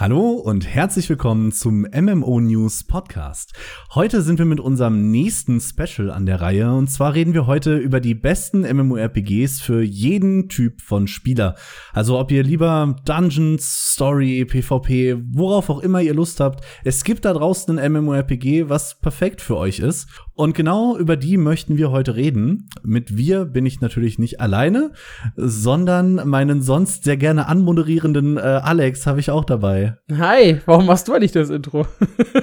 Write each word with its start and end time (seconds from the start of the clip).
Hallo 0.00 0.30
und 0.30 0.64
herzlich 0.64 1.10
willkommen 1.10 1.50
zum 1.50 1.80
MMO 1.80 2.38
News 2.38 2.84
Podcast. 2.84 3.52
Heute 3.96 4.22
sind 4.22 4.38
wir 4.38 4.46
mit 4.46 4.60
unserem 4.60 5.10
nächsten 5.10 5.60
Special 5.60 6.12
an 6.12 6.24
der 6.24 6.40
Reihe 6.40 6.72
und 6.72 6.88
zwar 6.88 7.14
reden 7.14 7.34
wir 7.34 7.48
heute 7.48 7.76
über 7.76 7.98
die 7.98 8.14
besten 8.14 8.60
MMORPGs 8.60 9.60
für 9.60 9.82
jeden 9.82 10.48
Typ 10.48 10.82
von 10.82 11.08
Spieler. 11.08 11.56
Also 11.92 12.16
ob 12.16 12.30
ihr 12.30 12.44
lieber 12.44 12.94
Dungeons, 13.06 13.92
Story, 13.94 14.44
PvP, 14.44 15.16
worauf 15.32 15.68
auch 15.68 15.80
immer 15.80 16.00
ihr 16.00 16.14
Lust 16.14 16.38
habt, 16.38 16.64
es 16.84 17.02
gibt 17.02 17.24
da 17.24 17.32
draußen 17.32 17.76
ein 17.76 17.92
MMORPG, 17.92 18.68
was 18.68 19.00
perfekt 19.00 19.40
für 19.40 19.56
euch 19.56 19.80
ist. 19.80 20.06
Und 20.34 20.54
genau 20.54 20.96
über 20.96 21.16
die 21.16 21.36
möchten 21.36 21.76
wir 21.76 21.90
heute 21.90 22.14
reden. 22.14 22.68
Mit 22.84 23.16
wir 23.16 23.44
bin 23.44 23.66
ich 23.66 23.80
natürlich 23.80 24.20
nicht 24.20 24.40
alleine, 24.40 24.92
sondern 25.34 26.28
meinen 26.28 26.62
sonst 26.62 27.02
sehr 27.02 27.16
gerne 27.16 27.48
anmoderierenden 27.48 28.36
äh, 28.36 28.40
Alex 28.40 29.04
habe 29.08 29.18
ich 29.18 29.32
auch 29.32 29.44
dabei. 29.44 29.87
Hi, 30.12 30.60
warum 30.66 30.86
machst 30.86 31.08
du 31.08 31.12
eigentlich 31.12 31.32
das 31.32 31.50
Intro? 31.50 31.86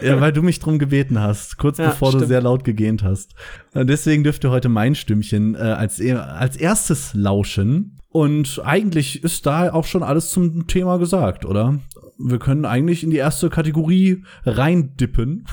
ja, 0.01 0.19
weil 0.21 0.31
du 0.31 0.41
mich 0.41 0.59
drum 0.59 0.79
gebeten 0.79 1.19
hast, 1.19 1.57
kurz 1.57 1.77
ja, 1.77 1.89
bevor 1.89 2.09
stimmt. 2.09 2.23
du 2.23 2.27
sehr 2.27 2.41
laut 2.41 2.63
gegähnt 2.63 3.03
hast. 3.03 3.33
Und 3.73 3.87
deswegen 3.87 4.23
dürft 4.23 4.43
ihr 4.43 4.51
heute 4.51 4.69
mein 4.69 4.95
Stimmchen 4.95 5.55
äh, 5.55 5.59
als, 5.59 6.01
als 6.01 6.57
erstes 6.57 7.13
lauschen. 7.13 7.99
Und 8.15 8.61
eigentlich 8.63 9.25
ist 9.25 9.45
da 9.45 9.73
auch 9.73 9.83
schon 9.83 10.01
alles 10.01 10.29
zum 10.29 10.67
Thema 10.67 10.97
gesagt, 10.99 11.45
oder? 11.45 11.79
Wir 12.17 12.39
können 12.39 12.63
eigentlich 12.63 13.03
in 13.03 13.09
die 13.09 13.17
erste 13.17 13.49
Kategorie 13.49 14.23
reindippen. 14.45 15.45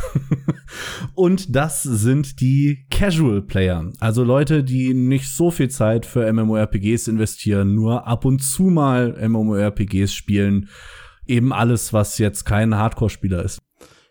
Und 1.14 1.56
das 1.56 1.82
sind 1.82 2.40
die 2.40 2.86
Casual 2.88 3.42
Player. 3.42 3.90
Also 3.98 4.22
Leute, 4.22 4.62
die 4.62 4.94
nicht 4.94 5.28
so 5.28 5.50
viel 5.50 5.70
Zeit 5.70 6.06
für 6.06 6.32
MMORPGs 6.32 7.08
investieren, 7.08 7.74
nur 7.74 8.06
ab 8.06 8.24
und 8.24 8.40
zu 8.44 8.62
mal 8.64 9.16
MMORPGs 9.28 10.14
spielen 10.14 10.68
eben 11.26 11.52
alles, 11.52 11.92
was 11.92 12.18
jetzt 12.18 12.44
kein 12.44 12.76
Hardcore-Spieler 12.76 13.44
ist. 13.44 13.60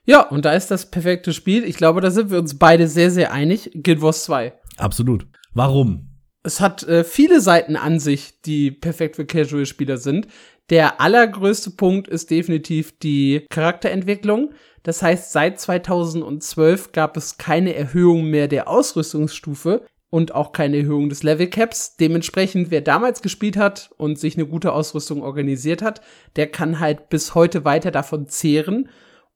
Ja, 0.06 0.28
und 0.28 0.46
da 0.46 0.54
ist 0.54 0.72
das 0.72 0.90
perfekte 0.90 1.34
Spiel. 1.34 1.64
Ich 1.64 1.78
glaube, 1.78 2.02
da 2.02 2.10
sind 2.12 2.32
wir 2.32 2.40
uns 2.40 2.58
beide 2.58 2.88
sehr, 2.88 3.12
sehr 3.12 3.32
einig. 3.32 3.72
Guild 3.74 4.02
Wars 4.02 4.24
2. 4.26 4.54
Absolut. 4.78 5.28
Warum? 5.54 6.08
Es 6.44 6.60
hat 6.60 6.84
äh, 6.84 7.04
viele 7.04 7.40
Seiten 7.40 7.76
an 7.76 8.00
sich, 8.00 8.42
die 8.42 8.72
perfekt 8.72 9.16
für 9.16 9.26
Casual-Spieler 9.26 9.98
sind. 9.98 10.28
Der 10.72 11.02
allergrößte 11.02 11.72
Punkt 11.72 12.08
ist 12.08 12.32
definitiv 12.32 12.98
die 12.98 13.46
Charakterentwicklung. 13.50 14.54
Das 14.84 15.04
heißt, 15.04 15.32
seit 15.32 15.60
2012 15.60 16.92
gab 16.94 17.18
es 17.18 17.38
keine 17.38 17.76
Erhöhung 17.76 18.26
mehr 18.26 18.48
der 18.48 18.68
Ausrüstungsstufe 18.68 19.86
und 20.12 20.36
auch 20.36 20.52
keine 20.52 20.78
Erhöhung 20.78 21.10
des 21.10 21.24
Level 21.24 21.48
Caps. 21.48 21.96
Dementsprechend, 21.96 22.70
wer 22.70 22.82
damals 22.82 23.24
gespielt 23.24 23.58
hat 23.58 23.90
und 23.98 24.20
sich 24.20 24.36
eine 24.36 24.46
gute 24.46 24.74
Ausrüstung 24.74 25.24
organisiert 25.24 25.82
hat, 25.82 26.02
der 26.36 26.48
kann 26.48 26.80
halt 26.80 27.10
bis 27.10 27.34
heute 27.34 27.66
weiter 27.66 27.90
davon 27.90 28.28
zehren. 28.28 28.90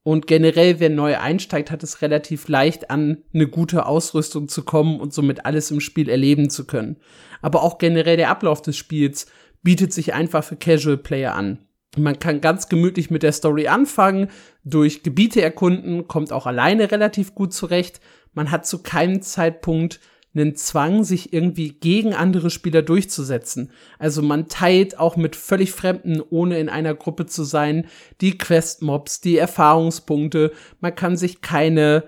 Und 0.04 0.28
generell, 0.28 0.80
wer 0.80 0.90
neu 0.92 1.18
einsteigt, 1.18 1.72
hat 1.72 1.82
es 1.82 2.02
relativ 2.04 2.50
leicht 2.50 2.92
an 2.92 3.24
eine 3.34 3.48
gute 3.48 3.88
Ausrüstung 3.88 4.50
zu 4.50 4.64
kommen 4.64 5.00
und 5.00 5.14
somit 5.14 5.46
alles 5.46 5.72
im 5.72 5.80
Spiel 5.80 6.10
erleben 6.10 6.50
zu 6.50 6.68
können. 6.68 6.98
Aber 7.42 7.64
auch 7.64 7.78
generell 7.78 8.18
der 8.18 8.30
Ablauf 8.30 8.62
des 8.62 8.78
Spiels 8.78 9.28
bietet 9.64 9.94
sich 9.94 10.14
einfach 10.14 10.44
für 10.44 10.58
Casual 10.58 10.98
Player 10.98 11.34
an. 11.34 11.60
Man 11.98 12.20
kann 12.20 12.42
ganz 12.42 12.68
gemütlich 12.68 13.10
mit 13.10 13.24
der 13.24 13.32
Story 13.32 13.68
anfangen, 13.68 14.28
durch 14.66 15.04
Gebiete 15.04 15.42
erkunden, 15.42 16.10
kommt 16.10 16.34
auch 16.34 16.46
alleine 16.46 16.92
relativ 16.92 17.34
gut 17.34 17.54
zurecht. 17.54 18.02
Man 18.34 18.52
hat 18.52 18.68
zu 18.68 18.84
keinem 18.84 19.22
Zeitpunkt 19.22 20.02
einen 20.36 20.56
Zwang, 20.56 21.04
sich 21.04 21.34
irgendwie 21.34 21.70
gegen 21.70 22.14
andere 22.14 22.50
Spieler 22.50 22.82
durchzusetzen. 22.82 23.72
Also 24.00 24.22
man 24.22 24.48
teilt 24.48 25.00
auch 25.00 25.16
mit 25.16 25.36
völlig 25.36 25.72
Fremden, 25.72 26.22
ohne 26.30 26.60
in 26.60 26.70
einer 26.70 26.94
Gruppe 26.94 27.26
zu 27.26 27.44
sein, 27.44 27.88
die 28.22 28.38
Questmobs, 28.38 29.22
die 29.22 29.38
Erfahrungspunkte. 29.38 30.52
Man 30.80 30.96
kann 30.96 31.18
sich 31.18 31.42
keine 31.42 32.04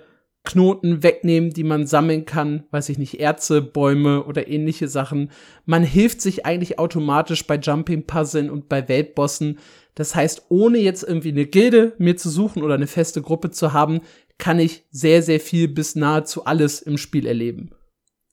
Knoten 0.48 1.04
wegnehmen, 1.04 1.50
die 1.50 1.66
man 1.66 1.88
sammeln 1.88 2.24
kann, 2.24 2.64
weiß 2.72 2.88
ich 2.88 2.98
nicht, 2.98 3.20
Erze, 3.20 3.62
Bäume 3.62 4.24
oder 4.24 4.48
ähnliche 4.48 4.88
Sachen. 4.88 5.30
Man 5.66 5.84
hilft 5.84 6.22
sich 6.22 6.46
eigentlich 6.46 6.80
automatisch 6.80 7.46
bei 7.46 7.58
Jumping-Puzzlen 7.58 8.50
und 8.50 8.70
bei 8.70 8.88
Weltbossen. 8.88 9.60
Das 9.96 10.16
heißt, 10.16 10.46
ohne 10.48 10.78
jetzt 10.78 11.04
irgendwie 11.04 11.32
eine 11.32 11.46
Gilde 11.46 11.94
mir 11.98 12.16
zu 12.16 12.30
suchen 12.30 12.64
oder 12.64 12.76
eine 12.76 12.88
feste 12.88 13.22
Gruppe 13.22 13.52
zu 13.52 13.74
haben, 13.74 14.00
kann 14.38 14.60
ich 14.60 14.86
sehr, 14.90 15.22
sehr 15.22 15.42
viel 15.42 15.68
bis 15.68 15.96
nahezu 15.96 16.46
alles 16.46 16.82
im 16.82 16.98
Spiel 16.98 17.26
erleben. 17.26 17.72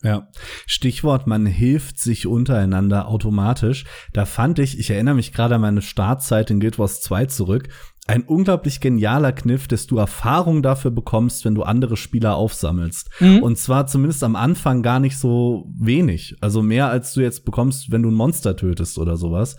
Ja, 0.05 0.29
Stichwort, 0.67 1.27
man 1.27 1.47
hilft 1.47 1.99
sich 1.99 2.27
untereinander 2.27 3.09
automatisch. 3.09 3.87
Da 4.13 4.27
fand 4.27 4.59
ich, 4.59 4.79
ich 4.79 4.91
erinnere 4.91 5.15
mich 5.15 5.33
gerade 5.33 5.55
an 5.55 5.63
meine 5.63 5.81
Startzeit 5.81 6.51
in 6.51 6.61
Guild 6.61 6.79
Wars 6.79 7.01
2 7.01 7.25
zurück, 7.25 7.71
ein 8.07 8.25
unglaublich 8.25 8.81
genialer 8.81 9.33
Kniff, 9.33 9.67
dass 9.67 9.87
du 9.87 9.97
Erfahrung 9.97 10.63
dafür 10.63 10.91
bekommst, 10.91 11.47
wenn 11.47 11.55
du 11.55 11.63
andere 11.63 11.97
Spieler 11.97 12.37
aufsammelst. 12.37 13.09
Mhm. 13.19 13.43
Und 13.43 13.57
zwar 13.57 13.87
zumindest 13.87 14.23
am 14.25 14.37
Anfang 14.37 14.83
gar 14.83 15.01
nicht 15.01 15.17
so 15.17 15.73
wenig. 15.75 16.37
Also 16.43 16.61
mehr 16.61 16.91
als 16.91 17.15
du 17.15 17.23
jetzt 17.23 17.47
bekommst, 17.47 17.91
wenn 17.91 18.03
du 18.03 18.11
ein 18.11 18.15
Monster 18.15 18.57
tötest 18.57 18.99
oder 18.99 19.17
sowas. 19.17 19.57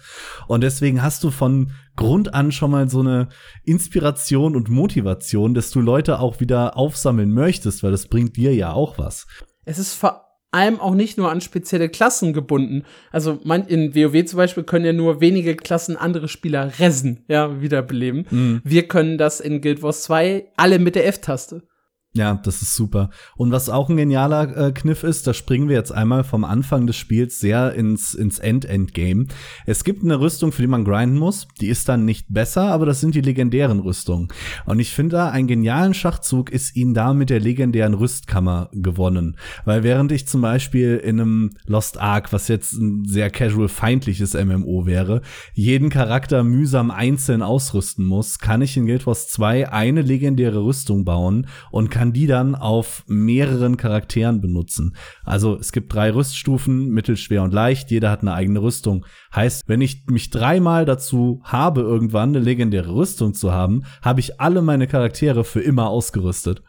Und 0.48 0.62
deswegen 0.62 1.02
hast 1.02 1.24
du 1.24 1.32
von 1.32 1.72
Grund 1.96 2.36
an 2.36 2.52
schon 2.52 2.70
mal 2.70 2.88
so 2.88 3.00
eine 3.00 3.30
Inspiration 3.64 4.56
und 4.56 4.70
Motivation, 4.70 5.56
dass 5.56 5.72
du 5.72 5.82
Leute 5.82 6.20
auch 6.20 6.40
wieder 6.40 6.78
aufsammeln 6.78 7.32
möchtest, 7.32 7.82
weil 7.82 7.92
das 7.92 8.06
bringt 8.06 8.38
dir 8.38 8.54
ja 8.54 8.74
auch 8.74 9.00
was. 9.00 9.26
Es 9.64 9.80
ist 9.80 9.96
vor 9.96 10.25
allem 10.56 10.80
auch 10.80 10.96
nicht 10.96 11.18
nur 11.18 11.32
an 11.32 11.42
spezielle 11.42 11.90
Klassen 11.90 12.34
gebunden. 12.34 12.84
Also 13.12 13.40
man, 13.44 13.68
in 13.68 13.94
WoW 13.94 14.26
zum 14.26 14.38
Beispiel 14.38 14.64
können 14.64 14.86
ja 14.86 14.94
nur 14.94 15.22
wenige 15.22 15.56
Klassen 15.56 15.98
andere 15.98 16.28
Spieler 16.28 16.72
resen, 16.80 17.24
ja, 17.28 17.62
wiederbeleben. 17.62 18.26
Mhm. 18.30 18.62
Wir 18.64 18.88
können 18.88 19.18
das 19.18 19.40
in 19.40 19.62
Guild 19.62 19.84
Wars 19.84 20.04
2 20.04 20.46
alle 20.58 20.80
mit 20.80 20.96
der 20.96 21.08
F-Taste. 21.08 21.64
Ja, 22.16 22.36
das 22.36 22.62
ist 22.62 22.76
super. 22.76 23.10
Und 23.36 23.52
was 23.52 23.68
auch 23.68 23.90
ein 23.90 23.98
genialer 23.98 24.56
äh, 24.56 24.72
Kniff 24.72 25.04
ist, 25.04 25.28
da 25.28 25.34
springen 25.34 25.68
wir 25.68 25.76
jetzt 25.76 25.92
einmal 25.92 26.24
vom 26.24 26.46
Anfang 26.46 26.88
des 26.88 26.96
Spiels 26.96 27.42
sehr 27.42 27.74
ins, 27.74 28.14
ins 28.14 28.40
End-Endgame. 28.40 29.26
Es 29.66 29.84
gibt 29.84 30.02
eine 30.02 30.22
Rüstung, 30.22 30.54
für 30.54 30.62
die 30.62 30.70
man 30.70 30.86
grinden 30.86 31.18
muss. 31.18 31.46
Die 31.60 31.68
ist 31.68 31.90
dann 31.90 32.06
nicht 32.06 32.28
besser, 32.30 32.72
aber 32.72 32.86
das 32.86 33.02
sind 33.02 33.16
die 33.16 33.22
legendären 33.22 33.82
Rüstungen. 33.82 34.30
Und 34.66 34.80
ich 34.80 34.92
finde 34.94 35.18
da 35.18 35.30
einen 35.30 35.48
genialen 35.48 35.94
Schachzug 35.94 36.52
ist 36.52 36.78
ihnen 36.78 36.94
da 36.94 37.14
mit 37.14 37.30
der 37.30 37.42
legendären 37.42 37.94
Rüstkammer 37.94 38.70
gewonnen. 38.72 39.36
Weil 39.66 39.84
während 39.84 40.14
ich 40.14 40.26
zum 40.26 40.40
Beispiel 40.40 40.96
in 40.96 41.20
einem 41.20 41.50
Lost 41.66 42.00
Ark, 42.00 42.32
was 42.32 42.48
jetzt 42.48 42.74
ein 42.74 43.04
sehr 43.04 43.30
casual 43.30 43.68
feindliches 43.68 44.36
MMO 44.36 44.86
wäre, 44.86 45.22
jeden 45.54 45.90
Charakter 45.90 46.46
mühsam 46.46 46.92
einzeln 46.92 47.42
ausrüsten 47.42 48.06
muss, 48.06 48.40
kann 48.40 48.62
ich 48.62 48.78
in 48.78 48.86
Guild 48.86 49.06
Wars 49.06 49.28
2 49.28 49.74
eine 49.74 50.02
legendäre 50.02 50.64
Rüstung 50.64 51.04
bauen 51.04 51.48
und 51.72 51.92
kann 51.92 52.05
kann 52.06 52.14
die 52.14 52.28
dann 52.28 52.54
auf 52.54 53.04
mehreren 53.08 53.78
Charakteren 53.78 54.40
benutzen. 54.40 54.96
Also 55.24 55.58
es 55.58 55.72
gibt 55.72 55.92
drei 55.92 56.14
Rüststufen, 56.14 56.90
mittelschwer 56.90 57.42
und 57.42 57.52
leicht, 57.52 57.90
jeder 57.90 58.12
hat 58.12 58.22
eine 58.22 58.34
eigene 58.36 58.62
Rüstung. 58.62 59.08
Heißt, 59.34 59.64
wenn 59.66 59.82
ich 59.82 60.04
mich 60.08 60.30
dreimal 60.30 60.86
dazu 60.86 61.42
habe, 61.44 61.82
irgendwann 61.82 62.30
eine 62.30 62.40
legendäre 62.40 62.94
Rüstung 62.94 63.34
zu 63.34 63.52
haben, 63.52 63.86
habe 64.04 64.20
ich 64.20 64.40
alle 64.40 64.62
meine 64.62 64.86
Charaktere 64.86 65.44
für 65.44 65.62
immer 65.62 65.90
ausgerüstet. 65.90 66.62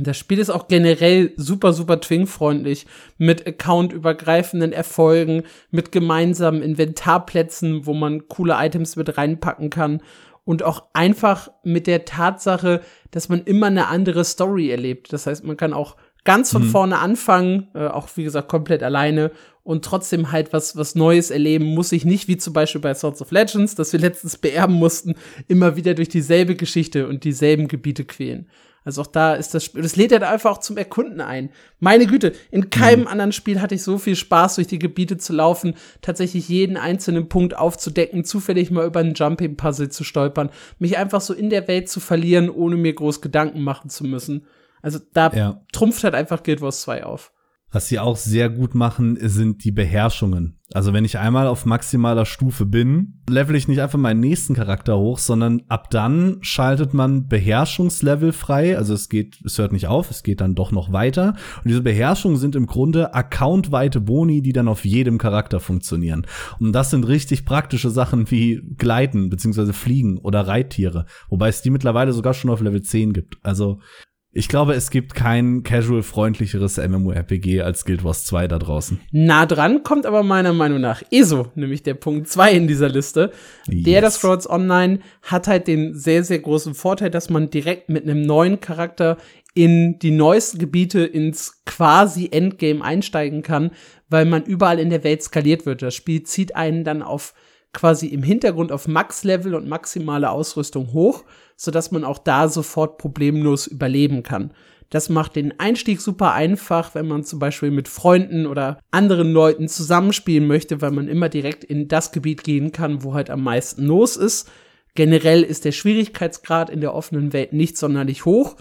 Das 0.00 0.16
Spiel 0.16 0.38
ist 0.38 0.50
auch 0.50 0.66
generell 0.66 1.34
super, 1.36 1.74
super 1.74 2.00
twing-freundlich 2.00 2.86
mit 3.18 3.46
accountübergreifenden 3.46 4.72
Erfolgen, 4.72 5.42
mit 5.70 5.92
gemeinsamen 5.92 6.62
Inventarplätzen, 6.62 7.84
wo 7.84 7.92
man 7.92 8.28
coole 8.28 8.54
Items 8.56 8.96
mit 8.96 9.18
reinpacken 9.18 9.68
kann 9.68 10.00
und 10.44 10.62
auch 10.62 10.86
einfach 10.94 11.50
mit 11.64 11.86
der 11.86 12.04
Tatsache, 12.04 12.80
dass 13.10 13.28
man 13.28 13.42
immer 13.44 13.66
eine 13.66 13.88
andere 13.88 14.24
Story 14.24 14.70
erlebt. 14.70 15.12
Das 15.12 15.26
heißt, 15.26 15.44
man 15.44 15.56
kann 15.56 15.72
auch 15.72 15.96
ganz 16.24 16.52
von 16.52 16.62
mhm. 16.62 16.70
vorne 16.70 16.98
anfangen, 16.98 17.68
äh, 17.74 17.86
auch 17.86 18.08
wie 18.16 18.24
gesagt 18.24 18.48
komplett 18.48 18.82
alleine 18.82 19.30
und 19.62 19.84
trotzdem 19.84 20.32
halt 20.32 20.52
was 20.52 20.76
was 20.76 20.94
Neues 20.94 21.30
erleben, 21.30 21.66
muss 21.66 21.92
ich 21.92 22.04
nicht 22.04 22.28
wie 22.28 22.36
zum 22.36 22.52
Beispiel 22.52 22.80
bei 22.80 22.94
Swords 22.94 23.22
of 23.22 23.30
Legends, 23.30 23.74
das 23.74 23.92
wir 23.92 24.00
letztens 24.00 24.36
beerben 24.36 24.74
mussten, 24.74 25.14
immer 25.48 25.76
wieder 25.76 25.94
durch 25.94 26.08
dieselbe 26.08 26.56
Geschichte 26.56 27.08
und 27.08 27.24
dieselben 27.24 27.68
Gebiete 27.68 28.04
quälen. 28.04 28.48
Also 28.84 29.02
auch 29.02 29.06
da 29.06 29.34
ist 29.34 29.54
das 29.54 29.64
Spiel, 29.64 29.82
das 29.82 29.96
lädt 29.96 30.12
halt 30.12 30.22
einfach 30.22 30.52
auch 30.52 30.58
zum 30.58 30.76
Erkunden 30.76 31.20
ein. 31.20 31.50
Meine 31.80 32.06
Güte, 32.06 32.32
in 32.50 32.70
keinem 32.70 33.02
mhm. 33.02 33.06
anderen 33.08 33.32
Spiel 33.32 33.60
hatte 33.60 33.74
ich 33.74 33.82
so 33.82 33.98
viel 33.98 34.16
Spaß, 34.16 34.54
durch 34.56 34.68
die 34.68 34.78
Gebiete 34.78 35.18
zu 35.18 35.32
laufen, 35.32 35.74
tatsächlich 36.00 36.48
jeden 36.48 36.76
einzelnen 36.76 37.28
Punkt 37.28 37.56
aufzudecken, 37.56 38.24
zufällig 38.24 38.70
mal 38.70 38.86
über 38.86 39.00
einen 39.00 39.14
Jumping-Puzzle 39.14 39.90
zu 39.90 40.04
stolpern, 40.04 40.50
mich 40.78 40.96
einfach 40.96 41.20
so 41.20 41.34
in 41.34 41.50
der 41.50 41.68
Welt 41.68 41.88
zu 41.88 42.00
verlieren, 42.00 42.48
ohne 42.48 42.76
mir 42.76 42.94
groß 42.94 43.20
Gedanken 43.20 43.62
machen 43.62 43.90
zu 43.90 44.04
müssen. 44.04 44.46
Also 44.82 44.98
da 45.12 45.30
ja. 45.30 45.60
trumpft 45.72 46.04
halt 46.04 46.14
einfach 46.14 46.42
Guild 46.42 46.62
Wars 46.62 46.80
2 46.82 47.04
auf. 47.04 47.32
Was 47.72 47.88
sie 47.88 47.98
auch 47.98 48.16
sehr 48.16 48.50
gut 48.50 48.74
machen, 48.74 49.16
sind 49.20 49.64
die 49.64 49.70
Beherrschungen. 49.70 50.56
Also 50.72 50.92
wenn 50.92 51.04
ich 51.04 51.18
einmal 51.18 51.48
auf 51.48 51.66
maximaler 51.66 52.26
Stufe 52.26 52.64
bin, 52.64 53.20
level 53.28 53.56
ich 53.56 53.66
nicht 53.66 53.80
einfach 53.80 53.98
meinen 53.98 54.20
nächsten 54.20 54.54
Charakter 54.54 54.98
hoch, 54.98 55.18
sondern 55.18 55.62
ab 55.68 55.90
dann 55.90 56.38
schaltet 56.42 56.94
man 56.94 57.26
Beherrschungslevel 57.26 58.32
frei. 58.32 58.76
Also 58.76 58.94
es 58.94 59.08
geht, 59.08 59.40
es 59.44 59.58
hört 59.58 59.72
nicht 59.72 59.88
auf, 59.88 60.10
es 60.10 60.22
geht 60.22 60.40
dann 60.40 60.54
doch 60.54 60.70
noch 60.70 60.92
weiter. 60.92 61.34
Und 61.58 61.68
diese 61.68 61.82
Beherrschungen 61.82 62.38
sind 62.38 62.54
im 62.54 62.66
Grunde 62.66 63.14
accountweite 63.14 64.00
Boni, 64.00 64.42
die 64.42 64.52
dann 64.52 64.68
auf 64.68 64.84
jedem 64.84 65.18
Charakter 65.18 65.58
funktionieren. 65.58 66.26
Und 66.60 66.72
das 66.72 66.90
sind 66.90 67.06
richtig 67.06 67.44
praktische 67.44 67.90
Sachen 67.90 68.30
wie 68.30 68.62
Gleiten 68.78 69.28
beziehungsweise 69.28 69.72
Fliegen 69.72 70.18
oder 70.18 70.46
Reittiere. 70.46 71.06
Wobei 71.28 71.48
es 71.48 71.62
die 71.62 71.70
mittlerweile 71.70 72.12
sogar 72.12 72.34
schon 72.34 72.50
auf 72.50 72.60
Level 72.60 72.82
10 72.82 73.12
gibt. 73.12 73.38
Also 73.42 73.80
ich 74.32 74.48
glaube, 74.48 74.74
es 74.74 74.90
gibt 74.90 75.14
kein 75.14 75.64
casual-freundlicheres 75.64 76.76
MMORPG 76.76 77.62
als 77.62 77.84
Guild 77.84 78.04
Wars 78.04 78.24
2 78.26 78.46
da 78.46 78.60
draußen. 78.60 79.00
Nah 79.10 79.44
dran 79.44 79.82
kommt 79.82 80.06
aber 80.06 80.22
meiner 80.22 80.52
Meinung 80.52 80.80
nach 80.80 81.02
ESO, 81.10 81.48
nämlich 81.56 81.82
der 81.82 81.94
Punkt 81.94 82.28
2 82.28 82.52
in 82.52 82.68
dieser 82.68 82.88
Liste. 82.88 83.32
Yes. 83.66 83.84
Der 83.84 84.00
das 84.00 84.14
Scrolls 84.16 84.48
Online 84.48 85.00
hat 85.22 85.48
halt 85.48 85.66
den 85.66 85.94
sehr, 85.94 86.22
sehr 86.22 86.38
großen 86.38 86.74
Vorteil, 86.74 87.10
dass 87.10 87.28
man 87.28 87.50
direkt 87.50 87.88
mit 87.88 88.04
einem 88.04 88.22
neuen 88.22 88.60
Charakter 88.60 89.16
in 89.54 89.98
die 89.98 90.12
neuesten 90.12 90.58
Gebiete 90.58 91.00
ins 91.00 91.64
quasi 91.66 92.28
Endgame 92.30 92.84
einsteigen 92.84 93.42
kann, 93.42 93.72
weil 94.08 94.26
man 94.26 94.44
überall 94.44 94.78
in 94.78 94.90
der 94.90 95.02
Welt 95.02 95.24
skaliert 95.24 95.66
wird. 95.66 95.82
Das 95.82 95.96
Spiel 95.96 96.22
zieht 96.22 96.54
einen 96.54 96.84
dann 96.84 97.02
auf 97.02 97.34
quasi 97.72 98.06
im 98.06 98.22
Hintergrund 98.22 98.70
auf 98.70 98.86
Max-Level 98.86 99.54
und 99.56 99.68
maximale 99.68 100.30
Ausrüstung 100.30 100.92
hoch 100.92 101.24
sodass 101.60 101.90
man 101.90 102.04
auch 102.04 102.16
da 102.16 102.48
sofort 102.48 102.96
problemlos 102.96 103.66
überleben 103.66 104.22
kann. 104.22 104.54
Das 104.88 105.10
macht 105.10 105.36
den 105.36 105.60
Einstieg 105.60 106.00
super 106.00 106.32
einfach, 106.32 106.94
wenn 106.94 107.06
man 107.06 107.22
zum 107.22 107.38
Beispiel 107.38 107.70
mit 107.70 107.86
Freunden 107.86 108.46
oder 108.46 108.78
anderen 108.90 109.30
Leuten 109.30 109.68
zusammenspielen 109.68 110.46
möchte, 110.46 110.80
weil 110.80 110.90
man 110.90 111.06
immer 111.06 111.28
direkt 111.28 111.62
in 111.62 111.86
das 111.86 112.12
Gebiet 112.12 112.44
gehen 112.44 112.72
kann, 112.72 113.04
wo 113.04 113.12
halt 113.12 113.28
am 113.28 113.42
meisten 113.42 113.84
los 113.84 114.16
ist. 114.16 114.50
Generell 114.94 115.42
ist 115.42 115.66
der 115.66 115.72
Schwierigkeitsgrad 115.72 116.70
in 116.70 116.80
der 116.80 116.94
offenen 116.94 117.34
Welt 117.34 117.52
nicht 117.52 117.76
sonderlich 117.76 118.24
hoch. 118.24 118.56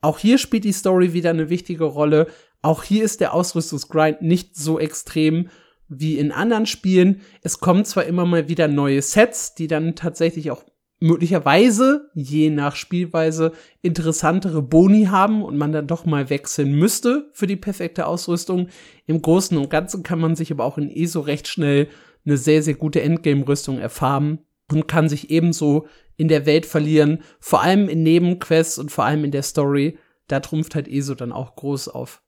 Auch 0.00 0.20
hier 0.20 0.38
spielt 0.38 0.62
die 0.62 0.72
Story 0.72 1.12
wieder 1.12 1.30
eine 1.30 1.50
wichtige 1.50 1.84
Rolle. 1.84 2.28
Auch 2.62 2.84
hier 2.84 3.02
ist 3.02 3.20
der 3.20 3.34
Ausrüstungsgrind 3.34 4.22
nicht 4.22 4.54
so 4.54 4.78
extrem 4.78 5.48
wie 5.88 6.18
in 6.18 6.30
anderen 6.30 6.66
Spielen. 6.66 7.22
Es 7.42 7.58
kommen 7.58 7.84
zwar 7.84 8.04
immer 8.04 8.24
mal 8.24 8.48
wieder 8.48 8.68
neue 8.68 9.02
Sets, 9.02 9.56
die 9.56 9.66
dann 9.66 9.96
tatsächlich 9.96 10.52
auch 10.52 10.62
möglicherweise, 11.04 12.10
je 12.14 12.48
nach 12.48 12.76
Spielweise, 12.76 13.52
interessantere 13.82 14.62
Boni 14.62 15.04
haben 15.04 15.42
und 15.42 15.58
man 15.58 15.70
dann 15.70 15.86
doch 15.86 16.06
mal 16.06 16.30
wechseln 16.30 16.72
müsste 16.72 17.28
für 17.34 17.46
die 17.46 17.56
perfekte 17.56 18.06
Ausrüstung. 18.06 18.68
Im 19.06 19.20
Großen 19.20 19.56
und 19.58 19.68
Ganzen 19.68 20.02
kann 20.02 20.18
man 20.18 20.34
sich 20.34 20.50
aber 20.50 20.64
auch 20.64 20.78
in 20.78 20.90
ESO 20.90 21.20
recht 21.20 21.46
schnell 21.46 21.88
eine 22.24 22.38
sehr, 22.38 22.62
sehr 22.62 22.72
gute 22.72 23.02
Endgame-Rüstung 23.02 23.78
erfahren 23.78 24.38
und 24.72 24.88
kann 24.88 25.10
sich 25.10 25.28
ebenso 25.28 25.86
in 26.16 26.28
der 26.28 26.46
Welt 26.46 26.64
verlieren, 26.64 27.22
vor 27.38 27.60
allem 27.60 27.90
in 27.90 28.02
Nebenquests 28.02 28.78
und 28.78 28.90
vor 28.90 29.04
allem 29.04 29.24
in 29.24 29.30
der 29.30 29.42
Story. 29.42 29.98
Da 30.26 30.40
trumpft 30.40 30.74
halt 30.74 30.88
ESO 30.88 31.14
dann 31.14 31.32
auch 31.32 31.54
groß 31.54 31.88
auf. 31.88 32.22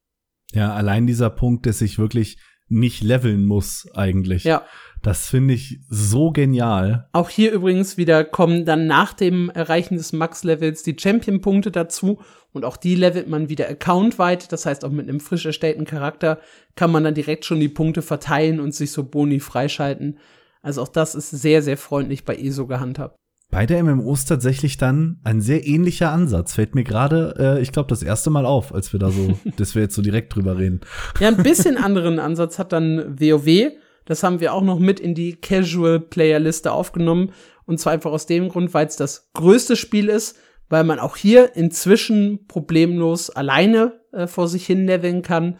Ja, 0.52 0.74
allein 0.74 1.06
dieser 1.06 1.30
Punkt, 1.30 1.64
dass 1.64 1.80
ich 1.80 1.98
wirklich 1.98 2.36
nicht 2.68 3.02
leveln 3.02 3.46
muss 3.46 3.88
eigentlich. 3.94 4.44
Ja. 4.44 4.66
Das 5.06 5.28
finde 5.28 5.54
ich 5.54 5.78
so 5.88 6.32
genial. 6.32 7.08
Auch 7.12 7.28
hier 7.28 7.52
übrigens 7.52 7.96
wieder 7.96 8.24
kommen 8.24 8.64
dann 8.64 8.88
nach 8.88 9.12
dem 9.12 9.50
Erreichen 9.50 9.96
des 9.96 10.12
Max-Levels 10.12 10.82
die 10.82 10.96
Champion-Punkte 10.98 11.70
dazu 11.70 12.18
und 12.52 12.64
auch 12.64 12.76
die 12.76 12.96
levelt 12.96 13.28
man 13.28 13.48
wieder 13.48 13.68
accountweit. 13.68 14.50
Das 14.50 14.66
heißt, 14.66 14.84
auch 14.84 14.90
mit 14.90 15.08
einem 15.08 15.20
frisch 15.20 15.46
erstellten 15.46 15.84
Charakter 15.84 16.40
kann 16.74 16.90
man 16.90 17.04
dann 17.04 17.14
direkt 17.14 17.44
schon 17.44 17.60
die 17.60 17.68
Punkte 17.68 18.02
verteilen 18.02 18.58
und 18.58 18.74
sich 18.74 18.90
so 18.90 19.04
Boni 19.04 19.38
freischalten. 19.38 20.18
Also 20.60 20.82
auch 20.82 20.88
das 20.88 21.14
ist 21.14 21.30
sehr, 21.30 21.62
sehr 21.62 21.76
freundlich 21.76 22.24
bei 22.24 22.34
ESO 22.34 22.66
gehandhabt. 22.66 23.14
Beide 23.52 23.80
MMOs 23.80 24.24
tatsächlich 24.24 24.76
dann 24.76 25.20
ein 25.22 25.40
sehr 25.40 25.68
ähnlicher 25.68 26.10
Ansatz. 26.10 26.54
Fällt 26.54 26.74
mir 26.74 26.82
gerade, 26.82 27.36
äh, 27.38 27.62
ich 27.62 27.70
glaube, 27.70 27.88
das 27.88 28.02
erste 28.02 28.30
Mal 28.30 28.44
auf, 28.44 28.74
als 28.74 28.92
wir 28.92 28.98
da 28.98 29.10
so, 29.10 29.38
dass 29.56 29.76
wir 29.76 29.82
jetzt 29.82 29.94
so 29.94 30.02
direkt 30.02 30.34
drüber 30.34 30.58
reden. 30.58 30.80
Ja, 31.20 31.28
ein 31.28 31.44
bisschen 31.44 31.76
anderen 31.76 32.18
Ansatz 32.18 32.58
hat 32.58 32.72
dann 32.72 33.20
WoW. 33.20 33.70
Das 34.06 34.22
haben 34.22 34.40
wir 34.40 34.54
auch 34.54 34.62
noch 34.62 34.78
mit 34.78 34.98
in 34.98 35.14
die 35.14 35.36
Casual 35.36 36.00
Player 36.00 36.38
Liste 36.38 36.72
aufgenommen. 36.72 37.32
Und 37.66 37.78
zwar 37.78 37.92
einfach 37.92 38.12
aus 38.12 38.26
dem 38.26 38.48
Grund, 38.48 38.72
weil 38.72 38.86
es 38.86 38.96
das 38.96 39.30
größte 39.34 39.76
Spiel 39.76 40.08
ist, 40.08 40.38
weil 40.68 40.84
man 40.84 40.98
auch 40.98 41.16
hier 41.16 41.54
inzwischen 41.54 42.46
problemlos 42.46 43.28
alleine 43.28 44.00
äh, 44.12 44.26
vor 44.26 44.48
sich 44.48 44.64
hin 44.64 44.86
leveln 44.86 45.22
kann. 45.22 45.58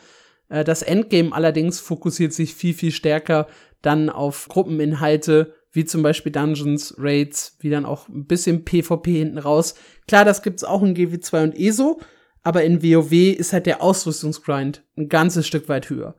Äh, 0.48 0.64
das 0.64 0.82
Endgame 0.82 1.32
allerdings 1.32 1.81
fokussiert 1.81 2.32
sich 2.32 2.54
viel, 2.54 2.75
viel 2.75 2.93
stärker 2.93 3.46
dann 3.82 4.08
auf 4.08 4.49
Gruppeninhalte, 4.49 5.54
wie 5.72 5.84
zum 5.84 6.02
Beispiel 6.02 6.32
Dungeons, 6.32 6.94
Raids, 6.99 7.56
wie 7.60 7.70
dann 7.70 7.84
auch 7.84 8.08
ein 8.08 8.26
bisschen 8.26 8.64
PvP 8.64 9.19
hinten 9.19 9.38
raus. 9.38 9.75
Klar, 10.08 10.25
das 10.25 10.42
gibt's 10.42 10.64
auch 10.64 10.82
in 10.82 10.96
GW2 10.96 11.42
und 11.42 11.58
ESO, 11.58 12.00
aber 12.42 12.64
in 12.64 12.82
WoW 12.82 13.12
ist 13.12 13.52
halt 13.52 13.66
der 13.66 13.82
Ausrüstungsgrind 13.82 14.82
ein 14.96 15.08
ganzes 15.08 15.46
Stück 15.46 15.69
weit 15.69 15.90
höher. 15.90 16.16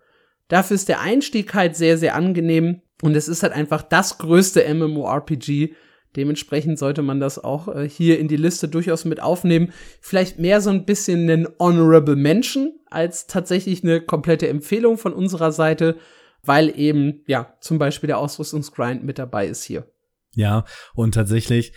Dafür 0.47 0.75
ist 0.75 0.89
der 0.89 1.01
Einstieg 1.01 1.53
halt 1.53 1.75
sehr, 1.75 1.97
sehr 1.97 2.15
angenehm 2.15 2.81
und 3.01 3.15
es 3.15 3.27
ist 3.27 3.44
halt 3.44 3.53
einfach 3.53 3.81
das 3.81 4.17
größte 4.17 4.63
MMORPG. 4.73 5.73
Dementsprechend 6.15 6.79
sollte 6.79 7.01
man 7.03 7.19
das 7.19 7.44
auch 7.44 7.67
äh, 7.67 7.88
hier 7.88 8.17
in 8.19 8.27
die 8.27 8.38
Liste 8.38 8.67
durchaus 8.67 9.05
mit 9.05 9.21
aufnehmen. 9.21 9.71
Vielleicht 10.01 10.39
mehr 10.39 10.61
so 10.61 10.69
ein 10.69 10.85
bisschen 10.85 11.29
einen 11.29 11.47
Honorable 11.59 12.15
Mention 12.15 12.79
als 12.89 13.27
tatsächlich 13.27 13.83
eine 13.83 14.01
komplette 14.01 14.47
Empfehlung 14.47 14.97
von 14.97 15.13
unserer 15.13 15.51
Seite, 15.51 15.97
weil 16.44 16.77
eben, 16.79 17.21
ja, 17.27 17.53
zum 17.59 17.77
Beispiel 17.77 18.07
der 18.07 18.17
Ausrüstungsgrind 18.17 19.03
mit 19.03 19.19
dabei 19.19 19.47
ist 19.47 19.63
hier. 19.63 19.85
Ja, 20.38 20.66
und 20.94 21.16
tatsächlich, 21.16 21.74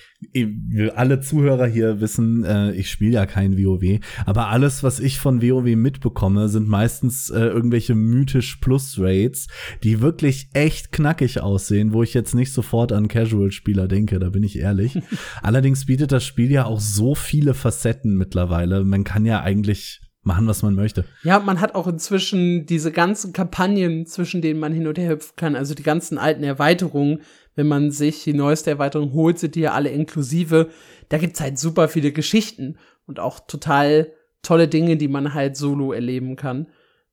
alle 0.94 1.20
Zuhörer 1.20 1.66
hier 1.66 2.02
wissen, 2.02 2.44
äh, 2.44 2.72
ich 2.72 2.90
spiele 2.90 3.14
ja 3.14 3.24
kein 3.24 3.56
WoW, 3.56 4.00
aber 4.26 4.48
alles, 4.48 4.82
was 4.82 5.00
ich 5.00 5.18
von 5.18 5.40
WoW 5.40 5.74
mitbekomme, 5.76 6.50
sind 6.50 6.68
meistens 6.68 7.30
äh, 7.30 7.40
irgendwelche 7.40 7.94
mythisch 7.94 8.56
Plus-Raids, 8.56 9.46
die 9.82 10.02
wirklich 10.02 10.50
echt 10.52 10.92
knackig 10.92 11.40
aussehen, 11.40 11.94
wo 11.94 12.02
ich 12.02 12.12
jetzt 12.12 12.34
nicht 12.34 12.52
sofort 12.52 12.92
an 12.92 13.08
Casual-Spieler 13.08 13.88
denke, 13.88 14.18
da 14.18 14.28
bin 14.28 14.42
ich 14.42 14.58
ehrlich. 14.58 15.00
Allerdings 15.42 15.86
bietet 15.86 16.12
das 16.12 16.26
Spiel 16.26 16.50
ja 16.50 16.66
auch 16.66 16.80
so 16.80 17.14
viele 17.14 17.54
Facetten 17.54 18.18
mittlerweile. 18.18 18.84
Man 18.84 19.04
kann 19.04 19.24
ja 19.24 19.40
eigentlich 19.40 20.02
machen, 20.22 20.46
was 20.46 20.62
man 20.62 20.74
möchte. 20.74 21.04
Ja, 21.22 21.38
man 21.38 21.60
hat 21.60 21.74
auch 21.74 21.86
inzwischen 21.86 22.66
diese 22.66 22.92
ganzen 22.92 23.32
Kampagnen, 23.32 24.06
zwischen 24.06 24.42
denen 24.42 24.60
man 24.60 24.72
hin 24.72 24.86
und 24.86 24.98
her 24.98 25.10
hüpfen 25.10 25.32
kann, 25.36 25.56
also 25.56 25.74
die 25.74 25.82
ganzen 25.82 26.18
alten 26.18 26.44
Erweiterungen, 26.44 27.20
wenn 27.60 27.68
man 27.68 27.90
sich 27.90 28.24
die 28.24 28.32
neueste 28.32 28.70
Erweiterung 28.70 29.12
holt, 29.12 29.38
sind 29.38 29.54
die 29.54 29.60
ja 29.60 29.72
alle 29.72 29.90
inklusive. 29.90 30.70
Da 31.10 31.18
gibt's 31.18 31.42
halt 31.42 31.58
super 31.58 31.88
viele 31.88 32.10
Geschichten 32.10 32.78
und 33.06 33.20
auch 33.20 33.38
total 33.38 34.14
tolle 34.40 34.66
Dinge, 34.66 34.96
die 34.96 35.08
man 35.08 35.34
halt 35.34 35.58
solo 35.58 35.92
erleben 35.92 36.36
kann. 36.36 36.68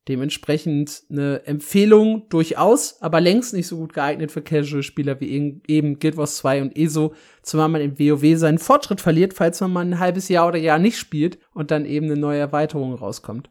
Dementsprechend 0.08 1.02
eine 1.10 1.44
Empfehlung 1.44 2.30
durchaus, 2.30 3.02
aber 3.02 3.20
längst 3.20 3.52
nicht 3.52 3.66
so 3.66 3.76
gut 3.76 3.92
geeignet 3.92 4.32
für 4.32 4.40
Casual-Spieler 4.40 5.20
wie 5.20 5.60
eben 5.66 5.98
Guild 5.98 6.16
Wars 6.16 6.38
2 6.38 6.62
und 6.62 6.78
ESO, 6.78 7.12
zumal 7.42 7.68
man 7.68 7.82
im 7.82 7.98
WoW 7.98 8.38
seinen 8.38 8.56
Fortschritt 8.56 9.02
verliert, 9.02 9.34
falls 9.34 9.60
man 9.60 9.70
mal 9.70 9.84
ein 9.84 9.98
halbes 9.98 10.30
Jahr 10.30 10.48
oder 10.48 10.56
Jahr 10.56 10.78
nicht 10.78 10.96
spielt 10.96 11.38
und 11.52 11.70
dann 11.70 11.84
eben 11.84 12.06
eine 12.06 12.16
neue 12.16 12.38
Erweiterung 12.38 12.94
rauskommt. 12.94 13.50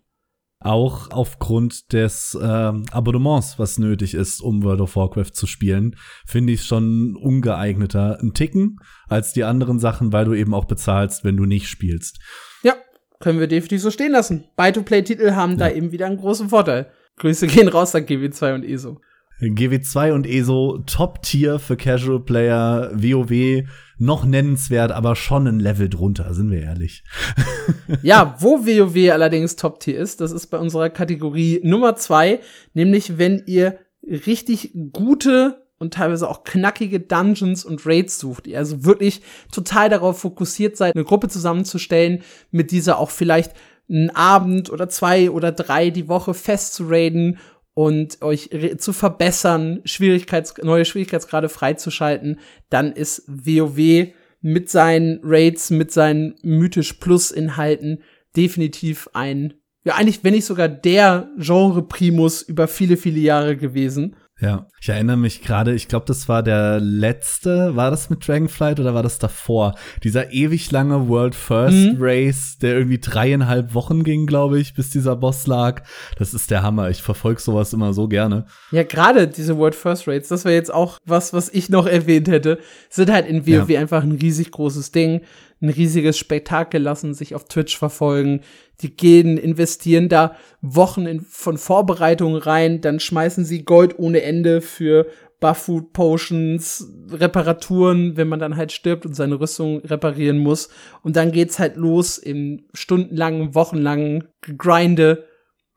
Auch 0.60 1.12
aufgrund 1.12 1.94
des 1.94 2.34
äh, 2.34 2.44
Abonnements, 2.44 3.60
was 3.60 3.78
nötig 3.78 4.16
ist, 4.16 4.42
um 4.42 4.64
World 4.64 4.82
of 4.82 4.96
Warcraft 4.96 5.34
zu 5.34 5.46
spielen, 5.46 5.96
finde 6.26 6.54
ich 6.54 6.64
schon 6.64 7.16
ungeeigneter 7.16 8.20
ein 8.20 8.34
Ticken 8.34 8.80
als 9.08 9.34
die 9.34 9.44
anderen 9.44 9.80
Sachen, 9.80 10.12
weil 10.14 10.26
du 10.26 10.34
eben 10.34 10.56
auch 10.56 10.66
bezahlst, 10.66 11.24
wenn 11.24 11.38
du 11.38 11.46
nicht 11.46 11.68
spielst. 11.68 12.20
Ja, 12.64 12.76
können 13.20 13.40
wir 13.40 13.48
definitiv 13.48 13.82
so 13.82 13.92
stehen 13.92 14.12
lassen. 14.12 14.46
Buy-to-Play-Titel 14.56 15.32
haben 15.34 15.54
ja. 15.54 15.58
da 15.58 15.70
eben 15.70 15.92
wieder 15.92 16.08
einen 16.08 16.18
großen 16.18 16.50
Vorteil. 16.50 16.92
Grüße 17.18 17.48
gehen 17.48 17.68
raus 17.68 17.94
an 17.94 18.06
GW2 18.06 18.56
und 18.56 18.64
ESO. 18.64 19.00
GW2 19.42 20.14
und 20.14 20.26
ESO 20.28 20.80
Top-Tier 20.86 21.60
für 21.60 21.78
Casual 21.78 22.20
Player, 22.20 22.92
WoW 22.94 23.68
noch 24.00 24.26
nennenswert, 24.26 24.92
aber 24.92 25.16
schon 25.16 25.48
ein 25.48 25.60
Level 25.60 25.90
drunter, 25.90 26.34
sind 26.34 26.52
wir 26.52 26.62
ehrlich. 26.62 27.04
ja, 28.02 28.36
wo 28.40 28.66
WoW 28.66 29.12
allerdings 29.12 29.56
Top-Tier 29.56 29.98
ist, 29.98 30.22
das 30.22 30.32
ist 30.32 30.48
bei 30.48 30.58
unserer 30.58 30.90
Kategorie 30.90 31.60
Nummer 31.64 31.96
zwei, 31.96 32.40
nämlich 32.74 33.18
wenn 33.18 33.44
ihr 33.46 33.78
richtig 34.04 34.72
gute 34.94 35.64
und 35.80 35.94
teilweise 35.94 36.28
auch 36.28 36.44
knackige 36.44 37.00
Dungeons 37.00 37.64
und 37.64 37.86
Raids 37.86 38.18
sucht, 38.20 38.48
ihr 38.48 38.58
also 38.58 38.84
wirklich 38.86 39.22
total 39.52 39.90
darauf 39.90 40.20
fokussiert 40.20 40.78
seid, 40.78 40.96
eine 40.96 41.06
Gruppe 41.06 41.28
zusammenzustellen, 41.28 42.24
mit 42.50 42.72
dieser 42.72 42.98
auch 42.98 43.12
vielleicht 43.12 43.54
einen 43.90 44.10
Abend 44.10 44.72
oder 44.72 44.90
zwei 44.90 45.32
oder 45.32 45.52
drei 45.52 45.92
die 45.92 46.08
Woche 46.08 46.34
fest 46.34 46.74
zu 46.74 46.86
raiden 46.88 47.38
und 47.78 48.24
euch 48.24 48.50
zu 48.80 48.92
verbessern, 48.92 49.82
Schwierigkeits 49.86 50.56
neue 50.64 50.84
Schwierigkeitsgrade 50.84 51.48
freizuschalten, 51.48 52.40
dann 52.72 52.92
ist 52.92 53.24
WoW 53.28 54.08
mit 54.42 54.72
seinen 54.72 55.20
Raids, 55.22 55.70
mit 55.70 55.92
seinen 55.92 56.34
mythisch 56.42 56.94
Plus 56.94 57.30
Inhalten 57.30 58.02
definitiv 58.36 59.10
ein 59.14 59.54
ja 59.84 59.94
eigentlich, 59.94 60.24
wenn 60.24 60.34
nicht 60.34 60.46
sogar 60.46 60.68
der 60.68 61.30
Genre-Primus 61.38 62.42
über 62.42 62.68
viele, 62.68 62.98
viele 62.98 63.20
Jahre 63.20 63.56
gewesen. 63.56 64.16
Ja, 64.40 64.68
ich 64.80 64.90
erinnere 64.90 65.18
mich 65.18 65.42
gerade, 65.42 65.74
ich 65.74 65.88
glaube, 65.88 66.06
das 66.06 66.30
war 66.30 66.44
der 66.44 66.80
letzte, 66.80 67.76
war 67.76 67.90
das 67.90 68.12
mit 68.12 68.28
Dragonflight 68.28 68.80
oder 68.80 68.94
war 68.94 69.02
das 69.02 69.18
davor? 69.18 69.74
Dieser 70.04 70.32
ewig 70.32 70.70
lange 70.70 71.08
World 71.08 71.34
First 71.34 71.76
mhm. 71.76 71.96
Race, 72.00 72.58
der 72.62 72.78
irgendwie 72.78 73.00
dreieinhalb 73.00 73.74
Wochen 73.74 74.04
ging, 74.04 74.28
glaube 74.28 74.60
ich, 74.60 74.76
bis 74.76 74.92
dieser 74.92 75.16
Boss 75.16 75.48
lag. 75.48 75.82
Das 76.20 76.36
ist 76.36 76.52
der 76.52 76.62
Hammer. 76.62 76.92
Ich 76.92 77.02
verfolge 77.02 77.42
sowas 77.42 77.74
immer 77.74 77.94
so 77.94 78.08
gerne. 78.08 78.46
Ja, 78.72 78.84
gerade 78.84 79.28
diese 79.28 79.58
World 79.58 79.74
First 79.74 80.08
Rates, 80.08 80.28
das 80.28 80.46
wäre 80.46 80.54
jetzt 80.56 80.72
auch 80.72 81.00
was, 81.04 81.34
was 81.34 81.50
ich 81.50 81.70
noch 81.70 81.88
erwähnt 81.88 82.28
hätte, 82.28 82.60
sind 82.90 83.12
halt 83.12 83.26
in 83.26 83.48
WoW 83.48 83.70
ja. 83.70 83.80
einfach 83.80 84.04
ein 84.04 84.12
riesig 84.12 84.52
großes 84.52 84.92
Ding 84.92 85.22
ein 85.62 85.70
riesiges 85.70 86.18
Spektakel 86.18 86.82
lassen 86.82 87.14
sich 87.14 87.34
auf 87.34 87.46
Twitch 87.46 87.78
verfolgen. 87.78 88.42
Die 88.82 88.96
gehen, 88.96 89.38
investieren 89.38 90.08
da 90.08 90.36
Wochen 90.62 91.06
in, 91.08 91.22
von 91.22 91.58
Vorbereitungen 91.58 92.40
rein, 92.40 92.82
dann 92.82 93.00
schmeißen 93.00 93.44
sie 93.44 93.66
Gold 93.66 93.98
ohne 93.98 94.22
Ende 94.22 94.62
für 94.62 95.08
Buff-Food 95.40 95.94
Potions, 95.94 96.92
Reparaturen, 97.10 98.18
wenn 98.18 98.28
man 98.28 98.40
dann 98.40 98.56
halt 98.56 98.72
stirbt 98.72 99.06
und 99.06 99.14
seine 99.14 99.40
Rüstung 99.40 99.82
reparieren 99.82 100.40
muss. 100.40 100.70
Und 101.04 101.16
dann 101.16 101.32
geht's 101.32 101.60
halt 101.60 101.76
los 101.76 102.18
im 102.18 102.66
stundenlangen, 102.74 103.54
wochenlangen 103.54 104.28
Grinde, 104.42 105.26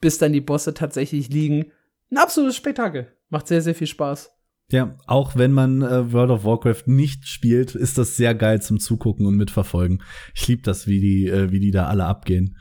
bis 0.00 0.18
dann 0.18 0.32
die 0.32 0.40
Bosse 0.40 0.72
tatsächlich 0.72 1.28
liegen. 1.28 1.72
Ein 2.10 2.18
absolutes 2.18 2.56
Spektakel. 2.56 3.12
Macht 3.28 3.49
sehr, 3.49 3.60
sehr 3.62 3.75
viel 3.75 3.87
Spaß. 3.87 4.30
Ja, 4.70 4.96
auch 5.06 5.36
wenn 5.36 5.52
man 5.52 5.82
äh, 5.82 6.12
World 6.12 6.30
of 6.30 6.44
Warcraft 6.44 6.84
nicht 6.86 7.26
spielt, 7.26 7.74
ist 7.74 7.98
das 7.98 8.16
sehr 8.16 8.34
geil 8.34 8.62
zum 8.62 8.78
Zugucken 8.78 9.26
und 9.26 9.36
mitverfolgen. 9.36 10.02
Ich 10.34 10.46
liebe 10.46 10.62
das, 10.62 10.86
wie 10.86 11.00
die, 11.00 11.26
äh, 11.26 11.50
wie 11.50 11.60
die 11.60 11.72
da 11.72 11.86
alle 11.86 12.04
abgehen. 12.04 12.56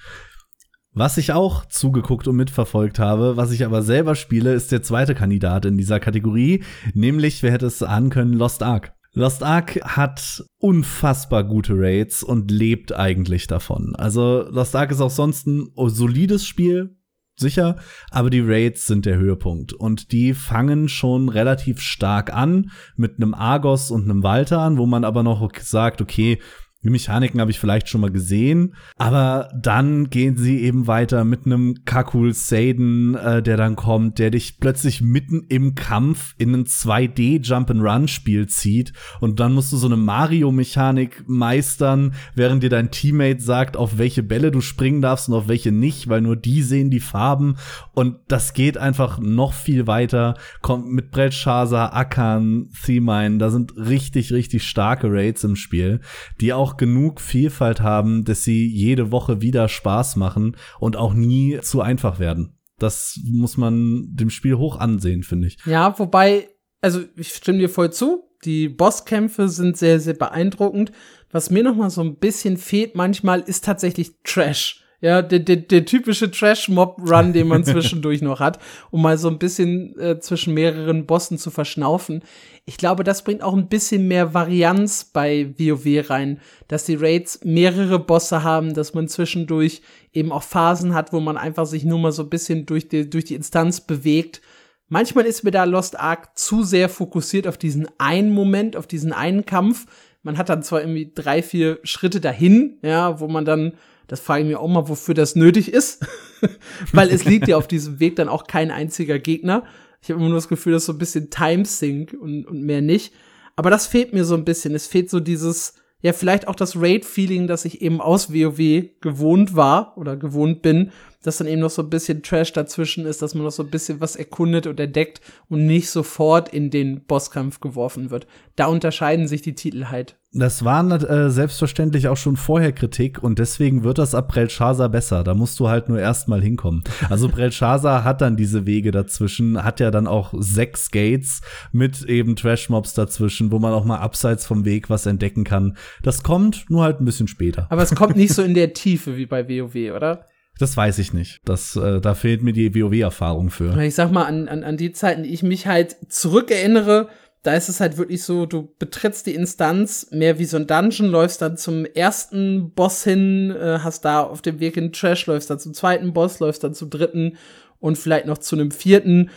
Was 0.91 1.17
ich 1.17 1.33
auch 1.33 1.65
zugeguckt 1.65 2.27
und 2.27 2.35
mitverfolgt 2.35 2.97
habe, 2.97 3.37
was 3.37 3.51
ich 3.51 3.63
aber 3.63 3.83
selber 3.83 4.15
spiele, 4.15 4.53
ist 4.53 4.71
der 4.71 4.81
zweite 4.81 5.13
Kandidat 5.13 5.65
in 5.65 5.77
dieser 5.77 5.99
Kategorie, 5.99 6.63
nämlich, 6.93 7.43
wer 7.43 7.51
hätte 7.51 7.67
es 7.67 7.83
ahnen 7.83 8.09
können, 8.09 8.33
Lost 8.33 8.63
Ark. 8.63 8.93
Lost 9.13 9.43
Ark 9.43 9.79
hat 9.83 10.43
unfassbar 10.57 11.43
gute 11.43 11.73
Raids 11.75 12.23
und 12.23 12.49
lebt 12.49 12.91
eigentlich 12.91 13.47
davon. 13.47 13.95
Also 13.95 14.47
Lost 14.49 14.75
Ark 14.75 14.91
ist 14.91 15.01
auch 15.01 15.11
sonst 15.11 15.45
ein 15.45 15.69
solides 15.75 16.45
Spiel, 16.45 16.97
sicher, 17.39 17.77
aber 18.11 18.29
die 18.29 18.41
Raids 18.41 18.87
sind 18.87 19.05
der 19.05 19.17
Höhepunkt. 19.17 19.73
Und 19.73 20.11
die 20.11 20.33
fangen 20.33 20.89
schon 20.89 21.29
relativ 21.29 21.81
stark 21.81 22.33
an 22.33 22.71
mit 22.95 23.15
einem 23.17 23.33
Argos 23.33 23.91
und 23.91 24.03
einem 24.03 24.23
Walter 24.23 24.59
wo 24.77 24.85
man 24.85 25.03
aber 25.03 25.23
noch 25.23 25.47
sagt, 25.59 26.01
okay, 26.01 26.39
die 26.81 26.89
Mechaniken 26.89 27.41
habe 27.41 27.51
ich 27.51 27.59
vielleicht 27.59 27.89
schon 27.89 27.99
mal 28.01 28.11
gesehen, 28.11 28.75
aber 28.95 29.51
dann 29.53 30.09
gehen 30.09 30.37
sie 30.37 30.61
eben 30.61 30.87
weiter 30.87 31.25
mit 31.25 31.45
einem 31.45 31.83
Kakul 31.85 32.33
Saden, 32.33 33.15
äh, 33.15 33.43
der 33.43 33.57
dann 33.57 33.75
kommt, 33.75 34.17
der 34.17 34.31
dich 34.31 34.59
plötzlich 34.59 35.01
mitten 35.01 35.45
im 35.49 35.75
Kampf 35.75 36.35
in 36.37 36.53
ein 36.55 36.65
2D 36.65 37.41
Jump-and-Run 37.41 38.07
Spiel 38.07 38.47
zieht. 38.47 38.93
Und 39.19 39.41
dann 39.41 39.53
musst 39.53 39.73
du 39.73 39.77
so 39.77 39.87
eine 39.87 39.97
Mario 39.97 40.51
Mechanik 40.51 41.25
meistern, 41.27 42.13
während 42.33 42.63
dir 42.63 42.69
dein 42.69 42.91
Teammate 42.91 43.41
sagt, 43.41 43.75
auf 43.75 43.97
welche 43.97 44.23
Bälle 44.23 44.51
du 44.51 44.61
springen 44.61 45.01
darfst 45.01 45.27
und 45.27 45.35
auf 45.35 45.49
welche 45.49 45.73
nicht, 45.73 46.07
weil 46.07 46.21
nur 46.21 46.37
die 46.37 46.63
sehen 46.63 46.89
die 46.89 47.01
Farben. 47.01 47.57
Und 47.93 48.17
das 48.29 48.53
geht 48.53 48.77
einfach 48.77 49.19
noch 49.19 49.51
viel 49.51 49.85
weiter, 49.85 50.35
kommt 50.61 50.89
mit 50.89 51.11
Belshazzar, 51.11 51.93
Akan, 51.93 52.69
Themine, 52.85 53.37
da 53.37 53.49
sind 53.49 53.75
richtig 53.75 54.31
richtig 54.31 54.63
starke 54.63 55.11
Raids 55.11 55.43
im 55.43 55.55
Spiel, 55.55 55.99
die 56.39 56.53
auch 56.53 56.68
auch 56.69 56.77
genug 56.77 57.19
Vielfalt 57.19 57.81
haben, 57.81 58.25
dass 58.25 58.43
sie 58.43 58.67
jede 58.67 59.11
Woche 59.11 59.41
wieder 59.41 59.67
Spaß 59.67 60.15
machen 60.15 60.55
und 60.79 60.97
auch 60.97 61.13
nie 61.13 61.59
zu 61.61 61.81
einfach 61.81 62.19
werden. 62.19 62.57
Das 62.77 63.19
muss 63.25 63.57
man 63.57 64.07
dem 64.11 64.29
Spiel 64.29 64.55
hoch 64.55 64.79
ansehen, 64.79 65.23
finde 65.23 65.47
ich. 65.47 65.57
Ja, 65.65 65.97
wobei, 65.99 66.47
also 66.81 67.01
ich 67.15 67.33
stimme 67.33 67.59
dir 67.59 67.69
voll 67.69 67.91
zu. 67.91 68.23
Die 68.45 68.69
Bosskämpfe 68.69 69.49
sind 69.49 69.77
sehr, 69.77 69.99
sehr 69.99 70.13
beeindruckend. 70.13 70.91
Was 71.31 71.49
mir 71.49 71.63
noch 71.63 71.75
mal 71.75 71.89
so 71.89 72.01
ein 72.01 72.17
bisschen 72.17 72.57
fehlt 72.57 72.95
manchmal, 72.95 73.41
ist 73.41 73.65
tatsächlich 73.65 74.13
Trash. 74.23 74.83
Ja, 75.01 75.21
der, 75.21 75.39
der, 75.39 75.55
der 75.55 75.85
typische 75.85 76.29
Trash-Mob-Run, 76.29 77.31
den 77.31 77.47
man 77.47 77.63
zwischendurch 77.65 78.21
noch 78.21 78.39
hat, 78.41 78.59
um 78.91 79.01
mal 79.01 79.17
so 79.17 79.29
ein 79.29 79.39
bisschen 79.39 79.97
äh, 79.97 80.19
zwischen 80.19 80.53
mehreren 80.53 81.05
Bossen 81.05 81.37
zu 81.37 81.51
verschnaufen. 81.51 82.21
Ich 82.65 82.77
glaube, 82.77 83.03
das 83.03 83.23
bringt 83.23 83.41
auch 83.41 83.53
ein 83.53 83.69
bisschen 83.69 84.07
mehr 84.07 84.33
Varianz 84.33 85.05
bei 85.05 85.53
WoW 85.57 86.09
rein, 86.09 86.41
dass 86.67 86.83
die 86.83 86.95
Raids 86.95 87.39
mehrere 87.43 87.97
Bosse 87.97 88.43
haben, 88.43 88.73
dass 88.73 88.93
man 88.93 89.07
zwischendurch 89.07 89.81
eben 90.13 90.31
auch 90.31 90.43
Phasen 90.43 90.93
hat, 90.93 91.13
wo 91.13 91.19
man 91.19 91.37
einfach 91.37 91.65
sich 91.65 91.85
nur 91.85 91.99
mal 91.99 92.11
so 92.11 92.23
ein 92.23 92.29
bisschen 92.29 92.65
durch 92.65 92.89
die, 92.89 93.09
durch 93.09 93.25
die 93.25 93.35
Instanz 93.35 93.81
bewegt. 93.81 94.41
Manchmal 94.89 95.25
ist 95.25 95.43
mir 95.43 95.51
da 95.51 95.63
Lost 95.63 95.99
Ark 95.99 96.37
zu 96.37 96.63
sehr 96.63 96.89
fokussiert 96.89 97.47
auf 97.47 97.57
diesen 97.57 97.87
einen 97.99 98.31
Moment, 98.31 98.75
auf 98.75 98.87
diesen 98.87 99.13
einen 99.13 99.45
Kampf. 99.45 99.85
Man 100.23 100.37
hat 100.37 100.49
dann 100.49 100.63
zwar 100.63 100.81
irgendwie 100.81 101.11
drei, 101.13 101.41
vier 101.41 101.79
Schritte 101.83 102.19
dahin, 102.19 102.79
ja, 102.81 103.19
wo 103.19 103.27
man 103.27 103.45
dann 103.45 103.73
das 104.09 104.19
frage 104.19 104.43
ich 104.43 104.49
mir 104.49 104.59
auch 104.59 104.67
mal, 104.67 104.89
wofür 104.89 105.13
das 105.13 105.35
nötig 105.35 105.71
ist. 105.71 106.05
Weil 106.91 107.09
es 107.09 107.25
liegt 107.25 107.47
ja 107.47 107.57
auf 107.57 107.67
diesem 107.67 107.99
Weg 107.99 108.15
dann 108.15 108.27
auch 108.27 108.47
kein 108.47 108.71
einziger 108.71 109.19
Gegner. 109.19 109.63
Ich 110.01 110.09
habe 110.09 110.19
immer 110.19 110.29
nur 110.29 110.37
das 110.37 110.47
Gefühl, 110.47 110.73
dass 110.73 110.85
so 110.85 110.93
ein 110.93 110.97
bisschen 110.97 111.29
Timesync 111.29 112.13
und, 112.19 112.45
und 112.45 112.63
mehr 112.63 112.81
nicht. 112.81 113.13
Aber 113.55 113.69
das 113.69 113.87
fehlt 113.87 114.13
mir 114.13 114.25
so 114.25 114.35
ein 114.35 114.45
bisschen. 114.45 114.73
Es 114.73 114.87
fehlt 114.87 115.09
so 115.09 115.19
dieses, 115.19 115.75
ja, 116.01 116.13
vielleicht 116.13 116.47
auch 116.47 116.55
das 116.55 116.75
Raid-Feeling, 116.75 117.47
das 117.47 117.65
ich 117.65 117.81
eben 117.81 118.01
aus 118.01 118.33
WoW 118.33 118.89
gewohnt 118.99 119.55
war 119.55 119.97
oder 119.97 120.17
gewohnt 120.17 120.61
bin, 120.61 120.91
dass 121.23 121.37
dann 121.37 121.47
eben 121.47 121.61
noch 121.61 121.69
so 121.69 121.81
ein 121.81 121.89
bisschen 121.89 122.23
Trash 122.23 122.53
dazwischen 122.53 123.05
ist, 123.05 123.21
dass 123.21 123.35
man 123.35 123.43
noch 123.43 123.51
so 123.51 123.63
ein 123.63 123.69
bisschen 123.69 123.99
was 123.99 124.15
erkundet 124.15 124.67
und 124.67 124.79
entdeckt 124.79 125.19
und 125.49 125.65
nicht 125.65 125.89
sofort 125.89 126.49
in 126.49 126.69
den 126.69 127.03
Bosskampf 127.05 127.59
geworfen 127.59 128.09
wird. 128.09 128.25
Da 128.55 128.67
unterscheiden 128.67 129.27
sich 129.27 129.41
die 129.41 129.55
Titel 129.55 129.85
halt. 129.85 130.15
Das 130.31 130.63
war 130.63 130.85
äh, 130.91 131.31
selbstverständlich 131.31 132.07
auch 132.07 132.15
schon 132.15 132.37
vorher 132.37 132.71
Kritik 132.71 133.21
und 133.23 133.39
deswegen 133.39 133.83
wird 133.83 133.97
das 133.97 134.13
ab 134.13 134.31
Belshazzar 134.33 134.87
besser. 134.87 135.23
Da 135.23 135.33
musst 135.33 135.59
du 135.59 135.69
halt 135.69 135.89
nur 135.89 135.99
erstmal 135.99 136.41
hinkommen. 136.41 136.83
Also 137.09 137.27
Belshazzar 137.27 138.03
hat 138.03 138.21
dann 138.21 138.37
diese 138.37 138.67
Wege 138.67 138.91
dazwischen, 138.91 139.63
hat 139.63 139.79
ja 139.79 139.89
dann 139.89 140.05
auch 140.07 140.33
sechs 140.37 140.91
Gates 140.91 141.41
mit 141.71 142.03
eben 142.03 142.35
Trash-Mobs 142.35 142.93
dazwischen, 142.93 143.51
wo 143.51 143.57
man 143.57 143.73
auch 143.73 143.85
mal 143.85 143.97
abseits 143.97 144.45
vom 144.45 144.65
Weg 144.65 144.89
was 144.89 145.07
entdecken 145.07 145.43
kann. 145.43 145.75
Das 146.03 146.21
kommt 146.21 146.69
nur 146.69 146.83
halt 146.83 147.01
ein 147.01 147.05
bisschen 147.05 147.27
später. 147.27 147.65
Aber 147.69 147.81
es 147.81 147.95
kommt 147.95 148.15
nicht 148.15 148.33
so 148.33 148.43
in 148.43 148.53
der 148.53 148.73
Tiefe 148.73 149.17
wie 149.17 149.25
bei 149.25 149.49
WoW, 149.49 149.95
oder? 149.95 150.27
Das 150.59 150.75
weiß 150.75 150.99
ich 150.99 151.13
nicht. 151.13 151.39
Das, 151.45 151.75
äh, 151.75 152.01
da 152.01 152.13
fehlt 152.13 152.43
mir 152.43 152.53
die 152.53 152.75
WoW-Erfahrung 152.75 153.49
für. 153.49 153.81
Ich 153.81 153.95
sag 153.95 154.11
mal, 154.11 154.25
an, 154.25 154.47
an, 154.47 154.63
an 154.63 154.77
die 154.77 154.91
Zeiten, 154.91 155.23
die 155.23 155.33
ich 155.33 155.41
mich 155.41 155.67
halt 155.67 155.95
zurückerinnere, 156.09 157.07
da 157.43 157.53
ist 157.53 157.69
es 157.69 157.79
halt 157.79 157.97
wirklich 157.97 158.23
so, 158.23 158.45
du 158.45 158.73
betrittst 158.77 159.25
die 159.25 159.35
Instanz 159.35 160.07
mehr 160.11 160.37
wie 160.39 160.45
so 160.45 160.57
ein 160.57 160.67
Dungeon, 160.67 161.09
läufst 161.09 161.41
dann 161.41 161.55
zum 161.55 161.85
ersten 161.85 162.71
Boss 162.73 163.05
hin, 163.05 163.51
äh, 163.51 163.79
hast 163.81 164.03
da 164.03 164.21
auf 164.21 164.41
dem 164.41 164.59
Weg 164.59 164.75
in 164.75 164.91
Trash, 164.91 165.25
läufst 165.27 165.49
dann 165.49 165.59
zum 165.59 165.73
zweiten 165.73 166.11
Boss, 166.11 166.39
läufst 166.39 166.63
dann 166.65 166.73
zum 166.73 166.89
dritten 166.89 167.37
und 167.79 167.97
vielleicht 167.97 168.25
noch 168.25 168.39
zu 168.39 168.57
einem 168.57 168.71
vierten 168.71 169.29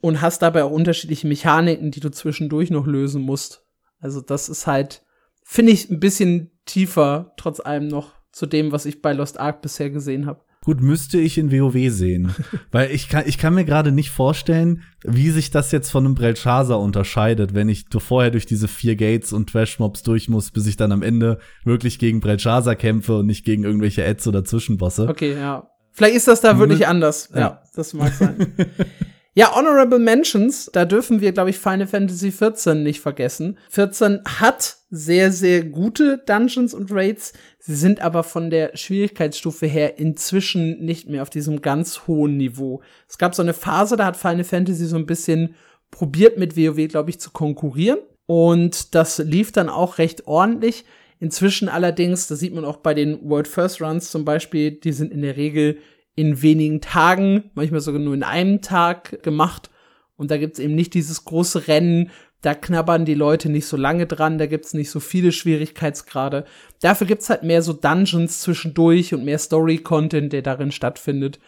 und 0.00 0.22
hast 0.22 0.40
dabei 0.40 0.64
auch 0.64 0.70
unterschiedliche 0.70 1.26
Mechaniken, 1.26 1.90
die 1.90 2.00
du 2.00 2.10
zwischendurch 2.10 2.70
noch 2.70 2.86
lösen 2.86 3.20
musst. 3.20 3.66
Also 4.00 4.22
das 4.22 4.48
ist 4.48 4.66
halt, 4.66 5.02
finde 5.44 5.72
ich, 5.72 5.90
ein 5.90 6.00
bisschen 6.00 6.50
tiefer, 6.64 7.34
trotz 7.36 7.60
allem 7.60 7.88
noch 7.88 8.14
zu 8.32 8.46
dem, 8.46 8.72
was 8.72 8.86
ich 8.86 9.02
bei 9.02 9.12
Lost 9.12 9.38
Ark 9.38 9.60
bisher 9.60 9.90
gesehen 9.90 10.24
habe. 10.24 10.42
Gut, 10.64 10.80
müsste 10.80 11.18
ich 11.18 11.38
in 11.38 11.50
WoW 11.50 11.90
sehen. 11.90 12.34
Weil 12.70 12.92
ich 12.92 13.08
kann, 13.08 13.24
ich 13.26 13.36
kann 13.36 13.54
mir 13.54 13.64
gerade 13.64 13.90
nicht 13.90 14.10
vorstellen, 14.10 14.82
wie 15.02 15.30
sich 15.30 15.50
das 15.50 15.72
jetzt 15.72 15.90
von 15.90 16.04
einem 16.04 16.14
Belshazzar 16.14 16.80
unterscheidet, 16.80 17.54
wenn 17.54 17.68
ich 17.68 17.86
vorher 17.98 18.30
durch 18.30 18.46
diese 18.46 18.68
vier 18.68 18.94
Gates 18.94 19.32
und 19.32 19.50
Trash-Mobs 19.50 20.04
durch 20.04 20.28
muss, 20.28 20.52
bis 20.52 20.66
ich 20.66 20.76
dann 20.76 20.92
am 20.92 21.02
Ende 21.02 21.38
wirklich 21.64 21.98
gegen 21.98 22.20
Belshazzar 22.20 22.76
kämpfe 22.76 23.18
und 23.18 23.26
nicht 23.26 23.44
gegen 23.44 23.64
irgendwelche 23.64 24.06
Ads 24.06 24.28
oder 24.28 24.44
Zwischenbosse. 24.44 25.08
Okay, 25.08 25.34
ja. 25.34 25.68
Vielleicht 25.90 26.16
ist 26.16 26.28
das 26.28 26.40
da 26.40 26.58
wirklich 26.58 26.86
anders. 26.86 27.30
Ja, 27.34 27.40
ja 27.40 27.62
das 27.74 27.92
mag 27.92 28.12
sein. 28.14 28.54
Ja, 29.34 29.56
Honorable 29.56 29.98
Mentions, 29.98 30.68
da 30.74 30.84
dürfen 30.84 31.22
wir, 31.22 31.32
glaube 31.32 31.48
ich, 31.48 31.58
Final 31.58 31.86
Fantasy 31.86 32.30
14 32.30 32.82
nicht 32.82 33.00
vergessen. 33.00 33.56
14 33.70 34.20
hat 34.26 34.76
sehr, 34.90 35.32
sehr 35.32 35.64
gute 35.64 36.18
Dungeons 36.26 36.74
und 36.74 36.92
Raids. 36.92 37.32
Sie 37.58 37.74
sind 37.74 38.02
aber 38.02 38.24
von 38.24 38.50
der 38.50 38.76
Schwierigkeitsstufe 38.76 39.64
her 39.66 39.98
inzwischen 39.98 40.84
nicht 40.84 41.08
mehr 41.08 41.22
auf 41.22 41.30
diesem 41.30 41.62
ganz 41.62 42.06
hohen 42.06 42.36
Niveau. 42.36 42.82
Es 43.08 43.16
gab 43.16 43.34
so 43.34 43.40
eine 43.40 43.54
Phase, 43.54 43.96
da 43.96 44.04
hat 44.04 44.18
Final 44.18 44.44
Fantasy 44.44 44.84
so 44.84 44.96
ein 44.96 45.06
bisschen 45.06 45.54
probiert 45.90 46.36
mit 46.36 46.54
WoW, 46.54 46.86
glaube 46.88 47.08
ich, 47.08 47.18
zu 47.18 47.30
konkurrieren. 47.30 48.00
Und 48.26 48.94
das 48.94 49.16
lief 49.16 49.50
dann 49.50 49.70
auch 49.70 49.96
recht 49.96 50.26
ordentlich. 50.26 50.84
Inzwischen 51.20 51.70
allerdings, 51.70 52.26
das 52.26 52.38
sieht 52.38 52.52
man 52.52 52.66
auch 52.66 52.78
bei 52.78 52.92
den 52.92 53.18
World 53.26 53.48
First 53.48 53.80
Runs 53.80 54.10
zum 54.10 54.26
Beispiel, 54.26 54.72
die 54.72 54.92
sind 54.92 55.10
in 55.10 55.22
der 55.22 55.38
Regel 55.38 55.78
in 56.14 56.42
wenigen 56.42 56.80
Tagen, 56.80 57.50
manchmal 57.54 57.80
sogar 57.80 58.00
nur 58.00 58.14
in 58.14 58.22
einem 58.22 58.60
Tag 58.60 59.22
gemacht. 59.22 59.70
Und 60.16 60.30
da 60.30 60.36
gibt's 60.36 60.58
eben 60.58 60.74
nicht 60.74 60.94
dieses 60.94 61.24
große 61.24 61.68
Rennen, 61.68 62.10
Da 62.42 62.54
knabbern 62.54 63.04
die 63.04 63.14
Leute 63.14 63.48
nicht 63.48 63.66
so 63.66 63.76
lange 63.76 64.06
dran, 64.06 64.36
da 64.36 64.46
gibt's 64.46 64.74
nicht 64.74 64.90
so 64.90 64.98
viele 64.98 65.30
Schwierigkeitsgrade. 65.30 66.44
Dafür 66.80 67.06
gibt's 67.06 67.30
halt 67.30 67.44
mehr 67.44 67.62
so 67.62 67.72
Dungeons 67.72 68.40
zwischendurch 68.40 69.14
und 69.14 69.24
mehr 69.24 69.38
Story-Content, 69.38 70.32
der 70.32 70.42
darin 70.42 70.72
stattfindet. 70.72 71.38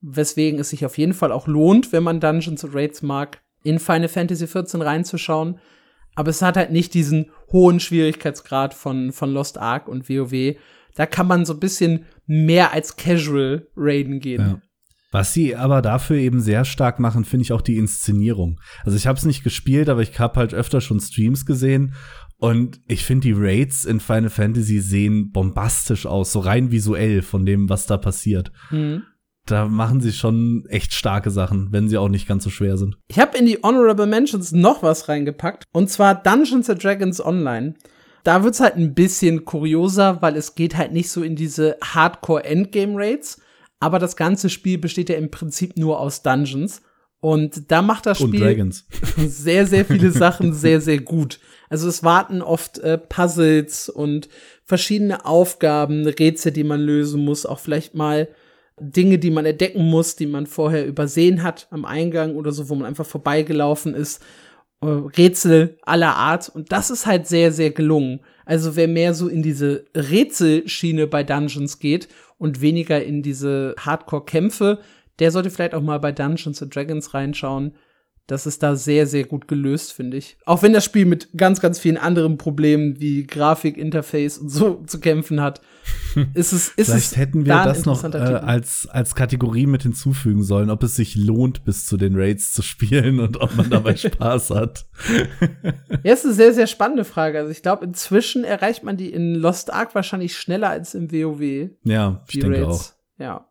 Weswegen 0.00 0.58
es 0.58 0.70
sich 0.70 0.86
auf 0.86 0.96
jeden 0.96 1.12
Fall 1.12 1.32
auch 1.32 1.46
lohnt, 1.46 1.92
wenn 1.92 2.02
man 2.02 2.18
Dungeons 2.18 2.64
und 2.64 2.74
Raids 2.74 3.02
mag, 3.02 3.42
in 3.62 3.78
Final 3.78 4.08
Fantasy 4.08 4.46
XIV 4.46 4.80
reinzuschauen. 4.80 5.58
Aber 6.14 6.30
es 6.30 6.40
hat 6.40 6.56
halt 6.56 6.72
nicht 6.72 6.94
diesen 6.94 7.30
hohen 7.52 7.78
Schwierigkeitsgrad 7.78 8.72
von, 8.72 9.12
von 9.12 9.30
Lost 9.30 9.58
Ark 9.58 9.86
und 9.86 10.08
WoW. 10.08 10.56
Da 10.98 11.06
kann 11.06 11.28
man 11.28 11.44
so 11.44 11.52
ein 11.52 11.60
bisschen 11.60 12.06
mehr 12.26 12.72
als 12.72 12.96
Casual 12.96 13.68
raiden 13.76 14.18
gehen. 14.18 14.40
Ja. 14.40 14.62
Was 15.12 15.32
sie 15.32 15.54
aber 15.54 15.80
dafür 15.80 16.16
eben 16.16 16.40
sehr 16.40 16.64
stark 16.64 16.98
machen, 16.98 17.24
finde 17.24 17.44
ich 17.44 17.52
auch 17.52 17.62
die 17.62 17.76
Inszenierung. 17.76 18.60
Also 18.84 18.96
ich 18.96 19.06
habe 19.06 19.16
es 19.16 19.24
nicht 19.24 19.44
gespielt, 19.44 19.88
aber 19.88 20.02
ich 20.02 20.18
habe 20.18 20.40
halt 20.40 20.54
öfter 20.54 20.80
schon 20.80 20.98
Streams 20.98 21.46
gesehen 21.46 21.94
und 22.36 22.80
ich 22.88 23.04
finde 23.04 23.28
die 23.28 23.34
Raids 23.36 23.84
in 23.84 24.00
Final 24.00 24.28
Fantasy 24.28 24.80
sehen 24.80 25.30
bombastisch 25.30 26.04
aus, 26.04 26.32
so 26.32 26.40
rein 26.40 26.72
visuell 26.72 27.22
von 27.22 27.46
dem, 27.46 27.68
was 27.68 27.86
da 27.86 27.96
passiert. 27.96 28.50
Mhm. 28.70 29.04
Da 29.46 29.68
machen 29.68 30.00
sie 30.00 30.12
schon 30.12 30.64
echt 30.68 30.92
starke 30.92 31.30
Sachen, 31.30 31.68
wenn 31.70 31.88
sie 31.88 31.96
auch 31.96 32.08
nicht 32.08 32.26
ganz 32.26 32.42
so 32.42 32.50
schwer 32.50 32.76
sind. 32.76 32.98
Ich 33.06 33.20
habe 33.20 33.38
in 33.38 33.46
die 33.46 33.60
Honorable 33.62 34.06
Mentions 34.06 34.50
noch 34.50 34.82
was 34.82 35.08
reingepackt 35.08 35.62
und 35.72 35.88
zwar 35.90 36.16
Dungeons 36.16 36.68
and 36.68 36.82
Dragons 36.82 37.24
Online. 37.24 37.74
Da 38.28 38.44
wird's 38.44 38.60
halt 38.60 38.76
ein 38.76 38.92
bisschen 38.92 39.46
kurioser, 39.46 40.20
weil 40.20 40.36
es 40.36 40.54
geht 40.54 40.76
halt 40.76 40.92
nicht 40.92 41.08
so 41.10 41.22
in 41.22 41.34
diese 41.34 41.78
Hardcore 41.82 42.44
Endgame 42.44 42.92
Raids, 42.94 43.40
aber 43.80 43.98
das 43.98 44.16
ganze 44.16 44.50
Spiel 44.50 44.76
besteht 44.76 45.08
ja 45.08 45.16
im 45.16 45.30
Prinzip 45.30 45.78
nur 45.78 45.98
aus 45.98 46.20
Dungeons. 46.20 46.82
Und 47.20 47.70
da 47.70 47.80
macht 47.80 48.04
das 48.04 48.18
Spiel 48.18 48.70
sehr, 49.16 49.66
sehr 49.66 49.86
viele 49.86 50.10
Sachen 50.10 50.52
sehr, 50.52 50.82
sehr 50.82 50.98
gut. 50.98 51.40
Also 51.70 51.88
es 51.88 52.04
warten 52.04 52.42
oft 52.42 52.76
äh, 52.80 52.98
Puzzles 52.98 53.88
und 53.88 54.28
verschiedene 54.62 55.24
Aufgaben, 55.24 56.06
Rätsel, 56.06 56.52
die 56.52 56.64
man 56.64 56.82
lösen 56.82 57.24
muss, 57.24 57.46
auch 57.46 57.60
vielleicht 57.60 57.94
mal 57.94 58.28
Dinge, 58.78 59.18
die 59.18 59.30
man 59.30 59.46
entdecken 59.46 59.88
muss, 59.88 60.16
die 60.16 60.26
man 60.26 60.46
vorher 60.46 60.86
übersehen 60.86 61.42
hat 61.42 61.66
am 61.70 61.86
Eingang 61.86 62.36
oder 62.36 62.52
so, 62.52 62.68
wo 62.68 62.74
man 62.74 62.84
einfach 62.84 63.06
vorbeigelaufen 63.06 63.94
ist. 63.94 64.22
Rätsel 64.82 65.78
aller 65.82 66.14
Art. 66.14 66.48
Und 66.48 66.72
das 66.72 66.90
ist 66.90 67.06
halt 67.06 67.26
sehr, 67.26 67.52
sehr 67.52 67.70
gelungen. 67.70 68.20
Also 68.44 68.76
wer 68.76 68.88
mehr 68.88 69.14
so 69.14 69.28
in 69.28 69.42
diese 69.42 69.84
Rätselschiene 69.94 71.06
bei 71.06 71.22
Dungeons 71.24 71.78
geht 71.78 72.08
und 72.38 72.60
weniger 72.60 73.02
in 73.02 73.22
diese 73.22 73.74
Hardcore-Kämpfe, 73.78 74.78
der 75.18 75.30
sollte 75.32 75.50
vielleicht 75.50 75.74
auch 75.74 75.82
mal 75.82 75.98
bei 75.98 76.12
Dungeons 76.12 76.62
and 76.62 76.74
Dragons 76.74 77.12
reinschauen. 77.12 77.74
Das 78.28 78.46
ist 78.46 78.62
da 78.62 78.76
sehr, 78.76 79.06
sehr 79.06 79.24
gut 79.24 79.48
gelöst, 79.48 79.94
finde 79.94 80.18
ich. 80.18 80.36
Auch 80.44 80.62
wenn 80.62 80.74
das 80.74 80.84
Spiel 80.84 81.06
mit 81.06 81.30
ganz, 81.34 81.60
ganz 81.60 81.78
vielen 81.78 81.96
anderen 81.96 82.36
Problemen 82.36 83.00
wie 83.00 83.26
Grafik, 83.26 83.78
Interface 83.78 84.36
und 84.36 84.50
so 84.50 84.82
zu 84.86 85.00
kämpfen 85.00 85.40
hat, 85.40 85.62
ist 86.34 86.52
es, 86.52 86.68
ist 86.68 86.90
Vielleicht 86.90 87.12
es 87.12 87.16
hätten 87.16 87.46
wir 87.46 87.54
das 87.64 87.86
noch 87.86 88.04
äh, 88.04 88.18
als, 88.18 88.86
als 88.86 89.14
Kategorie 89.14 89.64
mit 89.64 89.82
hinzufügen 89.82 90.42
sollen, 90.42 90.68
ob 90.68 90.82
es 90.82 90.94
sich 90.94 91.16
lohnt, 91.16 91.64
bis 91.64 91.86
zu 91.86 91.96
den 91.96 92.16
Raids 92.16 92.52
zu 92.52 92.60
spielen 92.60 93.18
und 93.18 93.40
ob 93.40 93.56
man 93.56 93.70
dabei 93.70 93.96
Spaß 93.96 94.50
hat. 94.50 94.84
ja, 96.02 96.12
ist 96.12 96.26
eine 96.26 96.34
sehr, 96.34 96.52
sehr 96.52 96.66
spannende 96.66 97.06
Frage. 97.06 97.38
Also 97.38 97.50
ich 97.50 97.62
glaube, 97.62 97.86
inzwischen 97.86 98.44
erreicht 98.44 98.84
man 98.84 98.98
die 98.98 99.10
in 99.10 99.36
Lost 99.36 99.72
Ark 99.72 99.94
wahrscheinlich 99.94 100.36
schneller 100.36 100.68
als 100.68 100.94
im 100.94 101.10
WoW. 101.10 101.70
Ja, 101.84 102.22
ich 102.28 102.40
denke 102.40 102.66
Raids. 102.66 102.94
auch. 103.18 103.22
Ja. 103.22 103.48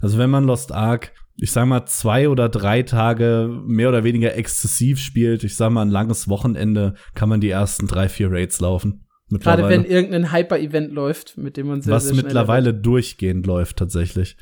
Also 0.00 0.16
wenn 0.16 0.30
man 0.30 0.44
Lost 0.44 0.72
Ark 0.72 1.12
ich 1.36 1.52
sag 1.52 1.66
mal, 1.66 1.86
zwei 1.86 2.28
oder 2.28 2.48
drei 2.48 2.82
Tage 2.82 3.48
mehr 3.64 3.88
oder 3.88 4.04
weniger 4.04 4.34
exzessiv 4.34 4.98
spielt, 4.98 5.44
ich 5.44 5.56
sag 5.56 5.70
mal, 5.70 5.82
ein 5.82 5.90
langes 5.90 6.28
Wochenende, 6.28 6.94
kann 7.14 7.28
man 7.28 7.40
die 7.40 7.50
ersten 7.50 7.86
drei, 7.86 8.08
vier 8.08 8.30
Raids 8.30 8.60
laufen. 8.60 9.06
Gerade 9.30 9.68
wenn 9.68 9.84
irgendein 9.84 10.32
Hyper-Event 10.32 10.92
läuft, 10.92 11.38
mit 11.38 11.56
dem 11.56 11.68
man 11.68 11.82
sehr, 11.82 11.94
Was 11.94 12.06
sehr 12.06 12.16
mittlerweile 12.16 12.74
wird. 12.74 12.84
durchgehend 12.84 13.46
läuft, 13.46 13.76
tatsächlich. 13.76 14.36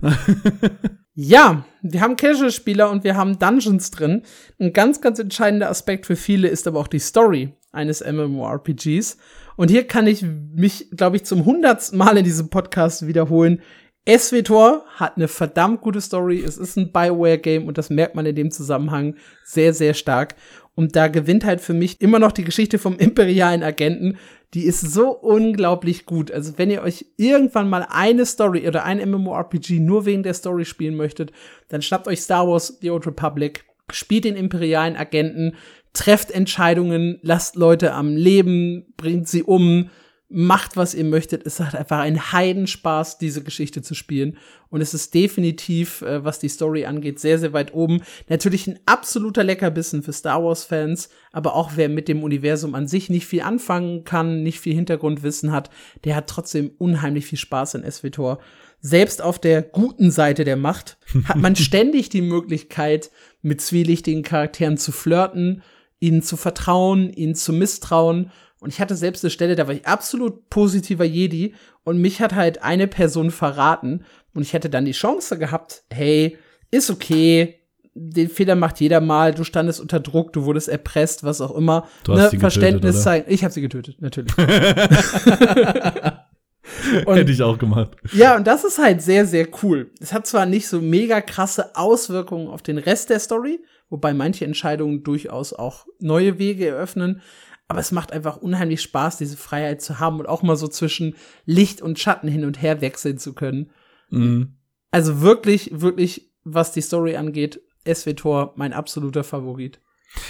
ja, 1.14 1.64
wir 1.82 2.00
haben 2.00 2.16
Casual-Spieler 2.16 2.90
und 2.90 3.02
wir 3.02 3.16
haben 3.16 3.38
Dungeons 3.38 3.90
drin. 3.90 4.22
Ein 4.60 4.72
ganz, 4.72 5.00
ganz 5.00 5.18
entscheidender 5.18 5.68
Aspekt 5.68 6.06
für 6.06 6.16
viele 6.16 6.46
ist 6.46 6.68
aber 6.68 6.78
auch 6.78 6.88
die 6.88 7.00
Story 7.00 7.54
eines 7.72 8.04
MMORPGs. 8.04 9.18
Und 9.56 9.70
hier 9.70 9.86
kann 9.86 10.06
ich 10.06 10.22
mich, 10.22 10.90
glaube 10.90 11.16
ich, 11.16 11.24
zum 11.24 11.44
hundertsten 11.44 11.98
Mal 11.98 12.16
in 12.16 12.24
diesem 12.24 12.50
Podcast 12.50 13.06
wiederholen. 13.06 13.62
SWTOR 14.06 14.84
hat 14.96 15.16
eine 15.16 15.28
verdammt 15.28 15.80
gute 15.80 16.00
Story. 16.00 16.42
Es 16.42 16.58
ist 16.58 16.76
ein 16.76 16.92
Bioware-Game 16.92 17.66
und 17.66 17.78
das 17.78 17.88
merkt 17.88 18.14
man 18.14 18.26
in 18.26 18.34
dem 18.34 18.50
Zusammenhang 18.50 19.16
sehr, 19.44 19.72
sehr 19.72 19.94
stark. 19.94 20.34
Und 20.74 20.94
da 20.94 21.08
gewinnt 21.08 21.44
halt 21.44 21.60
für 21.60 21.72
mich 21.72 22.00
immer 22.00 22.18
noch 22.18 22.32
die 22.32 22.44
Geschichte 22.44 22.78
vom 22.78 22.98
imperialen 22.98 23.62
Agenten. 23.62 24.18
Die 24.52 24.64
ist 24.64 24.80
so 24.80 25.10
unglaublich 25.10 26.04
gut. 26.04 26.30
Also 26.30 26.58
wenn 26.58 26.70
ihr 26.70 26.82
euch 26.82 27.06
irgendwann 27.16 27.70
mal 27.70 27.86
eine 27.88 28.26
Story 28.26 28.68
oder 28.68 28.84
ein 28.84 28.98
MMORPG 28.98 29.80
nur 29.80 30.04
wegen 30.04 30.22
der 30.22 30.34
Story 30.34 30.64
spielen 30.64 30.96
möchtet, 30.96 31.32
dann 31.68 31.80
schnappt 31.80 32.06
euch 32.06 32.20
Star 32.20 32.46
Wars 32.46 32.78
The 32.80 32.90
Old 32.90 33.06
Republic, 33.06 33.64
spielt 33.90 34.24
den 34.24 34.36
imperialen 34.36 34.96
Agenten, 34.96 35.54
trefft 35.94 36.30
Entscheidungen, 36.30 37.18
lasst 37.22 37.56
Leute 37.56 37.94
am 37.94 38.16
Leben, 38.16 38.92
bringt 38.96 39.28
sie 39.28 39.44
um, 39.44 39.90
macht, 40.34 40.76
was 40.76 40.94
ihr 40.94 41.04
möchtet. 41.04 41.46
Es 41.46 41.60
hat 41.60 41.76
einfach 41.76 42.00
einen 42.00 42.32
Heidenspaß, 42.32 43.18
diese 43.18 43.44
Geschichte 43.44 43.82
zu 43.82 43.94
spielen. 43.94 44.36
Und 44.68 44.80
es 44.80 44.92
ist 44.92 45.14
definitiv, 45.14 46.02
äh, 46.02 46.24
was 46.24 46.40
die 46.40 46.48
Story 46.48 46.84
angeht, 46.86 47.20
sehr, 47.20 47.38
sehr 47.38 47.52
weit 47.52 47.72
oben. 47.72 48.02
Natürlich 48.28 48.66
ein 48.66 48.80
absoluter 48.84 49.44
Leckerbissen 49.44 50.02
für 50.02 50.12
Star 50.12 50.42
Wars-Fans, 50.42 51.08
aber 51.30 51.54
auch 51.54 51.72
wer 51.76 51.88
mit 51.88 52.08
dem 52.08 52.24
Universum 52.24 52.74
an 52.74 52.88
sich 52.88 53.08
nicht 53.10 53.26
viel 53.26 53.42
anfangen 53.42 54.02
kann, 54.02 54.42
nicht 54.42 54.58
viel 54.58 54.74
Hintergrundwissen 54.74 55.52
hat, 55.52 55.70
der 56.02 56.16
hat 56.16 56.26
trotzdem 56.26 56.72
unheimlich 56.78 57.26
viel 57.26 57.38
Spaß 57.38 57.74
in 57.74 57.88
SWTOR. 57.88 58.40
Selbst 58.80 59.22
auf 59.22 59.38
der 59.38 59.62
guten 59.62 60.10
Seite 60.10 60.44
der 60.44 60.56
Macht 60.56 60.98
hat 61.26 61.36
man 61.36 61.54
ständig 61.54 62.08
die 62.08 62.22
Möglichkeit, 62.22 63.12
mit 63.40 63.60
zwielichtigen 63.60 64.24
Charakteren 64.24 64.78
zu 64.78 64.90
flirten, 64.90 65.62
ihnen 66.00 66.22
zu 66.22 66.36
vertrauen, 66.36 67.12
ihnen 67.12 67.36
zu 67.36 67.52
misstrauen 67.52 68.32
und 68.60 68.70
ich 68.70 68.80
hatte 68.80 68.96
selbst 68.96 69.24
eine 69.24 69.30
Stelle, 69.30 69.56
da 69.56 69.66
war 69.66 69.74
ich 69.74 69.86
absolut 69.86 70.48
positiver 70.48 71.04
Jedi 71.04 71.54
und 71.84 71.98
mich 71.98 72.20
hat 72.20 72.34
halt 72.34 72.62
eine 72.62 72.86
Person 72.86 73.30
verraten 73.30 74.04
und 74.34 74.42
ich 74.42 74.52
hätte 74.52 74.70
dann 74.70 74.84
die 74.84 74.92
Chance 74.92 75.38
gehabt, 75.38 75.84
hey, 75.90 76.38
ist 76.70 76.90
okay, 76.90 77.60
den 77.94 78.28
Fehler 78.28 78.56
macht 78.56 78.80
jeder 78.80 79.00
mal, 79.00 79.32
du 79.32 79.44
standest 79.44 79.80
unter 79.80 80.00
Druck, 80.00 80.32
du 80.32 80.44
wurdest 80.44 80.68
erpresst, 80.68 81.22
was 81.22 81.40
auch 81.40 81.54
immer. 81.54 81.86
Du 82.02 82.12
hast 82.12 82.22
ne, 82.22 82.30
sie 82.30 82.38
Verständnis 82.38 83.02
zeigen. 83.02 83.26
Ich 83.28 83.44
habe 83.44 83.54
sie 83.54 83.60
getötet, 83.60 84.02
natürlich. 84.02 84.36
und, 87.06 87.16
Hätte 87.16 87.30
ich 87.30 87.42
auch 87.42 87.58
gemacht. 87.58 87.92
Ja, 88.12 88.34
und 88.36 88.48
das 88.48 88.64
ist 88.64 88.78
halt 88.78 89.00
sehr, 89.00 89.26
sehr 89.26 89.46
cool. 89.62 89.92
Es 90.00 90.12
hat 90.12 90.26
zwar 90.26 90.46
nicht 90.46 90.66
so 90.66 90.80
mega 90.80 91.20
krasse 91.20 91.76
Auswirkungen 91.76 92.48
auf 92.48 92.62
den 92.62 92.78
Rest 92.78 93.10
der 93.10 93.20
Story, 93.20 93.60
wobei 93.90 94.12
manche 94.12 94.44
Entscheidungen 94.44 95.04
durchaus 95.04 95.52
auch 95.52 95.86
neue 96.00 96.40
Wege 96.40 96.66
eröffnen, 96.66 97.22
aber 97.68 97.80
es 97.80 97.92
macht 97.92 98.12
einfach 98.12 98.36
unheimlich 98.36 98.82
Spaß, 98.82 99.18
diese 99.18 99.36
Freiheit 99.36 99.80
zu 99.80 99.98
haben 99.98 100.20
und 100.20 100.28
auch 100.28 100.42
mal 100.42 100.56
so 100.56 100.68
zwischen 100.68 101.14
Licht 101.46 101.80
und 101.80 101.98
Schatten 101.98 102.28
hin 102.28 102.44
und 102.44 102.60
her 102.60 102.80
wechseln 102.80 103.18
zu 103.18 103.34
können. 103.34 103.70
Mhm. 104.10 104.56
Also 104.90 105.20
wirklich, 105.20 105.70
wirklich, 105.72 106.32
was 106.44 106.72
die 106.72 106.82
Story 106.82 107.16
angeht, 107.16 107.60
SWTOR 107.86 108.54
mein 108.56 108.72
absoluter 108.72 109.24
Favorit. 109.24 109.80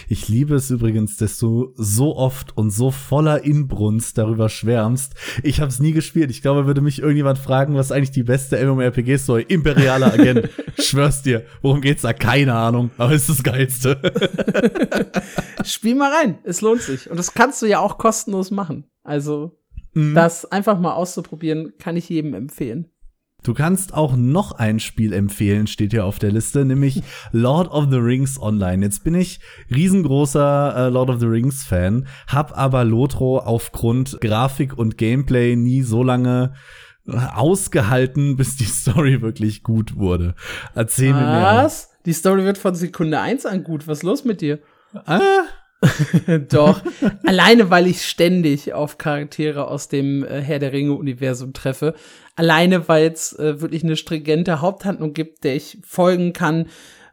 Ich 0.09 0.29
liebe 0.29 0.55
es 0.55 0.71
übrigens, 0.71 1.17
dass 1.17 1.39
du 1.39 1.73
so 1.77 2.17
oft 2.17 2.57
und 2.57 2.71
so 2.71 2.91
voller 2.91 3.45
Inbrunst 3.45 4.19
darüber 4.19 4.49
schwärmst. 4.49 5.15
Ich 5.43 5.61
habe 5.61 5.71
es 5.71 5.81
nie 5.81 5.93
gespielt. 5.93 6.31
Ich 6.31 6.43
glaube, 6.43 6.67
würde 6.67 6.81
mich 6.81 7.01
irgendjemand 7.01 7.39
fragen, 7.39 7.75
was 7.75 7.93
eigentlich 7.93 8.11
die 8.11 8.23
beste 8.23 8.65
MMORPG-Story, 8.65 9.47
Imperialer 9.49 10.13
Agent. 10.13 10.51
Schwör's 10.79 11.23
dir, 11.23 11.45
worum 11.63 11.81
geht's 11.81 12.03
da? 12.03 12.13
Keine 12.13 12.55
Ahnung, 12.55 12.91
aber 12.99 13.13
ist 13.13 13.29
das 13.29 13.43
Geilste. 13.43 14.01
Spiel 15.65 15.95
mal 15.95 16.13
rein, 16.13 16.39
es 16.45 16.61
lohnt 16.61 16.83
sich. 16.83 17.11
Und 17.11 17.19
das 17.19 17.35
kannst 17.35 17.63
du 17.63 17.67
ja 17.67 17.81
auch 17.81 17.99
kostenlos 17.99 18.51
machen. 18.51 18.85
Also, 19.03 19.59
mhm. 19.95 20.15
das 20.15 20.45
einfach 20.47 20.79
mal 20.79 20.95
auszuprobieren, 20.95 21.75
kann 21.79 21.97
ich 21.97 22.09
jedem 22.09 22.35
empfehlen. 22.35 22.91
Du 23.45 23.53
kannst 23.53 23.93
auch 23.93 24.17
noch 24.17 24.53
ein 24.53 24.81
Spiel 24.81 25.13
empfehlen, 25.13 25.67
steht 25.67 25.93
hier 25.93 26.07
auf 26.07 26.19
der 26.19 26.33
Liste, 26.33 26.65
nämlich 26.65 27.03
Lord 27.33 27.71
of 27.71 27.89
the 27.91 27.99
Rings 27.99 28.41
Online. 28.41 28.83
Jetzt 28.83 29.05
bin 29.05 29.15
ich 29.15 29.39
riesengroßer 29.71 30.75
äh, 30.75 30.89
Lord 30.89 31.11
of 31.11 31.21
the 31.21 31.27
Rings 31.27 31.63
Fan, 31.63 32.07
hab 32.27 32.57
aber 32.57 32.85
Lotro 32.85 33.39
aufgrund 33.39 34.19
Grafik 34.23 34.77
und 34.79 34.97
Gameplay 34.97 35.57
nie 35.57 35.83
so 35.83 36.03
lange 36.03 36.55
äh, 37.07 37.19
ausgehalten, 37.35 38.37
bis 38.37 38.57
die 38.57 38.65
Story 38.65 39.21
wirklich 39.21 39.63
gut 39.63 39.97
wurde. 39.97 40.35
Erzähl 40.75 41.13
Was? 41.13 41.21
mir 41.21 41.27
mehr. 41.27 41.43
Was? 41.43 41.91
Die 42.07 42.15
Story 42.15 42.45
wird 42.45 42.57
von 42.57 42.75
Sekunde 42.75 43.21
eins 43.21 43.45
an 43.45 43.63
gut. 43.63 43.87
Was 43.87 43.99
ist 43.99 44.05
los 44.05 44.25
mit 44.25 44.41
dir? 44.41 44.61
Ah, 45.05 45.21
Doch. 46.49 46.83
Alleine, 47.25 47.71
weil 47.71 47.87
ich 47.87 48.05
ständig 48.05 48.73
auf 48.73 48.99
Charaktere 48.99 49.69
aus 49.69 49.89
dem 49.89 50.25
äh, 50.25 50.41
Herr 50.41 50.59
der 50.59 50.73
Ringe-Universum 50.73 51.53
treffe. 51.53 51.95
Alleine, 52.37 52.89
weil 52.89 53.11
es 53.13 53.33
äh, 53.39 53.61
wirklich 53.61 53.85
eine 53.85 53.97
stringente 53.97 54.61
Haupthandlung 54.61 55.13
gibt, 55.13 55.45
der 55.45 55.57
ich 55.57 55.79
folgen 55.85 56.33
kann, 56.33 56.67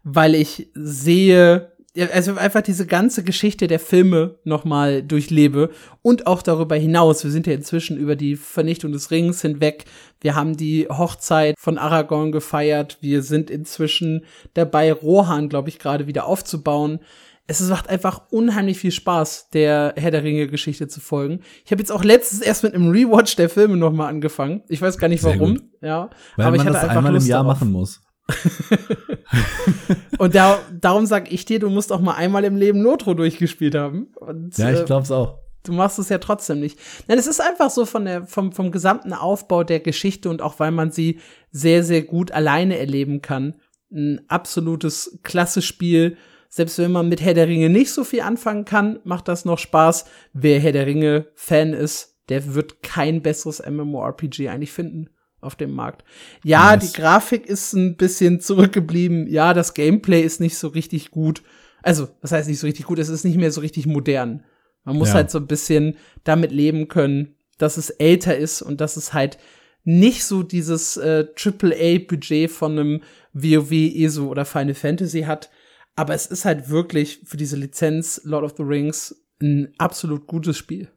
weil 0.03 0.35
ich 0.35 0.69
sehe, 0.73 1.71
also 2.11 2.35
einfach 2.35 2.61
diese 2.61 2.87
ganze 2.87 3.23
Geschichte 3.23 3.67
der 3.67 3.79
Filme 3.79 4.39
nochmal 4.45 5.03
durchlebe 5.03 5.69
und 6.01 6.25
auch 6.25 6.41
darüber 6.41 6.75
hinaus. 6.75 7.23
Wir 7.23 7.31
sind 7.31 7.47
ja 7.47 7.53
inzwischen 7.53 7.97
über 7.97 8.15
die 8.15 8.35
Vernichtung 8.35 8.93
des 8.93 9.11
Rings 9.11 9.41
hinweg. 9.41 9.85
Wir 10.21 10.35
haben 10.35 10.55
die 10.55 10.87
Hochzeit 10.89 11.55
von 11.59 11.77
Aragorn 11.77 12.31
gefeiert. 12.31 12.97
Wir 13.01 13.21
sind 13.21 13.49
inzwischen 13.49 14.25
dabei, 14.53 14.91
Rohan, 14.93 15.49
glaube 15.49 15.69
ich, 15.69 15.79
gerade 15.79 16.07
wieder 16.07 16.25
aufzubauen. 16.25 16.99
Es 17.47 17.61
macht 17.67 17.89
einfach 17.89 18.21
unheimlich 18.29 18.77
viel 18.77 18.91
Spaß, 18.91 19.49
der 19.49 19.93
Herr 19.97 20.11
der 20.11 20.23
Ringe 20.23 20.47
Geschichte 20.47 20.87
zu 20.87 21.01
folgen. 21.01 21.41
Ich 21.65 21.71
habe 21.71 21.81
jetzt 21.81 21.91
auch 21.91 22.03
letztens 22.03 22.41
erst 22.41 22.63
mit 22.63 22.73
einem 22.73 22.89
Rewatch 22.89 23.35
der 23.35 23.49
Filme 23.49 23.77
nochmal 23.77 24.09
angefangen. 24.09 24.63
Ich 24.69 24.81
weiß 24.81 24.97
gar 24.97 25.07
nicht 25.07 25.23
warum, 25.23 25.61
ja. 25.81 26.09
Weil 26.35 26.45
aber 26.45 26.51
man 26.51 26.53
ich 26.55 26.61
hatte 26.61 26.73
das 26.73 26.83
einfach 26.83 26.97
einmal 26.97 27.13
Lust 27.13 27.25
im 27.25 27.31
Jahr 27.31 27.43
darauf. 27.43 27.59
machen 27.59 27.71
muss. 27.71 28.01
und 30.17 30.35
da, 30.35 30.59
darum 30.79 31.05
sag 31.05 31.31
ich 31.31 31.45
dir, 31.45 31.59
du 31.59 31.69
musst 31.69 31.91
auch 31.91 31.99
mal 31.99 32.13
einmal 32.13 32.43
im 32.43 32.55
Leben 32.55 32.81
Notro 32.81 33.13
durchgespielt 33.13 33.75
haben. 33.75 34.07
Und, 34.15 34.57
ja, 34.57 34.71
ich 34.71 34.85
glaub's 34.85 35.11
auch. 35.11 35.39
Du 35.63 35.73
machst 35.73 35.99
es 35.99 36.09
ja 36.09 36.17
trotzdem 36.17 36.59
nicht. 36.59 36.79
Nein, 37.07 37.19
es 37.19 37.27
ist 37.27 37.39
einfach 37.39 37.69
so 37.69 37.85
von 37.85 38.05
der, 38.05 38.25
vom, 38.25 38.51
vom 38.51 38.71
gesamten 38.71 39.13
Aufbau 39.13 39.63
der 39.63 39.79
Geschichte 39.79 40.29
und 40.29 40.41
auch 40.41 40.59
weil 40.59 40.71
man 40.71 40.91
sie 40.91 41.19
sehr, 41.51 41.83
sehr 41.83 42.01
gut 42.01 42.31
alleine 42.31 42.77
erleben 42.77 43.21
kann. 43.21 43.55
Ein 43.91 44.21
absolutes 44.27 45.19
klasse 45.23 45.61
Spiel. 45.61 46.17
Selbst 46.53 46.77
wenn 46.79 46.91
man 46.91 47.07
mit 47.07 47.21
Herr 47.21 47.33
der 47.33 47.47
Ringe 47.47 47.69
nicht 47.69 47.91
so 47.91 48.03
viel 48.03 48.21
anfangen 48.21 48.65
kann, 48.65 48.99
macht 49.05 49.29
das 49.29 49.45
noch 49.45 49.57
Spaß. 49.57 50.03
Wer 50.33 50.59
Herr 50.59 50.73
der 50.73 50.85
Ringe 50.85 51.27
Fan 51.33 51.71
ist, 51.71 52.19
der 52.27 52.53
wird 52.53 52.83
kein 52.83 53.21
besseres 53.21 53.63
MMORPG 53.65 54.49
eigentlich 54.49 54.73
finden 54.73 55.09
auf 55.39 55.55
dem 55.55 55.71
Markt. 55.71 56.03
Ja, 56.43 56.75
nice. 56.75 56.91
die 56.91 57.01
Grafik 57.01 57.45
ist 57.45 57.71
ein 57.71 57.95
bisschen 57.95 58.41
zurückgeblieben. 58.41 59.27
Ja, 59.27 59.53
das 59.53 59.73
Gameplay 59.73 60.21
ist 60.23 60.41
nicht 60.41 60.57
so 60.57 60.67
richtig 60.67 61.11
gut. 61.11 61.41
Also, 61.81 62.09
das 62.21 62.33
heißt 62.33 62.49
nicht 62.49 62.59
so 62.59 62.67
richtig 62.67 62.85
gut, 62.85 62.99
es 62.99 63.07
ist 63.07 63.23
nicht 63.23 63.37
mehr 63.37 63.51
so 63.51 63.61
richtig 63.61 63.85
modern. 63.85 64.43
Man 64.83 64.97
muss 64.97 65.09
ja. 65.09 65.15
halt 65.15 65.31
so 65.31 65.37
ein 65.37 65.47
bisschen 65.47 65.95
damit 66.25 66.51
leben 66.51 66.89
können, 66.89 67.37
dass 67.59 67.77
es 67.77 67.91
älter 67.91 68.35
ist 68.35 68.61
und 68.61 68.81
dass 68.81 68.97
es 68.97 69.13
halt 69.13 69.37
nicht 69.85 70.25
so 70.25 70.43
dieses 70.43 70.97
äh, 70.97 71.27
AAA-Budget 71.33 72.51
von 72.51 72.77
einem 72.77 73.01
WoW, 73.31 73.71
ESO 73.71 74.27
oder 74.27 74.43
Final 74.43 74.73
Fantasy 74.73 75.21
hat. 75.21 75.49
Aber 75.95 76.13
es 76.13 76.25
ist 76.25 76.45
halt 76.45 76.69
wirklich 76.69 77.21
für 77.25 77.37
diese 77.37 77.57
Lizenz 77.57 78.21
Lord 78.23 78.43
of 78.43 78.53
the 78.57 78.63
Rings 78.63 79.15
ein 79.41 79.73
absolut 79.77 80.27
gutes 80.27 80.57
Spiel. 80.57 80.89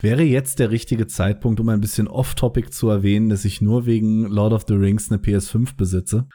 Wäre 0.00 0.22
jetzt 0.22 0.60
der 0.60 0.70
richtige 0.70 1.08
Zeitpunkt, 1.08 1.58
um 1.58 1.68
ein 1.70 1.80
bisschen 1.80 2.06
off-topic 2.06 2.70
zu 2.70 2.88
erwähnen, 2.88 3.28
dass 3.28 3.44
ich 3.44 3.60
nur 3.60 3.84
wegen 3.84 4.26
Lord 4.26 4.52
of 4.52 4.64
the 4.68 4.74
Rings 4.74 5.10
eine 5.10 5.20
PS5 5.20 5.76
besitze? 5.76 6.28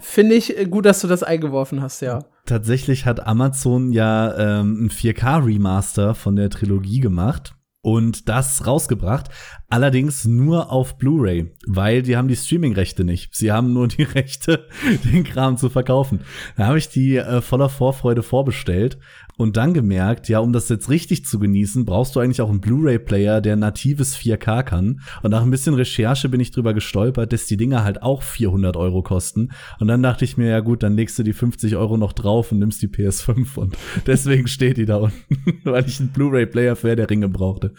Finde 0.00 0.34
ich 0.34 0.56
gut, 0.70 0.86
dass 0.86 1.02
du 1.02 1.06
das 1.06 1.22
eingeworfen 1.22 1.80
hast, 1.80 2.02
ja. 2.02 2.24
Tatsächlich 2.46 3.06
hat 3.06 3.24
Amazon 3.24 3.92
ja 3.92 4.60
ähm, 4.60 4.86
ein 4.86 4.90
4K-Remaster 4.90 6.16
von 6.16 6.34
der 6.34 6.50
Trilogie 6.50 6.98
gemacht 6.98 7.54
und 7.84 8.30
das 8.30 8.66
rausgebracht. 8.66 9.28
Allerdings 9.68 10.24
nur 10.24 10.72
auf 10.72 10.96
Blu-ray, 10.96 11.52
weil 11.66 12.00
die 12.00 12.16
haben 12.16 12.28
die 12.28 12.36
Streaming-Rechte 12.36 13.04
nicht. 13.04 13.34
Sie 13.34 13.52
haben 13.52 13.74
nur 13.74 13.88
die 13.88 14.02
Rechte, 14.14 14.66
den 15.04 15.22
Kram 15.22 15.58
zu 15.58 15.68
verkaufen. 15.68 16.20
Da 16.56 16.66
habe 16.66 16.78
ich 16.78 16.88
die 16.88 17.16
äh, 17.16 17.42
voller 17.42 17.68
Vorfreude 17.68 18.22
vorbestellt 18.22 18.98
und 19.36 19.56
dann 19.56 19.74
gemerkt, 19.74 20.28
ja, 20.28 20.38
um 20.38 20.52
das 20.52 20.68
jetzt 20.68 20.88
richtig 20.88 21.24
zu 21.24 21.38
genießen, 21.38 21.84
brauchst 21.84 22.14
du 22.14 22.20
eigentlich 22.20 22.40
auch 22.40 22.50
einen 22.50 22.60
Blu-ray-Player, 22.60 23.40
der 23.40 23.56
natives 23.56 24.16
4K 24.16 24.62
kann. 24.62 25.00
Und 25.22 25.32
nach 25.32 25.42
ein 25.42 25.50
bisschen 25.50 25.74
Recherche 25.74 26.28
bin 26.28 26.40
ich 26.40 26.52
drüber 26.52 26.72
gestolpert, 26.72 27.32
dass 27.32 27.46
die 27.46 27.56
Dinger 27.56 27.82
halt 27.82 28.02
auch 28.02 28.22
400 28.22 28.76
Euro 28.76 29.02
kosten. 29.02 29.50
Und 29.80 29.88
dann 29.88 30.02
dachte 30.02 30.24
ich 30.24 30.36
mir, 30.36 30.50
ja 30.50 30.60
gut, 30.60 30.82
dann 30.82 30.94
legst 30.94 31.18
du 31.18 31.24
die 31.24 31.32
50 31.32 31.74
Euro 31.76 31.96
noch 31.96 32.12
drauf 32.12 32.52
und 32.52 32.60
nimmst 32.60 32.80
die 32.82 32.88
PS5. 32.88 33.56
Und 33.56 33.76
deswegen 34.06 34.46
steht 34.46 34.76
die 34.76 34.86
da 34.86 34.96
unten, 34.96 35.60
weil 35.64 35.86
ich 35.86 35.98
einen 35.98 36.10
Blu-ray-Player 36.10 36.76
für 36.76 36.94
der 36.94 37.10
Ringe 37.10 37.28
brauchte. 37.28 37.74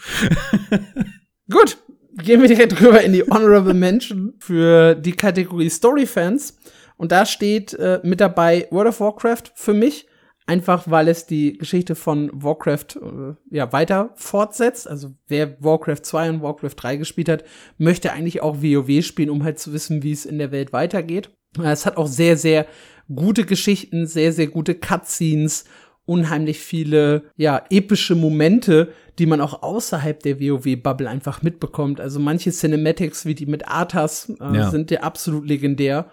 gut, 1.49 1.77
gehen 2.17 2.41
wir 2.41 2.49
direkt 2.49 2.81
rüber 2.81 3.01
in 3.01 3.13
die 3.13 3.23
Honorable 3.23 3.73
Mention 3.73 4.33
für 4.39 4.95
die 4.95 5.13
Kategorie 5.13 5.69
Story-Fans. 5.69 6.57
Und 6.97 7.13
da 7.13 7.25
steht 7.25 7.73
äh, 7.73 7.99
mit 8.03 8.19
dabei 8.19 8.67
World 8.71 8.89
of 8.89 8.99
Warcraft 8.99 9.51
für 9.55 9.73
mich 9.73 10.07
einfach 10.45 10.89
weil 10.89 11.07
es 11.07 11.25
die 11.25 11.57
Geschichte 11.57 11.95
von 11.95 12.29
Warcraft 12.33 12.97
äh, 13.01 13.55
ja 13.55 13.71
weiter 13.73 14.11
fortsetzt. 14.15 14.87
Also 14.87 15.13
wer 15.27 15.61
Warcraft 15.61 16.03
2 16.03 16.29
und 16.29 16.41
Warcraft 16.41 16.75
3 16.75 16.97
gespielt 16.97 17.29
hat, 17.29 17.43
möchte 17.77 18.11
eigentlich 18.11 18.41
auch 18.41 18.61
WoW 18.61 19.03
spielen, 19.03 19.29
um 19.29 19.43
halt 19.43 19.59
zu 19.59 19.73
wissen, 19.73 20.03
wie 20.03 20.11
es 20.11 20.25
in 20.25 20.37
der 20.37 20.51
Welt 20.51 20.73
weitergeht. 20.73 21.31
Es 21.63 21.85
hat 21.85 21.97
auch 21.97 22.07
sehr, 22.07 22.37
sehr 22.37 22.67
gute 23.13 23.45
Geschichten, 23.45 24.07
sehr, 24.07 24.33
sehr 24.33 24.47
gute 24.47 24.75
Cutscenes, 24.75 25.65
unheimlich 26.05 26.59
viele, 26.59 27.23
ja, 27.35 27.63
epische 27.69 28.15
Momente, 28.15 28.89
die 29.17 29.25
man 29.25 29.41
auch 29.41 29.63
außerhalb 29.63 30.21
der 30.21 30.39
WoW-Bubble 30.39 31.09
einfach 31.09 31.41
mitbekommt. 31.41 31.99
Also 31.99 32.19
manche 32.19 32.51
Cinematics, 32.51 33.25
wie 33.25 33.35
die 33.35 33.45
mit 33.45 33.67
Arthas, 33.67 34.31
äh, 34.41 34.55
ja. 34.55 34.69
sind 34.69 34.91
ja 34.91 34.99
absolut 35.01 35.47
legendär. 35.47 36.11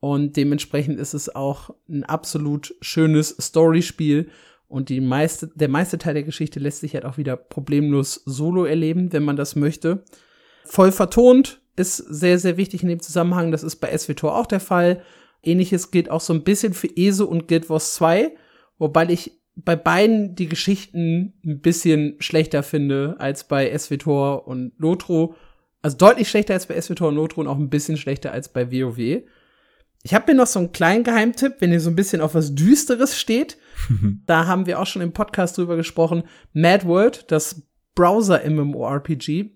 Und 0.00 0.36
dementsprechend 0.36 0.98
ist 0.98 1.14
es 1.14 1.34
auch 1.34 1.74
ein 1.88 2.04
absolut 2.04 2.74
schönes 2.80 3.36
Storyspiel. 3.38 4.30
Und 4.66 4.88
die 4.88 5.00
meiste, 5.00 5.50
der 5.54 5.68
meiste 5.68 5.98
Teil 5.98 6.14
der 6.14 6.22
Geschichte 6.22 6.58
lässt 6.58 6.80
sich 6.80 6.94
halt 6.94 7.04
auch 7.04 7.18
wieder 7.18 7.36
problemlos 7.36 8.22
solo 8.24 8.64
erleben, 8.64 9.12
wenn 9.12 9.24
man 9.24 9.36
das 9.36 9.56
möchte. 9.56 10.04
Voll 10.64 10.92
vertont 10.92 11.60
ist 11.76 11.96
sehr, 11.96 12.38
sehr 12.38 12.56
wichtig 12.56 12.82
in 12.82 12.88
dem 12.88 13.00
Zusammenhang. 13.00 13.52
Das 13.52 13.62
ist 13.62 13.76
bei 13.76 13.96
SWTOR 13.96 14.36
auch 14.36 14.46
der 14.46 14.60
Fall. 14.60 15.02
Ähnliches 15.42 15.90
gilt 15.90 16.10
auch 16.10 16.20
so 16.20 16.32
ein 16.32 16.44
bisschen 16.44 16.74
für 16.74 16.88
ESO 16.96 17.24
und 17.24 17.48
Guild 17.48 17.70
Wars 17.70 17.94
2, 17.94 18.32
wobei 18.78 19.08
ich 19.08 19.40
bei 19.56 19.76
beiden 19.76 20.34
die 20.34 20.48
Geschichten 20.48 21.34
ein 21.44 21.60
bisschen 21.60 22.16
schlechter 22.20 22.62
finde 22.62 23.16
als 23.18 23.44
bei 23.44 23.76
SWTOR 23.76 24.46
und 24.46 24.72
Lotro. 24.78 25.34
Also 25.82 25.96
deutlich 25.96 26.28
schlechter 26.28 26.54
als 26.54 26.66
bei 26.66 26.80
SWTOR 26.80 27.08
und 27.08 27.16
Lotro 27.16 27.40
und 27.40 27.48
auch 27.48 27.58
ein 27.58 27.70
bisschen 27.70 27.96
schlechter 27.96 28.32
als 28.32 28.50
bei 28.50 28.70
WoW. 28.70 29.22
Ich 30.02 30.14
habe 30.14 30.32
mir 30.32 30.38
noch 30.38 30.46
so 30.46 30.58
einen 30.58 30.72
kleinen 30.72 31.04
Geheimtipp, 31.04 31.56
wenn 31.58 31.72
ihr 31.72 31.80
so 31.80 31.90
ein 31.90 31.96
bisschen 31.96 32.22
auf 32.22 32.34
was 32.34 32.54
Düsteres 32.54 33.18
steht. 33.18 33.58
da 34.26 34.46
haben 34.46 34.66
wir 34.66 34.80
auch 34.80 34.86
schon 34.86 35.02
im 35.02 35.12
Podcast 35.12 35.58
drüber 35.58 35.76
gesprochen. 35.76 36.24
Mad 36.52 36.86
World, 36.86 37.30
das 37.30 37.62
Browser-MMORPG, 37.94 39.50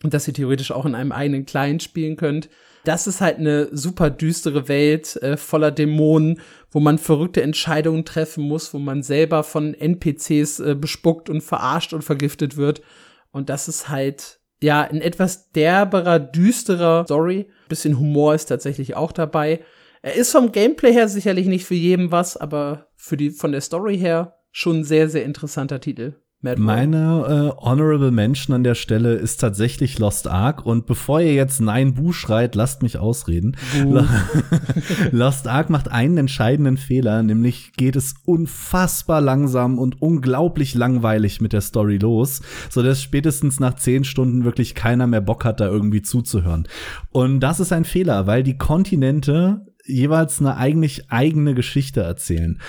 das 0.00 0.26
ihr 0.26 0.34
theoretisch 0.34 0.72
auch 0.72 0.84
in 0.84 0.94
einem 0.94 1.12
eigenen 1.12 1.46
Client 1.46 1.82
spielen 1.82 2.16
könnt. 2.16 2.48
Das 2.84 3.06
ist 3.06 3.20
halt 3.20 3.38
eine 3.38 3.68
super 3.70 4.10
düstere 4.10 4.68
Welt 4.68 5.16
äh, 5.16 5.36
voller 5.36 5.70
Dämonen, 5.70 6.40
wo 6.70 6.80
man 6.80 6.98
verrückte 6.98 7.42
Entscheidungen 7.42 8.04
treffen 8.04 8.44
muss, 8.44 8.72
wo 8.72 8.78
man 8.78 9.02
selber 9.02 9.44
von 9.44 9.74
NPCs 9.74 10.60
äh, 10.60 10.74
bespuckt 10.74 11.28
und 11.28 11.42
verarscht 11.42 11.92
und 11.92 12.02
vergiftet 12.02 12.56
wird. 12.56 12.82
Und 13.30 13.48
das 13.48 13.68
ist 13.68 13.88
halt 13.88 14.37
ja, 14.62 14.82
ein 14.82 15.00
etwas 15.00 15.50
derberer, 15.52 16.18
düsterer 16.18 17.04
Story. 17.04 17.48
Bisschen 17.68 17.98
Humor 17.98 18.34
ist 18.34 18.46
tatsächlich 18.46 18.96
auch 18.96 19.12
dabei. 19.12 19.60
Er 20.02 20.14
ist 20.14 20.32
vom 20.32 20.52
Gameplay 20.52 20.92
her 20.92 21.08
sicherlich 21.08 21.46
nicht 21.46 21.64
für 21.64 21.74
jeden 21.74 22.10
was, 22.10 22.36
aber 22.36 22.88
für 22.96 23.16
die, 23.16 23.30
von 23.30 23.52
der 23.52 23.60
Story 23.60 23.98
her 23.98 24.38
schon 24.50 24.80
ein 24.80 24.84
sehr, 24.84 25.08
sehr 25.08 25.24
interessanter 25.24 25.80
Titel. 25.80 26.14
Mad 26.40 26.60
Meine 26.60 27.54
äh, 27.58 27.60
Honorable 27.60 28.12
Mention 28.12 28.54
an 28.54 28.62
der 28.62 28.76
Stelle 28.76 29.14
ist 29.14 29.38
tatsächlich 29.40 29.98
Lost 29.98 30.28
Ark. 30.28 30.64
Und 30.64 30.86
bevor 30.86 31.20
ihr 31.20 31.34
jetzt 31.34 31.60
Nein 31.60 31.94
Bu 31.94 32.12
schreit, 32.12 32.54
lasst 32.54 32.80
mich 32.80 32.96
ausreden. 32.96 33.56
Lost 35.10 35.48
Ark 35.48 35.68
macht 35.68 35.90
einen 35.90 36.16
entscheidenden 36.16 36.76
Fehler, 36.76 37.24
nämlich 37.24 37.72
geht 37.72 37.96
es 37.96 38.14
unfassbar 38.24 39.20
langsam 39.20 39.80
und 39.80 40.00
unglaublich 40.00 40.76
langweilig 40.76 41.40
mit 41.40 41.52
der 41.52 41.60
Story 41.60 41.98
los, 41.98 42.40
so 42.70 42.84
dass 42.84 43.02
spätestens 43.02 43.58
nach 43.58 43.74
zehn 43.74 44.04
Stunden 44.04 44.44
wirklich 44.44 44.76
keiner 44.76 45.08
mehr 45.08 45.20
Bock 45.20 45.44
hat, 45.44 45.58
da 45.58 45.66
irgendwie 45.66 46.02
zuzuhören. 46.02 46.68
Und 47.10 47.40
das 47.40 47.58
ist 47.58 47.72
ein 47.72 47.84
Fehler, 47.84 48.28
weil 48.28 48.44
die 48.44 48.58
Kontinente 48.58 49.66
jeweils 49.88 50.40
eine 50.40 50.56
eigentlich 50.56 51.10
eigene 51.10 51.54
Geschichte 51.54 52.02
erzählen. 52.02 52.60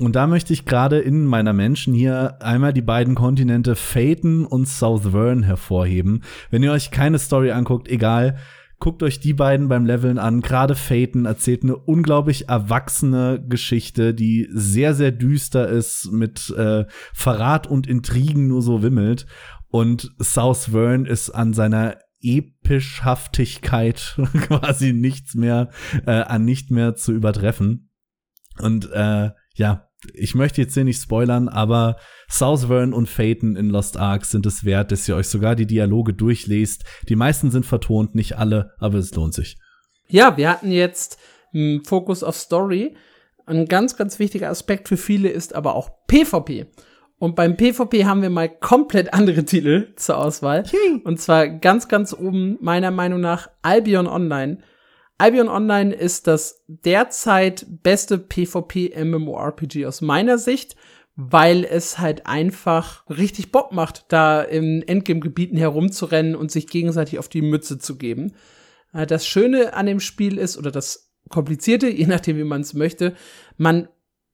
Und 0.00 0.16
da 0.16 0.26
möchte 0.26 0.52
ich 0.52 0.64
gerade 0.64 0.98
in 0.98 1.24
meiner 1.24 1.52
Menschen 1.52 1.92
hier 1.92 2.40
einmal 2.40 2.72
die 2.72 2.82
beiden 2.82 3.14
Kontinente 3.14 3.74
Phaeton 3.74 4.46
und 4.46 4.66
South 4.66 5.10
Vern 5.10 5.42
hervorheben. 5.42 6.22
Wenn 6.50 6.62
ihr 6.62 6.72
euch 6.72 6.90
keine 6.90 7.18
Story 7.18 7.50
anguckt, 7.50 7.88
egal, 7.88 8.38
guckt 8.78 9.02
euch 9.02 9.18
die 9.20 9.34
beiden 9.34 9.68
beim 9.68 9.86
Leveln 9.86 10.18
an. 10.18 10.40
Gerade 10.40 10.74
Phaeton 10.74 11.24
erzählt 11.24 11.64
eine 11.64 11.76
unglaublich 11.76 12.48
erwachsene 12.48 13.44
Geschichte, 13.46 14.14
die 14.14 14.48
sehr, 14.52 14.94
sehr 14.94 15.10
düster 15.10 15.68
ist, 15.68 16.12
mit 16.12 16.50
äh, 16.56 16.84
Verrat 17.12 17.66
und 17.66 17.86
Intrigen 17.86 18.46
nur 18.48 18.62
so 18.62 18.82
wimmelt. 18.82 19.26
Und 19.70 20.12
South 20.22 20.70
Vern 20.70 21.04
ist 21.04 21.30
an 21.30 21.52
seiner 21.52 21.98
Epischhaftigkeit 22.20 24.18
quasi 24.42 24.92
nichts 24.92 25.34
mehr 25.34 25.70
äh, 26.06 26.10
an 26.10 26.44
nicht 26.44 26.70
mehr 26.70 26.94
zu 26.94 27.12
übertreffen. 27.12 27.90
Und 28.60 28.90
äh, 28.92 29.30
ja, 29.54 29.88
ich 30.14 30.34
möchte 30.34 30.60
jetzt 30.60 30.74
hier 30.74 30.84
nicht 30.84 31.02
spoilern, 31.02 31.48
aber 31.48 31.96
Southvern 32.28 32.92
und 32.92 33.08
Phaeton 33.08 33.56
in 33.56 33.70
Lost 33.70 33.96
Ark 33.96 34.24
sind 34.24 34.46
es 34.46 34.64
wert, 34.64 34.92
dass 34.92 35.08
ihr 35.08 35.16
euch 35.16 35.28
sogar 35.28 35.56
die 35.56 35.66
Dialoge 35.66 36.14
durchlest. 36.14 36.84
Die 37.08 37.16
meisten 37.16 37.50
sind 37.50 37.66
vertont, 37.66 38.14
nicht 38.14 38.38
alle, 38.38 38.72
aber 38.78 38.98
es 38.98 39.14
lohnt 39.14 39.34
sich. 39.34 39.58
Ja, 40.08 40.36
wir 40.36 40.50
hatten 40.50 40.70
jetzt 40.70 41.18
einen 41.52 41.84
Fokus 41.84 42.22
auf 42.22 42.36
Story. 42.36 42.96
Ein 43.46 43.66
ganz, 43.66 43.96
ganz 43.96 44.18
wichtiger 44.18 44.50
Aspekt 44.50 44.88
für 44.88 44.96
viele 44.96 45.30
ist 45.30 45.54
aber 45.54 45.74
auch 45.74 45.90
PvP. 46.06 46.66
Und 47.18 47.34
beim 47.34 47.56
PvP 47.56 48.04
haben 48.04 48.22
wir 48.22 48.30
mal 48.30 48.48
komplett 48.48 49.12
andere 49.12 49.44
Titel 49.44 49.92
zur 49.96 50.18
Auswahl. 50.18 50.64
Und 51.04 51.20
zwar 51.20 51.48
ganz, 51.48 51.88
ganz 51.88 52.12
oben, 52.12 52.58
meiner 52.60 52.92
Meinung 52.92 53.20
nach, 53.20 53.50
Albion 53.62 54.06
Online. 54.06 54.58
Albion 55.18 55.48
Online 55.48 55.92
ist 55.92 56.28
das 56.28 56.64
derzeit 56.68 57.66
beste 57.82 58.18
PvP-MMORPG 58.18 59.86
aus 59.86 60.00
meiner 60.00 60.38
Sicht, 60.38 60.76
weil 61.16 61.64
es 61.64 61.98
halt 61.98 62.28
einfach 62.28 63.04
richtig 63.10 63.50
Bock 63.50 63.72
macht, 63.72 64.04
da 64.10 64.40
in 64.40 64.86
Endgame-Gebieten 64.86 65.56
herumzurennen 65.56 66.36
und 66.36 66.52
sich 66.52 66.68
gegenseitig 66.68 67.18
auf 67.18 67.28
die 67.28 67.42
Mütze 67.42 67.80
zu 67.80 67.98
geben. 67.98 68.34
Äh, 68.92 69.06
das 69.06 69.26
Schöne 69.26 69.74
an 69.74 69.86
dem 69.86 69.98
Spiel 69.98 70.38
ist, 70.38 70.56
oder 70.56 70.70
das 70.70 71.10
Komplizierte, 71.28 71.88
je 71.88 72.06
nachdem, 72.06 72.36
wie 72.36 72.44
man 72.44 72.60
es 72.60 72.74
möchte, 72.74 73.16
man 73.56 73.88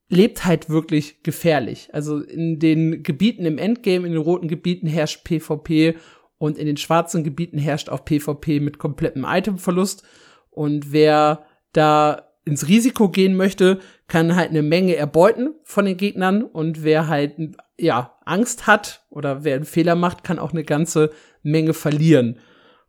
lebt 0.08 0.44
halt 0.44 0.68
wirklich 0.68 1.22
gefährlich. 1.22 1.88
Also 1.92 2.20
in 2.20 2.58
den 2.58 3.02
Gebieten 3.02 3.46
im 3.46 3.58
Endgame, 3.58 4.06
in 4.06 4.12
den 4.12 4.22
roten 4.22 4.48
Gebieten 4.48 4.86
herrscht 4.86 5.24
PvP 5.24 5.96
und 6.38 6.58
in 6.58 6.66
den 6.66 6.76
schwarzen 6.76 7.24
Gebieten 7.24 7.58
herrscht 7.58 7.88
auch 7.88 8.04
PvP 8.04 8.60
mit 8.60 8.78
komplettem 8.78 9.24
Itemverlust. 9.26 10.04
Und 10.50 10.92
wer 10.92 11.46
da 11.72 12.28
ins 12.44 12.68
Risiko 12.68 13.08
gehen 13.08 13.36
möchte, 13.36 13.80
kann 14.06 14.36
halt 14.36 14.50
eine 14.50 14.62
Menge 14.62 14.96
erbeuten 14.96 15.54
von 15.62 15.86
den 15.86 15.96
Gegnern 15.96 16.42
und 16.42 16.84
wer 16.84 17.08
halt 17.08 17.34
ja 17.78 18.14
Angst 18.24 18.66
hat 18.66 19.04
oder 19.10 19.44
wer 19.44 19.56
einen 19.56 19.64
Fehler 19.64 19.94
macht, 19.94 20.24
kann 20.24 20.38
auch 20.38 20.52
eine 20.52 20.64
ganze 20.64 21.10
Menge 21.42 21.72
verlieren. 21.72 22.38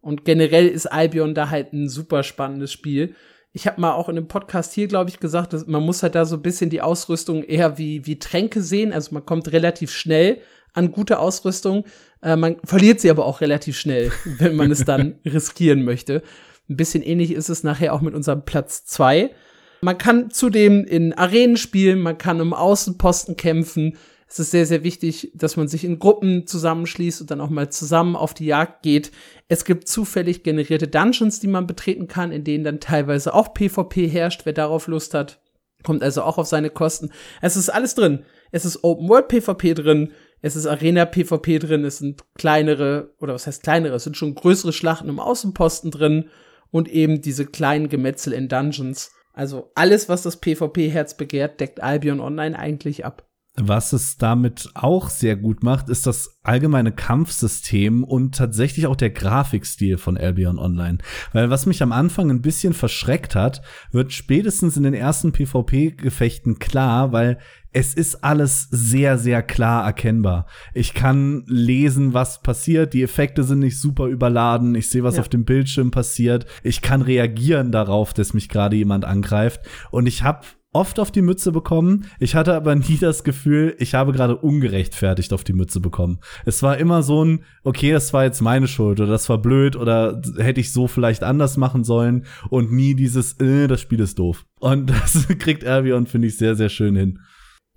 Und 0.02 0.26
generell 0.26 0.68
ist 0.68 0.88
Albion 0.88 1.34
da 1.34 1.50
halt 1.50 1.74
ein 1.74 1.90
super 1.90 2.22
spannendes 2.24 2.72
Spiel. 2.72 3.16
Ich 3.56 3.68
habe 3.68 3.80
mal 3.80 3.94
auch 3.94 4.10
in 4.10 4.18
dem 4.18 4.28
Podcast 4.28 4.74
hier, 4.74 4.90
glaube 4.90 5.10
ich, 5.10 5.22
gesagt, 5.22 5.54
dass 5.54 5.66
man 5.66 5.82
muss 5.82 6.04
halt 6.04 6.14
da 6.14 6.26
so 6.26 6.36
ein 6.36 6.42
bisschen 6.42 6.70
die 6.70 6.82
Ausrüstung 6.82 7.42
eher 7.42 7.78
wie, 7.78 8.06
wie 8.06 8.20
Tränke 8.20 8.62
sehen. 8.62 8.92
Also 8.92 9.14
man 9.14 9.26
kommt 9.26 9.50
relativ 9.54 9.94
schnell 9.94 10.42
an 10.74 10.92
gute 10.92 11.20
Ausrüstung. 11.20 11.86
Äh, 12.22 12.36
man 12.36 12.58
verliert 12.66 13.00
sie 13.00 13.10
aber 13.10 13.26
auch 13.26 13.40
relativ 13.40 13.80
schnell, 13.80 14.12
wenn 14.26 14.58
man 14.58 14.72
es 14.72 14.84
dann 14.84 15.20
riskieren 15.24 15.86
möchte. 15.86 16.22
Ein 16.70 16.76
bisschen 16.76 17.02
ähnlich 17.02 17.32
ist 17.32 17.48
es 17.48 17.64
nachher 17.64 17.94
auch 17.94 18.02
mit 18.02 18.14
unserem 18.14 18.44
Platz 18.44 18.84
zwei. 18.84 19.32
Man 19.80 19.98
kann 19.98 20.32
zudem 20.32 20.84
in 20.84 21.14
Arenen 21.14 21.56
spielen, 21.56 22.02
man 22.02 22.18
kann 22.18 22.42
im 22.42 22.54
Außenposten 22.54 23.38
kämpfen. 23.38 23.96
Es 24.28 24.40
ist 24.40 24.52
sehr, 24.52 24.66
sehr 24.66 24.84
wichtig, 24.84 25.32
dass 25.36 25.56
man 25.56 25.68
sich 25.68 25.84
in 25.84 26.00
Gruppen 26.00 26.48
zusammenschließt 26.48 27.22
und 27.22 27.32
dann 27.32 27.42
auch 27.42 27.50
mal 27.50 27.70
zusammen 27.70 28.16
auf 28.16 28.34
die 28.34 28.48
Jagd 28.48 28.82
geht. 28.82 29.12
Es 29.48 29.66
gibt 29.66 29.88
zufällig 29.88 30.44
generierte 30.44 30.88
Dungeons, 30.88 31.40
die 31.40 31.48
man 31.48 31.68
betreten 31.68 32.08
kann, 32.08 32.32
in 32.32 32.44
denen 32.44 32.64
dann 32.64 32.80
teilweise 32.80 33.34
auch 33.34 33.54
PvP 33.54 34.08
herrscht, 34.08 34.42
wer 34.46 34.54
darauf 34.54 34.88
Lust 34.88 35.14
hat. 35.14 35.40
Kommt 35.84 36.02
also 36.02 36.24
auch 36.24 36.40
auf 36.40 36.48
seine 36.48 36.72
Kosten. 36.72 37.12
Es 37.42 37.56
ist 37.56 37.70
alles 37.70 37.94
drin. 37.94 38.26
Es 38.52 38.66
ist 38.66 38.84
Open 38.84 39.08
World 39.08 39.28
PvP 39.28 39.76
drin. 39.76 40.12
Es 40.42 40.56
ist 40.56 40.66
Arena 40.66 41.06
PvP 41.06 41.60
drin. 41.60 41.86
Es 41.86 42.00
sind 42.00 42.24
kleinere, 42.34 43.14
oder 43.20 43.36
was 43.36 43.46
heißt 43.46 43.62
kleinere? 43.62 43.96
Es 43.96 44.04
sind 44.04 44.18
schon 44.18 44.34
größere 44.34 44.74
Schlachten 44.74 45.10
im 45.10 45.20
Außenposten 45.20 45.92
drin. 45.92 46.30
Und 46.72 46.90
eben 46.90 47.22
diese 47.22 47.46
kleinen 47.46 47.90
Gemetzel 47.90 48.34
in 48.34 48.48
Dungeons. 48.48 49.12
Also 49.34 49.72
alles, 49.76 50.10
was 50.10 50.24
das 50.24 50.38
PvP-Herz 50.38 51.16
begehrt, 51.16 51.60
deckt 51.60 51.84
Albion 51.84 52.20
Online 52.20 52.58
eigentlich 52.58 53.06
ab. 53.06 53.28
Was 53.58 53.94
es 53.94 54.18
damit 54.18 54.70
auch 54.74 55.10
sehr 55.10 55.38
gut 55.38 55.64
macht, 55.64 55.88
ist 55.88 56.06
das 56.06 56.40
allgemeine 56.44 56.92
Kampfsystem 56.92 58.04
und 58.04 58.36
tatsächlich 58.36 58.86
auch 58.86 58.98
der 58.98 59.12
Grafikstil 59.12 59.98
von 59.98 60.18
Albion 60.18 60.60
Online. 60.60 60.98
Weil 61.32 61.50
was 61.50 61.66
mich 61.66 61.82
am 61.82 61.94
Anfang 61.94 62.30
ein 62.30 62.42
bisschen 62.42 62.74
verschreckt 62.74 63.34
hat, 63.34 63.62
wird 63.92 64.12
spätestens 64.12 64.76
in 64.76 64.84
den 64.84 64.94
ersten 64.94 65.32
PvP-Gefechten 65.32 66.60
klar, 66.60 67.14
weil 67.14 67.38
es 67.72 67.94
ist 67.94 68.24
alles 68.24 68.68
sehr, 68.72 69.18
sehr 69.18 69.42
klar 69.42 69.86
erkennbar. 69.86 70.48
Ich 70.74 70.94
kann 70.94 71.44
lesen, 71.48 72.14
was 72.14 72.42
passiert. 72.42 72.94
Die 72.94 73.04
Effekte 73.04 73.44
sind 73.44 73.60
nicht 73.60 73.80
super 73.80 74.08
überladen. 74.08 74.76
Ich 74.76 74.90
sehe, 74.90 75.04
was 75.04 75.16
ja. 75.16 75.22
auf 75.22 75.30
dem 75.30 75.46
Bildschirm 75.46 75.92
passiert. 75.92 76.46
Ich 76.64 76.82
kann 76.82 77.02
reagieren 77.02 77.72
darauf, 77.72 78.14
dass 78.14 78.34
mich 78.34 78.50
gerade 78.50 78.76
jemand 78.76 79.06
angreift. 79.06 79.62
Und 79.92 80.08
ich 80.08 80.24
habe 80.24 80.46
oft 80.76 81.00
auf 81.00 81.10
die 81.10 81.22
Mütze 81.22 81.54
bekommen. 81.54 82.06
Ich 82.20 82.36
hatte 82.36 82.54
aber 82.54 82.76
nie 82.76 82.98
das 83.00 83.24
Gefühl, 83.24 83.76
ich 83.80 83.96
habe 83.96 84.12
gerade 84.12 84.36
ungerechtfertigt 84.36 85.32
auf 85.32 85.46
die 85.46 85.54
Mütze 85.54 85.80
bekommen. 85.80 86.20
Es 86.46 86.62
war 86.62 86.78
immer 86.78 87.02
so 87.02 87.24
ein, 87.24 87.46
okay, 87.64 87.94
das 87.94 88.14
war 88.14 88.26
jetzt 88.26 88.42
meine 88.42 88.68
Schuld 88.68 89.00
oder 89.00 89.10
das 89.10 89.30
war 89.30 89.38
blöd 89.38 89.78
oder 89.78 90.22
hätte 90.38 90.60
ich 90.60 90.74
so 90.74 90.88
vielleicht 90.88 91.24
anders 91.24 91.56
machen 91.56 91.86
sollen 91.86 92.26
und 92.50 92.74
nie 92.74 92.94
dieses, 92.94 93.40
äh, 93.40 93.68
das 93.68 93.80
Spiel 93.80 94.02
ist 94.02 94.20
doof. 94.20 94.46
Und 94.60 94.90
das 94.90 95.28
kriegt 95.40 95.66
Albion, 95.66 96.08
finde 96.08 96.28
ich, 96.28 96.38
sehr, 96.38 96.56
sehr 96.56 96.70
schön 96.70 96.96
hin. 96.96 97.20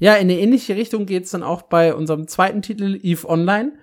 Ja, 0.00 0.14
in 0.14 0.22
eine 0.22 0.40
ähnliche 0.40 0.74
Richtung 0.74 1.06
geht's 1.06 1.30
dann 1.30 1.44
auch 1.44 1.62
bei 1.62 1.94
unserem 1.94 2.26
zweiten 2.26 2.62
Titel, 2.62 2.98
Eve 3.00 3.28
Online. 3.28 3.74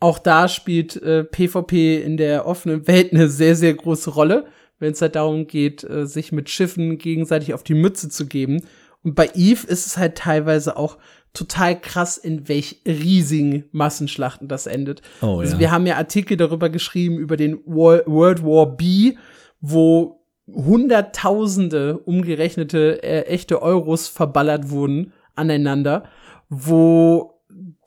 Auch 0.00 0.18
da 0.18 0.48
spielt 0.48 0.96
äh, 0.96 1.24
PvP 1.24 2.02
in 2.02 2.16
der 2.16 2.46
offenen 2.46 2.86
Welt 2.86 3.12
eine 3.12 3.28
sehr, 3.28 3.54
sehr 3.54 3.74
große 3.74 4.10
Rolle 4.10 4.46
wenn 4.82 4.92
es 4.92 5.00
halt 5.00 5.14
darum 5.14 5.46
geht, 5.46 5.84
äh, 5.84 6.06
sich 6.06 6.32
mit 6.32 6.50
Schiffen 6.50 6.98
gegenseitig 6.98 7.54
auf 7.54 7.62
die 7.62 7.74
Mütze 7.74 8.08
zu 8.08 8.26
geben. 8.26 8.62
Und 9.04 9.14
bei 9.14 9.30
Eve 9.34 9.66
ist 9.66 9.86
es 9.86 9.96
halt 9.96 10.16
teilweise 10.16 10.76
auch 10.76 10.98
total 11.32 11.80
krass, 11.80 12.18
in 12.18 12.48
welch 12.48 12.82
riesigen 12.84 13.64
Massenschlachten 13.70 14.48
das 14.48 14.66
endet. 14.66 15.00
Oh, 15.22 15.38
also 15.38 15.54
ja. 15.54 15.60
wir 15.60 15.70
haben 15.70 15.86
ja 15.86 15.96
Artikel 15.96 16.36
darüber 16.36 16.68
geschrieben, 16.68 17.16
über 17.16 17.36
den 17.36 17.60
World 17.64 18.44
War 18.44 18.76
B, 18.76 19.14
wo 19.60 20.20
Hunderttausende 20.48 21.98
umgerechnete 21.98 23.02
äh, 23.04 23.22
echte 23.26 23.62
Euros 23.62 24.08
verballert 24.08 24.70
wurden 24.70 25.12
aneinander, 25.36 26.04
wo 26.48 27.31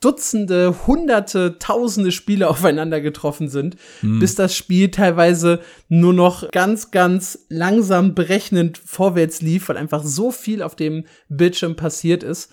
Dutzende, 0.01 0.87
Hunderte, 0.87 1.57
Tausende 1.59 2.11
Spiele 2.11 2.49
aufeinander 2.49 3.01
getroffen 3.01 3.49
sind, 3.49 3.75
mhm. 4.01 4.19
bis 4.19 4.35
das 4.35 4.55
Spiel 4.55 4.91
teilweise 4.91 5.61
nur 5.89 6.13
noch 6.13 6.51
ganz, 6.51 6.91
ganz 6.91 7.45
langsam 7.49 8.15
berechnend 8.15 8.77
vorwärts 8.77 9.41
lief, 9.41 9.69
weil 9.69 9.77
einfach 9.77 10.03
so 10.03 10.31
viel 10.31 10.61
auf 10.61 10.75
dem 10.75 11.05
Bildschirm 11.29 11.75
passiert 11.75 12.23
ist. 12.23 12.51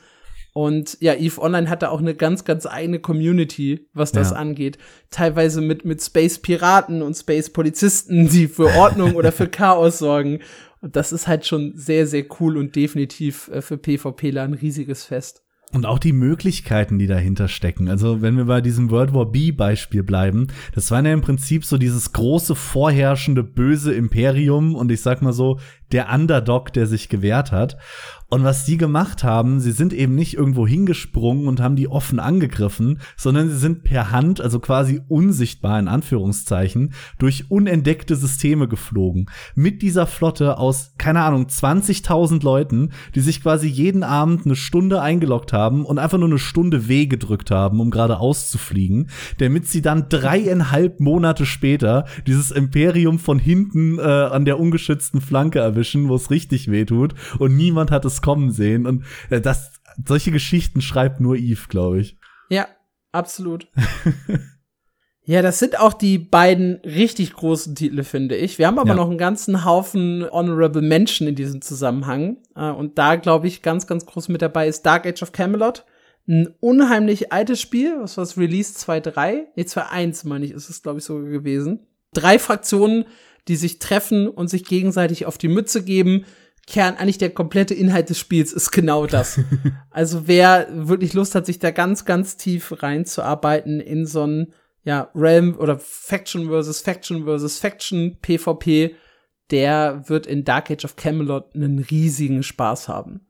Und 0.54 0.98
ja, 1.00 1.14
EVE 1.14 1.40
Online 1.40 1.70
hatte 1.70 1.90
auch 1.90 2.00
eine 2.00 2.14
ganz, 2.14 2.44
ganz 2.44 2.66
eigene 2.66 2.98
Community, 2.98 3.88
was 3.94 4.12
das 4.12 4.30
ja. 4.30 4.36
angeht. 4.36 4.76
Teilweise 5.10 5.62
mit, 5.62 5.86
mit 5.86 6.02
Space 6.02 6.38
Piraten 6.38 7.00
und 7.00 7.14
Space 7.14 7.48
Polizisten, 7.50 8.28
die 8.28 8.48
für 8.48 8.66
Ordnung 8.76 9.14
oder 9.14 9.32
für 9.32 9.48
Chaos 9.50 9.98
sorgen. 9.98 10.40
Und 10.82 10.96
das 10.96 11.12
ist 11.12 11.26
halt 11.26 11.46
schon 11.46 11.72
sehr, 11.76 12.06
sehr 12.06 12.26
cool 12.40 12.58
und 12.58 12.76
definitiv 12.76 13.48
äh, 13.48 13.62
für 13.62 13.78
PvPler 13.78 14.42
ein 14.42 14.54
riesiges 14.54 15.04
Fest. 15.04 15.41
Und 15.72 15.86
auch 15.86 15.98
die 15.98 16.12
Möglichkeiten, 16.12 16.98
die 16.98 17.06
dahinter 17.06 17.48
stecken. 17.48 17.88
Also, 17.88 18.20
wenn 18.20 18.36
wir 18.36 18.44
bei 18.44 18.60
diesem 18.60 18.90
World 18.90 19.14
War 19.14 19.24
B 19.24 19.52
Beispiel 19.52 20.02
bleiben, 20.02 20.48
das 20.74 20.90
war 20.90 21.02
ja 21.02 21.12
im 21.12 21.22
Prinzip 21.22 21.64
so 21.64 21.78
dieses 21.78 22.12
große 22.12 22.54
vorherrschende 22.54 23.42
böse 23.42 23.94
Imperium 23.94 24.74
und 24.74 24.92
ich 24.92 25.00
sag 25.00 25.22
mal 25.22 25.32
so, 25.32 25.58
der 25.90 26.12
Underdog, 26.12 26.72
der 26.74 26.86
sich 26.86 27.08
gewehrt 27.08 27.52
hat. 27.52 27.78
Und 28.32 28.44
was 28.44 28.64
die 28.64 28.78
gemacht 28.78 29.24
haben, 29.24 29.60
sie 29.60 29.72
sind 29.72 29.92
eben 29.92 30.14
nicht 30.14 30.32
irgendwo 30.32 30.66
hingesprungen 30.66 31.46
und 31.48 31.60
haben 31.60 31.76
die 31.76 31.86
offen 31.86 32.18
angegriffen, 32.18 32.98
sondern 33.14 33.50
sie 33.50 33.58
sind 33.58 33.84
per 33.84 34.10
Hand, 34.10 34.40
also 34.40 34.58
quasi 34.58 35.02
unsichtbar 35.06 35.78
in 35.78 35.86
Anführungszeichen, 35.86 36.94
durch 37.18 37.50
unentdeckte 37.50 38.16
Systeme 38.16 38.68
geflogen. 38.68 39.26
Mit 39.54 39.82
dieser 39.82 40.06
Flotte 40.06 40.56
aus, 40.56 40.94
keine 40.96 41.20
Ahnung, 41.20 41.44
20.000 41.44 42.42
Leuten, 42.42 42.92
die 43.14 43.20
sich 43.20 43.42
quasi 43.42 43.68
jeden 43.68 44.02
Abend 44.02 44.46
eine 44.46 44.56
Stunde 44.56 45.02
eingeloggt 45.02 45.52
haben 45.52 45.84
und 45.84 45.98
einfach 45.98 46.16
nur 46.16 46.28
eine 46.28 46.38
Stunde 46.38 46.88
weh 46.88 47.04
gedrückt 47.04 47.50
haben, 47.50 47.80
um 47.80 47.90
gerade 47.90 48.18
auszufliegen, 48.18 49.10
damit 49.40 49.66
sie 49.66 49.82
dann 49.82 50.08
dreieinhalb 50.08 51.00
Monate 51.00 51.44
später 51.44 52.06
dieses 52.26 52.50
Imperium 52.50 53.18
von 53.18 53.38
hinten 53.38 53.98
äh, 53.98 54.00
an 54.00 54.46
der 54.46 54.58
ungeschützten 54.58 55.20
Flanke 55.20 55.58
erwischen, 55.58 56.08
wo 56.08 56.14
es 56.14 56.30
richtig 56.30 56.70
weh 56.70 56.86
tut 56.86 57.14
und 57.38 57.54
niemand 57.58 57.90
hat 57.90 58.06
es 58.06 58.21
kommen 58.22 58.50
sehen. 58.50 58.86
Und 58.86 59.04
äh, 59.30 59.40
das, 59.40 59.72
solche 60.06 60.30
Geschichten 60.30 60.80
schreibt 60.80 61.20
nur 61.20 61.36
Eve, 61.36 61.66
glaube 61.68 62.00
ich. 62.00 62.16
Ja, 62.48 62.66
absolut. 63.12 63.68
ja, 65.24 65.42
das 65.42 65.58
sind 65.58 65.78
auch 65.78 65.92
die 65.92 66.18
beiden 66.18 66.76
richtig 66.84 67.32
großen 67.34 67.74
Titel, 67.74 68.02
finde 68.02 68.36
ich. 68.36 68.58
Wir 68.58 68.66
haben 68.66 68.78
aber 68.78 68.90
ja. 68.90 68.94
noch 68.94 69.08
einen 69.08 69.18
ganzen 69.18 69.64
Haufen 69.64 70.26
Honorable 70.30 70.82
Mention 70.82 71.28
in 71.28 71.34
diesem 71.34 71.60
Zusammenhang. 71.62 72.38
Äh, 72.54 72.70
und 72.70 72.98
da, 72.98 73.16
glaube 73.16 73.46
ich, 73.48 73.62
ganz, 73.62 73.86
ganz 73.86 74.06
groß 74.06 74.28
mit 74.28 74.42
dabei 74.42 74.68
ist 74.68 74.82
Dark 74.86 75.06
Age 75.06 75.22
of 75.22 75.32
Camelot. 75.32 75.84
Ein 76.28 76.54
unheimlich 76.60 77.32
altes 77.32 77.60
Spiel, 77.60 77.96
was 78.00 78.16
war 78.16 78.22
das 78.22 78.38
Release 78.38 78.78
2.3? 78.78 79.46
Nee, 79.56 79.62
2.1 79.62 80.28
meine 80.28 80.44
ich, 80.44 80.52
ist 80.52 80.70
es, 80.70 80.82
glaube 80.82 81.00
ich, 81.00 81.04
sogar 81.04 81.28
gewesen. 81.28 81.80
Drei 82.14 82.38
Fraktionen, 82.38 83.06
die 83.48 83.56
sich 83.56 83.80
treffen 83.80 84.28
und 84.28 84.48
sich 84.48 84.64
gegenseitig 84.64 85.26
auf 85.26 85.36
die 85.36 85.48
Mütze 85.48 85.82
geben 85.82 86.24
Kern, 86.66 86.96
eigentlich 86.96 87.18
der 87.18 87.30
komplette 87.30 87.74
Inhalt 87.74 88.08
des 88.08 88.18
Spiels 88.18 88.52
ist 88.52 88.70
genau 88.70 89.06
das. 89.06 89.40
also 89.90 90.26
wer 90.26 90.68
wirklich 90.70 91.12
Lust 91.12 91.34
hat, 91.34 91.46
sich 91.46 91.58
da 91.58 91.70
ganz, 91.70 92.04
ganz 92.04 92.36
tief 92.36 92.82
reinzuarbeiten 92.82 93.80
in 93.80 94.06
so 94.06 94.26
ein 94.26 94.52
ja, 94.84 95.10
Realm 95.14 95.56
oder 95.58 95.78
Faction 95.78 96.48
versus 96.48 96.80
Faction 96.80 97.24
versus 97.24 97.58
Faction 97.58 98.18
PvP, 98.20 98.96
der 99.50 100.08
wird 100.08 100.26
in 100.26 100.44
Dark 100.44 100.70
Age 100.70 100.84
of 100.84 100.96
Camelot 100.96 101.54
einen 101.54 101.78
riesigen 101.78 102.42
Spaß 102.42 102.88
haben. 102.88 103.26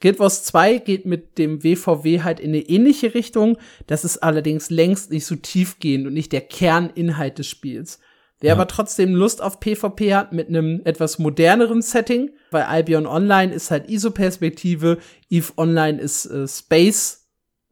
Guild 0.00 0.18
Wars 0.18 0.44
2 0.44 0.78
geht 0.78 1.04
mit 1.04 1.36
dem 1.36 1.62
WVW 1.62 2.22
halt 2.22 2.40
in 2.40 2.50
eine 2.50 2.62
ähnliche 2.62 3.14
Richtung. 3.14 3.58
Das 3.86 4.04
ist 4.04 4.18
allerdings 4.18 4.70
längst 4.70 5.10
nicht 5.10 5.26
so 5.26 5.36
tiefgehend 5.36 6.06
und 6.06 6.14
nicht 6.14 6.32
der 6.32 6.40
Kerninhalt 6.40 7.38
des 7.38 7.48
Spiels. 7.48 8.00
Wer 8.40 8.48
ja. 8.48 8.54
aber 8.54 8.66
trotzdem 8.66 9.14
Lust 9.14 9.42
auf 9.42 9.60
PvP 9.60 10.14
hat 10.14 10.32
mit 10.32 10.48
einem 10.48 10.80
etwas 10.84 11.18
moderneren 11.18 11.82
Setting, 11.82 12.30
weil 12.50 12.62
Albion 12.62 13.06
Online 13.06 13.52
ist 13.52 13.70
halt 13.70 13.88
ISO-Perspektive, 13.88 14.98
EVE 15.28 15.52
Online 15.56 16.00
ist 16.00 16.26
äh, 16.26 16.48
Space 16.48 17.20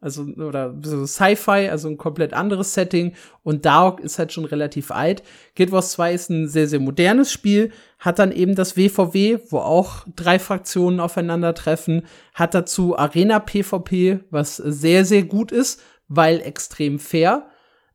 also 0.01 0.23
oder 0.23 0.75
so 0.81 1.05
Sci-Fi, 1.05 1.69
also 1.69 1.89
ein 1.89 1.97
komplett 1.97 2.33
anderes 2.33 2.73
Setting 2.73 3.13
und 3.43 3.65
Dark 3.65 3.99
ist 3.99 4.17
halt 4.17 4.31
schon 4.31 4.45
relativ 4.45 4.91
alt. 4.91 5.23
Guild 5.55 5.71
Wars 5.71 5.91
2 5.91 6.13
ist 6.13 6.29
ein 6.29 6.47
sehr 6.47 6.67
sehr 6.67 6.79
modernes 6.79 7.31
Spiel, 7.31 7.71
hat 7.99 8.19
dann 8.19 8.31
eben 8.31 8.55
das 8.55 8.77
WVW, 8.77 9.39
wo 9.49 9.59
auch 9.59 10.05
drei 10.15 10.39
Fraktionen 10.39 10.99
aufeinandertreffen, 10.99 12.05
hat 12.33 12.53
dazu 12.53 12.97
Arena 12.97 13.39
PvP, 13.39 14.21
was 14.29 14.55
sehr 14.57 15.03
sehr 15.03 15.23
gut 15.23 15.51
ist, 15.51 15.81
weil 16.07 16.39
extrem 16.39 16.99
fair. 16.99 17.49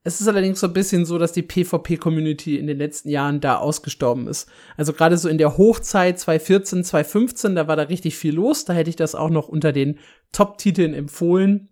Es 0.07 0.21
ist 0.21 0.29
allerdings 0.29 0.61
so 0.61 0.67
ein 0.67 0.75
bisschen 0.75 1.07
so, 1.07 1.17
dass 1.17 1.33
die 1.33 1.43
PvP-Community 1.43 2.59
in 2.59 2.67
den 2.67 2.77
letzten 2.77 3.09
Jahren 3.09 3.41
da 3.41 3.57
ausgestorben 3.57 4.29
ist. 4.29 4.51
Also 4.77 4.93
gerade 4.93 5.17
so 5.17 5.31
in 5.31 5.39
der 5.39 5.57
Hochzeit 5.57 6.21
2014, 6.21 6.85
2015, 6.85 7.55
da 7.55 7.69
war 7.69 7.77
da 7.77 7.85
richtig 7.85 8.15
viel 8.17 8.35
los. 8.35 8.67
Da 8.67 8.75
hätte 8.75 8.91
ich 8.91 8.97
das 8.97 9.15
auch 9.15 9.31
noch 9.31 9.49
unter 9.49 9.73
den 9.73 9.99
Top-Titeln 10.33 10.93
empfohlen. 10.93 11.71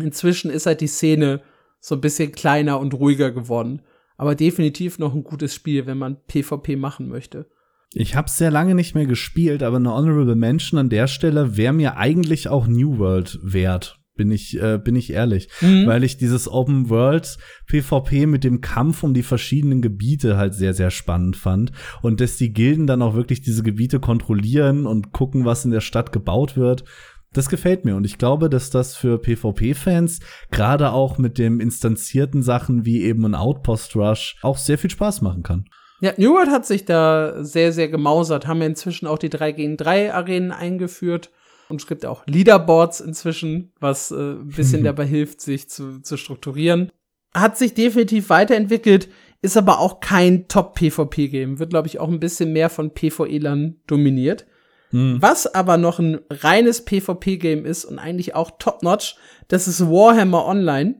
Inzwischen 0.00 0.50
ist 0.50 0.64
halt 0.64 0.80
die 0.80 0.86
Szene 0.86 1.42
so 1.78 1.94
ein 1.94 2.00
bisschen 2.00 2.32
kleiner 2.32 2.80
und 2.80 2.94
ruhiger 2.94 3.32
geworden. 3.32 3.82
Aber 4.16 4.34
definitiv 4.34 4.98
noch 4.98 5.14
ein 5.14 5.22
gutes 5.22 5.54
Spiel, 5.54 5.86
wenn 5.86 5.98
man 5.98 6.16
PvP 6.26 6.76
machen 6.76 7.08
möchte. 7.08 7.50
Ich 7.92 8.16
habe 8.16 8.30
sehr 8.30 8.50
lange 8.50 8.74
nicht 8.74 8.94
mehr 8.94 9.06
gespielt, 9.06 9.62
aber 9.62 9.76
eine 9.76 9.92
Honorable 9.92 10.36
Mention 10.36 10.80
an 10.80 10.88
der 10.88 11.06
Stelle 11.06 11.58
wäre 11.58 11.74
mir 11.74 11.98
eigentlich 11.98 12.48
auch 12.48 12.66
New 12.66 12.98
World 12.98 13.38
wert. 13.42 13.97
Bin 14.18 14.30
ich, 14.30 14.60
äh, 14.60 14.78
bin 14.78 14.96
ich 14.96 15.12
ehrlich. 15.12 15.48
Mhm. 15.62 15.86
Weil 15.86 16.04
ich 16.04 16.18
dieses 16.18 16.46
Open 16.46 16.90
World 16.90 17.38
PvP 17.66 18.26
mit 18.26 18.44
dem 18.44 18.60
Kampf 18.60 19.02
um 19.02 19.14
die 19.14 19.22
verschiedenen 19.22 19.80
Gebiete 19.80 20.36
halt 20.36 20.52
sehr, 20.52 20.74
sehr 20.74 20.90
spannend 20.90 21.36
fand. 21.36 21.72
Und 22.02 22.20
dass 22.20 22.36
die 22.36 22.52
Gilden 22.52 22.86
dann 22.86 23.00
auch 23.00 23.14
wirklich 23.14 23.40
diese 23.40 23.62
Gebiete 23.62 24.00
kontrollieren 24.00 24.86
und 24.86 25.12
gucken, 25.12 25.46
was 25.46 25.64
in 25.64 25.70
der 25.70 25.80
Stadt 25.80 26.12
gebaut 26.12 26.56
wird 26.58 26.84
das 27.32 27.50
gefällt 27.50 27.84
mir 27.84 27.94
und 27.94 28.04
ich 28.04 28.16
glaube, 28.16 28.48
dass 28.48 28.70
das 28.70 28.96
für 28.96 29.18
PvP-Fans 29.18 30.20
gerade 30.50 30.92
auch 30.92 31.18
mit 31.18 31.36
dem 31.36 31.60
instanzierten 31.60 32.42
Sachen 32.42 32.86
wie 32.86 33.02
eben 33.02 33.24
ein 33.26 33.34
Outpost 33.34 33.94
Rush 33.96 34.36
auch 34.42 34.56
sehr 34.56 34.78
viel 34.78 34.90
Spaß 34.90 35.20
machen 35.20 35.42
kann. 35.42 35.66
Ja, 36.00 36.12
New 36.16 36.32
World 36.32 36.50
hat 36.50 36.64
sich 36.64 36.84
da 36.84 37.42
sehr, 37.44 37.72
sehr 37.72 37.88
gemausert, 37.88 38.46
haben 38.46 38.60
ja 38.60 38.66
inzwischen 38.66 39.06
auch 39.06 39.18
die 39.18 39.30
3 39.30 39.52
gegen 39.52 39.76
3 39.76 40.14
Arenen 40.14 40.52
eingeführt. 40.52 41.30
Und 41.68 41.80
es 41.80 41.86
gibt 41.86 42.06
auch 42.06 42.26
Leaderboards 42.26 43.00
inzwischen, 43.00 43.72
was 43.80 44.10
äh, 44.10 44.14
ein 44.14 44.48
bisschen 44.48 44.84
dabei 44.84 45.06
hilft, 45.06 45.40
sich 45.40 45.68
zu, 45.68 46.00
zu 46.00 46.16
strukturieren. 46.16 46.90
Hat 47.34 47.58
sich 47.58 47.74
definitiv 47.74 48.30
weiterentwickelt, 48.30 49.08
ist 49.42 49.56
aber 49.56 49.78
auch 49.78 50.00
kein 50.00 50.48
Top-PvP-Game. 50.48 51.58
Wird, 51.58 51.70
glaube 51.70 51.88
ich, 51.88 52.00
auch 52.00 52.08
ein 52.08 52.20
bisschen 52.20 52.52
mehr 52.52 52.70
von 52.70 52.92
PvE-Lern 52.94 53.76
dominiert. 53.86 54.46
Mhm. 54.90 55.20
Was 55.20 55.46
aber 55.46 55.76
noch 55.76 55.98
ein 55.98 56.20
reines 56.30 56.84
PvP-Game 56.84 57.64
ist 57.64 57.84
und 57.84 57.98
eigentlich 57.98 58.34
auch 58.34 58.52
top-notch, 58.58 59.16
das 59.48 59.68
ist 59.68 59.86
Warhammer 59.86 60.46
Online. 60.46 60.96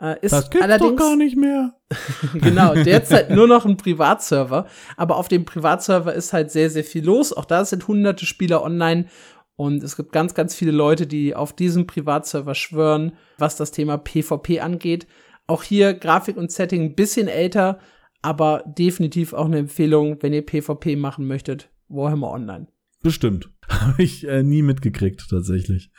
Äh, 0.00 0.16
ist 0.22 0.32
das 0.32 0.50
gibt's 0.50 0.64
allerdings, 0.64 0.90
doch 0.90 0.96
gar 0.96 1.16
nicht 1.16 1.36
mehr. 1.36 1.74
genau, 2.34 2.74
derzeit 2.74 3.30
nur 3.30 3.46
noch 3.46 3.66
ein 3.66 3.76
Privatserver. 3.76 4.66
Aber 4.96 5.16
auf 5.16 5.28
dem 5.28 5.44
Privatserver 5.44 6.14
ist 6.14 6.32
halt 6.32 6.50
sehr, 6.50 6.70
sehr 6.70 6.84
viel 6.84 7.04
los. 7.04 7.32
Auch 7.32 7.44
da 7.44 7.64
sind 7.64 7.86
hunderte 7.88 8.26
Spieler 8.26 8.62
online. 8.62 9.06
Und 9.60 9.82
es 9.82 9.94
gibt 9.94 10.12
ganz, 10.12 10.32
ganz 10.32 10.54
viele 10.54 10.70
Leute, 10.70 11.06
die 11.06 11.36
auf 11.36 11.52
diesem 11.52 11.86
Privatserver 11.86 12.54
schwören, 12.54 13.12
was 13.36 13.56
das 13.56 13.72
Thema 13.72 13.98
PvP 13.98 14.60
angeht. 14.60 15.06
Auch 15.46 15.62
hier 15.62 15.92
Grafik 15.92 16.38
und 16.38 16.50
Setting 16.50 16.82
ein 16.82 16.94
bisschen 16.94 17.28
älter, 17.28 17.78
aber 18.22 18.64
definitiv 18.66 19.34
auch 19.34 19.44
eine 19.44 19.58
Empfehlung, 19.58 20.16
wenn 20.22 20.32
ihr 20.32 20.46
PvP 20.46 20.96
machen 20.96 21.26
möchtet. 21.26 21.68
Warhammer 21.88 22.30
Online. 22.30 22.68
Bestimmt. 23.02 23.48
Habe 23.68 24.02
ich 24.02 24.26
äh, 24.26 24.42
nie 24.42 24.62
mitgekriegt, 24.62 25.26
tatsächlich. 25.30 25.90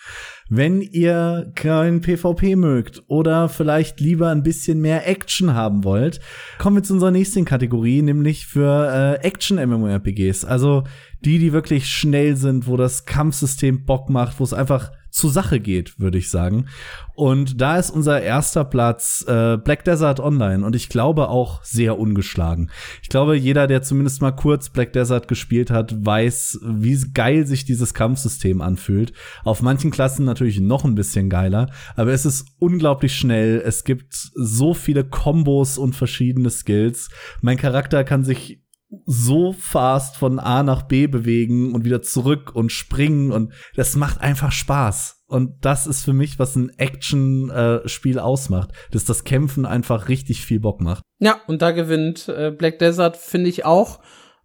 Wenn 0.50 0.82
ihr 0.82 1.52
kein 1.56 2.02
PvP 2.02 2.56
mögt 2.56 3.04
oder 3.08 3.50
vielleicht 3.50 4.00
lieber 4.00 4.30
ein 4.30 4.44
bisschen 4.44 4.82
mehr 4.82 5.08
Action 5.08 5.54
haben 5.54 5.84
wollt, 5.84 6.20
kommen 6.60 6.78
wir 6.78 6.84
zu 6.84 6.94
unserer 6.94 7.12
nächsten 7.12 7.46
Kategorie, 7.46 8.02
nämlich 8.02 8.46
für 8.46 9.18
äh, 9.22 9.26
Action-MMORPGs. 9.26 10.46
Also 10.46 10.84
die, 11.24 11.40
die 11.40 11.54
wirklich 11.54 11.88
schnell 11.88 12.36
sind, 12.36 12.68
wo 12.68 12.78
das 12.78 13.06
Kampfsystem 13.06 13.86
Bock 13.86 14.10
macht, 14.10 14.40
wo 14.40 14.44
es 14.44 14.54
einfach 14.54 14.92
zur 15.12 15.30
Sache 15.30 15.60
geht, 15.60 16.00
würde 16.00 16.18
ich 16.18 16.30
sagen. 16.30 16.68
Und 17.14 17.62
da 17.62 17.78
ist 17.78 17.92
unser 17.92 18.22
erster 18.22 18.64
Platz 18.64 19.24
äh, 19.28 19.58
Black 19.58 19.84
Desert 19.84 20.20
Online 20.20 20.66
und 20.66 20.76
ich 20.76 20.90
glaube 20.90 21.30
auch 21.30 21.64
sehr 21.64 22.00
ungeschlagen. 22.00 22.72
Ich 23.04 23.10
glaube, 23.10 23.36
jeder, 23.36 23.68
der 23.68 23.84
zumindest 23.84 24.22
mal 24.22 24.32
kurz 24.32 24.70
Black 24.70 24.94
Desert 24.94 25.28
gespielt 25.28 25.70
hat, 25.70 25.94
weiß, 26.06 26.60
wie 26.64 27.00
geil 27.14 27.46
sich 27.46 27.66
dieses 27.66 27.94
Kampfsystem 27.94 28.62
anfühlt. 28.62 29.14
Auf 29.44 29.62
manchen 29.62 29.92
Klassen 29.92 30.26
natürlich 30.26 30.60
noch 30.60 30.86
ein 30.86 30.96
bisschen 30.96 31.30
geiler, 31.30 31.70
aber 31.96 32.12
es 32.12 32.26
ist 32.26 32.48
unglaublich 32.60 33.16
schnell. 33.16 33.62
Es 33.64 33.84
gibt 33.84 34.14
so 34.14 34.74
viele 34.74 35.04
Kombos 35.04 35.78
und 35.78 35.96
verschiedene 35.96 36.50
Skills. 36.50 37.10
Mein 37.42 37.58
Charakter 37.58 38.04
kann 38.04 38.24
sich 38.24 38.61
so 39.06 39.54
fast 39.54 40.18
von 40.18 40.40
A 40.40 40.64
nach 40.64 40.84
B 40.84 41.08
bewegen 41.08 41.74
und 41.74 41.86
wieder 41.86 42.02
zurück 42.02 42.52
und 42.54 42.72
springen 42.72 43.32
und 43.32 43.54
das 43.76 43.96
macht 43.96 44.20
einfach 44.22 44.52
Spaß. 44.52 45.24
Und 45.28 45.64
das 45.64 45.88
ist 45.88 46.04
für 46.04 46.12
mich, 46.12 46.40
was 46.40 46.58
ein 46.58 46.78
Action-Spiel 46.78 48.18
äh, 48.18 48.22
ausmacht, 48.22 48.72
dass 48.92 49.06
das 49.06 49.24
Kämpfen 49.24 49.66
einfach 49.66 50.10
richtig 50.10 50.46
viel 50.46 50.60
Bock 50.60 50.82
macht. 50.82 51.04
Ja, 51.20 51.40
und 51.48 51.62
da 51.62 51.72
gewinnt 51.72 52.28
äh, 52.28 52.52
Black 52.52 52.80
Desert, 52.80 53.16
finde 53.16 53.50
ich 53.50 53.64
auch, 53.64 54.02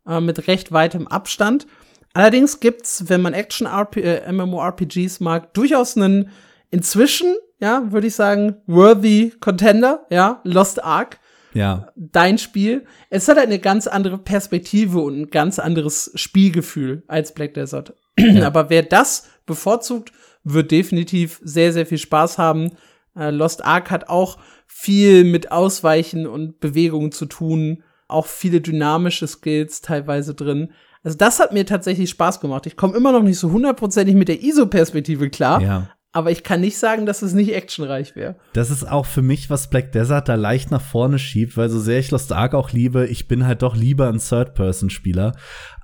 äh, 0.07 0.21
mit 0.21 0.47
recht 0.47 0.71
weitem 0.71 1.09
Abstand. 1.09 1.67
Allerdings 2.15 2.61
gibt's, 2.61 3.09
wenn 3.09 3.21
man 3.21 3.35
Action-MMORPGs 3.35 5.21
äh, 5.21 5.25
mag, 5.25 5.53
durchaus 5.55 5.97
einen 5.97 6.31
inzwischen, 6.71 7.35
ja, 7.59 7.91
würde 7.91 8.07
ich 8.07 8.15
sagen, 8.15 8.57
worthy 8.67 9.35
Contender, 9.41 10.07
ja, 10.09 10.41
Lost 10.45 10.85
Ark 10.85 11.19
ja. 11.57 11.89
dein 11.97 12.39
Spiel. 12.39 12.85
Es 13.11 13.29
hat 13.29 13.37
halt 13.37 13.47
eine 13.47 13.59
ganz 13.59 13.87
andere 13.87 14.19
Perspektive 14.19 15.01
und 15.01 15.21
ein 15.21 15.27
ganz 15.29 15.59
anderes 15.59 16.13
Spielgefühl 16.15 17.03
als 17.09 17.35
Black 17.35 17.55
Desert. 17.55 17.95
Ja. 18.19 18.47
Aber 18.47 18.71
wer 18.71 18.83
das 18.83 19.29
bevorzugt, 19.45 20.13
wird 20.43 20.71
definitiv 20.71 21.41
sehr, 21.43 21.73
sehr 21.73 21.87
viel 21.87 21.99
Spaß 21.99 22.39
haben. 22.39 22.73
Äh, 23.17 23.31
Lost 23.31 23.65
Ark 23.65 23.91
hat 23.91 24.09
auch 24.09 24.39
viel 24.67 25.25
mit 25.25 25.53
Ausweichen 25.53 26.27
und 26.27 26.61
Bewegungen 26.61 27.13
zu 27.13 27.27
tun. 27.27 27.83
Auch 28.09 28.27
viele 28.27 28.61
dynamische 28.61 29.27
Skills 29.27 29.81
teilweise 29.81 30.35
drin. 30.35 30.73
Also 31.03 31.19
das 31.19 31.41
hat 31.41 31.53
mir 31.53 31.67
tatsächlich 31.67 32.11
Spaß 32.11 32.41
gemacht. 32.41 32.67
Ich 32.67 32.77
komme 32.77 32.97
immer 32.97 33.13
noch 33.13 33.23
nicht 33.23 33.39
so 33.39 33.51
hundertprozentig 33.51 34.15
mit 34.15 34.29
der 34.29 34.43
ISO-Perspektive 34.43 35.31
klar, 35.31 35.61
ja 35.61 35.89
aber 36.17 36.31
ich 36.31 36.43
kann 36.43 36.63
nicht 36.63 36.79
sagen, 36.79 37.05
dass 37.05 37.21
es 37.21 37.35
nicht 37.35 37.55
actionreich 37.55 38.17
wäre. 38.17 38.37
Das 38.55 38.71
ist 38.71 38.91
auch 38.91 39.05
für 39.05 39.21
mich, 39.21 39.51
was 39.51 39.69
Black 39.69 39.93
Desert 39.93 40.31
da 40.31 40.35
leicht 40.35 40.71
nach 40.71 40.81
vorne 40.81 41.19
schiebt, 41.19 41.59
weil 41.59 41.69
so 41.69 41.79
sehr 41.79 41.99
ich 41.99 42.11
Lost 42.11 42.33
Ark 42.33 42.55
auch 42.55 42.73
liebe, 42.73 43.07
ich 43.07 43.29
bin 43.29 43.47
halt 43.47 43.61
doch 43.61 43.77
lieber 43.77 44.09
ein 44.09 44.19
Third-Person-Spieler. 44.19 45.33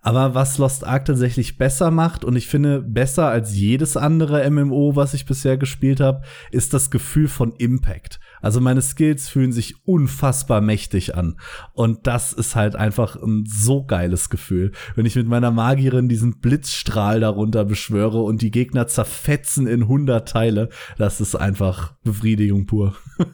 Aber 0.01 0.35
was 0.35 0.57
Lost 0.57 0.87
Ark 0.87 1.05
tatsächlich 1.05 1.59
besser 1.59 1.90
macht 1.90 2.25
und 2.25 2.35
ich 2.35 2.49
finde 2.49 2.81
besser 2.81 3.29
als 3.29 3.55
jedes 3.55 3.99
andere 3.99 4.51
MMO, 4.51 4.97
was 4.97 5.12
ich 5.12 5.27
bisher 5.27 5.59
gespielt 5.59 6.01
habe, 6.01 6.23
ist 6.51 6.73
das 6.73 6.90
Gefühl 6.90 7.29
von 7.29 7.53
Impact. 7.53 8.18
Also 8.42 8.61
meine 8.61 8.83
Skills 8.83 9.28
fühlen 9.28 9.52
sich 9.52 9.87
unfassbar 9.87 10.61
mächtig 10.61 11.14
an. 11.14 11.38
Und 11.72 12.07
das 12.07 12.33
ist 12.33 12.57
halt 12.57 12.76
einfach 12.76 13.16
ein 13.16 13.44
so 13.46 13.85
geiles 13.85 14.28
Gefühl. 14.28 14.72
Wenn 14.96 15.07
ich 15.07 15.16
mit 15.16 15.28
meiner 15.28 15.50
Magierin 15.50 16.09
diesen 16.09 16.40
Blitzstrahl 16.40 17.20
darunter 17.20 17.64
beschwöre 17.64 18.20
und 18.20 18.42
die 18.42 18.50
Gegner 18.50 18.88
zerfetzen 18.88 19.66
in 19.66 19.88
hundert 19.88 20.28
Teile, 20.28 20.68
das 20.98 21.20
ist 21.20 21.37
einfach 21.37 21.94
Befriedigung 22.02 22.66
pur. 22.66 22.94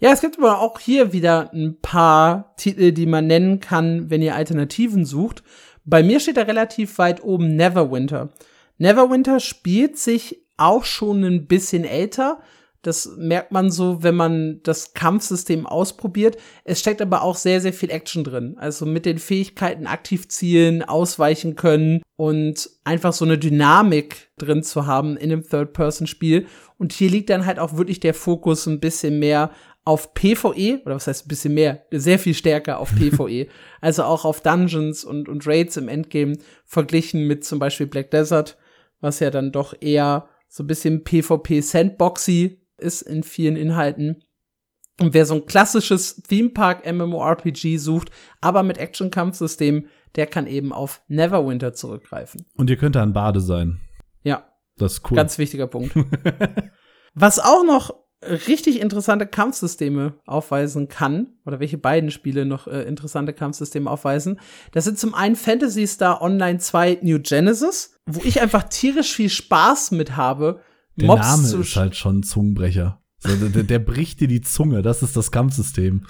Ja, 0.00 0.12
es 0.12 0.20
gibt 0.20 0.38
aber 0.38 0.60
auch 0.60 0.78
hier 0.78 1.12
wieder 1.12 1.52
ein 1.52 1.80
paar 1.82 2.54
Titel, 2.56 2.92
die 2.92 3.06
man 3.06 3.26
nennen 3.26 3.58
kann, 3.58 4.10
wenn 4.10 4.22
ihr 4.22 4.36
Alternativen 4.36 5.04
sucht. 5.04 5.42
Bei 5.84 6.04
mir 6.04 6.20
steht 6.20 6.36
da 6.36 6.42
relativ 6.42 6.98
weit 6.98 7.24
oben 7.24 7.56
Neverwinter. 7.56 8.28
Neverwinter 8.76 9.40
spielt 9.40 9.98
sich 9.98 10.44
auch 10.56 10.84
schon 10.84 11.24
ein 11.24 11.46
bisschen 11.46 11.84
älter, 11.84 12.40
das 12.82 13.16
merkt 13.16 13.52
man 13.52 13.70
so, 13.70 14.02
wenn 14.02 14.14
man 14.14 14.60
das 14.62 14.94
Kampfsystem 14.94 15.66
ausprobiert. 15.66 16.36
Es 16.64 16.80
steckt 16.80 17.02
aber 17.02 17.22
auch 17.22 17.36
sehr, 17.36 17.60
sehr 17.60 17.72
viel 17.72 17.90
Action 17.90 18.24
drin. 18.24 18.56
Also 18.58 18.86
mit 18.86 19.04
den 19.04 19.18
Fähigkeiten 19.18 19.86
aktiv 19.86 20.28
zielen, 20.28 20.82
ausweichen 20.82 21.56
können 21.56 22.02
und 22.16 22.70
einfach 22.84 23.12
so 23.12 23.24
eine 23.24 23.38
Dynamik 23.38 24.30
drin 24.38 24.62
zu 24.62 24.86
haben 24.86 25.16
in 25.16 25.32
einem 25.32 25.42
Third-Person-Spiel. 25.42 26.46
Und 26.78 26.92
hier 26.92 27.10
liegt 27.10 27.30
dann 27.30 27.46
halt 27.46 27.58
auch 27.58 27.76
wirklich 27.76 28.00
der 28.00 28.14
Fokus 28.14 28.66
ein 28.66 28.80
bisschen 28.80 29.18
mehr 29.18 29.50
auf 29.84 30.14
PvE, 30.14 30.82
oder 30.84 30.96
was 30.96 31.06
heißt 31.06 31.24
ein 31.24 31.28
bisschen 31.28 31.54
mehr, 31.54 31.86
sehr 31.90 32.18
viel 32.18 32.34
stärker 32.34 32.78
auf 32.78 32.94
PvE. 32.96 33.46
also 33.80 34.04
auch 34.04 34.24
auf 34.24 34.42
Dungeons 34.42 35.02
und, 35.04 35.28
und 35.28 35.46
Raids 35.46 35.76
im 35.78 35.88
Endgame 35.88 36.36
verglichen 36.66 37.26
mit 37.26 37.44
zum 37.44 37.58
Beispiel 37.58 37.86
Black 37.86 38.10
Desert 38.10 38.58
was 39.00 39.20
ja 39.20 39.30
dann 39.30 39.52
doch 39.52 39.74
eher 39.80 40.28
so 40.48 40.62
ein 40.62 40.66
bisschen 40.66 41.04
PvP-Sandboxy 41.04 42.57
ist 42.78 43.02
in 43.02 43.22
vielen 43.22 43.56
Inhalten. 43.56 44.24
Und 45.00 45.14
wer 45.14 45.26
so 45.26 45.34
ein 45.34 45.46
klassisches 45.46 46.16
Theme 46.22 46.50
Park 46.50 46.90
MMORPG 46.90 47.76
sucht, 47.76 48.10
aber 48.40 48.62
mit 48.62 48.78
Action-Kampfsystem, 48.78 49.86
der 50.16 50.26
kann 50.26 50.46
eben 50.46 50.72
auf 50.72 51.02
Neverwinter 51.06 51.72
zurückgreifen. 51.72 52.46
Und 52.56 52.68
ihr 52.68 52.76
könnt 52.76 52.96
da 52.96 53.02
ein 53.02 53.12
Bade 53.12 53.40
sein. 53.40 53.80
Ja. 54.24 54.48
Das 54.76 54.94
ist 54.94 55.10
cool. 55.10 55.16
Ganz 55.16 55.38
wichtiger 55.38 55.68
Punkt. 55.68 55.94
Was 57.14 57.38
auch 57.38 57.64
noch 57.64 57.94
richtig 58.22 58.80
interessante 58.80 59.26
Kampfsysteme 59.26 60.14
aufweisen 60.26 60.88
kann, 60.88 61.38
oder 61.46 61.60
welche 61.60 61.78
beiden 61.78 62.10
Spiele 62.10 62.44
noch 62.46 62.66
äh, 62.66 62.82
interessante 62.82 63.32
Kampfsysteme 63.32 63.88
aufweisen, 63.88 64.40
das 64.72 64.84
sind 64.84 64.98
zum 64.98 65.14
einen 65.14 65.36
Fantasy 65.36 65.86
Star 65.86 66.20
Online 66.20 66.58
2 66.58 66.98
New 67.02 67.20
Genesis, 67.20 67.96
wo 68.06 68.20
ich 68.24 68.40
einfach 68.40 68.64
tierisch 68.64 69.14
viel 69.14 69.28
Spaß 69.28 69.92
mit 69.92 70.16
habe. 70.16 70.60
Der 71.00 71.06
Mobs 71.06 71.26
Name 71.26 71.62
ist 71.62 71.76
halt 71.76 71.96
schon 71.96 72.18
ein 72.18 72.22
Zungenbrecher. 72.22 73.00
So, 73.20 73.34
der, 73.34 73.64
der, 73.64 73.78
bricht 73.80 74.20
dir 74.20 74.28
die 74.28 74.42
Zunge, 74.42 74.80
das 74.80 75.02
ist 75.02 75.16
das 75.16 75.32
Kampfsystem. 75.32 76.06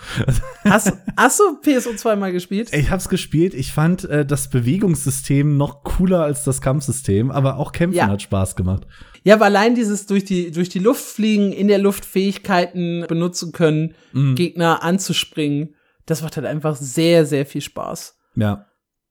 Hast, 0.65 0.93
hast 1.17 1.41
du 1.41 1.59
PSO 1.63 1.95
2 1.95 2.17
mal 2.17 2.33
gespielt? 2.33 2.71
Ich 2.75 2.91
hab's 2.91 3.09
gespielt. 3.09 3.55
Ich 3.55 3.73
fand 3.73 4.05
äh, 4.05 4.27
das 4.27 4.51
Bewegungssystem 4.51 5.57
noch 5.57 5.85
cooler 5.85 6.23
als 6.23 6.45
das 6.45 6.61
Kampfsystem, 6.61 7.31
aber 7.31 7.57
auch 7.57 7.73
Kämpfen 7.73 7.97
ja. 7.97 8.09
hat 8.09 8.21
Spaß 8.21 8.57
gemacht. 8.57 8.87
Ja, 9.25 9.37
aber 9.37 9.47
allein 9.47 9.75
dieses 9.75 10.05
durch 10.05 10.25
die, 10.27 10.51
durch 10.51 10.69
die 10.69 10.81
Luft 10.81 11.03
fliegen, 11.03 11.51
in 11.53 11.69
der 11.69 11.79
Luft 11.79 12.05
Fähigkeiten 12.05 13.07
benutzen 13.09 13.53
können, 13.53 13.95
mhm. 14.13 14.35
Gegner 14.35 14.83
anzuspringen, 14.83 15.75
das 16.05 16.21
macht 16.21 16.37
halt 16.37 16.47
einfach 16.47 16.77
sehr, 16.77 17.25
sehr 17.25 17.47
viel 17.47 17.63
Spaß. 17.63 18.19
Ja. 18.37 18.67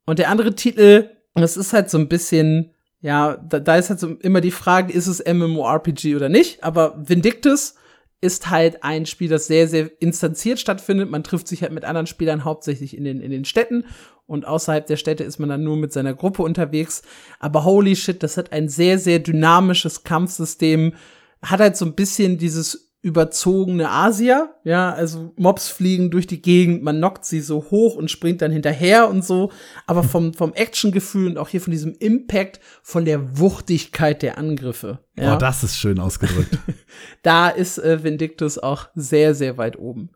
Und 0.06 0.20
der 0.20 0.30
andere 0.30 0.54
Titel, 0.54 1.10
das 1.34 1.58
ist 1.58 1.74
halt 1.74 1.90
so 1.90 1.98
ein 1.98 2.08
bisschen, 2.08 2.74
ja, 3.02 3.38
da, 3.38 3.60
da 3.60 3.76
ist 3.76 3.90
halt 3.90 4.00
so 4.00 4.16
immer 4.16 4.42
die 4.42 4.52
Frage, 4.52 4.92
ist 4.92 5.08
es 5.08 5.24
MMORPG 5.26 6.16
oder 6.16 6.30
nicht? 6.30 6.64
Aber 6.64 6.96
Vindictus 6.98 7.76
ist 8.20 8.50
halt 8.50 8.84
ein 8.84 9.06
Spiel, 9.06 9.30
das 9.30 9.46
sehr, 9.46 9.68
sehr 9.68 9.90
instanziert 10.02 10.60
stattfindet. 10.60 11.10
Man 11.10 11.24
trifft 11.24 11.48
sich 11.48 11.62
halt 11.62 11.72
mit 11.72 11.86
anderen 11.86 12.08
Spielern 12.08 12.44
hauptsächlich 12.44 12.98
in 12.98 13.04
den, 13.04 13.22
in 13.22 13.30
den 13.30 13.46
Städten 13.46 13.86
und 14.26 14.46
außerhalb 14.46 14.86
der 14.86 14.98
Städte 14.98 15.24
ist 15.24 15.40
man 15.40 15.50
dann 15.50 15.64
nur 15.64 15.78
mit 15.78 15.94
seiner 15.94 16.14
Gruppe 16.14 16.44
unterwegs. 16.44 17.04
Aber 17.40 17.64
holy 17.64 17.96
shit, 17.96 18.22
das 18.24 18.38
hat 18.38 18.52
ein 18.52 18.70
sehr, 18.70 19.00
sehr 19.00 19.20
dynamisches 19.20 20.04
Kampfsystem. 20.04 20.96
Hat 21.42 21.60
halt 21.60 21.78
so 21.78 21.86
ein 21.86 21.96
bisschen 21.96 22.38
dieses 22.38 22.87
überzogene 23.02 23.90
Asia, 23.90 24.56
ja, 24.64 24.92
also 24.92 25.32
Mobs 25.38 25.70
fliegen 25.70 26.10
durch 26.10 26.28
die 26.28 26.42
Gegend, 26.42 26.84
man 26.84 26.98
knockt 26.98 27.26
sie 27.26 27.42
so 27.42 27.66
hoch 27.70 27.96
und 27.96 28.10
springt 28.10 28.42
dann 28.42 28.52
hinterher 28.52 29.08
und 29.08 29.24
so, 29.24 29.52
aber 29.86 30.04
vom, 30.04 30.34
vom 30.34 30.54
Actiongefühl 30.54 31.28
und 31.28 31.38
auch 31.38 31.50
hier 31.50 31.62
von 31.62 31.72
diesem 31.72 31.94
Impact, 31.94 32.60
von 32.82 33.06
der 33.06 33.40
Wuchtigkeit 33.40 34.24
der 34.24 34.38
Angriffe. 34.38 35.00
Ja. 35.16 35.36
Oh, 35.36 35.38
das 35.38 35.64
ist 35.64 35.78
schön 35.78 36.00
ausgedrückt. 36.00 36.58
da 37.22 37.50
ist 37.50 37.78
äh, 37.78 38.04
Vindictus 38.04 38.58
auch 38.58 38.90
sehr, 38.96 39.36
sehr 39.36 39.58
weit 39.58 39.78
oben. 39.78 40.10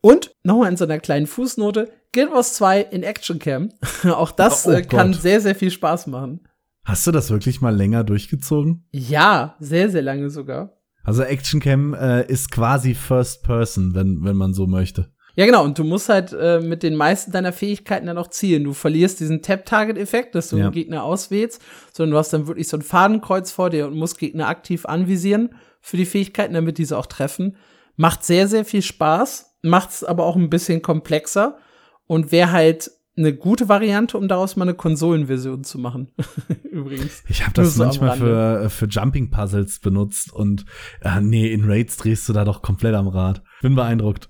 Und 0.00 0.34
nochmal 0.44 0.70
in 0.70 0.76
so 0.76 0.84
einer 0.84 0.98
kleinen 0.98 1.26
Fußnote, 1.26 1.90
Guild 2.12 2.32
Wars 2.32 2.54
2 2.54 2.80
in 2.80 3.02
Action 3.02 3.38
Cam. 3.38 3.70
auch 4.04 4.30
das 4.30 4.66
oh, 4.66 4.70
äh, 4.70 4.82
kann 4.82 5.12
sehr, 5.12 5.40
sehr 5.40 5.54
viel 5.54 5.70
Spaß 5.70 6.06
machen. 6.06 6.40
Hast 6.84 7.06
du 7.06 7.12
das 7.12 7.30
wirklich 7.30 7.60
mal 7.60 7.76
länger 7.76 8.04
durchgezogen? 8.04 8.84
Ja, 8.90 9.56
sehr, 9.60 9.90
sehr 9.90 10.02
lange 10.02 10.30
sogar. 10.30 10.79
Also 11.02 11.22
Actioncam 11.22 11.94
äh, 11.94 12.26
ist 12.26 12.50
quasi 12.50 12.94
First 12.94 13.42
Person, 13.42 13.94
wenn, 13.94 14.24
wenn 14.24 14.36
man 14.36 14.54
so 14.54 14.66
möchte. 14.66 15.10
Ja, 15.36 15.46
genau. 15.46 15.64
Und 15.64 15.78
du 15.78 15.84
musst 15.84 16.08
halt 16.08 16.32
äh, 16.32 16.60
mit 16.60 16.82
den 16.82 16.96
meisten 16.96 17.32
deiner 17.32 17.52
Fähigkeiten 17.52 18.06
dann 18.06 18.18
auch 18.18 18.28
zielen. 18.28 18.64
Du 18.64 18.72
verlierst 18.72 19.20
diesen 19.20 19.42
Tap-Target-Effekt, 19.42 20.34
dass 20.34 20.50
du 20.50 20.58
ja. 20.58 20.64
einen 20.64 20.72
Gegner 20.72 21.04
auswählst, 21.04 21.62
sondern 21.92 22.12
du 22.12 22.18
hast 22.18 22.32
dann 22.32 22.46
wirklich 22.46 22.68
so 22.68 22.76
ein 22.76 22.82
Fadenkreuz 22.82 23.50
vor 23.50 23.70
dir 23.70 23.86
und 23.86 23.96
musst 23.96 24.18
Gegner 24.18 24.48
aktiv 24.48 24.86
anvisieren 24.86 25.54
für 25.80 25.96
die 25.96 26.06
Fähigkeiten, 26.06 26.54
damit 26.54 26.78
diese 26.78 26.98
auch 26.98 27.06
treffen. 27.06 27.56
Macht 27.96 28.24
sehr, 28.24 28.48
sehr 28.48 28.64
viel 28.64 28.82
Spaß, 28.82 29.56
macht 29.62 29.90
es 29.90 30.04
aber 30.04 30.24
auch 30.24 30.36
ein 30.36 30.50
bisschen 30.50 30.82
komplexer. 30.82 31.58
Und 32.06 32.32
wer 32.32 32.52
halt 32.52 32.90
eine 33.20 33.34
gute 33.34 33.68
Variante, 33.68 34.18
um 34.18 34.28
daraus 34.28 34.56
mal 34.56 34.64
eine 34.64 34.74
Konsolenversion 34.74 35.64
zu 35.64 35.78
machen. 35.78 36.08
Übrigens. 36.64 37.22
Ich 37.28 37.42
habe 37.42 37.52
das 37.54 37.76
manchmal 37.76 38.16
für, 38.16 38.62
äh, 38.64 38.68
für 38.68 38.86
Jumping 38.86 39.30
Puzzles 39.30 39.78
benutzt 39.78 40.32
und 40.32 40.64
äh, 41.02 41.20
nee, 41.20 41.52
in 41.52 41.64
Raids 41.64 41.96
drehst 41.96 42.28
du 42.28 42.32
da 42.32 42.44
doch 42.44 42.62
komplett 42.62 42.94
am 42.94 43.08
Rad. 43.08 43.42
Bin 43.62 43.74
beeindruckt. 43.74 44.28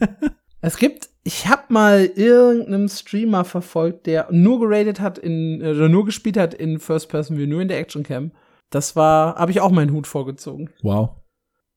es 0.60 0.76
gibt, 0.76 1.10
ich 1.22 1.46
habe 1.46 1.62
mal 1.68 2.04
irgendeinem 2.04 2.88
Streamer 2.88 3.44
verfolgt, 3.44 4.06
der 4.06 4.28
nur 4.30 4.60
geradet 4.60 5.00
hat 5.00 5.18
in 5.18 5.62
oder 5.62 5.88
nur 5.88 6.04
gespielt 6.04 6.36
hat 6.36 6.54
in 6.54 6.80
First 6.80 7.08
Person 7.08 7.36
View, 7.36 7.46
nur 7.46 7.60
in 7.60 7.68
der 7.68 7.78
Action 7.78 8.02
Cam. 8.02 8.32
Das 8.70 8.96
war, 8.96 9.36
habe 9.36 9.50
ich 9.50 9.60
auch 9.60 9.70
meinen 9.70 9.92
Hut 9.92 10.06
vorgezogen. 10.06 10.70
Wow. 10.82 11.21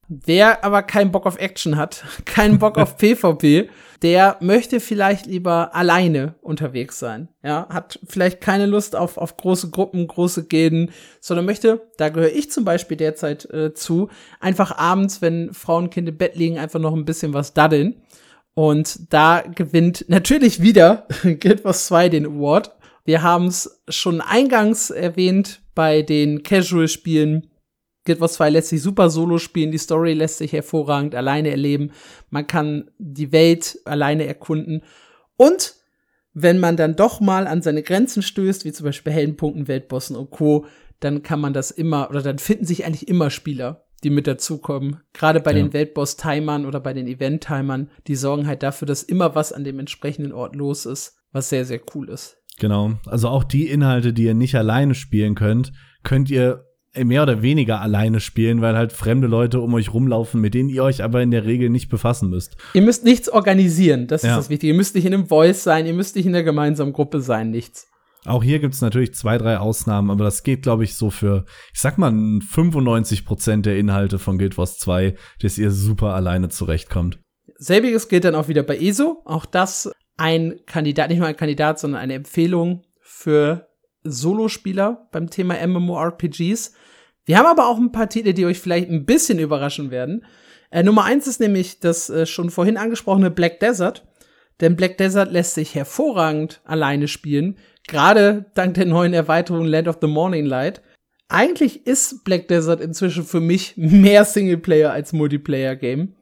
Wer 0.08 0.64
aber 0.64 0.82
keinen 0.82 1.10
Bock 1.10 1.26
auf 1.26 1.38
Action 1.38 1.76
hat, 1.76 2.04
keinen 2.24 2.58
Bock 2.58 2.78
auf 2.78 2.96
PvP, 2.96 3.68
der 4.02 4.36
möchte 4.40 4.78
vielleicht 4.78 5.26
lieber 5.26 5.74
alleine 5.74 6.34
unterwegs 6.42 6.98
sein. 6.98 7.28
Ja, 7.42 7.66
hat 7.70 7.98
vielleicht 8.06 8.40
keine 8.40 8.66
Lust 8.66 8.94
auf, 8.94 9.16
auf 9.16 9.36
große 9.36 9.70
Gruppen, 9.70 10.06
große 10.06 10.46
Gilden, 10.46 10.90
sondern 11.20 11.46
möchte, 11.46 11.88
da 11.96 12.10
gehöre 12.10 12.32
ich 12.32 12.50
zum 12.50 12.64
Beispiel 12.64 12.96
derzeit 12.96 13.46
äh, 13.50 13.74
zu, 13.74 14.08
einfach 14.38 14.76
abends, 14.76 15.22
wenn 15.22 15.52
Frauen 15.54 15.90
Kinder 15.90 16.12
im 16.12 16.18
Bett 16.18 16.36
liegen, 16.36 16.58
einfach 16.58 16.80
noch 16.80 16.94
ein 16.94 17.04
bisschen 17.04 17.32
was 17.34 17.54
daddeln. 17.54 18.02
Und 18.54 19.12
da 19.12 19.42
gewinnt 19.42 20.06
natürlich 20.08 20.62
wieder 20.62 21.06
Guild 21.22 21.64
Wars 21.64 21.86
2 21.86 22.10
den 22.10 22.26
Award. 22.26 22.70
Wir 23.04 23.22
haben 23.22 23.46
es 23.46 23.82
schon 23.88 24.20
eingangs 24.20 24.90
erwähnt 24.90 25.60
bei 25.74 26.02
den 26.02 26.42
Casual-Spielen 26.42 27.48
Guild 28.06 28.20
Wars 28.20 28.34
2 28.34 28.50
lässt 28.50 28.68
sich 28.68 28.80
super 28.80 29.10
solo 29.10 29.38
spielen, 29.38 29.70
die 29.70 29.78
Story 29.78 30.14
lässt 30.14 30.38
sich 30.38 30.52
hervorragend 30.52 31.14
alleine 31.14 31.50
erleben, 31.50 31.90
man 32.30 32.46
kann 32.46 32.90
die 32.98 33.32
Welt 33.32 33.78
alleine 33.84 34.26
erkunden 34.26 34.82
und 35.36 35.74
wenn 36.38 36.58
man 36.58 36.76
dann 36.76 36.96
doch 36.96 37.20
mal 37.20 37.46
an 37.46 37.62
seine 37.62 37.82
Grenzen 37.82 38.20
stößt, 38.22 38.66
wie 38.66 38.72
zum 38.72 38.84
Beispiel 38.84 39.10
Heldenpunkten, 39.10 39.68
Weltbossen 39.68 40.16
und 40.16 40.30
Co., 40.30 40.66
dann 41.00 41.22
kann 41.22 41.40
man 41.40 41.54
das 41.54 41.70
immer, 41.70 42.10
oder 42.10 42.20
dann 42.20 42.38
finden 42.38 42.66
sich 42.66 42.84
eigentlich 42.84 43.08
immer 43.08 43.30
Spieler, 43.30 43.86
die 44.04 44.10
mit 44.10 44.26
dazukommen. 44.26 45.00
Gerade 45.14 45.40
bei 45.40 45.52
ja. 45.52 45.56
den 45.56 45.72
Weltboss-Timern 45.72 46.66
oder 46.66 46.78
bei 46.78 46.92
den 46.92 47.06
Event-Timern, 47.06 47.88
die 48.06 48.16
sorgen 48.16 48.46
halt 48.46 48.62
dafür, 48.62 48.84
dass 48.84 49.02
immer 49.02 49.34
was 49.34 49.54
an 49.54 49.64
dem 49.64 49.78
entsprechenden 49.78 50.32
Ort 50.32 50.56
los 50.56 50.84
ist, 50.84 51.16
was 51.32 51.48
sehr, 51.48 51.64
sehr 51.64 51.80
cool 51.94 52.10
ist. 52.10 52.36
Genau. 52.58 52.92
Also 53.06 53.28
auch 53.28 53.44
die 53.44 53.68
Inhalte, 53.68 54.12
die 54.12 54.24
ihr 54.24 54.34
nicht 54.34 54.56
alleine 54.56 54.94
spielen 54.94 55.36
könnt, 55.36 55.72
könnt 56.02 56.30
ihr 56.30 56.65
mehr 57.04 57.22
oder 57.22 57.42
weniger 57.42 57.80
alleine 57.80 58.20
spielen, 58.20 58.60
weil 58.60 58.76
halt 58.76 58.92
fremde 58.92 59.26
Leute 59.26 59.60
um 59.60 59.74
euch 59.74 59.92
rumlaufen, 59.92 60.40
mit 60.40 60.54
denen 60.54 60.68
ihr 60.68 60.82
euch 60.82 61.02
aber 61.02 61.22
in 61.22 61.30
der 61.30 61.44
Regel 61.44 61.70
nicht 61.70 61.88
befassen 61.88 62.30
müsst. 62.30 62.56
Ihr 62.74 62.82
müsst 62.82 63.04
nichts 63.04 63.28
organisieren, 63.28 64.06
das 64.06 64.22
ist 64.22 64.28
ja. 64.28 64.36
das 64.36 64.50
Wichtige. 64.50 64.72
Ihr 64.72 64.76
müsst 64.76 64.94
nicht 64.94 65.04
in 65.04 65.14
einem 65.14 65.26
Voice 65.26 65.62
sein, 65.62 65.86
ihr 65.86 65.94
müsst 65.94 66.16
nicht 66.16 66.26
in 66.26 66.32
der 66.32 66.42
gemeinsamen 66.42 66.92
Gruppe 66.92 67.20
sein, 67.20 67.50
nichts. 67.50 67.88
Auch 68.24 68.42
hier 68.42 68.58
gibt 68.58 68.74
es 68.74 68.80
natürlich 68.80 69.14
zwei, 69.14 69.38
drei 69.38 69.58
Ausnahmen, 69.58 70.10
aber 70.10 70.24
das 70.24 70.42
geht, 70.42 70.62
glaube 70.62 70.84
ich, 70.84 70.96
so 70.96 71.10
für, 71.10 71.44
ich 71.72 71.80
sag 71.80 71.96
mal, 71.96 72.10
95 72.12 73.24
Prozent 73.24 73.66
der 73.66 73.78
Inhalte 73.78 74.18
von 74.18 74.36
Guild 74.36 74.58
Wars 74.58 74.78
2, 74.78 75.14
dass 75.40 75.58
ihr 75.58 75.70
super 75.70 76.14
alleine 76.14 76.48
zurechtkommt. 76.48 77.20
Selbiges 77.56 78.08
gilt 78.08 78.24
dann 78.24 78.34
auch 78.34 78.48
wieder 78.48 78.64
bei 78.64 78.76
ESO. 78.76 79.22
Auch 79.24 79.46
das 79.46 79.90
ein 80.16 80.60
Kandidat, 80.66 81.10
nicht 81.10 81.18
nur 81.18 81.28
ein 81.28 81.36
Kandidat, 81.36 81.78
sondern 81.78 82.00
eine 82.00 82.14
Empfehlung 82.14 82.82
für 83.00 83.65
Solospieler 84.10 85.08
beim 85.12 85.30
Thema 85.30 85.54
MMORPGs. 85.66 86.72
Wir 87.24 87.38
haben 87.38 87.46
aber 87.46 87.68
auch 87.68 87.78
ein 87.78 87.92
paar 87.92 88.08
Titel, 88.08 88.32
die 88.32 88.46
euch 88.46 88.60
vielleicht 88.60 88.88
ein 88.88 89.04
bisschen 89.04 89.38
überraschen 89.38 89.90
werden. 89.90 90.24
Äh, 90.70 90.82
Nummer 90.82 91.04
eins 91.04 91.26
ist 91.26 91.40
nämlich 91.40 91.80
das 91.80 92.10
äh, 92.10 92.26
schon 92.26 92.50
vorhin 92.50 92.76
angesprochene 92.76 93.30
Black 93.30 93.60
Desert. 93.60 94.06
Denn 94.60 94.76
Black 94.76 94.96
Desert 94.96 95.32
lässt 95.32 95.54
sich 95.54 95.74
hervorragend 95.74 96.60
alleine 96.64 97.08
spielen. 97.08 97.58
Gerade 97.86 98.46
dank 98.54 98.74
der 98.74 98.86
neuen 98.86 99.12
Erweiterung 99.12 99.66
Land 99.66 99.88
of 99.88 99.98
the 100.00 100.06
Morning 100.06 100.46
Light. 100.46 100.82
Eigentlich 101.28 101.86
ist 101.86 102.24
Black 102.24 102.48
Desert 102.48 102.80
inzwischen 102.80 103.24
für 103.24 103.40
mich 103.40 103.76
mehr 103.76 104.24
Singleplayer 104.24 104.92
als 104.92 105.12
Multiplayer-Game. 105.12 106.14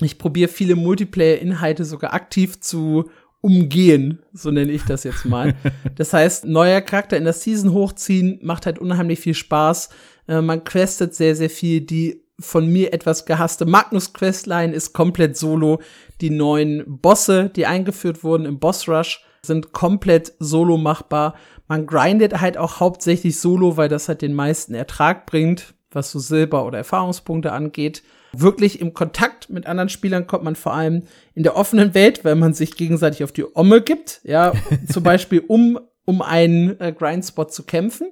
Ich 0.00 0.18
probiere 0.18 0.48
viele 0.48 0.76
Multiplayer-Inhalte 0.76 1.84
sogar 1.84 2.14
aktiv 2.14 2.60
zu 2.60 3.10
umgehen, 3.40 4.20
so 4.32 4.50
nenne 4.50 4.72
ich 4.72 4.84
das 4.84 5.04
jetzt 5.04 5.24
mal. 5.24 5.54
das 5.96 6.12
heißt, 6.12 6.44
neuer 6.44 6.80
Charakter 6.80 7.16
in 7.16 7.24
der 7.24 7.32
Season 7.32 7.72
hochziehen 7.72 8.38
macht 8.42 8.66
halt 8.66 8.78
unheimlich 8.78 9.20
viel 9.20 9.34
Spaß. 9.34 9.90
Äh, 10.28 10.42
man 10.42 10.64
questet 10.64 11.14
sehr, 11.14 11.34
sehr 11.34 11.50
viel. 11.50 11.80
Die 11.80 12.22
von 12.38 12.70
mir 12.70 12.92
etwas 12.92 13.26
gehasste 13.26 13.66
Magnus 13.66 14.12
Questline 14.12 14.72
ist 14.72 14.92
komplett 14.92 15.36
solo. 15.36 15.80
Die 16.20 16.30
neuen 16.30 16.84
Bosse, 16.86 17.50
die 17.54 17.66
eingeführt 17.66 18.24
wurden 18.24 18.46
im 18.46 18.58
Boss 18.58 18.88
Rush, 18.88 19.24
sind 19.42 19.72
komplett 19.72 20.32
solo 20.38 20.76
machbar. 20.76 21.34
Man 21.68 21.86
grindet 21.86 22.40
halt 22.40 22.56
auch 22.58 22.80
hauptsächlich 22.80 23.38
solo, 23.38 23.76
weil 23.76 23.88
das 23.88 24.08
halt 24.08 24.22
den 24.22 24.34
meisten 24.34 24.74
Ertrag 24.74 25.26
bringt, 25.26 25.74
was 25.90 26.10
so 26.10 26.18
Silber- 26.18 26.66
oder 26.66 26.78
Erfahrungspunkte 26.78 27.52
angeht. 27.52 28.02
Wirklich 28.32 28.80
im 28.80 28.94
Kontakt 28.94 29.50
mit 29.50 29.66
anderen 29.66 29.88
Spielern 29.88 30.26
kommt 30.26 30.44
man 30.44 30.56
vor 30.56 30.74
allem 30.74 31.02
in 31.34 31.42
der 31.42 31.56
offenen 31.56 31.94
Welt, 31.94 32.24
weil 32.24 32.36
man 32.36 32.54
sich 32.54 32.76
gegenseitig 32.76 33.24
auf 33.24 33.32
die 33.32 33.44
Omme 33.54 33.80
gibt, 33.80 34.20
ja, 34.24 34.52
zum 34.88 35.02
Beispiel 35.02 35.42
um, 35.46 35.78
um 36.04 36.22
einen 36.22 36.78
äh, 36.80 36.92
Grindspot 36.92 37.52
zu 37.52 37.64
kämpfen 37.64 38.08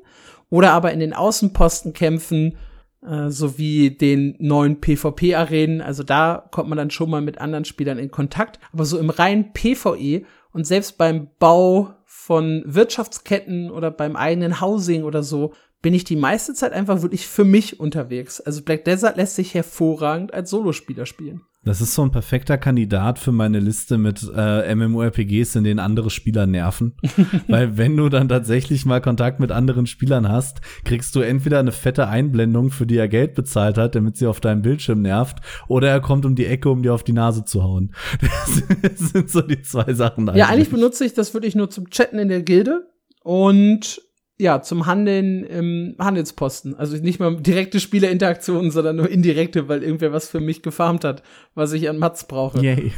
oder 0.51 0.73
aber 0.73 0.93
in 0.93 1.01
den 1.01 1.13
Außenpostenkämpfen 1.13 2.57
äh, 3.07 3.31
sowie 3.31 3.91
den 3.91 4.35
neuen 4.39 4.81
PvP-Arenen. 4.81 5.81
Also 5.81 6.03
da 6.03 6.49
kommt 6.51 6.69
man 6.69 6.79
dann 6.79 6.91
schon 6.91 7.11
mal 7.11 7.21
mit 7.21 7.39
anderen 7.39 7.65
Spielern 7.65 7.99
in 7.99 8.11
Kontakt. 8.11 8.59
Aber 8.73 8.85
so 8.85 8.99
im 8.99 9.11
reinen 9.11 9.53
PvE 9.53 10.23
und 10.53 10.67
selbst 10.67 10.99
beim 10.99 11.29
Bau 11.39 11.95
von 12.05 12.63
Wirtschaftsketten 12.67 13.71
oder 13.71 13.91
beim 13.91 14.17
eigenen 14.17 14.61
Housing 14.61 15.05
oder 15.05 15.23
so 15.23 15.53
bin 15.81 15.95
ich 15.95 16.05
die 16.05 16.17
meiste 16.17 16.55
Zeit 16.55 16.73
einfach 16.73 17.03
wirklich 17.03 17.27
für 17.27 17.45
mich 17.45 17.79
unterwegs. 17.79 18.41
Also 18.41 18.63
Black 18.63 18.85
Desert 18.85 19.17
lässt 19.17 19.37
sich 19.37 19.55
hervorragend 19.55 20.35
als 20.35 20.51
Solospieler 20.51 21.07
spielen. 21.07 21.43
Das 21.65 21.81
ist 21.81 21.95
so 21.95 22.03
ein 22.03 22.11
perfekter 22.11 22.57
Kandidat 22.57 23.19
für 23.19 23.33
meine 23.33 23.59
Liste 23.61 23.99
mit 23.99 24.27
äh, 24.35 24.75
MMORPGs, 24.75 25.57
in 25.57 25.65
denen 25.65 25.81
andere 25.81 26.09
Spieler 26.09 26.47
nerven. 26.47 26.97
Weil 27.49 27.77
wenn 27.77 27.97
du 27.97 28.09
dann 28.09 28.29
tatsächlich 28.29 28.87
mal 28.87 29.01
Kontakt 29.01 29.39
mit 29.39 29.53
anderen 29.53 29.87
Spielern 29.87 30.29
hast, 30.29 30.61
kriegst 30.85 31.15
du 31.15 31.21
entweder 31.21 31.59
eine 31.59 31.73
fette 31.73 32.09
Einblendung, 32.09 32.71
für 32.71 32.87
die 32.87 32.97
er 32.97 33.09
Geld 33.09 33.35
bezahlt 33.35 33.77
hat, 33.77 33.97
damit 33.97 34.17
sie 34.17 34.27
auf 34.27 34.41
deinem 34.41 34.63
Bildschirm 34.63 35.03
nervt, 35.03 35.41
oder 35.67 35.89
er 35.91 36.01
kommt 36.01 36.25
um 36.25 36.37
die 36.37 36.47
Ecke, 36.47 36.71
um 36.71 36.83
dir 36.83 36.95
auf 36.95 37.05
die 37.05 37.13
Nase 37.13 37.45
zu 37.45 37.63
hauen. 37.63 37.93
Das 38.83 39.11
sind 39.11 39.31
so 39.31 39.41
die 39.41 39.61
zwei 39.63 39.93
Sachen. 39.93 40.29
Eigentlich. 40.29 40.41
Ja, 40.41 40.49
eigentlich 40.49 40.71
benutze 40.71 41.05
ich 41.05 41.13
das 41.13 41.35
wirklich 41.35 41.55
nur 41.55 41.71
zum 41.71 41.91
Chatten 41.91 42.19
in 42.19 42.29
der 42.29 42.43
Gilde 42.43 42.89
und 43.23 44.01
ja, 44.39 44.63
zum 44.63 44.87
Handeln 44.87 45.43
im 45.45 45.97
Handelsposten. 45.99 46.75
Also 46.77 46.97
nicht 46.97 47.19
mal 47.19 47.37
direkte 47.37 47.81
Spielerinteraktionen, 47.81 48.71
sondern 48.71 48.97
nur 48.97 49.09
indirekte, 49.11 49.69
weil 49.69 49.83
irgendwer 49.83 50.13
was 50.13 50.29
für 50.29 50.41
mich 50.41 50.63
gefarmt 50.63 51.05
hat, 51.05 51.23
was 51.55 51.73
ich 51.73 51.89
an 51.89 51.99
Mats 51.99 52.27
brauche. 52.27 52.61
Yay. 52.61 52.93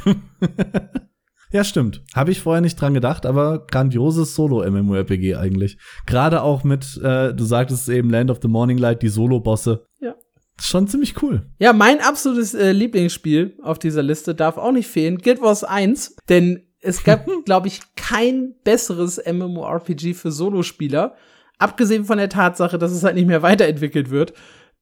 ja, 1.51 1.63
stimmt. 1.63 2.03
Habe 2.13 2.31
ich 2.31 2.41
vorher 2.41 2.61
nicht 2.61 2.79
dran 2.79 2.93
gedacht, 2.93 3.25
aber 3.25 3.65
grandioses 3.65 4.35
Solo-MMORPG 4.35 5.35
eigentlich. 5.35 5.79
Gerade 6.05 6.43
auch 6.43 6.63
mit, 6.63 6.99
äh, 7.03 7.33
du 7.33 7.43
sagtest 7.43 7.89
eben 7.89 8.11
Land 8.11 8.29
of 8.29 8.39
the 8.41 8.47
Morning 8.47 8.77
Light, 8.77 9.01
die 9.01 9.09
Solo-Bosse. 9.09 9.83
Ja. 9.99 10.13
Schon 10.59 10.87
ziemlich 10.87 11.23
cool. 11.23 11.47
Ja, 11.57 11.73
mein 11.73 12.01
absolutes 12.01 12.53
äh, 12.53 12.71
Lieblingsspiel 12.71 13.57
auf 13.63 13.79
dieser 13.79 14.03
Liste 14.03 14.35
darf 14.35 14.57
auch 14.57 14.71
nicht 14.71 14.87
fehlen. 14.87 15.17
Guild 15.17 15.41
Wars 15.41 15.63
1, 15.63 16.17
denn 16.29 16.67
es 16.81 17.03
gab, 17.03 17.25
glaube 17.45 17.67
ich, 17.67 17.81
kein 17.95 18.53
besseres 18.63 19.19
MMORPG 19.25 20.13
für 20.13 20.31
Solospieler. 20.31 21.15
Abgesehen 21.61 22.05
von 22.05 22.17
der 22.17 22.29
Tatsache, 22.29 22.79
dass 22.79 22.91
es 22.91 23.03
halt 23.03 23.13
nicht 23.13 23.27
mehr 23.27 23.43
weiterentwickelt 23.43 24.09
wird. 24.09 24.33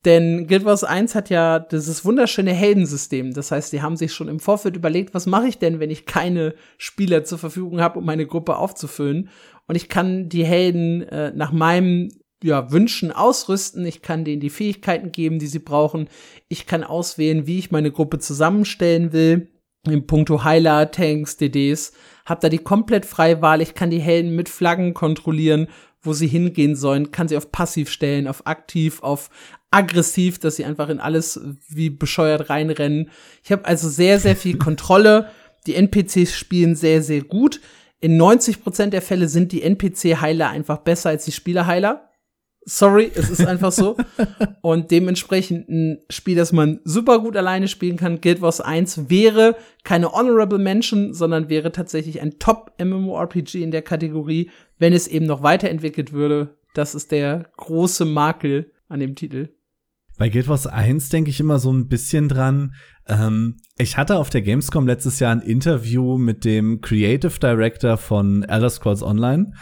Denn 0.05 0.47
Guild 0.47 0.63
Wars 0.63 0.85
1 0.85 1.13
hat 1.13 1.29
ja 1.29 1.59
dieses 1.59 2.05
wunderschöne 2.05 2.53
Heldensystem. 2.53 3.33
Das 3.33 3.51
heißt, 3.51 3.73
die 3.73 3.81
haben 3.81 3.97
sich 3.97 4.13
schon 4.13 4.29
im 4.29 4.39
Vorfeld 4.39 4.77
überlegt, 4.77 5.13
was 5.13 5.25
mache 5.25 5.47
ich 5.47 5.57
denn, 5.57 5.81
wenn 5.81 5.89
ich 5.89 6.05
keine 6.05 6.53
Spieler 6.77 7.25
zur 7.25 7.37
Verfügung 7.37 7.81
habe, 7.81 7.99
um 7.99 8.05
meine 8.05 8.25
Gruppe 8.25 8.55
aufzufüllen. 8.55 9.29
Und 9.67 9.75
ich 9.75 9.89
kann 9.89 10.29
die 10.29 10.45
Helden 10.45 11.01
äh, 11.01 11.33
nach 11.35 11.51
meinem 11.51 12.07
ja, 12.41 12.71
Wünschen 12.71 13.11
ausrüsten. 13.11 13.85
Ich 13.85 14.01
kann 14.01 14.23
denen 14.23 14.39
die 14.39 14.49
Fähigkeiten 14.49 15.11
geben, 15.11 15.37
die 15.37 15.47
sie 15.47 15.59
brauchen. 15.59 16.07
Ich 16.47 16.65
kann 16.65 16.85
auswählen, 16.85 17.45
wie 17.45 17.59
ich 17.59 17.71
meine 17.71 17.91
Gruppe 17.91 18.19
zusammenstellen 18.19 19.11
will. 19.11 19.49
In 19.85 20.07
puncto 20.07 20.45
Heiler, 20.45 20.91
Tanks, 20.91 21.35
DDs. 21.35 21.91
Hab 22.25 22.39
da 22.39 22.47
die 22.47 22.57
komplett 22.59 23.05
freie 23.05 23.41
Wahl. 23.41 23.61
Ich 23.61 23.73
kann 23.73 23.89
die 23.89 23.99
Helden 23.99 24.33
mit 24.33 24.47
Flaggen 24.47 24.93
kontrollieren 24.93 25.67
wo 26.01 26.13
sie 26.13 26.27
hingehen 26.27 26.75
sollen, 26.75 27.11
kann 27.11 27.27
sie 27.27 27.37
auf 27.37 27.51
passiv 27.51 27.89
stellen, 27.89 28.27
auf 28.27 28.47
aktiv, 28.47 29.03
auf 29.03 29.29
aggressiv, 29.71 30.39
dass 30.39 30.55
sie 30.55 30.65
einfach 30.65 30.89
in 30.89 30.99
alles 30.99 31.39
wie 31.67 31.89
bescheuert 31.89 32.49
reinrennen. 32.49 33.09
Ich 33.43 33.51
habe 33.51 33.65
also 33.65 33.89
sehr, 33.89 34.19
sehr 34.19 34.35
viel 34.35 34.57
Kontrolle. 34.59 35.29
Die 35.67 35.75
NPCs 35.75 36.35
spielen 36.35 36.75
sehr, 36.75 37.01
sehr 37.03 37.21
gut. 37.21 37.61
In 38.01 38.19
90% 38.19 38.87
der 38.87 39.01
Fälle 39.01 39.27
sind 39.27 39.51
die 39.51 39.61
NPC-Heiler 39.61 40.49
einfach 40.49 40.77
besser 40.77 41.09
als 41.09 41.25
die 41.25 41.33
Spielerheiler. 41.33 42.08
Sorry, 42.69 43.11
es 43.15 43.31
ist 43.31 43.45
einfach 43.45 43.71
so. 43.71 43.97
und 44.61 44.91
dementsprechend 44.91 45.67
ein 45.69 45.99
Spiel, 46.09 46.35
das 46.35 46.51
man 46.51 46.79
super 46.83 47.19
gut 47.19 47.35
alleine 47.35 47.67
spielen 47.67 47.97
kann. 47.97 48.21
Guild 48.21 48.41
Wars 48.41 48.61
1 48.61 49.09
wäre 49.09 49.55
keine 49.83 50.11
Honorable 50.11 50.59
Mention, 50.59 51.13
sondern 51.13 51.49
wäre 51.49 51.71
tatsächlich 51.71 52.21
ein 52.21 52.37
Top-MMORPG 52.37 53.63
in 53.63 53.71
der 53.71 53.81
Kategorie, 53.81 54.51
wenn 54.77 54.93
es 54.93 55.07
eben 55.07 55.25
noch 55.25 55.41
weiterentwickelt 55.41 56.13
würde. 56.13 56.57
Das 56.75 56.93
ist 56.93 57.11
der 57.11 57.49
große 57.57 58.05
Makel 58.05 58.71
an 58.87 58.99
dem 58.99 59.15
Titel. 59.15 59.49
Bei 60.19 60.29
Guild 60.29 60.49
Wars 60.49 60.67
1 60.67 61.09
denke 61.09 61.29
ich 61.29 61.39
immer 61.39 61.59
so 61.59 61.71
ein 61.71 61.87
bisschen 61.87 62.27
dran. 62.27 62.75
Ähm, 63.07 63.55
ich 63.77 63.97
hatte 63.97 64.17
auf 64.17 64.29
der 64.29 64.41
Gamescom 64.41 64.85
letztes 64.85 65.19
Jahr 65.19 65.31
ein 65.31 65.41
Interview 65.41 66.17
mit 66.17 66.43
dem 66.43 66.81
Creative 66.81 67.39
Director 67.39 67.97
von 67.97 68.43
Elder 68.43 68.69
Scrolls 68.69 69.01
Online 69.01 69.53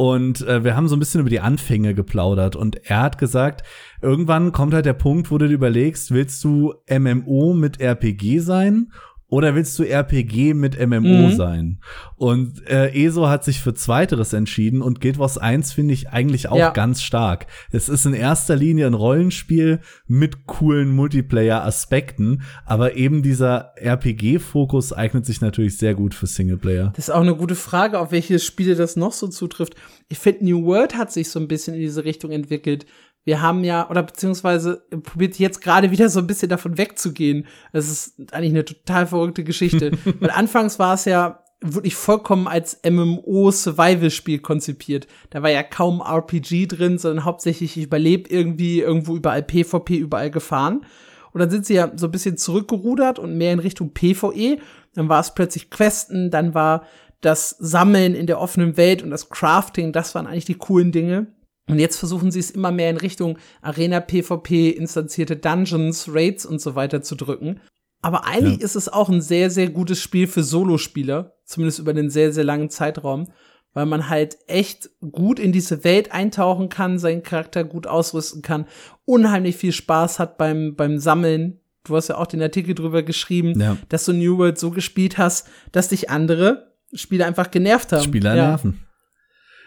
und 0.00 0.40
äh, 0.48 0.64
wir 0.64 0.76
haben 0.76 0.88
so 0.88 0.96
ein 0.96 0.98
bisschen 0.98 1.20
über 1.20 1.28
die 1.28 1.40
Anfänge 1.40 1.92
geplaudert. 1.92 2.56
Und 2.56 2.88
er 2.88 3.02
hat 3.02 3.18
gesagt, 3.18 3.66
irgendwann 4.00 4.50
kommt 4.50 4.72
halt 4.72 4.86
der 4.86 4.94
Punkt, 4.94 5.30
wo 5.30 5.36
du 5.36 5.46
dir 5.46 5.52
überlegst, 5.52 6.10
willst 6.10 6.42
du 6.42 6.72
MMO 6.88 7.52
mit 7.52 7.80
RPG 7.80 8.38
sein 8.38 8.92
oder 9.30 9.54
willst 9.54 9.78
du 9.78 9.84
RPG 9.84 10.54
mit 10.54 10.78
MMO 10.78 11.28
mhm. 11.28 11.32
sein? 11.36 11.78
Und 12.16 12.66
äh, 12.68 12.92
ESO 12.92 13.28
hat 13.28 13.44
sich 13.44 13.60
für 13.60 13.72
Zweiteres 13.74 14.32
entschieden 14.32 14.82
und 14.82 15.00
Guild 15.00 15.18
Wars 15.18 15.38
1 15.38 15.72
finde 15.72 15.94
ich 15.94 16.10
eigentlich 16.10 16.48
auch 16.48 16.58
ja. 16.58 16.70
ganz 16.70 17.00
stark. 17.00 17.46
Es 17.70 17.88
ist 17.88 18.04
in 18.06 18.12
erster 18.12 18.56
Linie 18.56 18.86
ein 18.88 18.94
Rollenspiel 18.94 19.80
mit 20.06 20.46
coolen 20.46 20.90
Multiplayer-Aspekten, 20.90 22.42
aber 22.66 22.96
eben 22.96 23.22
dieser 23.22 23.72
RPG-Fokus 23.76 24.92
eignet 24.92 25.24
sich 25.24 25.40
natürlich 25.40 25.78
sehr 25.78 25.94
gut 25.94 26.12
für 26.12 26.26
Singleplayer. 26.26 26.92
Das 26.96 27.08
ist 27.08 27.14
auch 27.14 27.20
eine 27.20 27.36
gute 27.36 27.54
Frage, 27.54 28.00
auf 28.00 28.10
welche 28.10 28.38
Spiele 28.40 28.74
das 28.74 28.96
noch 28.96 29.12
so 29.12 29.28
zutrifft. 29.28 29.76
Ich 30.08 30.18
finde, 30.18 30.44
New 30.44 30.64
World 30.64 30.96
hat 30.96 31.12
sich 31.12 31.30
so 31.30 31.38
ein 31.38 31.48
bisschen 31.48 31.74
in 31.74 31.80
diese 31.80 32.04
Richtung 32.04 32.32
entwickelt 32.32 32.84
wir 33.24 33.42
haben 33.42 33.64
ja, 33.64 33.88
oder 33.90 34.02
beziehungsweise 34.02 34.82
probiert 35.02 35.38
jetzt 35.38 35.60
gerade 35.60 35.90
wieder 35.90 36.08
so 36.08 36.20
ein 36.20 36.26
bisschen 36.26 36.48
davon 36.48 36.78
wegzugehen. 36.78 37.46
Das 37.72 37.88
ist 37.88 38.32
eigentlich 38.32 38.52
eine 38.52 38.64
total 38.64 39.06
verrückte 39.06 39.44
Geschichte. 39.44 39.92
Weil 40.20 40.30
anfangs 40.30 40.78
war 40.78 40.94
es 40.94 41.04
ja 41.04 41.44
wirklich 41.60 41.94
vollkommen 41.94 42.48
als 42.48 42.80
MMO-Survival-Spiel 42.88 44.38
konzipiert. 44.38 45.06
Da 45.28 45.42
war 45.42 45.50
ja 45.50 45.62
kaum 45.62 46.00
RPG 46.00 46.66
drin, 46.66 46.96
sondern 46.96 47.24
hauptsächlich 47.24 47.76
ich 47.76 47.84
überlebe 47.84 48.30
irgendwie 48.30 48.80
irgendwo 48.80 49.14
überall 49.14 49.42
PvP 49.42 49.96
überall 49.96 50.30
gefahren. 50.30 50.86
Und 51.32 51.40
dann 51.40 51.50
sind 51.50 51.66
sie 51.66 51.74
ja 51.74 51.92
so 51.94 52.06
ein 52.06 52.10
bisschen 52.12 52.38
zurückgerudert 52.38 53.18
und 53.18 53.36
mehr 53.36 53.52
in 53.52 53.58
Richtung 53.58 53.92
PvE. 53.92 54.58
Dann 54.94 55.08
war 55.08 55.20
es 55.20 55.34
plötzlich 55.34 55.70
Questen, 55.70 56.30
dann 56.30 56.54
war 56.54 56.84
das 57.20 57.50
Sammeln 57.50 58.14
in 58.14 58.26
der 58.26 58.40
offenen 58.40 58.78
Welt 58.78 59.02
und 59.02 59.10
das 59.10 59.28
Crafting, 59.28 59.92
das 59.92 60.14
waren 60.14 60.26
eigentlich 60.26 60.46
die 60.46 60.54
coolen 60.54 60.90
Dinge. 60.90 61.26
Und 61.72 61.78
jetzt 61.78 61.96
versuchen 61.96 62.30
sie 62.30 62.40
es 62.40 62.50
immer 62.50 62.70
mehr 62.70 62.90
in 62.90 62.96
Richtung 62.96 63.38
Arena 63.62 64.00
PvP, 64.00 64.70
instanzierte 64.70 65.36
Dungeons, 65.36 66.08
Raids 66.12 66.46
und 66.46 66.60
so 66.60 66.74
weiter 66.74 67.02
zu 67.02 67.14
drücken. 67.14 67.60
Aber 68.02 68.26
eigentlich 68.26 68.60
ja. 68.60 68.64
ist 68.64 68.76
es 68.76 68.88
auch 68.88 69.08
ein 69.08 69.20
sehr, 69.20 69.50
sehr 69.50 69.68
gutes 69.68 70.00
Spiel 70.00 70.26
für 70.26 70.42
Solospieler, 70.42 71.34
zumindest 71.44 71.78
über 71.78 71.90
einen 71.90 72.10
sehr, 72.10 72.32
sehr 72.32 72.44
langen 72.44 72.70
Zeitraum, 72.70 73.28
weil 73.74 73.86
man 73.86 74.08
halt 74.08 74.38
echt 74.46 74.90
gut 75.12 75.38
in 75.38 75.52
diese 75.52 75.84
Welt 75.84 76.12
eintauchen 76.12 76.68
kann, 76.68 76.98
seinen 76.98 77.22
Charakter 77.22 77.62
gut 77.62 77.86
ausrüsten 77.86 78.42
kann, 78.42 78.66
unheimlich 79.04 79.56
viel 79.56 79.72
Spaß 79.72 80.18
hat 80.18 80.38
beim, 80.38 80.74
beim 80.76 80.98
Sammeln. 80.98 81.60
Du 81.84 81.94
hast 81.94 82.08
ja 82.08 82.16
auch 82.16 82.26
den 82.26 82.42
Artikel 82.42 82.74
drüber 82.74 83.02
geschrieben, 83.02 83.58
ja. 83.60 83.76
dass 83.88 84.04
du 84.06 84.12
New 84.12 84.38
World 84.38 84.58
so 84.58 84.70
gespielt 84.70 85.18
hast, 85.18 85.46
dass 85.72 85.88
dich 85.88 86.10
andere 86.10 86.74
Spieler 86.92 87.26
einfach 87.26 87.50
genervt 87.50 87.92
haben. 87.92 88.02
Spieler 88.02 88.34
ja. 88.34 88.60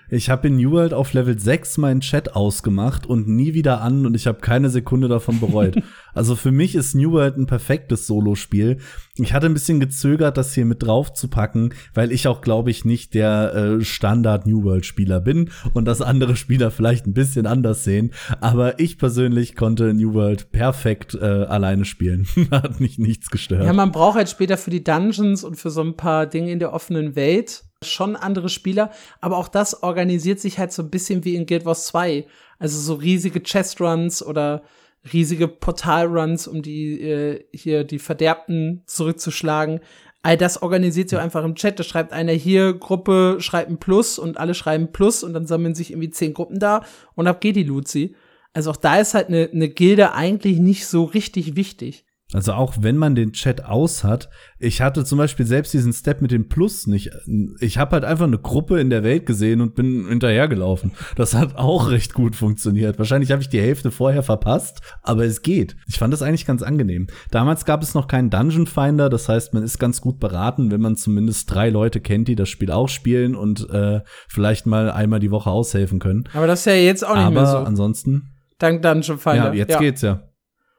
Ich 0.09 0.29
habe 0.29 0.47
in 0.47 0.57
New 0.57 0.71
World 0.71 0.93
auf 0.93 1.13
Level 1.13 1.37
6 1.37 1.77
meinen 1.77 2.01
Chat 2.01 2.35
ausgemacht 2.35 3.05
und 3.05 3.27
nie 3.27 3.53
wieder 3.53 3.81
an 3.81 4.05
und 4.05 4.15
ich 4.15 4.27
habe 4.27 4.41
keine 4.41 4.69
Sekunde 4.69 5.07
davon 5.07 5.39
bereut. 5.39 5.75
also 6.13 6.35
für 6.35 6.51
mich 6.51 6.75
ist 6.75 6.93
New 6.93 7.11
World 7.11 7.37
ein 7.37 7.45
perfektes 7.45 8.05
Solospiel. 8.07 8.77
Ich 9.15 9.33
hatte 9.33 9.45
ein 9.45 9.53
bisschen 9.53 9.79
gezögert, 9.79 10.37
das 10.37 10.53
hier 10.53 10.65
mit 10.65 10.83
drauf 10.83 11.13
zu 11.13 11.27
packen, 11.27 11.73
weil 11.93 12.11
ich 12.11 12.27
auch, 12.27 12.41
glaube 12.41 12.69
ich, 12.69 12.85
nicht 12.85 13.13
der 13.13 13.53
äh, 13.53 13.83
Standard 13.83 14.45
New 14.45 14.63
World 14.63 14.85
Spieler 14.85 15.21
bin 15.21 15.49
und 15.73 15.85
das 15.85 16.01
andere 16.01 16.35
Spieler 16.35 16.71
vielleicht 16.71 17.07
ein 17.07 17.13
bisschen 17.13 17.45
anders 17.45 17.83
sehen. 17.83 18.11
Aber 18.41 18.79
ich 18.79 18.97
persönlich 18.97 19.55
konnte 19.55 19.93
New 19.93 20.13
World 20.13 20.51
perfekt 20.51 21.15
äh, 21.15 21.25
alleine 21.25 21.85
spielen. 21.85 22.27
Hat 22.51 22.79
mich 22.79 22.97
nichts 22.97 23.29
gestört. 23.29 23.65
Ja, 23.65 23.73
man 23.73 23.91
braucht 23.91 24.17
halt 24.17 24.29
später 24.29 24.57
für 24.57 24.71
die 24.71 24.83
Dungeons 24.83 25.43
und 25.43 25.55
für 25.55 25.69
so 25.69 25.81
ein 25.81 25.95
paar 25.95 26.25
Dinge 26.25 26.51
in 26.51 26.59
der 26.59 26.73
offenen 26.73 27.15
Welt 27.15 27.63
schon 27.83 28.15
andere 28.15 28.49
Spieler, 28.49 28.91
aber 29.21 29.37
auch 29.37 29.47
das 29.47 29.83
organisiert 29.83 30.39
sich 30.39 30.59
halt 30.59 30.71
so 30.71 30.83
ein 30.83 30.89
bisschen 30.89 31.23
wie 31.23 31.35
in 31.35 31.45
Guild 31.45 31.65
Wars 31.65 31.85
2. 31.87 32.25
Also 32.59 32.79
so 32.79 32.95
riesige 32.95 33.41
Chest-Runs 33.41 34.25
oder 34.25 34.63
riesige 35.11 35.47
Portal-Runs, 35.47 36.47
um 36.47 36.61
die 36.61 37.01
äh, 37.01 37.45
hier 37.53 37.83
die 37.83 37.99
Verderbten 37.99 38.83
zurückzuschlagen. 38.85 39.81
All 40.21 40.37
das 40.37 40.61
organisiert 40.61 41.09
sich 41.09 41.19
einfach 41.19 41.43
im 41.43 41.55
Chat. 41.55 41.77
Da 41.79 41.83
schreibt 41.83 42.13
einer 42.13 42.31
hier, 42.31 42.73
Gruppe 42.73 43.37
schreibt 43.39 43.69
ein 43.69 43.79
Plus 43.79 44.17
und 44.17 44.37
alle 44.37 44.53
schreiben 44.53 44.93
Plus 44.93 45.23
und 45.23 45.33
dann 45.33 45.45
sammeln 45.45 45.75
sich 45.75 45.91
irgendwie 45.91 46.11
zehn 46.11 46.33
Gruppen 46.33 46.59
da 46.59 46.85
und 47.15 47.27
ab 47.27 47.41
geht 47.41 47.57
die 47.57 47.63
Luzi. 47.63 48.15
Also 48.53 48.71
auch 48.71 48.77
da 48.77 48.97
ist 48.99 49.13
halt 49.13 49.27
eine, 49.27 49.49
eine 49.51 49.67
Gilde 49.67 50.13
eigentlich 50.13 50.59
nicht 50.59 50.87
so 50.87 51.03
richtig 51.03 51.57
wichtig. 51.57 52.05
Also 52.33 52.53
auch 52.53 52.73
wenn 52.79 52.97
man 52.97 53.15
den 53.15 53.31
Chat 53.31 53.63
aus 53.63 54.03
hat, 54.03 54.29
ich 54.59 54.81
hatte 54.81 55.05
zum 55.05 55.17
Beispiel 55.17 55.45
selbst 55.45 55.73
diesen 55.73 55.93
Step 55.93 56.21
mit 56.21 56.31
dem 56.31 56.49
Plus 56.49 56.87
nicht. 56.87 57.11
Ich 57.59 57.77
habe 57.77 57.91
halt 57.91 58.05
einfach 58.05 58.25
eine 58.25 58.39
Gruppe 58.39 58.79
in 58.79 58.89
der 58.89 59.03
Welt 59.03 59.25
gesehen 59.25 59.61
und 59.61 59.75
bin 59.75 60.07
hinterhergelaufen. 60.07 60.91
Das 61.15 61.35
hat 61.35 61.55
auch 61.55 61.91
recht 61.91 62.13
gut 62.13 62.35
funktioniert. 62.35 62.97
Wahrscheinlich 62.97 63.31
habe 63.31 63.41
ich 63.41 63.49
die 63.49 63.61
Hälfte 63.61 63.91
vorher 63.91 64.23
verpasst, 64.23 64.81
aber 65.03 65.25
es 65.25 65.41
geht. 65.41 65.75
Ich 65.87 65.99
fand 65.99 66.11
das 66.11 66.21
eigentlich 66.21 66.45
ganz 66.45 66.63
angenehm. 66.63 67.07
Damals 67.29 67.65
gab 67.65 67.83
es 67.83 67.93
noch 67.93 68.07
keinen 68.07 68.29
Dungeon 68.29 68.67
Finder, 68.67 69.09
das 69.09 69.29
heißt, 69.29 69.53
man 69.53 69.63
ist 69.63 69.77
ganz 69.77 70.01
gut 70.01 70.19
beraten, 70.19 70.71
wenn 70.71 70.81
man 70.81 70.95
zumindest 70.95 71.53
drei 71.53 71.69
Leute 71.69 72.01
kennt, 72.01 72.27
die 72.27 72.35
das 72.35 72.49
Spiel 72.49 72.71
auch 72.71 72.89
spielen 72.89 73.35
und 73.35 73.69
äh, 73.69 74.01
vielleicht 74.27 74.65
mal 74.65 74.89
einmal 74.89 75.19
die 75.19 75.31
Woche 75.31 75.51
aushelfen 75.51 75.99
können. 75.99 76.23
Aber 76.33 76.47
das 76.47 76.59
ist 76.59 76.65
ja 76.65 76.73
jetzt 76.73 77.05
auch 77.05 77.15
nicht 77.15 77.25
aber 77.25 77.41
mehr 77.41 77.45
so. 77.45 77.57
ansonsten. 77.57 78.33
Dank 78.57 78.81
Dungeon 78.81 79.17
Finder. 79.17 79.47
Ja, 79.47 79.53
jetzt 79.53 79.71
ja. 79.71 79.79
geht's 79.79 80.01
ja. 80.01 80.23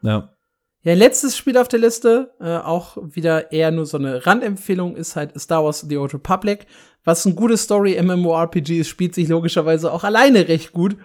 Ja. 0.02 0.33
Ja, 0.84 0.92
letztes 0.92 1.34
Spiel 1.34 1.56
auf 1.56 1.68
der 1.68 1.78
Liste, 1.78 2.34
äh, 2.40 2.58
auch 2.58 2.98
wieder 3.02 3.52
eher 3.52 3.70
nur 3.70 3.86
so 3.86 3.96
eine 3.96 4.26
Randempfehlung, 4.26 4.96
ist 4.96 5.16
halt 5.16 5.38
Star 5.40 5.64
Wars 5.64 5.86
The 5.88 5.96
Old 5.96 6.12
Republic. 6.12 6.66
Was 7.04 7.24
ein 7.24 7.34
gutes 7.34 7.62
Story 7.62 8.00
MMORPG 8.00 8.80
ist, 8.80 8.88
spielt 8.88 9.14
sich 9.14 9.28
logischerweise 9.28 9.90
auch 9.90 10.04
alleine 10.04 10.46
recht 10.46 10.72
gut. 10.72 10.98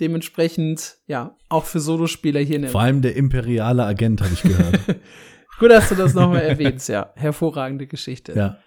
Dementsprechend, 0.00 0.98
ja, 1.06 1.34
auch 1.48 1.64
für 1.64 1.80
Solospieler 1.80 2.40
hier 2.40 2.56
in 2.56 2.68
Vor 2.68 2.82
allem 2.82 3.00
der 3.00 3.16
imperiale 3.16 3.84
Agent, 3.84 4.20
habe 4.20 4.34
ich 4.34 4.42
gehört. 4.42 4.80
gut, 5.58 5.70
dass 5.70 5.88
du 5.88 5.94
das 5.94 6.12
nochmal 6.12 6.42
erwähnst, 6.42 6.90
ja. 6.90 7.12
Hervorragende 7.14 7.86
Geschichte. 7.86 8.34
Ja. 8.34 8.58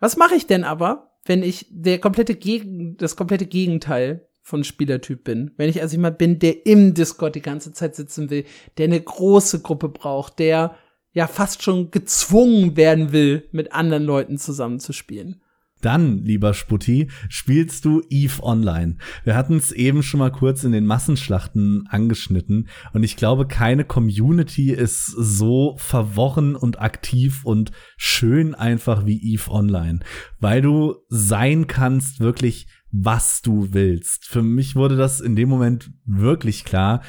Was 0.00 0.16
mache 0.16 0.34
ich 0.34 0.48
denn 0.48 0.64
aber, 0.64 1.12
wenn 1.24 1.44
ich 1.44 1.66
der 1.70 2.00
komplette 2.00 2.34
Gegen 2.34 2.96
das 2.96 3.14
komplette 3.14 3.46
Gegenteil 3.46 4.26
von 4.44 4.62
Spielertyp 4.62 5.24
bin. 5.24 5.52
Wenn 5.56 5.70
ich 5.70 5.80
also 5.80 5.96
jemand 5.96 6.18
bin, 6.18 6.38
der 6.38 6.66
im 6.66 6.92
Discord 6.92 7.34
die 7.34 7.42
ganze 7.42 7.72
Zeit 7.72 7.96
sitzen 7.96 8.28
will, 8.28 8.44
der 8.76 8.84
eine 8.84 9.00
große 9.00 9.62
Gruppe 9.62 9.88
braucht, 9.88 10.38
der 10.38 10.76
ja 11.12 11.26
fast 11.26 11.62
schon 11.62 11.90
gezwungen 11.90 12.76
werden 12.76 13.10
will, 13.10 13.48
mit 13.52 13.72
anderen 13.72 14.04
Leuten 14.04 14.36
zusammenzuspielen. 14.36 15.40
Dann, 15.80 16.24
lieber 16.24 16.54
Sputti, 16.54 17.08
spielst 17.28 17.84
du 17.84 18.02
Eve 18.08 18.42
Online. 18.42 18.96
Wir 19.24 19.34
hatten 19.34 19.56
es 19.56 19.70
eben 19.70 20.02
schon 20.02 20.18
mal 20.18 20.32
kurz 20.32 20.64
in 20.64 20.72
den 20.72 20.86
Massenschlachten 20.86 21.86
angeschnitten 21.88 22.68
und 22.94 23.02
ich 23.02 23.16
glaube, 23.16 23.46
keine 23.46 23.84
Community 23.84 24.72
ist 24.72 25.06
so 25.06 25.76
verworren 25.78 26.54
und 26.56 26.80
aktiv 26.80 27.44
und 27.44 27.70
schön 27.98 28.54
einfach 28.54 29.04
wie 29.04 29.34
Eve 29.34 29.50
Online, 29.50 30.00
weil 30.40 30.62
du 30.62 30.96
sein 31.08 31.66
kannst 31.66 32.20
wirklich 32.20 32.66
was 32.96 33.42
du 33.42 33.72
willst. 33.72 34.26
Für 34.26 34.42
mich 34.42 34.76
wurde 34.76 34.96
das 34.96 35.20
in 35.20 35.34
dem 35.34 35.48
Moment 35.48 35.90
wirklich 36.04 36.64
klar, 36.64 37.02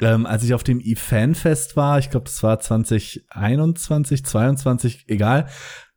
ähm, 0.00 0.24
als 0.24 0.44
ich 0.44 0.54
auf 0.54 0.62
dem 0.62 0.80
E-Fanfest 0.80 1.76
war, 1.76 1.98
ich 1.98 2.10
glaube, 2.10 2.24
das 2.24 2.42
war 2.42 2.60
2021, 2.60 4.24
22, 4.24 5.04
egal. 5.08 5.48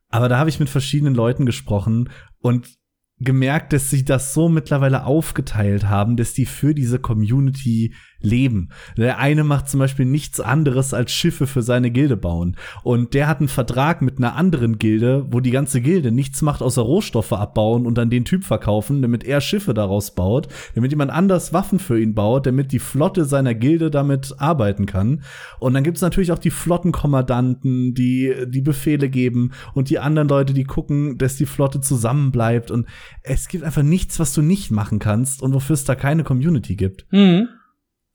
Aber 0.08 0.28
da 0.28 0.38
habe 0.38 0.50
ich 0.50 0.60
mit 0.60 0.68
verschiedenen 0.68 1.14
Leuten 1.14 1.46
gesprochen 1.46 2.10
und 2.40 2.76
gemerkt, 3.18 3.72
dass 3.72 3.88
sie 3.88 4.04
das 4.04 4.34
so 4.34 4.48
mittlerweile 4.48 5.04
aufgeteilt 5.04 5.84
haben, 5.88 6.16
dass 6.16 6.34
die 6.34 6.44
für 6.44 6.74
diese 6.74 6.98
Community 6.98 7.94
leben. 8.20 8.70
Der 8.96 9.18
eine 9.18 9.44
macht 9.44 9.68
zum 9.68 9.80
Beispiel 9.80 10.06
nichts 10.06 10.40
anderes 10.40 10.94
als 10.94 11.12
Schiffe 11.12 11.46
für 11.46 11.62
seine 11.62 11.90
Gilde 11.90 12.16
bauen. 12.16 12.56
Und 12.82 13.14
der 13.14 13.28
hat 13.28 13.38
einen 13.38 13.48
Vertrag 13.48 14.02
mit 14.02 14.18
einer 14.18 14.36
anderen 14.36 14.78
Gilde, 14.78 15.26
wo 15.30 15.40
die 15.40 15.50
ganze 15.50 15.80
Gilde 15.80 16.12
nichts 16.12 16.42
macht, 16.42 16.62
außer 16.62 16.82
Rohstoffe 16.82 17.32
abbauen 17.32 17.86
und 17.86 17.96
dann 17.98 18.10
den 18.10 18.24
Typ 18.24 18.44
verkaufen, 18.44 19.02
damit 19.02 19.24
er 19.24 19.40
Schiffe 19.40 19.74
daraus 19.74 20.14
baut, 20.14 20.48
damit 20.74 20.90
jemand 20.90 21.10
anders 21.10 21.52
Waffen 21.52 21.78
für 21.78 22.00
ihn 22.00 22.14
baut, 22.14 22.46
damit 22.46 22.72
die 22.72 22.78
Flotte 22.78 23.24
seiner 23.24 23.54
Gilde 23.54 23.90
damit 23.90 24.34
arbeiten 24.38 24.86
kann. 24.86 25.22
Und 25.58 25.74
dann 25.74 25.84
gibt's 25.84 26.00
natürlich 26.00 26.32
auch 26.32 26.38
die 26.38 26.50
Flottenkommandanten, 26.50 27.94
die 27.94 28.34
die 28.46 28.60
Befehle 28.60 29.08
geben 29.08 29.52
und 29.74 29.90
die 29.90 29.98
anderen 29.98 30.28
Leute, 30.28 30.54
die 30.54 30.64
gucken, 30.64 31.18
dass 31.18 31.36
die 31.36 31.46
Flotte 31.46 31.80
zusammenbleibt. 31.80 32.70
Und 32.70 32.86
es 33.22 33.48
gibt 33.48 33.64
einfach 33.64 33.82
nichts, 33.82 34.18
was 34.18 34.32
du 34.34 34.42
nicht 34.42 34.70
machen 34.70 34.98
kannst 34.98 35.42
und 35.42 35.54
wofür 35.54 35.74
es 35.74 35.84
da 35.84 35.94
keine 35.94 36.24
Community 36.24 36.76
gibt. 36.76 37.06
Mhm. 37.10 37.48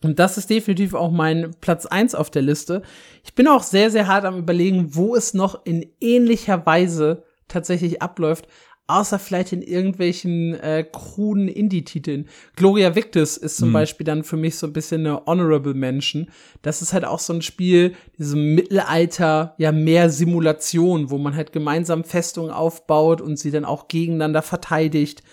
Und 0.03 0.19
das 0.19 0.37
ist 0.37 0.49
definitiv 0.49 0.93
auch 0.93 1.11
mein 1.11 1.51
Platz 1.61 1.85
eins 1.85 2.15
auf 2.15 2.29
der 2.29 2.41
Liste. 2.41 2.81
Ich 3.23 3.35
bin 3.35 3.47
auch 3.47 3.63
sehr, 3.63 3.91
sehr 3.91 4.07
hart 4.07 4.25
am 4.25 4.37
überlegen, 4.37 4.95
wo 4.95 5.15
es 5.15 5.33
noch 5.33 5.65
in 5.65 5.85
ähnlicher 5.99 6.65
Weise 6.65 7.23
tatsächlich 7.47 8.01
abläuft, 8.01 8.47
außer 8.87 9.19
vielleicht 9.19 9.53
in 9.53 9.61
irgendwelchen 9.61 10.53
äh, 10.55 10.85
kruden 10.91 11.47
Indie-Titeln. 11.47 12.27
Gloria 12.55 12.95
Victis 12.95 13.37
ist 13.37 13.57
zum 13.57 13.69
mhm. 13.69 13.73
Beispiel 13.73 14.05
dann 14.05 14.23
für 14.23 14.37
mich 14.37 14.57
so 14.57 14.67
ein 14.67 14.73
bisschen 14.73 15.05
eine 15.05 15.25
Honorable 15.25 15.73
Mention. 15.73 16.29
Das 16.61 16.81
ist 16.81 16.91
halt 16.91 17.05
auch 17.05 17.19
so 17.19 17.33
ein 17.33 17.41
Spiel, 17.41 17.93
diesem 18.17 18.55
Mittelalter, 18.55 19.55
ja, 19.57 19.71
mehr 19.71 20.09
Simulation, 20.09 21.09
wo 21.09 21.17
man 21.17 21.35
halt 21.35 21.53
gemeinsam 21.53 22.03
Festungen 22.03 22.51
aufbaut 22.51 23.21
und 23.21 23.37
sie 23.37 23.51
dann 23.51 23.65
auch 23.65 23.87
gegeneinander 23.87 24.41
verteidigt. 24.41 25.23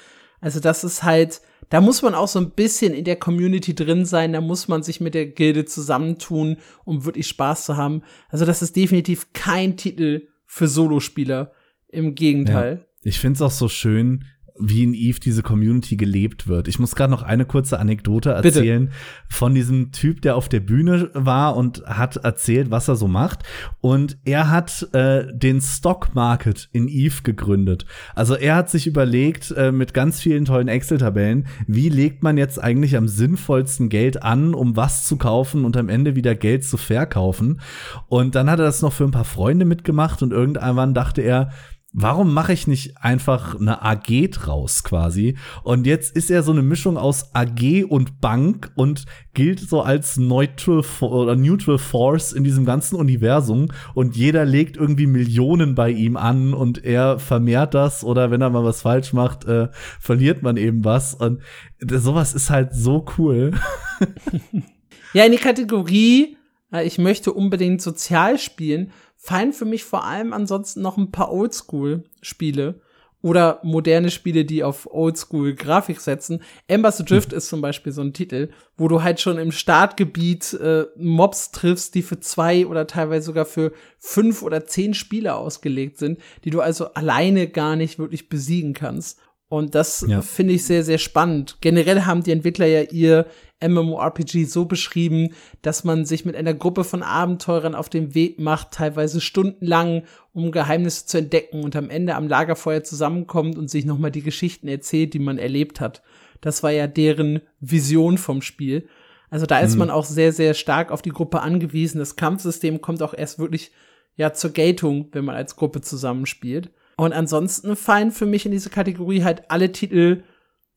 Also 0.41 0.61
das 0.61 0.85
ist 0.85 1.03
halt, 1.03 1.41
da 1.71 1.81
muss 1.81 2.03
man 2.03 2.15
auch 2.15 2.29
so 2.29 2.39
ein 2.39 2.51
bisschen 2.51 2.95
in 2.95 3.05
der 3.05 3.17
Community 3.17 3.75
drin 3.75 4.05
sein, 4.05 4.33
da 4.33 4.41
muss 4.41 4.69
man 4.69 4.83
sich 4.83 5.01
mit 5.01 5.15
der 5.15 5.27
Gilde 5.27 5.65
zusammentun, 5.65 6.57
um 6.85 7.05
wirklich 7.05 7.29
Spaß 7.29 7.67
zu 7.67 7.77
haben. 7.77 8.03
Also 8.29 8.45
das 8.45 8.63
ist 8.63 8.77
definitiv 8.77 9.33
kein 9.33 9.77
Titel 9.77 10.29
für 10.47 10.69
Solospieler. 10.69 11.53
Im 11.91 12.15
Gegenteil. 12.15 12.81
Ja. 12.81 12.87
Ich 13.03 13.19
find's 13.19 13.41
auch 13.41 13.51
so 13.51 13.69
schön, 13.69 14.25
wie 14.61 14.83
in 14.83 14.95
Eve 14.95 15.21
diese 15.21 15.43
Community 15.43 15.97
gelebt 15.97 16.49
wird. 16.49 16.69
Ich 16.69 16.79
muss 16.79 16.95
gerade 16.95 17.11
noch 17.11 17.23
eine 17.23 17.45
kurze 17.45 17.79
Anekdote 17.79 18.31
erzählen 18.31 18.87
Bitte. 18.87 18.97
von 19.29 19.55
diesem 19.55 19.93
Typ, 19.93 20.23
der 20.23 20.37
auf 20.37 20.49
der 20.49 20.61
Bühne 20.61 21.11
war 21.15 21.57
und 21.57 21.85
hat 21.87 22.17
erzählt, 22.17 22.71
was 22.71 22.89
er 22.89 22.97
so 22.97 23.09
macht. 23.09 23.43
Und 23.81 24.19
er 24.25 24.51
hat 24.51 24.89
äh, 24.93 25.27
den 25.33 25.61
Stock 25.61 26.15
Market 26.15 26.69
in 26.73 26.89
Eve 26.89 27.23
gegründet. 27.23 27.87
Also 28.15 28.35
er 28.35 28.57
hat 28.57 28.71
sich 28.71 28.87
überlegt, 28.87 29.51
äh, 29.53 29.73
mit 29.73 29.95
ganz 29.95 30.21
vielen 30.21 30.45
tollen 30.45 30.69
Excel-Tabellen, 30.69 31.47
wie 31.67 31.89
legt 31.89 32.23
man 32.23 32.37
jetzt 32.37 32.63
eigentlich 32.63 32.97
am 32.97 33.09
sinnvollsten 33.09 33.89
Geld 33.89 34.23
an, 34.23 34.55
um 34.55 34.77
was 34.77 35.07
zu 35.07 35.17
kaufen 35.17 35.65
und 35.65 35.77
am 35.77 35.89
Ende 35.89 36.17
wieder 36.17 36.35
Geld 36.35 36.65
zu 36.65 36.77
verkaufen. 36.77 37.61
Und 38.09 38.35
dann 38.35 38.51
hat 38.51 38.59
er 38.59 38.65
das 38.65 38.83
noch 38.83 38.93
für 38.93 39.05
ein 39.05 39.11
paar 39.11 39.25
Freunde 39.25 39.65
mitgemacht 39.65 40.23
und 40.23 40.33
irgendwann 40.33 40.95
dachte 40.95 41.23
er, 41.23 41.51
warum 41.93 42.35
mache 42.35 42.53
ich 42.53 42.67
nicht 42.67 42.99
einfach 42.99 43.59
eine 43.59 43.83
AG 43.83 44.31
draus 44.31 44.85
quasi? 44.85 45.37
Und 45.63 45.87
jetzt 45.87 46.15
ist 46.15 46.31
er 46.31 46.43
so 46.43 46.53
eine 46.53 46.63
Mischung 46.63 46.99
aus 46.99 47.35
AG 47.35 47.85
und 47.89 48.21
Bank 48.21 48.71
und 48.75 49.05
gilt 49.33 49.61
so 49.61 49.81
als 49.81 50.17
neutral 50.17 50.85
oder 51.01 51.35
neutral 51.35 51.79
force 51.79 52.33
in 52.33 52.45
diesem 52.45 52.67
ganzen 52.67 52.97
Universum 52.97 53.69
und 53.95 54.17
jeder 54.17 54.45
legt 54.45 54.77
irgendwie 54.77 55.07
Millionen 55.07 55.75
bei 55.75 55.91
ihm 55.91 56.17
an 56.17 56.53
und 56.53 56.85
er 56.85 57.19
vermehrt 57.19 57.75
das 57.75 58.05
oder 58.05 58.31
wenn 58.31 58.43
er 58.43 58.51
mal 58.51 58.65
was 58.65 58.83
falsch 58.83 59.13
macht, 59.13 59.47
äh, 59.47 59.69
verliert 59.99 60.43
man 60.43 60.57
eben 60.57 60.85
was 60.85 61.15
und 61.15 61.41
sowas 61.81 62.35
ist 62.35 62.51
halt 62.51 62.75
so 62.75 63.07
cool. 63.17 63.53
ja, 65.15 65.25
in 65.25 65.33
die 65.33 65.39
Kategorie, 65.39 66.37
äh, 66.73 66.87
ich 66.87 66.99
möchte 66.99 67.33
unbedingt 67.33 67.81
sozial 67.81 68.39
spielen, 68.39 68.93
fallen 69.29 69.53
für 69.53 69.67
mich 69.67 69.85
vor 69.85 70.05
allem 70.05 70.33
ansonsten 70.33 70.81
noch 70.81 70.97
ein 70.97 71.11
paar 71.11 71.31
Oldschool-Spiele 71.31 72.81
oder 73.21 73.61
moderne 73.63 74.11
Spiele, 74.11 74.47
die 74.47 74.65
auf 74.65 74.89
Oldschool-Grafik 74.91 76.01
setzen. 76.01 76.41
Embers 76.67 76.97
Drift 76.99 77.35
ist 77.35 77.49
zum 77.49 77.61
Beispiel 77.61 77.93
so 77.93 78.01
ein 78.01 78.15
Titel, 78.15 78.49
wo 78.79 78.89
du 78.89 79.03
halt 79.03 79.21
schon 79.21 79.37
im 79.37 79.53
Startgebiet 79.53 80.55
äh, 80.55 80.87
Mobs 80.97 81.51
triffst, 81.51 81.95
die 81.95 82.01
für 82.01 82.21
zwei 82.21 82.67
oder 82.67 82.87
teilweise 82.87 83.27
sogar 83.27 83.45
für 83.45 83.73
fünf 83.99 84.43
oder 84.43 84.65
zehn 84.65 84.95
Spieler 84.95 85.37
ausgelegt 85.37 85.99
sind, 85.99 86.21
die 86.45 86.51
du 86.51 86.63
also 86.63 86.95
alleine 86.95 87.49
gar 87.49 87.77
nicht 87.77 87.99
wirklich 87.99 88.31
besiegen 88.31 88.73
kannst. 88.73 89.21
Und 89.49 89.75
das 89.75 90.05
ja. 90.07 90.21
finde 90.21 90.55
ich 90.55 90.65
sehr, 90.65 90.85
sehr 90.85 90.99
spannend. 90.99 91.57
Generell 91.63 92.03
haben 92.03 92.23
die 92.23 92.33
Entwickler 92.33 92.67
ja 92.67 92.83
ihr 92.83 93.27
MMORPG 93.67 94.45
so 94.45 94.67
beschrieben, 94.67 95.31
dass 95.63 95.85
man 95.85 96.05
sich 96.05 96.27
mit 96.27 96.37
einer 96.37 96.53
Gruppe 96.53 96.85
von 96.85 97.03
Abenteurern 97.03 97.75
auf 97.75 97.89
den 97.89 98.15
Weg 98.15 98.39
macht, 98.39 98.73
teilweise 98.73 99.21
stundenlang, 99.21 100.03
um 100.35 100.53
Geheimnisse 100.53 101.07
zu 101.07 101.19
entdecken 101.19 101.65
und 101.65 101.75
am 101.77 101.89
Ende 101.89 102.15
am 102.15 102.29
Lagerfeuer 102.29 102.85
zusammenkommt 102.85 103.57
und 103.57 103.71
sich 103.71 103.87
nochmal 103.87 104.11
die 104.11 104.23
Geschichten 104.23 104.69
erzählt, 104.69 105.15
die 105.15 105.19
man 105.19 105.39
erlebt 105.39 105.81
hat. 105.81 106.03
Das 106.43 106.63
war 106.63 106.71
ja 106.71 106.87
deren 106.87 107.41
Vision 107.59 108.19
vom 108.19 108.43
Spiel. 108.43 108.87
Also 109.31 109.47
da 109.47 109.61
ist 109.61 109.73
mhm. 109.73 109.79
man 109.81 109.91
auch 109.91 110.05
sehr, 110.05 110.33
sehr 110.33 110.55
stark 110.55 110.93
auf 110.93 111.03
die 111.03 111.11
Gruppe 111.11 111.41
angewiesen. 111.41 111.99
Das 111.99 112.17
Kampfsystem 112.17 112.81
kommt 112.81 113.03
auch 113.03 113.15
erst 113.15 113.39
wirklich 113.39 113.73
ja 114.17 114.33
zur 114.33 114.51
Geltung, 114.51 115.09
wenn 115.13 115.25
man 115.25 115.37
als 115.37 115.57
Gruppe 115.57 115.81
zusammenspielt. 115.81 116.71
Und 116.99 117.13
ansonsten 117.13 117.77
fallen 117.77 118.11
für 118.11 118.27
mich 118.27 118.45
in 118.45 118.51
diese 118.51 118.71
Kategorie 118.71 119.23
halt 119.23 119.51
alle 119.53 119.71
Titel, 119.71 120.25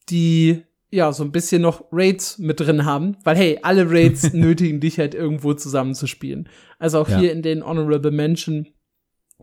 die 0.10 0.64
ja 0.92 1.12
so 1.14 1.24
ein 1.24 1.32
bisschen 1.32 1.64
noch 1.64 1.86
Raids 1.92 2.38
mit 2.38 2.60
drin 2.60 2.86
haben, 2.86 3.18
weil 3.24 3.36
hey, 3.36 3.60
alle 3.64 3.90
Raids 3.90 4.32
nötigen 4.34 4.80
dich 4.80 5.00
halt 5.00 5.16
irgendwo 5.16 5.56
zusammenzuspielen. 5.56 6.48
Also 6.78 7.00
auch 7.00 7.10
ja. 7.10 7.18
hier 7.18 7.32
in 7.32 7.42
den 7.42 7.66
Honorable 7.66 8.12
Mention, 8.12 8.68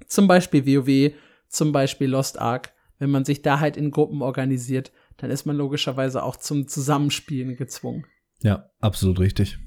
zum 0.07 0.29
Beispiel 0.29 0.67
WoW, 0.67 1.13
zum 1.49 1.73
Beispiel 1.73 2.09
Lost 2.09 2.41
Ark, 2.41 2.73
wenn 3.01 3.11
man 3.11 3.25
sich 3.25 3.43
da 3.43 3.59
halt 3.59 3.77
in 3.77 3.91
Gruppen 3.91 4.23
organisiert, 4.23 4.93
dann 5.17 5.33
ist 5.33 5.47
man 5.47 5.57
logischerweise 5.57 6.23
auch 6.23 6.37
zum 6.37 6.69
Zusammenspielen 6.69 7.57
gezwungen. 7.57 8.07
Ja, 8.41 8.71
absolut 8.79 9.19
richtig. 9.19 9.59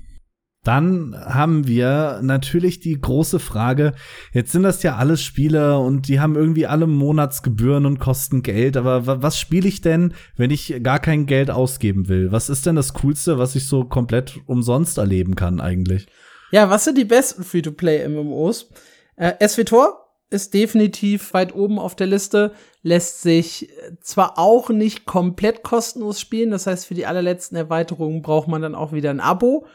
Dann 0.64 1.16
haben 1.18 1.66
wir 1.66 2.20
natürlich 2.22 2.80
die 2.80 3.00
große 3.00 3.40
Frage, 3.40 3.94
jetzt 4.32 4.52
sind 4.52 4.62
das 4.62 4.84
ja 4.84 4.96
alles 4.96 5.24
Spiele 5.24 5.80
und 5.80 6.08
die 6.08 6.20
haben 6.20 6.36
irgendwie 6.36 6.68
alle 6.68 6.86
Monatsgebühren 6.86 7.88
und 7.88 8.00
kosten 8.00 8.44
Geld, 8.44 8.78
aber 8.78 9.24
was 9.24 9.40
spiele 9.40 9.68
ich 9.68 9.82
denn, 9.82 10.14
wenn 10.36 10.52
ich 10.52 10.82
gar 10.84 11.00
kein 11.00 11.26
Geld 11.26 11.50
ausgeben 11.50 12.10
will? 12.10 12.32
Was 12.32 12.50
ist 12.50 12.68
denn 12.68 12.76
das 12.76 12.94
Coolste, 12.94 13.40
was 13.40 13.56
ich 13.56 13.68
so 13.68 13.86
komplett 13.86 14.40
umsonst 14.46 15.00
erleben 15.00 15.36
kann 15.36 15.60
eigentlich? 15.60 16.06
Ja, 16.52 16.70
was 16.70 16.84
sind 16.84 16.98
die 16.98 17.06
besten 17.06 17.44
Free-to-Play-MMOs? 17.44 18.70
Äh, 19.16 19.48
SWTOR 19.48 20.02
ist 20.30 20.54
definitiv 20.54 21.34
weit 21.34 21.56
oben 21.56 21.80
auf 21.80 21.96
der 21.96 22.08
Liste, 22.08 22.54
lässt 22.84 23.22
sich 23.24 23.70
zwar 24.02 24.38
auch 24.38 24.70
nicht 24.70 25.06
komplett 25.06 25.64
kostenlos 25.64 26.20
spielen, 26.20 26.52
das 26.52 26.68
heißt, 26.68 26.86
für 26.86 26.94
die 26.94 27.06
allerletzten 27.06 27.58
Erweiterungen 27.58 28.22
braucht 28.22 28.48
man 28.48 28.62
dann 28.62 28.76
auch 28.76 28.94
wieder 28.94 29.10
ein 29.10 29.20
Abo, 29.20 29.66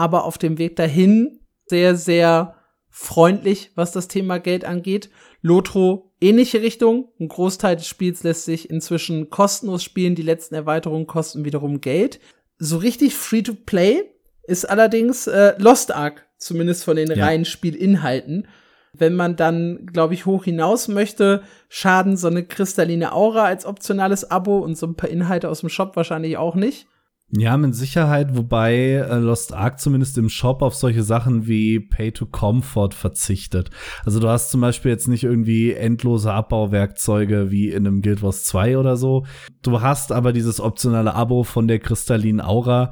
aber 0.00 0.24
auf 0.24 0.38
dem 0.38 0.56
Weg 0.56 0.76
dahin 0.76 1.40
sehr, 1.66 1.94
sehr 1.94 2.56
freundlich, 2.88 3.70
was 3.74 3.92
das 3.92 4.08
Thema 4.08 4.38
Geld 4.38 4.64
angeht. 4.64 5.10
Lotro 5.42 6.10
ähnliche 6.22 6.62
Richtung. 6.62 7.10
Ein 7.20 7.28
Großteil 7.28 7.76
des 7.76 7.86
Spiels 7.86 8.22
lässt 8.22 8.46
sich 8.46 8.70
inzwischen 8.70 9.28
kostenlos 9.28 9.84
spielen. 9.84 10.14
Die 10.14 10.22
letzten 10.22 10.54
Erweiterungen 10.54 11.06
kosten 11.06 11.44
wiederum 11.44 11.82
Geld. 11.82 12.18
So 12.58 12.78
richtig 12.78 13.14
free 13.14 13.42
to 13.42 13.52
play 13.54 14.02
ist 14.44 14.68
allerdings 14.68 15.26
äh, 15.26 15.52
Lost 15.58 15.92
Ark, 15.92 16.26
zumindest 16.38 16.84
von 16.84 16.96
den 16.96 17.10
ja. 17.10 17.22
reinen 17.22 17.44
Spielinhalten. 17.44 18.48
Wenn 18.94 19.14
man 19.14 19.36
dann, 19.36 19.86
glaube 19.86 20.14
ich, 20.14 20.24
hoch 20.24 20.44
hinaus 20.44 20.88
möchte, 20.88 21.42
schaden 21.68 22.16
so 22.16 22.26
eine 22.26 22.42
kristalline 22.42 23.12
Aura 23.12 23.44
als 23.44 23.66
optionales 23.66 24.30
Abo 24.30 24.60
und 24.60 24.78
so 24.78 24.86
ein 24.86 24.96
paar 24.96 25.10
Inhalte 25.10 25.50
aus 25.50 25.60
dem 25.60 25.68
Shop 25.68 25.94
wahrscheinlich 25.94 26.38
auch 26.38 26.54
nicht. 26.54 26.86
Ja, 27.32 27.56
mit 27.56 27.76
Sicherheit, 27.76 28.36
wobei 28.36 28.74
äh, 28.74 29.18
Lost 29.18 29.54
Ark 29.54 29.78
zumindest 29.78 30.18
im 30.18 30.28
Shop 30.28 30.62
auf 30.62 30.74
solche 30.74 31.04
Sachen 31.04 31.46
wie 31.46 31.78
Pay 31.78 32.10
to 32.10 32.26
Comfort 32.26 32.90
verzichtet. 32.92 33.70
Also 34.04 34.18
du 34.18 34.28
hast 34.28 34.50
zum 34.50 34.60
Beispiel 34.60 34.90
jetzt 34.90 35.06
nicht 35.06 35.22
irgendwie 35.22 35.72
endlose 35.72 36.32
Abbauwerkzeuge 36.32 37.52
wie 37.52 37.68
in 37.68 37.86
einem 37.86 38.02
Guild 38.02 38.22
Wars 38.22 38.42
2 38.44 38.78
oder 38.78 38.96
so. 38.96 39.26
Du 39.62 39.80
hast 39.80 40.10
aber 40.10 40.32
dieses 40.32 40.60
optionale 40.60 41.14
Abo 41.14 41.44
von 41.44 41.68
der 41.68 41.78
kristallinen 41.78 42.40
Aura, 42.40 42.90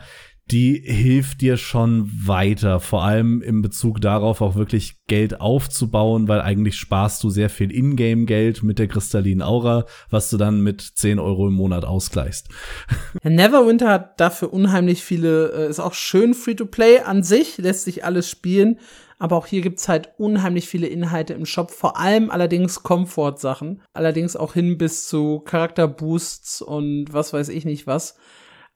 die 0.50 0.80
hilft 0.84 1.42
dir 1.42 1.56
schon 1.56 2.10
weiter, 2.24 2.80
vor 2.80 3.04
allem 3.04 3.42
in 3.42 3.60
Bezug 3.60 4.00
darauf 4.00 4.40
auch 4.40 4.54
wirklich 4.54 4.96
Geld 5.06 5.40
aufzubauen, 5.40 6.26
weil 6.28 6.40
eigentlich 6.40 6.76
sparst 6.76 7.22
du 7.22 7.30
sehr 7.30 7.50
viel 7.50 7.70
Ingame-Geld 7.70 8.62
mit 8.62 8.78
der 8.78 8.88
kristallinen 8.88 9.42
Aura, 9.42 9.84
was 10.08 10.30
du 10.30 10.38
dann 10.38 10.62
mit 10.62 10.80
10 10.80 11.18
Euro 11.18 11.48
im 11.48 11.54
Monat 11.54 11.84
ausgleichst. 11.84 12.48
Neverwinter 13.22 13.90
hat 13.90 14.20
dafür 14.20 14.52
unheimlich 14.52 15.04
viele, 15.04 15.52
äh, 15.52 15.68
ist 15.68 15.80
auch 15.80 15.94
schön 15.94 16.32
Free-to-Play 16.32 17.00
an 17.00 17.22
sich, 17.22 17.58
lässt 17.58 17.84
sich 17.84 18.04
alles 18.04 18.30
spielen, 18.30 18.78
aber 19.18 19.36
auch 19.36 19.46
hier 19.46 19.60
gibt's 19.60 19.88
halt 19.88 20.10
unheimlich 20.16 20.68
viele 20.68 20.86
Inhalte 20.86 21.34
im 21.34 21.44
Shop, 21.44 21.70
vor 21.70 21.98
allem 21.98 22.30
allerdings 22.30 22.82
Komfort-Sachen, 22.82 23.82
allerdings 23.92 24.36
auch 24.36 24.54
hin 24.54 24.78
bis 24.78 25.08
zu 25.08 25.40
Charakterboosts 25.40 26.62
und 26.62 27.12
was 27.12 27.32
weiß 27.32 27.50
ich 27.50 27.64
nicht 27.64 27.86
was. 27.86 28.16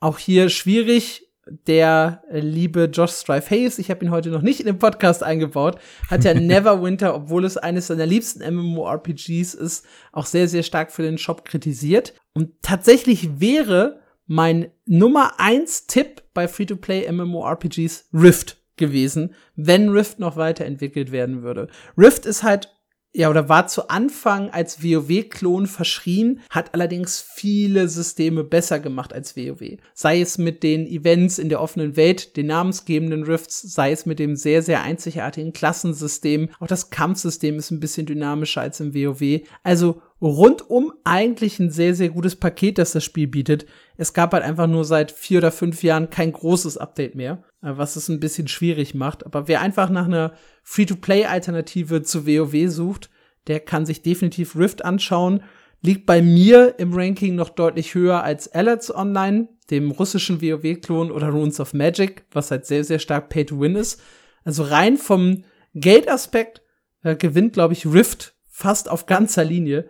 Auch 0.00 0.18
hier 0.18 0.48
schwierig, 0.48 1.31
der 1.46 2.22
liebe 2.30 2.84
Josh 2.84 3.12
Strife 3.12 3.50
Hayes, 3.50 3.78
ich 3.78 3.90
habe 3.90 4.04
ihn 4.04 4.10
heute 4.10 4.30
noch 4.30 4.42
nicht 4.42 4.60
in 4.60 4.66
den 4.66 4.78
Podcast 4.78 5.22
eingebaut, 5.22 5.78
hat 6.08 6.24
ja 6.24 6.34
Neverwinter, 6.40 7.14
obwohl 7.14 7.44
es 7.44 7.56
eines 7.56 7.88
seiner 7.88 8.06
liebsten 8.06 8.42
MMORPGs 8.54 9.54
ist, 9.54 9.84
auch 10.12 10.26
sehr, 10.26 10.48
sehr 10.48 10.62
stark 10.62 10.92
für 10.92 11.02
den 11.02 11.18
Shop 11.18 11.44
kritisiert. 11.44 12.14
Und 12.32 12.50
tatsächlich 12.62 13.40
wäre 13.40 14.00
mein 14.26 14.70
Nummer 14.86 15.34
eins 15.38 15.86
Tipp 15.86 16.22
bei 16.32 16.46
Free-to-Play 16.46 17.10
MMORPGs 17.10 18.08
Rift 18.14 18.58
gewesen, 18.76 19.34
wenn 19.54 19.90
Rift 19.90 20.18
noch 20.18 20.36
weiterentwickelt 20.36 21.12
werden 21.12 21.42
würde. 21.42 21.68
Rift 21.98 22.24
ist 22.24 22.42
halt 22.42 22.71
ja, 23.14 23.28
oder 23.28 23.48
war 23.48 23.66
zu 23.66 23.88
Anfang 23.88 24.50
als 24.50 24.82
WoW-Klon 24.82 25.66
verschrien, 25.66 26.40
hat 26.48 26.72
allerdings 26.72 27.20
viele 27.20 27.88
Systeme 27.88 28.42
besser 28.42 28.80
gemacht 28.80 29.12
als 29.12 29.36
WoW. 29.36 29.76
Sei 29.92 30.20
es 30.20 30.38
mit 30.38 30.62
den 30.62 30.86
Events 30.86 31.38
in 31.38 31.50
der 31.50 31.60
offenen 31.60 31.96
Welt, 31.96 32.36
den 32.38 32.46
namensgebenden 32.46 33.24
Rifts, 33.24 33.60
sei 33.60 33.92
es 33.92 34.06
mit 34.06 34.18
dem 34.18 34.34
sehr, 34.34 34.62
sehr 34.62 34.82
einzigartigen 34.82 35.52
Klassensystem. 35.52 36.48
Auch 36.58 36.66
das 36.66 36.88
Kampfsystem 36.88 37.58
ist 37.58 37.70
ein 37.70 37.80
bisschen 37.80 38.06
dynamischer 38.06 38.62
als 38.62 38.80
im 38.80 38.94
WoW. 38.94 39.42
Also 39.62 40.00
rundum 40.22 40.92
eigentlich 41.04 41.58
ein 41.58 41.70
sehr, 41.70 41.94
sehr 41.94 42.08
gutes 42.08 42.36
Paket, 42.36 42.78
das 42.78 42.92
das 42.92 43.04
Spiel 43.04 43.26
bietet. 43.26 43.66
Es 43.96 44.12
gab 44.14 44.32
halt 44.32 44.44
einfach 44.44 44.68
nur 44.68 44.84
seit 44.84 45.10
vier 45.10 45.38
oder 45.38 45.50
fünf 45.50 45.82
Jahren 45.82 46.10
kein 46.10 46.32
großes 46.32 46.78
Update 46.78 47.16
mehr, 47.16 47.42
äh, 47.62 47.72
was 47.76 47.96
es 47.96 48.08
ein 48.08 48.20
bisschen 48.20 48.48
schwierig 48.48 48.94
macht. 48.94 49.26
Aber 49.26 49.48
wer 49.48 49.60
einfach 49.60 49.90
nach 49.90 50.06
einer 50.06 50.34
Free-to-Play-Alternative 50.62 52.02
zu 52.02 52.26
WoW 52.26 52.70
sucht, 52.70 53.10
der 53.48 53.58
kann 53.60 53.84
sich 53.84 54.02
definitiv 54.02 54.56
Rift 54.56 54.84
anschauen. 54.84 55.42
Liegt 55.80 56.06
bei 56.06 56.22
mir 56.22 56.76
im 56.78 56.94
Ranking 56.94 57.34
noch 57.34 57.48
deutlich 57.48 57.94
höher 57.94 58.22
als 58.22 58.46
Alerts 58.54 58.94
Online, 58.94 59.48
dem 59.70 59.90
russischen 59.90 60.40
WoW-Klon 60.40 61.10
oder 61.10 61.30
Runes 61.30 61.58
of 61.58 61.74
Magic, 61.74 62.24
was 62.30 62.52
halt 62.52 62.66
sehr, 62.66 62.84
sehr 62.84 63.00
stark 63.00 63.28
Pay-to-Win 63.28 63.74
ist. 63.74 64.00
Also 64.44 64.62
rein 64.62 64.96
vom 64.96 65.42
Geldaspekt 65.74 66.62
äh, 67.02 67.16
gewinnt, 67.16 67.54
glaube 67.54 67.72
ich, 67.72 67.86
Rift 67.86 68.34
fast 68.48 68.88
auf 68.88 69.06
ganzer 69.06 69.44
Linie. 69.44 69.88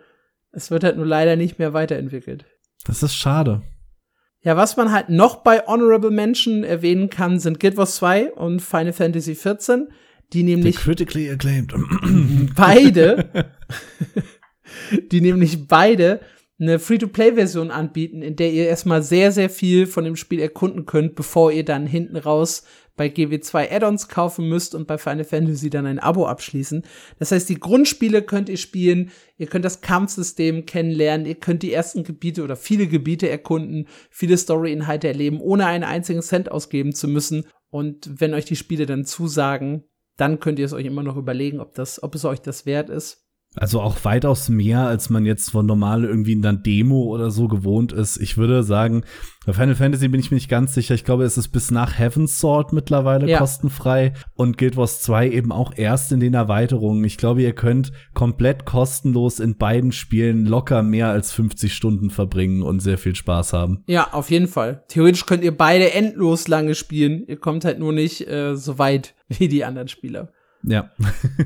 Es 0.53 0.71
wird 0.71 0.83
halt 0.83 0.97
nur 0.97 1.05
leider 1.05 1.35
nicht 1.35 1.59
mehr 1.59 1.73
weiterentwickelt. 1.73 2.45
Das 2.85 3.03
ist 3.03 3.15
schade. 3.15 3.61
Ja, 4.41 4.57
was 4.57 4.77
man 4.77 4.91
halt 4.91 5.09
noch 5.09 5.37
bei 5.37 5.65
Honorable 5.65 6.11
Mention 6.11 6.63
erwähnen 6.63 7.09
kann, 7.09 7.39
sind 7.39 7.59
Guild 7.59 7.77
Wars 7.77 7.95
2 7.95 8.33
und 8.33 8.61
Final 8.61 8.93
Fantasy 8.93 9.35
14, 9.35 9.87
die 10.33 10.43
nämlich 10.43 10.77
The 10.77 10.83
critically 10.83 11.29
acclaimed 11.29 11.73
beide 12.55 13.51
die 15.11 15.21
nämlich 15.21 15.67
beide 15.67 16.21
eine 16.59 16.79
Free-to-Play-Version 16.79 17.71
anbieten, 17.71 18.21
in 18.21 18.35
der 18.35 18.51
ihr 18.51 18.67
erstmal 18.67 19.01
sehr, 19.01 19.31
sehr 19.31 19.49
viel 19.49 19.87
von 19.87 20.03
dem 20.03 20.15
Spiel 20.15 20.39
erkunden 20.39 20.85
könnt, 20.85 21.15
bevor 21.15 21.51
ihr 21.51 21.65
dann 21.65 21.87
hinten 21.87 22.15
raus 22.15 22.63
bei 22.95 23.07
GW2 23.07 23.71
Add-ons 23.71 24.07
kaufen 24.07 24.47
müsst 24.47 24.75
und 24.75 24.87
bei 24.87 24.97
Final 24.97 25.23
Fantasy 25.23 25.69
dann 25.69 25.85
ein 25.85 25.99
Abo 25.99 26.27
abschließen. 26.27 26.83
Das 27.19 27.31
heißt, 27.31 27.49
die 27.49 27.59
Grundspiele 27.59 28.21
könnt 28.21 28.49
ihr 28.49 28.57
spielen, 28.57 29.11
ihr 29.37 29.47
könnt 29.47 29.65
das 29.65 29.81
Kampfsystem 29.81 30.65
kennenlernen, 30.65 31.25
ihr 31.25 31.35
könnt 31.35 31.63
die 31.63 31.73
ersten 31.73 32.03
Gebiete 32.03 32.43
oder 32.43 32.55
viele 32.55 32.87
Gebiete 32.87 33.29
erkunden, 33.29 33.87
viele 34.09 34.37
Story-Inhalte 34.37 35.07
erleben, 35.07 35.41
ohne 35.41 35.65
einen 35.65 35.83
einzigen 35.83 36.21
Cent 36.21 36.51
ausgeben 36.51 36.93
zu 36.93 37.07
müssen. 37.07 37.45
Und 37.69 38.09
wenn 38.21 38.33
euch 38.33 38.45
die 38.45 38.55
Spiele 38.55 38.85
dann 38.85 39.05
zusagen, 39.05 39.83
dann 40.17 40.39
könnt 40.39 40.59
ihr 40.59 40.65
es 40.65 40.73
euch 40.73 40.85
immer 40.85 41.03
noch 41.03 41.17
überlegen, 41.17 41.59
ob 41.59 41.73
das, 41.73 42.03
ob 42.03 42.13
es 42.13 42.25
euch 42.25 42.39
das 42.39 42.65
wert 42.67 42.89
ist. 42.89 43.22
Also 43.55 43.81
auch 43.81 44.03
weitaus 44.03 44.49
mehr, 44.49 44.79
als 44.79 45.09
man 45.09 45.25
jetzt 45.25 45.51
von 45.51 45.65
normal 45.65 46.03
irgendwie 46.05 46.33
in 46.33 46.45
einer 46.45 46.57
Demo 46.57 47.03
oder 47.03 47.29
so 47.29 47.47
gewohnt 47.47 47.91
ist. 47.91 48.17
Ich 48.17 48.37
würde 48.37 48.63
sagen, 48.63 49.03
bei 49.45 49.53
Final 49.53 49.75
Fantasy 49.75 50.07
bin 50.07 50.19
ich 50.19 50.31
mir 50.31 50.35
nicht 50.35 50.49
ganz 50.49 50.73
sicher. 50.73 50.95
Ich 50.95 51.03
glaube, 51.03 51.23
es 51.23 51.37
ist 51.37 51.49
bis 51.49 51.69
nach 51.69 51.99
Heaven's 51.99 52.39
Sword 52.39 52.73
mittlerweile 52.73 53.29
ja. 53.29 53.37
kostenfrei 53.37 54.13
und 54.35 54.57
Guild 54.57 54.75
Wars 54.75 55.01
2 55.01 55.29
eben 55.29 55.51
auch 55.51 55.73
erst 55.75 56.11
in 56.11 56.19
den 56.19 56.33
Erweiterungen. 56.33 57.03
Ich 57.03 57.17
glaube, 57.17 57.43
ihr 57.43 57.53
könnt 57.53 57.91
komplett 58.13 58.65
kostenlos 58.65 59.39
in 59.39 59.57
beiden 59.57 59.91
Spielen 59.91 60.45
locker 60.45 60.81
mehr 60.81 61.09
als 61.09 61.31
50 61.33 61.73
Stunden 61.73 62.09
verbringen 62.09 62.63
und 62.63 62.79
sehr 62.79 62.97
viel 62.97 63.15
Spaß 63.15 63.53
haben. 63.53 63.83
Ja, 63.85 64.13
auf 64.13 64.31
jeden 64.31 64.47
Fall. 64.47 64.83
Theoretisch 64.87 65.25
könnt 65.25 65.43
ihr 65.43 65.55
beide 65.55 65.93
endlos 65.93 66.47
lange 66.47 66.73
spielen. 66.73 67.23
Ihr 67.27 67.37
kommt 67.37 67.65
halt 67.65 67.79
nur 67.79 67.93
nicht 67.93 68.27
äh, 68.27 68.55
so 68.55 68.79
weit 68.79 69.13
wie 69.27 69.47
die 69.47 69.63
anderen 69.63 69.89
Spieler. 69.89 70.31
Ja. 70.63 70.89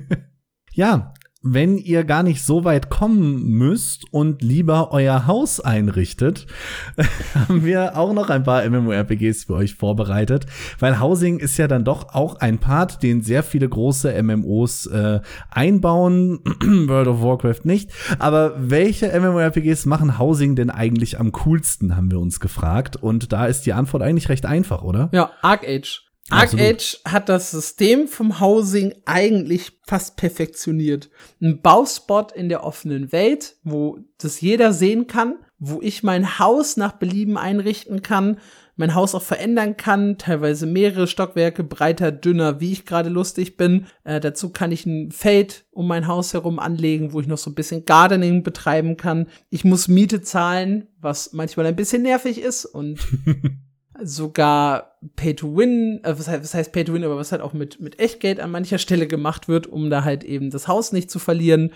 ja, 0.74 1.14
wenn 1.54 1.78
ihr 1.78 2.04
gar 2.04 2.24
nicht 2.24 2.43
so 2.43 2.64
weit 2.64 2.89
kommen 2.89 3.48
müsst 3.50 4.12
und 4.12 4.41
lieber 4.41 4.91
euer 4.91 5.28
Haus 5.28 5.60
einrichtet, 5.60 6.48
haben 7.36 7.64
wir 7.64 7.98
auch 7.98 8.14
noch 8.14 8.30
ein 8.30 8.43
paar 8.43 8.68
MMORPGs 8.68 9.45
für 9.45 9.54
euch 9.54 9.76
vorbereitet, 9.76 10.45
weil 10.80 11.00
Housing 11.00 11.39
ist 11.39 11.58
ja 11.58 11.68
dann 11.68 11.84
doch 11.84 12.14
auch 12.14 12.36
ein 12.36 12.60
Part, 12.60 13.04
den 13.04 13.22
sehr 13.22 13.43
viele 13.43 13.70
große 13.70 14.22
MMOs 14.22 14.88
äh, 14.88 15.20
einbauen, 15.50 16.39
World 16.88 17.08
of 17.08 17.22
Warcraft 17.22 17.66
nicht, 17.66 17.91
aber 18.20 18.54
welche 18.58 19.08
MMORPGs 19.20 19.86
machen 19.86 20.18
Housing 20.20 20.56
denn 20.56 20.70
eigentlich 20.70 21.20
am 21.20 21.32
coolsten, 21.32 21.95
haben 21.95 22.12
wir 22.12 22.20
uns 22.20 22.39
gefragt 22.39 22.95
und 22.95 23.32
da 23.32 23.45
ist 23.45 23.66
die 23.66 23.74
Antwort 23.74 24.04
eigentlich 24.04 24.30
recht 24.30 24.45
einfach, 24.45 24.82
oder? 24.82 25.10
Ja, 25.12 25.32
Arc 25.41 25.64
Age. 25.68 26.07
Arc 26.30 26.54
Age 26.56 27.00
hat 27.06 27.30
das 27.30 27.52
System 27.52 28.08
vom 28.08 28.40
Housing 28.40 28.94
eigentlich 29.06 29.72
fast 29.86 30.18
perfektioniert. 30.18 31.10
Ein 31.42 31.62
Bauspot 31.62 32.34
in 32.34 32.50
der 32.50 32.66
offenen 32.66 33.12
Welt, 33.12 33.56
wo 33.64 34.00
das 34.18 34.42
jeder 34.42 34.74
sehen 34.74 35.08
kann, 35.08 35.40
wo 35.58 35.80
ich 35.82 36.04
mein 36.04 36.38
Haus 36.38 36.76
nach 36.76 36.94
Belieben 36.94 37.38
einrichten 37.38 38.02
kann, 38.02 38.40
mein 38.76 38.94
Haus 38.94 39.16
auch 39.16 39.24
verändern 39.24 39.76
kann, 39.76 40.18
teilweise 40.18 40.68
mehrere 40.68 41.08
Stockwerke, 41.08 41.64
breiter, 41.64 42.12
dünner, 42.12 42.60
wie 42.60 42.74
ich 42.74 42.86
gerade 42.86 43.10
lustig 43.10 43.58
bin. 43.58 43.88
Äh, 44.04 44.20
dazu 44.20 44.50
kann 44.50 44.72
ich 44.72 44.86
ein 44.86 45.12
Feld 45.12 45.66
um 45.72 45.88
mein 45.88 46.08
Haus 46.08 46.34
herum 46.34 46.60
anlegen, 46.60 47.12
wo 47.12 47.20
ich 47.20 47.28
noch 47.28 47.40
so 47.40 47.50
ein 47.50 47.56
bisschen 47.56 47.86
Gardening 47.86 48.44
betreiben 48.44 48.96
kann. 48.96 49.30
Ich 49.50 49.64
muss 49.64 49.88
Miete 49.88 50.22
zahlen, 50.22 50.90
was 51.00 51.34
manchmal 51.34 51.66
ein 51.66 51.76
bisschen 51.76 52.04
nervig 52.04 52.40
ist 52.40 52.66
und 52.66 53.00
sogar 54.04 54.98
Pay 55.16 55.36
to 55.36 55.56
Win, 55.56 56.02
äh, 56.04 56.18
was, 56.18 56.28
heißt, 56.28 56.43
was 56.43 56.54
heißt 56.54 56.72
Pay 56.72 56.86
to 56.86 56.93
Win, 56.93 57.04
aber 57.04 57.18
was 57.18 57.32
halt 57.32 57.41
auch 57.41 57.54
mit, 57.54 57.80
mit 57.80 58.00
Echtgeld 58.00 58.39
an 58.39 58.52
mancher 58.52 58.78
Stelle 58.78 59.08
gemacht 59.08 59.48
wird, 59.48 59.68
um 59.68 59.89
da 59.89 60.04
halt 60.04 60.24
eben 60.24 60.50
das 60.50 60.68
Haus 60.68 60.91
nicht 60.91 61.10
zu 61.10 61.20
verlieren. 61.20 61.74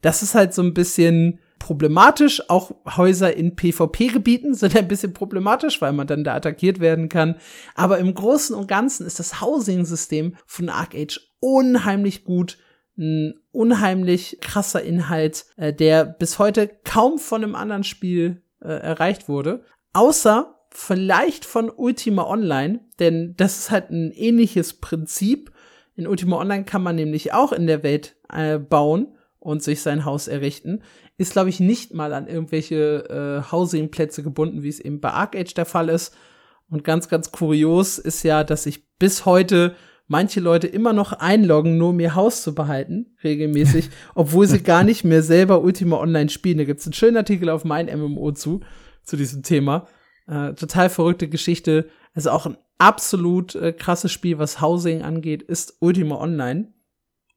Das 0.00 0.22
ist 0.22 0.34
halt 0.34 0.52
so 0.52 0.62
ein 0.62 0.74
bisschen 0.74 1.38
problematisch. 1.58 2.50
Auch 2.50 2.72
Häuser 2.96 3.34
in 3.34 3.56
PvP-Gebieten 3.56 4.54
sind 4.54 4.76
ein 4.76 4.88
bisschen 4.88 5.14
problematisch, 5.14 5.80
weil 5.80 5.92
man 5.92 6.06
dann 6.06 6.24
da 6.24 6.34
attackiert 6.34 6.80
werden 6.80 7.08
kann. 7.08 7.36
Aber 7.74 7.98
im 7.98 8.12
Großen 8.12 8.54
und 8.54 8.68
Ganzen 8.68 9.06
ist 9.06 9.18
das 9.18 9.40
Housing-System 9.40 10.36
von 10.46 10.68
Arc 10.68 10.94
Age 10.94 11.20
unheimlich 11.40 12.24
gut. 12.24 12.58
Ein 12.96 13.34
unheimlich 13.50 14.38
krasser 14.40 14.82
Inhalt, 14.82 15.46
äh, 15.56 15.72
der 15.72 16.04
bis 16.04 16.38
heute 16.38 16.70
kaum 16.84 17.18
von 17.18 17.42
einem 17.42 17.54
anderen 17.54 17.82
Spiel 17.82 18.42
äh, 18.60 18.68
erreicht 18.68 19.28
wurde. 19.28 19.64
Außer 19.94 20.54
vielleicht 20.74 21.44
von 21.44 21.70
Ultima 21.70 22.24
Online, 22.24 22.80
denn 22.98 23.34
das 23.36 23.58
ist 23.58 23.70
halt 23.70 23.90
ein 23.90 24.10
ähnliches 24.10 24.74
Prinzip. 24.74 25.52
In 25.96 26.06
Ultima 26.06 26.38
Online 26.38 26.64
kann 26.64 26.82
man 26.82 26.96
nämlich 26.96 27.32
auch 27.32 27.52
in 27.52 27.66
der 27.66 27.82
Welt 27.82 28.16
äh, 28.32 28.58
bauen 28.58 29.16
und 29.38 29.62
sich 29.62 29.82
sein 29.82 30.04
Haus 30.04 30.26
errichten. 30.26 30.82
Ist, 31.16 31.32
glaube 31.32 31.48
ich, 31.48 31.60
nicht 31.60 31.94
mal 31.94 32.12
an 32.12 32.26
irgendwelche 32.26 33.44
äh, 33.46 33.52
Housing-Plätze 33.52 34.24
gebunden, 34.24 34.64
wie 34.64 34.68
es 34.68 34.80
eben 34.80 35.00
bei 35.00 35.10
Arc 35.10 35.36
Age 35.36 35.54
der 35.54 35.64
Fall 35.64 35.88
ist. 35.88 36.14
Und 36.68 36.82
ganz, 36.82 37.08
ganz 37.08 37.30
kurios 37.30 37.98
ist 37.98 38.24
ja, 38.24 38.42
dass 38.42 38.64
sich 38.64 38.88
bis 38.98 39.24
heute 39.24 39.76
manche 40.08 40.40
Leute 40.40 40.66
immer 40.66 40.92
noch 40.92 41.12
einloggen, 41.12 41.78
nur 41.78 41.90
um 41.90 42.00
ihr 42.00 42.16
Haus 42.16 42.42
zu 42.42 42.54
behalten, 42.54 43.14
regelmäßig, 43.22 43.90
obwohl 44.16 44.48
sie 44.48 44.62
gar 44.62 44.82
nicht 44.82 45.04
mehr 45.04 45.22
selber 45.22 45.62
Ultima 45.62 45.98
Online 45.98 46.30
spielen. 46.30 46.58
Da 46.58 46.64
gibt's 46.64 46.86
einen 46.86 46.94
schönen 46.94 47.16
Artikel 47.16 47.48
auf 47.48 47.64
mein 47.64 47.86
MMO 47.86 48.32
zu, 48.32 48.60
zu 49.04 49.16
diesem 49.16 49.44
Thema. 49.44 49.86
Äh, 50.26 50.54
total 50.54 50.90
verrückte 50.90 51.28
Geschichte. 51.28 51.88
Also 52.14 52.30
auch 52.30 52.46
ein 52.46 52.56
absolut 52.78 53.54
äh, 53.54 53.72
krasses 53.72 54.12
Spiel, 54.12 54.38
was 54.38 54.60
Housing 54.60 55.02
angeht, 55.02 55.42
ist 55.42 55.76
Ultima 55.80 56.16
Online. 56.16 56.68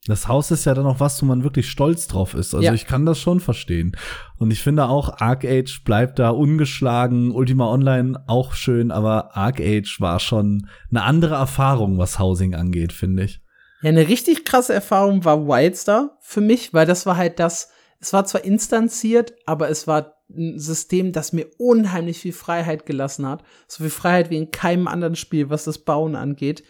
Das 0.08 0.28
Haus 0.28 0.52
ist 0.52 0.66
ja 0.66 0.74
dann 0.74 0.86
auch 0.86 1.00
was, 1.00 1.22
wo 1.22 1.26
man 1.26 1.44
wirklich 1.44 1.70
stolz 1.70 2.08
drauf 2.08 2.34
ist. 2.34 2.54
Also 2.54 2.66
ja. 2.66 2.74
ich 2.74 2.86
kann 2.86 3.06
das 3.06 3.20
schon 3.20 3.40
verstehen. 3.42 3.98
Und 4.38 4.52
ich 4.52 4.64
finde 4.64 4.88
auch, 4.88 5.20
Arc 5.20 5.44
Age 5.44 5.84
bleibt 5.84 6.18
da 6.20 6.30
ungeschlagen, 6.30 7.32
Ultima 7.32 7.70
Online 7.70 8.24
auch 8.28 8.54
schön, 8.54 8.92
aber 8.92 9.36
Arc 9.36 9.60
Age 9.60 10.00
war 10.00 10.20
schon 10.20 10.70
eine 10.90 11.04
andere 11.04 11.36
Erfahrung, 11.36 11.98
was 11.98 12.20
Housing 12.20 12.56
angeht, 12.56 12.94
finde 12.94 13.24
ich. 13.24 13.42
Ja, 13.82 13.90
eine 13.90 14.08
richtig 14.08 14.46
krasse 14.46 14.74
Erfahrung 14.74 15.26
war 15.26 15.48
Wildstar 15.48 16.18
für 16.22 16.42
mich, 16.42 16.74
weil 16.74 16.86
das 16.86 17.06
war 17.06 17.18
halt 17.18 17.40
das, 17.40 17.70
es 18.00 18.14
war 18.14 18.26
zwar 18.26 18.44
instanziert, 18.44 19.34
aber 19.46 19.70
es 19.70 19.88
war 19.88 20.17
ein 20.30 20.60
System, 20.60 21.12
das 21.12 21.34
mir 21.34 21.48
unheimlich 21.58 22.20
viel 22.20 22.34
Freiheit 22.34 22.86
gelassen 22.86 23.28
hat. 23.28 23.44
So 23.68 23.84
viel 23.84 23.92
Freiheit 23.92 24.30
wie 24.30 24.38
in 24.38 24.52
keinem 24.52 24.88
anderen 24.88 25.16
Spiel, 25.16 25.50
was 25.50 25.64
das 25.64 25.80
Bauen 25.80 26.16
angeht. 26.16 26.64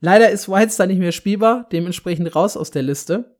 Leider 0.00 0.30
ist 0.30 0.48
Wildstar 0.48 0.86
nicht 0.86 0.98
mehr 0.98 1.12
spielbar, 1.12 1.66
dementsprechend 1.72 2.34
raus 2.34 2.56
aus 2.56 2.70
der 2.70 2.82
Liste. 2.82 3.36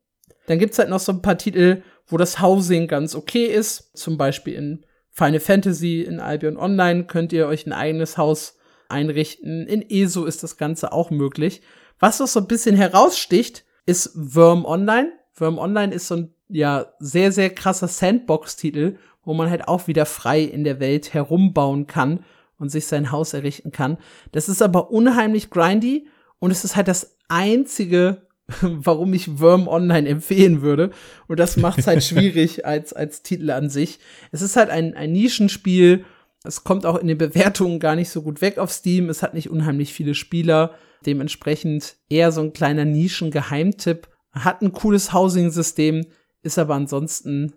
Dann 0.46 0.58
gibt's 0.58 0.78
halt 0.78 0.88
noch 0.88 1.00
so 1.00 1.12
ein 1.12 1.22
paar 1.22 1.38
Titel, 1.38 1.82
wo 2.06 2.16
das 2.16 2.40
Housing 2.40 2.88
ganz 2.88 3.14
okay 3.14 3.44
ist. 3.44 3.96
Zum 3.96 4.16
Beispiel 4.16 4.54
in 4.54 4.86
Final 5.10 5.40
Fantasy, 5.40 6.00
in 6.00 6.20
Albion 6.20 6.56
Online 6.56 7.04
könnt 7.04 7.32
ihr 7.32 7.46
euch 7.46 7.66
ein 7.66 7.72
eigenes 7.72 8.16
Haus 8.16 8.56
einrichten. 8.88 9.66
In 9.66 9.82
ESO 9.88 10.24
ist 10.24 10.42
das 10.42 10.56
Ganze 10.56 10.92
auch 10.92 11.10
möglich. 11.10 11.60
Was 12.00 12.20
noch 12.20 12.28
so 12.28 12.40
ein 12.40 12.46
bisschen 12.46 12.76
heraussticht, 12.76 13.64
ist 13.84 14.12
Worm 14.14 14.64
Online. 14.64 15.12
Worm 15.34 15.58
Online 15.58 15.94
ist 15.94 16.08
so 16.08 16.16
ein 16.16 16.34
ja 16.48 16.86
sehr, 16.98 17.30
sehr 17.32 17.50
krasser 17.50 17.88
Sandbox-Titel, 17.88 18.96
wo 19.28 19.34
man 19.34 19.50
halt 19.50 19.68
auch 19.68 19.88
wieder 19.88 20.06
frei 20.06 20.40
in 20.40 20.64
der 20.64 20.80
Welt 20.80 21.12
herumbauen 21.12 21.86
kann 21.86 22.24
und 22.58 22.70
sich 22.70 22.86
sein 22.86 23.12
Haus 23.12 23.34
errichten 23.34 23.72
kann. 23.72 23.98
Das 24.32 24.48
ist 24.48 24.62
aber 24.62 24.90
unheimlich 24.90 25.50
grindy 25.50 26.08
und 26.38 26.50
es 26.50 26.64
ist 26.64 26.76
halt 26.76 26.88
das 26.88 27.18
einzige, 27.28 28.22
warum 28.62 29.12
ich 29.12 29.38
Worm 29.38 29.68
Online 29.68 30.08
empfehlen 30.08 30.62
würde. 30.62 30.92
Und 31.26 31.38
das 31.38 31.58
macht 31.58 31.78
es 31.78 31.86
halt 31.86 32.02
schwierig 32.04 32.64
als, 32.64 32.94
als 32.94 33.22
Titel 33.22 33.50
an 33.50 33.68
sich. 33.68 33.98
Es 34.32 34.40
ist 34.40 34.56
halt 34.56 34.70
ein, 34.70 34.94
ein 34.94 35.12
Nischenspiel. 35.12 36.06
Es 36.42 36.64
kommt 36.64 36.86
auch 36.86 36.96
in 36.96 37.06
den 37.06 37.18
Bewertungen 37.18 37.80
gar 37.80 37.96
nicht 37.96 38.08
so 38.08 38.22
gut 38.22 38.40
weg 38.40 38.56
auf 38.56 38.72
Steam. 38.72 39.10
Es 39.10 39.22
hat 39.22 39.34
nicht 39.34 39.50
unheimlich 39.50 39.92
viele 39.92 40.14
Spieler. 40.14 40.72
Dementsprechend 41.04 41.96
eher 42.08 42.32
so 42.32 42.40
ein 42.40 42.54
kleiner 42.54 42.86
Nischen-Geheimtipp. 42.86 44.08
Hat 44.32 44.62
ein 44.62 44.72
cooles 44.72 45.12
Housing-System, 45.12 46.06
ist 46.42 46.58
aber 46.58 46.76
ansonsten, 46.76 47.52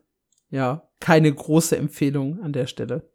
ja, 0.52 0.88
keine 1.00 1.34
große 1.34 1.76
Empfehlung 1.78 2.42
an 2.44 2.54
der 2.54 2.68
Stelle. 2.68 3.11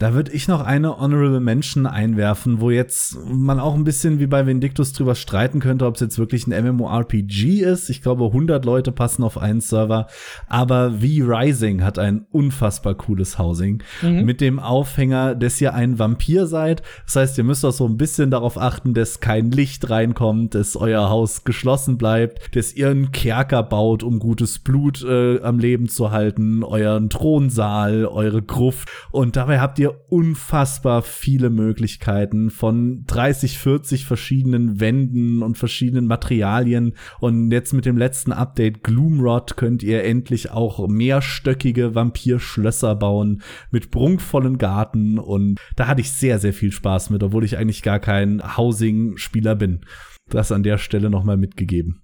Da 0.00 0.14
würde 0.14 0.32
ich 0.32 0.48
noch 0.48 0.64
eine 0.64 0.98
Honorable 0.98 1.40
Mention 1.40 1.84
einwerfen, 1.84 2.62
wo 2.62 2.70
jetzt 2.70 3.18
man 3.22 3.60
auch 3.60 3.74
ein 3.74 3.84
bisschen 3.84 4.18
wie 4.18 4.26
bei 4.26 4.46
Vindictus 4.46 4.94
drüber 4.94 5.14
streiten 5.14 5.60
könnte, 5.60 5.84
ob 5.84 5.96
es 5.96 6.00
jetzt 6.00 6.18
wirklich 6.18 6.46
ein 6.46 6.64
MMORPG 6.64 7.60
ist. 7.60 7.90
Ich 7.90 8.00
glaube, 8.00 8.24
100 8.24 8.64
Leute 8.64 8.92
passen 8.92 9.22
auf 9.22 9.36
einen 9.36 9.60
Server. 9.60 10.06
Aber 10.48 10.92
V 10.92 11.02
Rising 11.02 11.84
hat 11.84 11.98
ein 11.98 12.24
unfassbar 12.30 12.94
cooles 12.94 13.38
Housing. 13.38 13.82
Mhm. 14.00 14.24
Mit 14.24 14.40
dem 14.40 14.58
Aufhänger, 14.58 15.34
dass 15.34 15.60
ihr 15.60 15.74
ein 15.74 15.98
Vampir 15.98 16.46
seid. 16.46 16.80
Das 17.04 17.16
heißt, 17.16 17.36
ihr 17.36 17.44
müsst 17.44 17.66
auch 17.66 17.72
so 17.72 17.86
ein 17.86 17.98
bisschen 17.98 18.30
darauf 18.30 18.56
achten, 18.56 18.94
dass 18.94 19.20
kein 19.20 19.50
Licht 19.50 19.90
reinkommt, 19.90 20.54
dass 20.54 20.76
euer 20.76 21.10
Haus 21.10 21.44
geschlossen 21.44 21.98
bleibt, 21.98 22.56
dass 22.56 22.72
ihr 22.72 22.88
einen 22.88 23.12
Kerker 23.12 23.62
baut, 23.62 24.02
um 24.02 24.18
gutes 24.18 24.60
Blut 24.60 25.04
äh, 25.04 25.42
am 25.42 25.58
Leben 25.58 25.90
zu 25.90 26.10
halten, 26.10 26.64
euren 26.64 27.10
Thronsaal, 27.10 28.06
eure 28.06 28.40
Gruft. 28.40 28.88
Und 29.10 29.36
dabei 29.36 29.60
habt 29.60 29.78
ihr 29.78 29.89
unfassbar 30.08 31.02
viele 31.02 31.50
Möglichkeiten 31.50 32.50
von 32.50 33.04
30, 33.06 33.58
40 33.58 34.04
verschiedenen 34.04 34.80
Wänden 34.80 35.42
und 35.42 35.58
verschiedenen 35.58 36.06
Materialien. 36.06 36.94
Und 37.18 37.50
jetzt 37.50 37.72
mit 37.72 37.86
dem 37.86 37.96
letzten 37.96 38.32
Update 38.32 38.82
Gloomrod 38.82 39.56
könnt 39.56 39.82
ihr 39.82 40.04
endlich 40.04 40.50
auch 40.50 40.86
mehrstöckige 40.88 41.94
Vampirschlösser 41.94 42.94
bauen 42.94 43.42
mit 43.70 43.90
prunkvollen 43.90 44.58
Garten. 44.58 45.18
Und 45.18 45.58
da 45.76 45.86
hatte 45.86 46.00
ich 46.00 46.10
sehr, 46.10 46.38
sehr 46.38 46.52
viel 46.52 46.72
Spaß 46.72 47.10
mit, 47.10 47.22
obwohl 47.22 47.44
ich 47.44 47.58
eigentlich 47.58 47.82
gar 47.82 48.00
kein 48.00 48.56
Housing-Spieler 48.56 49.54
bin. 49.54 49.80
Das 50.28 50.52
an 50.52 50.62
der 50.62 50.78
Stelle 50.78 51.10
nochmal 51.10 51.36
mitgegeben. 51.36 52.02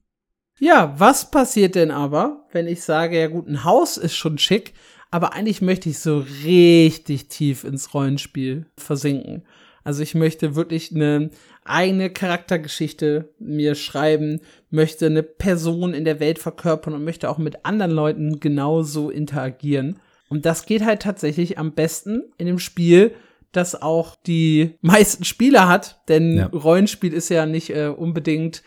Ja, 0.59 0.95
was 0.99 1.31
passiert 1.31 1.75
denn 1.75 1.91
aber, 1.91 2.47
wenn 2.53 2.67
ich 2.67 2.83
sage, 2.83 3.21
ja 3.21 3.27
gut, 3.27 3.47
ein 3.47 3.65
Haus 3.65 3.99
ist 3.99 4.17
schon 4.17 4.39
schick, 4.39 4.73
aber 5.11 5.33
eigentlich 5.33 5.63
möchte 5.63 5.89
ich 5.89 5.99
so 5.99 6.25
richtig 6.45 7.29
tief 7.29 7.65
ins 7.65 7.95
Rollenspiel 7.95 8.67
versinken. 8.77 9.45
Also 9.85 10.03
ich 10.03 10.15
möchte 10.15 10.57
wirklich 10.57 10.93
eine 10.93 11.31
eigene 11.65 12.11
Charaktergeschichte 12.11 13.33
mir 13.39 13.75
schreiben, 13.77 14.41
möchte 14.71 15.07
eine 15.07 15.23
Person 15.23 15.95
in 15.95 16.05
der 16.05 16.19
Welt 16.19 16.39
verkörpern 16.39 16.95
und 16.95 17.05
möchte 17.05 17.31
auch 17.31 17.39
mit 17.39 17.65
anderen 17.65 17.93
Leuten 17.93 18.41
genauso 18.41 19.11
interagieren. 19.11 20.01
Und 20.29 20.45
das 20.45 20.67
geht 20.67 20.85
halt 20.85 21.03
tatsächlich 21.03 21.59
am 21.59 21.73
besten 21.73 22.25
in 22.37 22.47
dem 22.47 22.59
Spiel, 22.59 23.15
das 23.53 23.81
auch 23.81 24.17
die 24.27 24.75
meisten 24.81 25.25
Spieler 25.25 25.69
hat, 25.69 26.03
denn 26.09 26.37
ja. 26.37 26.47
Rollenspiel 26.47 27.13
ist 27.13 27.29
ja 27.29 27.47
nicht 27.47 27.71
äh, 27.71 27.87
unbedingt 27.87 28.63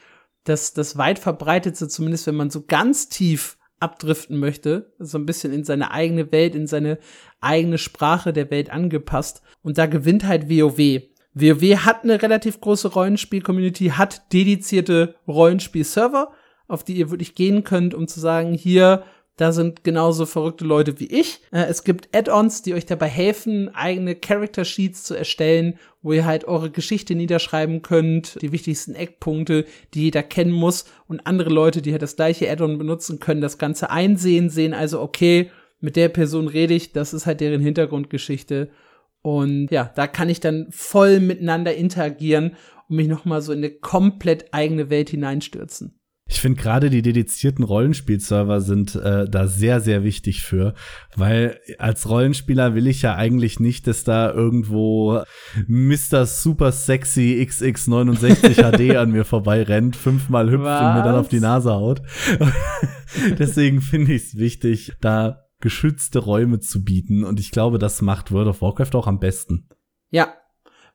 das, 0.45 0.73
das 0.73 0.97
weit 0.97 1.19
verbreitetste, 1.19 1.87
zumindest 1.87 2.27
wenn 2.27 2.35
man 2.35 2.49
so 2.49 2.63
ganz 2.65 3.09
tief 3.09 3.57
abdriften 3.79 4.39
möchte, 4.39 4.93
so 4.99 5.17
ein 5.17 5.25
bisschen 5.25 5.53
in 5.53 5.63
seine 5.63 5.91
eigene 5.91 6.31
Welt, 6.31 6.55
in 6.55 6.67
seine 6.67 6.99
eigene 7.41 7.77
Sprache 7.77 8.33
der 8.33 8.51
Welt 8.51 8.69
angepasst. 8.69 9.41
Und 9.61 9.77
da 9.77 9.85
gewinnt 9.85 10.25
halt 10.25 10.49
WoW. 10.49 11.01
WoW 11.33 11.77
hat 11.77 12.03
eine 12.03 12.21
relativ 12.21 12.59
große 12.59 12.89
Rollenspiel-Community, 12.89 13.89
hat 13.89 14.33
dedizierte 14.33 15.15
Rollenspiel-Server, 15.27 16.31
auf 16.67 16.83
die 16.83 16.97
ihr 16.97 17.09
wirklich 17.09 17.35
gehen 17.35 17.63
könnt, 17.63 17.93
um 17.93 18.07
zu 18.07 18.19
sagen, 18.19 18.53
hier 18.53 19.03
da 19.39 19.53
sind 19.53 19.85
genauso 19.85 20.25
verrückte 20.25 20.65
Leute 20.65 20.99
wie 20.99 21.05
ich. 21.05 21.39
Äh, 21.51 21.63
es 21.69 21.85
gibt 21.85 22.13
Add-ons, 22.13 22.61
die 22.61 22.73
euch 22.73 22.85
dabei 22.85 23.07
helfen, 23.07 23.73
eigene 23.73 24.15
Character 24.15 24.65
Sheets 24.65 25.03
zu 25.03 25.15
erstellen, 25.15 25.79
wo 26.01 26.11
ihr 26.11 26.25
halt 26.25 26.43
eure 26.43 26.69
Geschichte 26.69 27.15
niederschreiben 27.15 27.81
könnt, 27.81 28.41
die 28.41 28.51
wichtigsten 28.51 28.95
Eckpunkte, 28.95 29.65
die 29.93 30.03
jeder 30.03 30.23
kennen 30.23 30.51
muss 30.51 30.85
und 31.07 31.25
andere 31.25 31.49
Leute, 31.49 31.81
die 31.81 31.93
halt 31.93 32.01
das 32.01 32.17
gleiche 32.17 32.51
Add-on 32.51 32.77
benutzen 32.77 33.21
können, 33.21 33.39
das 33.39 33.57
Ganze 33.57 33.89
einsehen, 33.89 34.49
sehen 34.49 34.73
also, 34.73 34.99
okay, 35.01 35.51
mit 35.79 35.95
der 35.95 36.09
Person 36.09 36.47
rede 36.49 36.73
ich, 36.73 36.91
das 36.91 37.13
ist 37.13 37.25
halt 37.25 37.39
deren 37.39 37.61
Hintergrundgeschichte. 37.61 38.69
Und 39.21 39.69
ja, 39.71 39.89
da 39.95 40.07
kann 40.07 40.27
ich 40.27 40.41
dann 40.41 40.67
voll 40.69 41.21
miteinander 41.21 41.75
interagieren 41.75 42.57
und 42.89 42.95
mich 42.97 43.07
nochmal 43.07 43.41
so 43.41 43.53
in 43.53 43.59
eine 43.59 43.69
komplett 43.69 44.53
eigene 44.53 44.89
Welt 44.89 45.09
hineinstürzen. 45.09 45.98
Ich 46.29 46.41
finde 46.41 46.61
gerade 46.61 46.91
die 46.91 47.01
dedizierten 47.01 47.63
Rollenspielserver 47.63 48.61
sind 48.61 48.93
äh, 48.93 49.27
da 49.27 49.47
sehr, 49.47 49.81
sehr 49.81 50.03
wichtig 50.03 50.43
für, 50.43 50.75
weil 51.15 51.59
als 51.79 52.07
Rollenspieler 52.07 52.75
will 52.75 52.85
ich 52.85 53.01
ja 53.01 53.15
eigentlich 53.15 53.59
nicht, 53.59 53.87
dass 53.87 54.03
da 54.03 54.31
irgendwo 54.31 55.23
Mr. 55.67 56.27
Super 56.27 56.71
Sexy 56.71 57.43
XX69 57.49 58.91
HD 58.91 58.95
an 58.95 59.11
mir 59.11 59.25
vorbei 59.25 59.63
rennt, 59.63 59.95
fünfmal 59.95 60.51
hüpft 60.51 60.65
Was? 60.65 60.81
und 60.81 60.93
mir 60.97 61.03
dann 61.03 61.15
auf 61.15 61.29
die 61.29 61.39
Nase 61.39 61.71
haut. 61.71 62.03
Deswegen 63.39 63.81
finde 63.81 64.13
ich 64.13 64.25
es 64.25 64.37
wichtig, 64.37 64.93
da 65.01 65.47
geschützte 65.61 66.19
Räume 66.19 66.59
zu 66.59 66.83
bieten 66.83 67.23
und 67.23 67.39
ich 67.39 67.49
glaube, 67.49 67.79
das 67.79 68.03
macht 68.03 68.31
World 68.31 68.49
of 68.49 68.61
Warcraft 68.61 68.93
auch 68.93 69.07
am 69.07 69.19
besten. 69.19 69.67
Ja, 70.11 70.35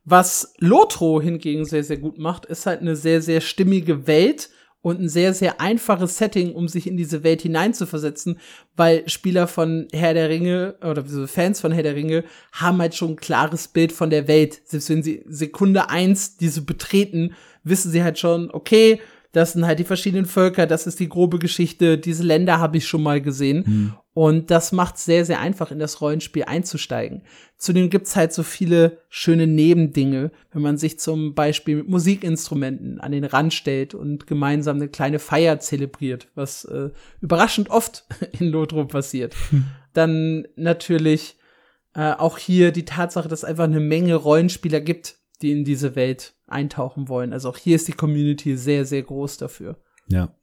Was 0.05 0.55
Lotro 0.59 1.21
hingegen 1.21 1.65
sehr, 1.65 1.83
sehr 1.83 1.99
gut 1.99 2.19
macht, 2.19 2.47
ist 2.47 2.67
halt 2.67 2.83
eine 2.83 2.95
sehr, 2.95 3.21
sehr 3.21 3.41
stimmige 3.41 4.07
Welt 4.07 4.51
und 4.85 5.01
ein 5.01 5.09
sehr, 5.09 5.33
sehr 5.33 5.63
einfaches 5.63 6.19
Setting, 6.19 6.53
um 6.53 6.69
sich 6.69 6.87
in 6.87 6.99
diese 6.99 7.25
Welt 7.25 7.41
hineinzuversetzen, 7.41 8.39
weil 8.77 9.09
Spieler 9.09 9.49
von 9.49 9.89
Herr 9.95 10.13
der 10.13 10.29
Ringe 10.29 10.75
oder 10.83 11.03
Fans 11.27 11.59
von 11.59 11.73
Herr 11.73 11.83
der 11.83 11.95
Ringe 11.95 12.23
haben 12.53 12.83
halt 12.83 12.95
schon 12.95 13.13
ein 13.13 13.17
klares 13.17 13.67
Bild 13.67 13.93
von 13.93 14.11
der 14.11 14.29
Welt. 14.29 14.61
Selbst 14.67 14.91
wenn 14.91 15.03
sie 15.03 15.25
Sekunde 15.27 15.89
eins 15.89 16.37
diese 16.37 16.61
betreten, 16.61 17.35
wissen 17.63 17.93
sie 17.93 18.03
halt 18.03 18.19
schon, 18.19 18.51
okay, 18.51 19.01
das 19.35 19.53
sind 19.53 19.67
halt 19.67 19.81
die 19.81 19.85
verschiedenen 19.85 20.27
Völker, 20.27 20.67
das 20.67 20.87
ist 20.87 21.01
die 21.01 21.09
grobe 21.09 21.39
Geschichte, 21.39 21.99
diese 21.99 22.23
Länder 22.23 22.61
habe 22.61 22.77
ich 22.79 22.87
schon 22.87 23.03
mal 23.03 23.21
gesehen. 23.21 23.67
Hm. 23.67 23.95
Und 24.15 24.53
das 24.53 24.71
macht 24.71 24.95
es 24.95 25.05
sehr, 25.05 25.25
sehr 25.25 25.41
einfach, 25.41 25.73
in 25.73 25.81
das 25.81 26.01
Rollenspiel 26.01 26.45
einzusteigen. 26.45 27.23
Zudem 27.57 27.91
gibt's 27.91 28.15
halt 28.15 28.33
so 28.33 28.45
viele 28.45 28.99
schöne 29.09 29.49
Nebendinge, 29.49 30.31
wenn 30.53 30.63
man 30.63 30.79
sich 30.79 31.01
zum 31.01 31.35
Beispiel 31.35 31.79
mit 31.79 31.89
Musikinstrumenten 31.89 33.01
an 33.01 33.11
den 33.11 33.25
Rand 33.25 33.53
stellt 33.53 33.93
und 33.93 34.29
gemeinsam 34.29 34.77
eine 34.77 34.89
kleine 34.89 35.19
Feier 35.19 35.59
zelebriert, 35.59 36.29
was 36.37 36.65
äh, 36.65 36.91
überraschend 37.21 37.71
oft 37.71 38.05
in 38.39 38.47
Lotro 38.47 38.85
passiert. 38.85 39.35
Hm. 39.51 39.65
Dann 39.95 40.47
natürlich 40.55 41.37
äh, 41.95 42.13
auch 42.13 42.39
hier 42.39 42.71
die 42.71 42.85
Tatsache, 42.85 43.29
dass 43.29 43.41
es 43.41 43.45
einfach 43.45 43.65
eine 43.65 43.81
Menge 43.81 44.15
Rollenspieler 44.15 44.81
gibt, 44.81 45.17
die 45.43 45.53
in 45.53 45.65
diese 45.65 45.97
Welt 45.97 46.35
eintauchen 46.47 47.09
wollen. 47.09 47.33
Also 47.33 47.49
auch 47.49 47.59
hier 47.59 47.77
ist 47.77 47.89
die 47.89 47.93
Community 47.93 48.57
sehr, 48.57 48.85
sehr 48.85 49.03
groß 49.03 49.39
dafür. 49.39 49.77
Ja. 50.09 50.35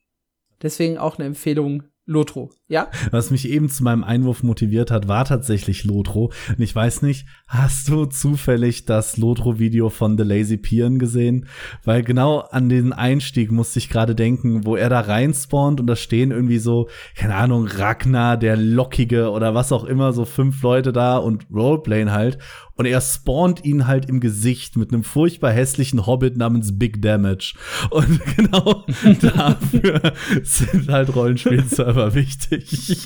Deswegen 0.62 0.98
auch 0.98 1.18
eine 1.18 1.28
Empfehlung, 1.28 1.84
Lotro, 2.06 2.52
ja? 2.68 2.90
Was 3.12 3.30
mich 3.30 3.48
eben 3.48 3.70
zu 3.70 3.84
meinem 3.84 4.04
Einwurf 4.04 4.42
motiviert 4.42 4.90
hat, 4.90 5.08
war 5.08 5.24
tatsächlich 5.24 5.84
Lotro. 5.84 6.32
Und 6.50 6.60
ich 6.60 6.76
weiß 6.76 7.04
nicht, 7.04 7.28
hast 7.48 7.88
du 7.90 8.06
zufällig 8.06 8.86
das 8.86 9.18
Lotro-Video 9.18 9.90
von 9.90 10.18
The 10.18 10.24
Lazy 10.24 10.58
Pian 10.58 10.98
gesehen? 10.98 11.48
Weil 11.84 12.04
genau 12.04 12.40
an 12.40 12.70
den 12.70 12.92
Einstieg 12.92 13.52
musste 13.52 13.80
ich 13.80 13.88
gerade 13.88 14.16
denken, 14.16 14.66
wo 14.66 14.76
er 14.76 14.90
da 14.90 15.00
reinspawnt 15.00 15.80
und 15.80 15.88
da 15.88 15.96
stehen 15.96 16.32
irgendwie 16.32 16.58
so, 16.58 16.90
keine 17.16 17.36
Ahnung, 17.36 17.68
Ragnar, 17.68 18.36
der 18.36 18.58
Lockige 18.58 19.30
oder 19.30 19.54
was 19.54 19.72
auch 19.72 19.84
immer, 19.84 20.12
so 20.12 20.26
fünf 20.26 20.62
Leute 20.64 20.92
da 20.92 21.18
und 21.18 21.48
Roleplayen 21.54 22.12
halt. 22.12 22.40
Und 22.82 22.88
er 22.88 23.00
spawnt 23.00 23.64
ihn 23.64 23.86
halt 23.86 24.10
im 24.10 24.20
Gesicht 24.20 24.76
mit 24.76 24.92
einem 24.92 25.04
furchtbar 25.04 25.52
hässlichen 25.52 26.08
Hobbit 26.08 26.36
namens 26.36 26.80
Big 26.80 27.00
Damage. 27.00 27.54
Und 27.92 28.20
genau 28.36 28.86
dafür 29.22 30.14
sind 30.42 30.90
halt 30.90 31.16
Rollenspielserver 31.16 32.14
wichtig. 32.16 33.06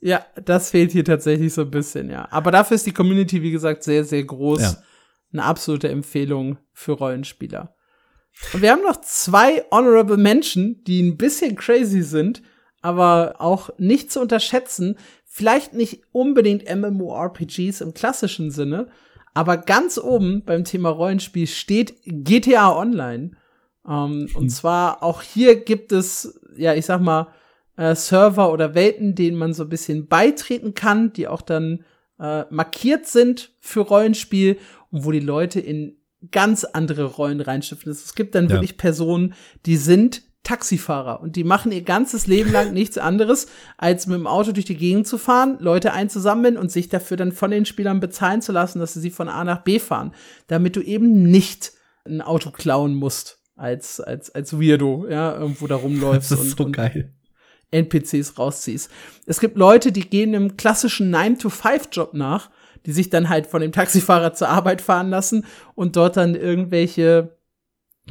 ja, 0.00 0.24
das 0.42 0.70
fehlt 0.70 0.92
hier 0.92 1.04
tatsächlich 1.04 1.52
so 1.52 1.60
ein 1.60 1.70
bisschen, 1.70 2.08
ja. 2.08 2.26
Aber 2.30 2.50
dafür 2.50 2.76
ist 2.76 2.86
die 2.86 2.94
Community, 2.94 3.42
wie 3.42 3.50
gesagt, 3.50 3.82
sehr, 3.82 4.02
sehr 4.02 4.24
groß. 4.24 4.62
Ja. 4.62 4.76
Eine 5.30 5.44
absolute 5.44 5.90
Empfehlung 5.90 6.56
für 6.72 6.92
Rollenspieler. 6.92 7.76
Und 8.54 8.62
wir 8.62 8.72
haben 8.72 8.82
noch 8.82 9.02
zwei 9.02 9.62
Honorable 9.70 10.16
Menschen, 10.16 10.82
die 10.84 11.02
ein 11.02 11.18
bisschen 11.18 11.54
crazy 11.54 12.00
sind, 12.00 12.40
aber 12.80 13.34
auch 13.40 13.68
nicht 13.76 14.10
zu 14.10 14.22
unterschätzen, 14.22 14.96
Vielleicht 15.36 15.74
nicht 15.74 16.00
unbedingt 16.12 16.64
MMORPGs 16.64 17.82
im 17.82 17.92
klassischen 17.92 18.50
Sinne, 18.50 18.88
aber 19.34 19.58
ganz 19.58 19.98
oben 19.98 20.42
beim 20.46 20.64
Thema 20.64 20.88
Rollenspiel 20.88 21.46
steht 21.46 21.96
GTA 22.06 22.74
Online. 22.74 23.32
Ähm, 23.86 24.30
und 24.32 24.44
hm. 24.44 24.48
zwar 24.48 25.02
auch 25.02 25.20
hier 25.20 25.62
gibt 25.62 25.92
es, 25.92 26.40
ja, 26.56 26.72
ich 26.72 26.86
sag 26.86 27.02
mal, 27.02 27.34
äh, 27.76 27.94
Server 27.94 28.50
oder 28.50 28.74
Welten, 28.74 29.14
denen 29.14 29.36
man 29.36 29.52
so 29.52 29.64
ein 29.64 29.68
bisschen 29.68 30.08
beitreten 30.08 30.72
kann, 30.72 31.12
die 31.12 31.28
auch 31.28 31.42
dann 31.42 31.84
äh, 32.18 32.44
markiert 32.48 33.06
sind 33.06 33.52
für 33.60 33.80
Rollenspiel 33.80 34.56
und 34.90 35.04
wo 35.04 35.10
die 35.10 35.20
Leute 35.20 35.60
in 35.60 35.98
ganz 36.30 36.64
andere 36.64 37.04
Rollen 37.04 37.42
reinschiffen. 37.42 37.92
Es 37.92 38.14
gibt 38.14 38.34
dann 38.34 38.46
ja. 38.46 38.52
wirklich 38.52 38.78
Personen, 38.78 39.34
die 39.66 39.76
sind 39.76 40.22
Taxifahrer 40.46 41.20
und 41.20 41.34
die 41.34 41.42
machen 41.42 41.72
ihr 41.72 41.82
ganzes 41.82 42.28
Leben 42.28 42.52
lang 42.52 42.72
nichts 42.72 42.98
anderes, 42.98 43.48
als 43.76 44.06
mit 44.06 44.16
dem 44.16 44.28
Auto 44.28 44.52
durch 44.52 44.64
die 44.64 44.76
Gegend 44.76 45.08
zu 45.08 45.18
fahren, 45.18 45.56
Leute 45.58 45.92
einzusammeln 45.92 46.56
und 46.56 46.70
sich 46.70 46.88
dafür 46.88 47.16
dann 47.16 47.32
von 47.32 47.50
den 47.50 47.66
Spielern 47.66 47.98
bezahlen 47.98 48.42
zu 48.42 48.52
lassen, 48.52 48.78
dass 48.78 48.94
sie 48.94 49.00
sie 49.00 49.10
von 49.10 49.28
A 49.28 49.42
nach 49.42 49.62
B 49.62 49.80
fahren, 49.80 50.14
damit 50.46 50.76
du 50.76 50.80
eben 50.80 51.24
nicht 51.24 51.72
ein 52.04 52.22
Auto 52.22 52.52
klauen 52.52 52.94
musst 52.94 53.40
als 53.56 54.00
als 54.00 54.32
als 54.34 54.52
Weirdo, 54.60 55.06
ja, 55.10 55.36
irgendwo 55.36 55.66
da 55.66 55.74
rumläufst 55.74 56.30
das 56.30 56.40
ist 56.40 56.60
und, 56.60 56.66
so 56.66 56.70
geil. 56.70 57.12
NPCs 57.72 58.38
rausziehst. 58.38 58.88
Es 59.26 59.40
gibt 59.40 59.56
Leute, 59.56 59.90
die 59.90 60.08
gehen 60.08 60.32
einem 60.32 60.56
klassischen 60.56 61.12
9-to-5-Job 61.12 62.14
nach, 62.14 62.50
die 62.86 62.92
sich 62.92 63.10
dann 63.10 63.28
halt 63.28 63.48
von 63.48 63.60
dem 63.60 63.72
Taxifahrer 63.72 64.32
zur 64.32 64.48
Arbeit 64.48 64.80
fahren 64.80 65.10
lassen 65.10 65.44
und 65.74 65.96
dort 65.96 66.16
dann 66.16 66.36
irgendwelche 66.36 67.35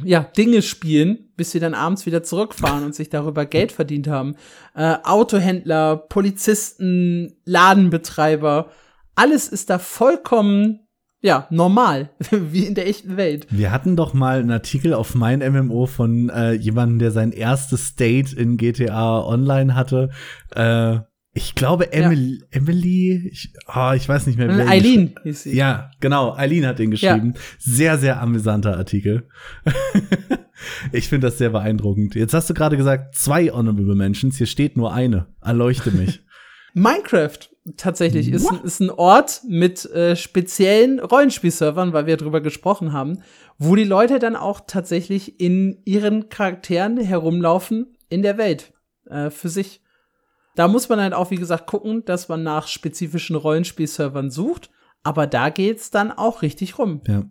ja, 0.02 0.20
Dinge 0.20 0.62
spielen, 0.62 1.30
bis 1.36 1.52
sie 1.52 1.60
dann 1.60 1.74
abends 1.74 2.06
wieder 2.06 2.22
zurückfahren 2.22 2.84
und 2.84 2.94
sich 2.94 3.08
darüber 3.08 3.46
Geld 3.46 3.72
verdient 3.72 4.08
haben. 4.08 4.36
Äh, 4.74 4.96
Autohändler, 5.04 5.96
Polizisten, 5.96 7.36
Ladenbetreiber, 7.44 8.70
alles 9.14 9.48
ist 9.48 9.70
da 9.70 9.78
vollkommen 9.78 10.80
ja, 11.22 11.46
normal, 11.50 12.10
wie 12.30 12.66
in 12.66 12.74
der 12.74 12.86
echten 12.86 13.16
Welt. 13.16 13.46
Wir 13.50 13.72
hatten 13.72 13.96
doch 13.96 14.14
mal 14.14 14.38
einen 14.38 14.50
Artikel 14.50 14.94
auf 14.94 15.14
mein 15.14 15.40
MMO 15.40 15.86
von 15.86 16.28
äh, 16.28 16.52
jemandem, 16.52 16.98
der 16.98 17.10
sein 17.10 17.32
erstes 17.32 17.88
State 17.88 18.36
in 18.36 18.56
GTA 18.58 19.24
Online 19.24 19.74
hatte. 19.74 20.10
Äh, 20.54 20.98
ich 21.36 21.54
glaube, 21.54 21.92
Emily, 21.92 22.38
ja. 22.40 22.46
Emily 22.50 23.28
ich, 23.30 23.52
oh, 23.68 23.92
ich 23.94 24.08
weiß 24.08 24.26
nicht 24.26 24.38
mehr. 24.38 24.48
Wer 24.48 24.68
Eileen 24.68 25.14
hieß 25.22 25.42
sie. 25.42 25.54
Ja, 25.54 25.90
genau, 26.00 26.34
Eileen 26.34 26.66
hat 26.66 26.78
den 26.78 26.90
geschrieben. 26.90 27.34
Ja. 27.34 27.40
Sehr, 27.58 27.98
sehr 27.98 28.22
amüsanter 28.22 28.78
Artikel. 28.78 29.28
ich 30.92 31.10
finde 31.10 31.26
das 31.26 31.36
sehr 31.36 31.50
beeindruckend. 31.50 32.14
Jetzt 32.14 32.32
hast 32.32 32.48
du 32.48 32.54
gerade 32.54 32.78
gesagt, 32.78 33.14
zwei 33.14 33.50
Honorable 33.50 33.94
Mentions, 33.94 34.38
hier 34.38 34.46
steht 34.46 34.78
nur 34.78 34.94
eine. 34.94 35.26
Erleuchte 35.42 35.90
mich. 35.90 36.22
Minecraft 36.72 37.38
tatsächlich 37.76 38.32
ist, 38.32 38.50
ist 38.64 38.80
ein 38.80 38.90
Ort 38.90 39.42
mit 39.46 39.84
äh, 39.90 40.16
speziellen 40.16 41.00
Rollenspielservern, 41.00 41.92
weil 41.92 42.06
wir 42.06 42.16
drüber 42.16 42.40
gesprochen 42.40 42.94
haben, 42.94 43.22
wo 43.58 43.76
die 43.76 43.84
Leute 43.84 44.18
dann 44.18 44.36
auch 44.36 44.60
tatsächlich 44.66 45.38
in 45.38 45.82
ihren 45.84 46.30
Charakteren 46.30 46.96
herumlaufen 46.96 47.94
in 48.08 48.22
der 48.22 48.38
Welt 48.38 48.72
äh, 49.04 49.28
für 49.28 49.50
sich. 49.50 49.82
Da 50.56 50.66
muss 50.68 50.88
man 50.88 51.00
halt 51.00 51.14
auch, 51.14 51.30
wie 51.30 51.36
gesagt, 51.36 51.66
gucken, 51.66 52.04
dass 52.04 52.28
man 52.28 52.42
nach 52.42 52.66
spezifischen 52.66 53.36
Rollenspielservern 53.36 54.30
sucht. 54.30 54.70
Aber 55.04 55.28
da 55.28 55.50
geht's 55.50 55.90
dann 55.90 56.10
auch 56.10 56.42
richtig 56.42 56.78
rum. 56.78 57.02
Ja. 57.06 57.24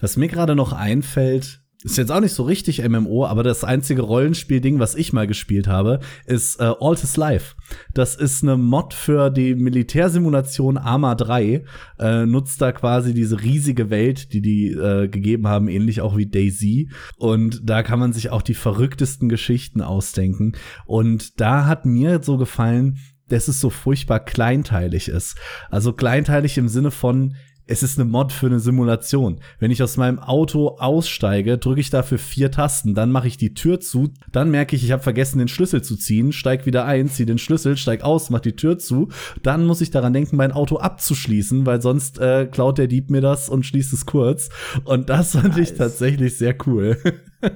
Was 0.00 0.16
mir 0.16 0.28
gerade 0.28 0.54
noch 0.54 0.72
einfällt, 0.72 1.62
ist 1.84 1.96
jetzt 1.96 2.10
auch 2.10 2.20
nicht 2.20 2.34
so 2.34 2.42
richtig 2.42 2.86
MMO, 2.86 3.24
aber 3.26 3.44
das 3.44 3.62
einzige 3.62 4.02
Rollenspielding, 4.02 4.80
was 4.80 4.96
ich 4.96 5.12
mal 5.12 5.28
gespielt 5.28 5.68
habe, 5.68 6.00
ist 6.26 6.60
äh, 6.60 6.72
Altis 6.80 7.16
Life. 7.16 7.54
Das 7.94 8.16
ist 8.16 8.42
eine 8.42 8.56
Mod 8.56 8.94
für 8.94 9.30
die 9.30 9.54
Militärsimulation 9.54 10.76
Arma 10.76 11.14
3. 11.14 11.64
Äh, 12.00 12.26
nutzt 12.26 12.60
da 12.60 12.72
quasi 12.72 13.14
diese 13.14 13.40
riesige 13.42 13.90
Welt, 13.90 14.32
die 14.32 14.42
die 14.42 14.72
äh, 14.72 15.06
gegeben 15.06 15.46
haben, 15.46 15.68
ähnlich 15.68 16.00
auch 16.00 16.16
wie 16.16 16.26
Daisy. 16.26 16.90
Und 17.16 17.60
da 17.62 17.84
kann 17.84 18.00
man 18.00 18.12
sich 18.12 18.30
auch 18.30 18.42
die 18.42 18.54
verrücktesten 18.54 19.28
Geschichten 19.28 19.80
ausdenken. 19.80 20.52
Und 20.84 21.40
da 21.40 21.66
hat 21.66 21.86
mir 21.86 22.20
so 22.24 22.38
gefallen, 22.38 22.98
dass 23.28 23.46
es 23.46 23.60
so 23.60 23.70
furchtbar 23.70 24.20
kleinteilig 24.20 25.08
ist. 25.08 25.36
Also 25.70 25.92
kleinteilig 25.92 26.58
im 26.58 26.68
Sinne 26.68 26.90
von, 26.90 27.36
es 27.68 27.82
ist 27.82 27.98
eine 27.98 28.08
Mod 28.08 28.32
für 28.32 28.46
eine 28.46 28.60
Simulation. 28.60 29.40
Wenn 29.58 29.70
ich 29.70 29.82
aus 29.82 29.98
meinem 29.98 30.18
Auto 30.18 30.78
aussteige, 30.78 31.58
drücke 31.58 31.80
ich 31.80 31.90
dafür 31.90 32.18
vier 32.18 32.50
Tasten, 32.50 32.94
dann 32.94 33.12
mache 33.12 33.28
ich 33.28 33.36
die 33.36 33.52
Tür 33.52 33.78
zu, 33.78 34.08
dann 34.32 34.50
merke 34.50 34.74
ich, 34.74 34.84
ich 34.84 34.90
habe 34.90 35.02
vergessen, 35.02 35.38
den 35.38 35.48
Schlüssel 35.48 35.82
zu 35.82 35.96
ziehen, 35.96 36.32
steig 36.32 36.64
wieder 36.64 36.86
ein, 36.86 37.08
ziehe 37.08 37.26
den 37.26 37.38
Schlüssel, 37.38 37.76
steig 37.76 38.02
aus, 38.02 38.30
mach 38.30 38.40
die 38.40 38.56
Tür 38.56 38.78
zu, 38.78 39.08
dann 39.42 39.66
muss 39.66 39.82
ich 39.82 39.90
daran 39.90 40.14
denken, 40.14 40.36
mein 40.36 40.52
Auto 40.52 40.78
abzuschließen, 40.78 41.66
weil 41.66 41.82
sonst 41.82 42.18
äh, 42.18 42.46
klaut 42.46 42.78
der 42.78 42.86
Dieb 42.86 43.10
mir 43.10 43.20
das 43.20 43.50
und 43.50 43.66
schließt 43.66 43.92
es 43.92 44.06
kurz. 44.06 44.48
Und 44.84 45.10
das 45.10 45.32
fand 45.32 45.56
nice. 45.56 45.70
ich 45.70 45.76
tatsächlich 45.76 46.38
sehr 46.38 46.56
cool. 46.66 46.96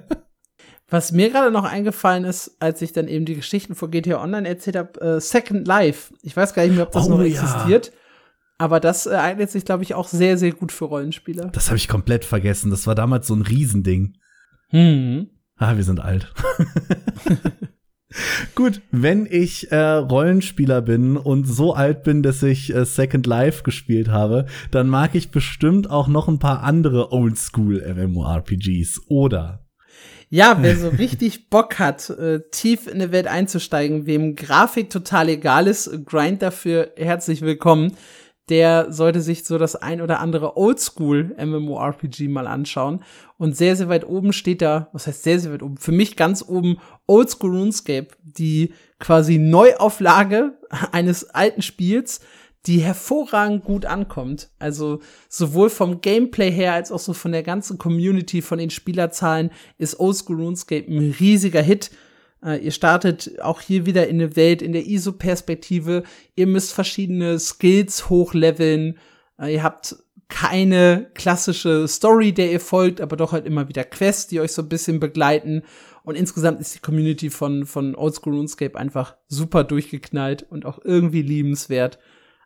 Was 0.89 1.11
mir 1.11 1.31
gerade 1.31 1.51
noch 1.51 1.65
eingefallen 1.65 2.25
ist, 2.25 2.57
als 2.61 2.83
ich 2.83 2.93
dann 2.93 3.09
eben 3.09 3.25
die 3.25 3.37
Geschichten 3.37 3.75
von 3.75 3.91
GTA 3.91 4.23
Online 4.23 4.47
erzählt 4.47 4.77
habe, 4.77 5.01
äh, 5.01 5.21
Second 5.23 5.67
Life. 5.67 6.13
Ich 6.21 6.37
weiß 6.37 6.53
gar 6.53 6.65
nicht 6.65 6.75
mehr, 6.75 6.85
ob 6.85 6.93
das 6.93 7.07
oh, 7.07 7.17
noch 7.17 7.23
existiert. 7.23 7.93
Aber 8.63 8.79
das 8.79 9.07
äh, 9.07 9.17
eignet 9.17 9.51
sich, 9.51 9.65
glaube 9.65 9.83
ich, 9.83 9.95
auch 9.95 10.07
sehr, 10.07 10.39
sehr 10.39 10.53
gut 10.53 10.71
für 10.71 10.85
Rollenspieler. 10.85 11.47
Das 11.47 11.67
habe 11.67 11.79
ich 11.79 11.89
komplett 11.89 12.25
vergessen. 12.25 12.71
Das 12.71 12.87
war 12.87 12.95
damals 12.95 13.27
so 13.27 13.35
ein 13.35 13.43
Riesending. 13.43 14.17
Hm. 14.69 15.31
Ah, 15.57 15.75
wir 15.75 15.83
sind 15.83 15.99
alt. 15.99 16.33
Gut, 18.55 18.81
wenn 18.93 19.27
ich 19.29 19.73
äh, 19.73 19.77
Rollenspieler 19.77 20.81
bin 20.81 21.17
und 21.17 21.45
so 21.45 21.75
alt 21.75 22.05
bin, 22.05 22.23
dass 22.23 22.41
ich 22.45 22.73
äh, 22.73 22.85
Second 22.85 23.27
Life 23.27 23.65
gespielt 23.65 24.11
habe, 24.11 24.47
dann 24.71 24.89
mag 24.89 25.17
ich 25.17 25.33
bestimmt 25.33 25.91
auch 25.91 26.07
noch 26.07 26.29
ein 26.29 26.39
paar 26.39 26.63
andere 26.63 27.11
Oldschool 27.11 27.83
MMORPGs, 27.93 29.01
oder? 29.09 29.67
Ja, 30.29 30.59
wer 30.61 30.77
so 30.77 30.89
richtig 30.89 31.47
Bock 31.51 31.81
hat, 31.81 32.11
äh, 32.11 32.43
tief 32.53 32.87
in 32.87 32.95
eine 32.95 33.11
Welt 33.11 33.27
einzusteigen, 33.27 34.07
wem 34.07 34.37
Grafik 34.37 34.89
total 34.89 35.31
egal 35.31 35.67
ist, 35.67 36.07
Grind 36.07 36.43
dafür 36.43 36.93
herzlich 36.97 37.41
willkommen 37.41 37.97
der 38.53 38.93
sollte 38.93 39.23
sich 39.23 39.47
so 39.47 39.57
das 39.57 39.77
ein 39.77 40.03
oder 40.03 40.21
andere 40.21 40.59
Oldschool 40.59 41.35
MMORPG 41.43 42.29
mal 42.29 42.47
anschauen. 42.47 43.03
Und 43.39 43.57
sehr, 43.57 43.77
sehr 43.77 43.89
weit 43.89 44.07
oben 44.07 44.35
steht 44.35 44.61
da, 44.61 44.91
was 44.93 45.07
heißt 45.07 45.23
sehr, 45.23 45.41
sehr 45.41 45.55
weit 45.55 45.63
oben? 45.63 45.79
Für 45.79 45.91
mich 45.91 46.17
ganz 46.17 46.45
oben 46.47 46.77
Oldschool 47.07 47.57
RuneScape, 47.57 48.09
die 48.23 48.75
quasi 48.99 49.39
Neuauflage 49.39 50.59
eines 50.93 51.31
alten 51.31 51.63
Spiels, 51.63 52.21
die 52.67 52.81
hervorragend 52.81 53.65
gut 53.65 53.87
ankommt. 53.87 54.51
Also 54.59 55.01
sowohl 55.31 55.71
vom 55.71 56.03
Gameplay 56.03 56.53
her 56.53 56.75
als 56.75 56.93
auch 56.93 56.99
so 56.99 57.15
von 57.15 57.33
der 57.33 57.43
ganzen 57.43 57.79
Community, 57.79 58.43
von 58.43 58.59
den 58.59 58.69
Spielerzahlen 58.69 59.51
ist 59.79 59.99
Oldschool 59.99 60.43
RuneScape 60.43 60.87
ein 60.89 61.17
riesiger 61.19 61.63
Hit. 61.63 61.91
Äh, 62.45 62.65
ihr 62.65 62.73
startet 62.73 63.41
auch 63.41 63.61
hier 63.61 63.87
wieder 63.87 64.09
in 64.09 64.17
eine 64.17 64.37
Welt 64.37 64.63
in 64.63 64.73
der 64.73 64.87
ISO-Perspektive. 64.87 66.03
Ihr 66.35 66.47
müsst 66.47 66.73
verschiedene 66.73 67.39
Skills 67.39 68.09
hochleveln. 68.09 68.99
Äh, 69.39 69.55
ihr 69.55 69.63
habt 69.63 69.97
keine 70.29 71.11
klassische 71.15 71.87
Story, 71.87 72.33
der 72.33 72.51
ihr 72.51 72.61
folgt, 72.61 73.01
aber 73.03 73.17
doch 73.17 73.33
halt 73.33 73.45
immer 73.45 73.69
wieder 73.69 73.85
Quests, 73.85 74.29
die 74.29 74.41
euch 74.41 74.53
so 74.53 74.63
ein 74.63 74.69
bisschen 74.69 74.99
begleiten. 74.99 75.63
Und 76.05 76.17
insgesamt 76.17 76.61
ist 76.61 76.75
die 76.75 76.81
Community 76.81 77.29
von, 77.31 77.67
von 77.67 77.95
Oldschool 77.95 78.35
RuneScape 78.35 78.79
einfach 78.79 79.17
super 79.29 79.63
durchgeknallt 79.63 80.43
und 80.43 80.65
auch 80.65 80.79
irgendwie 80.83 81.23
liebenswert. 81.23 81.99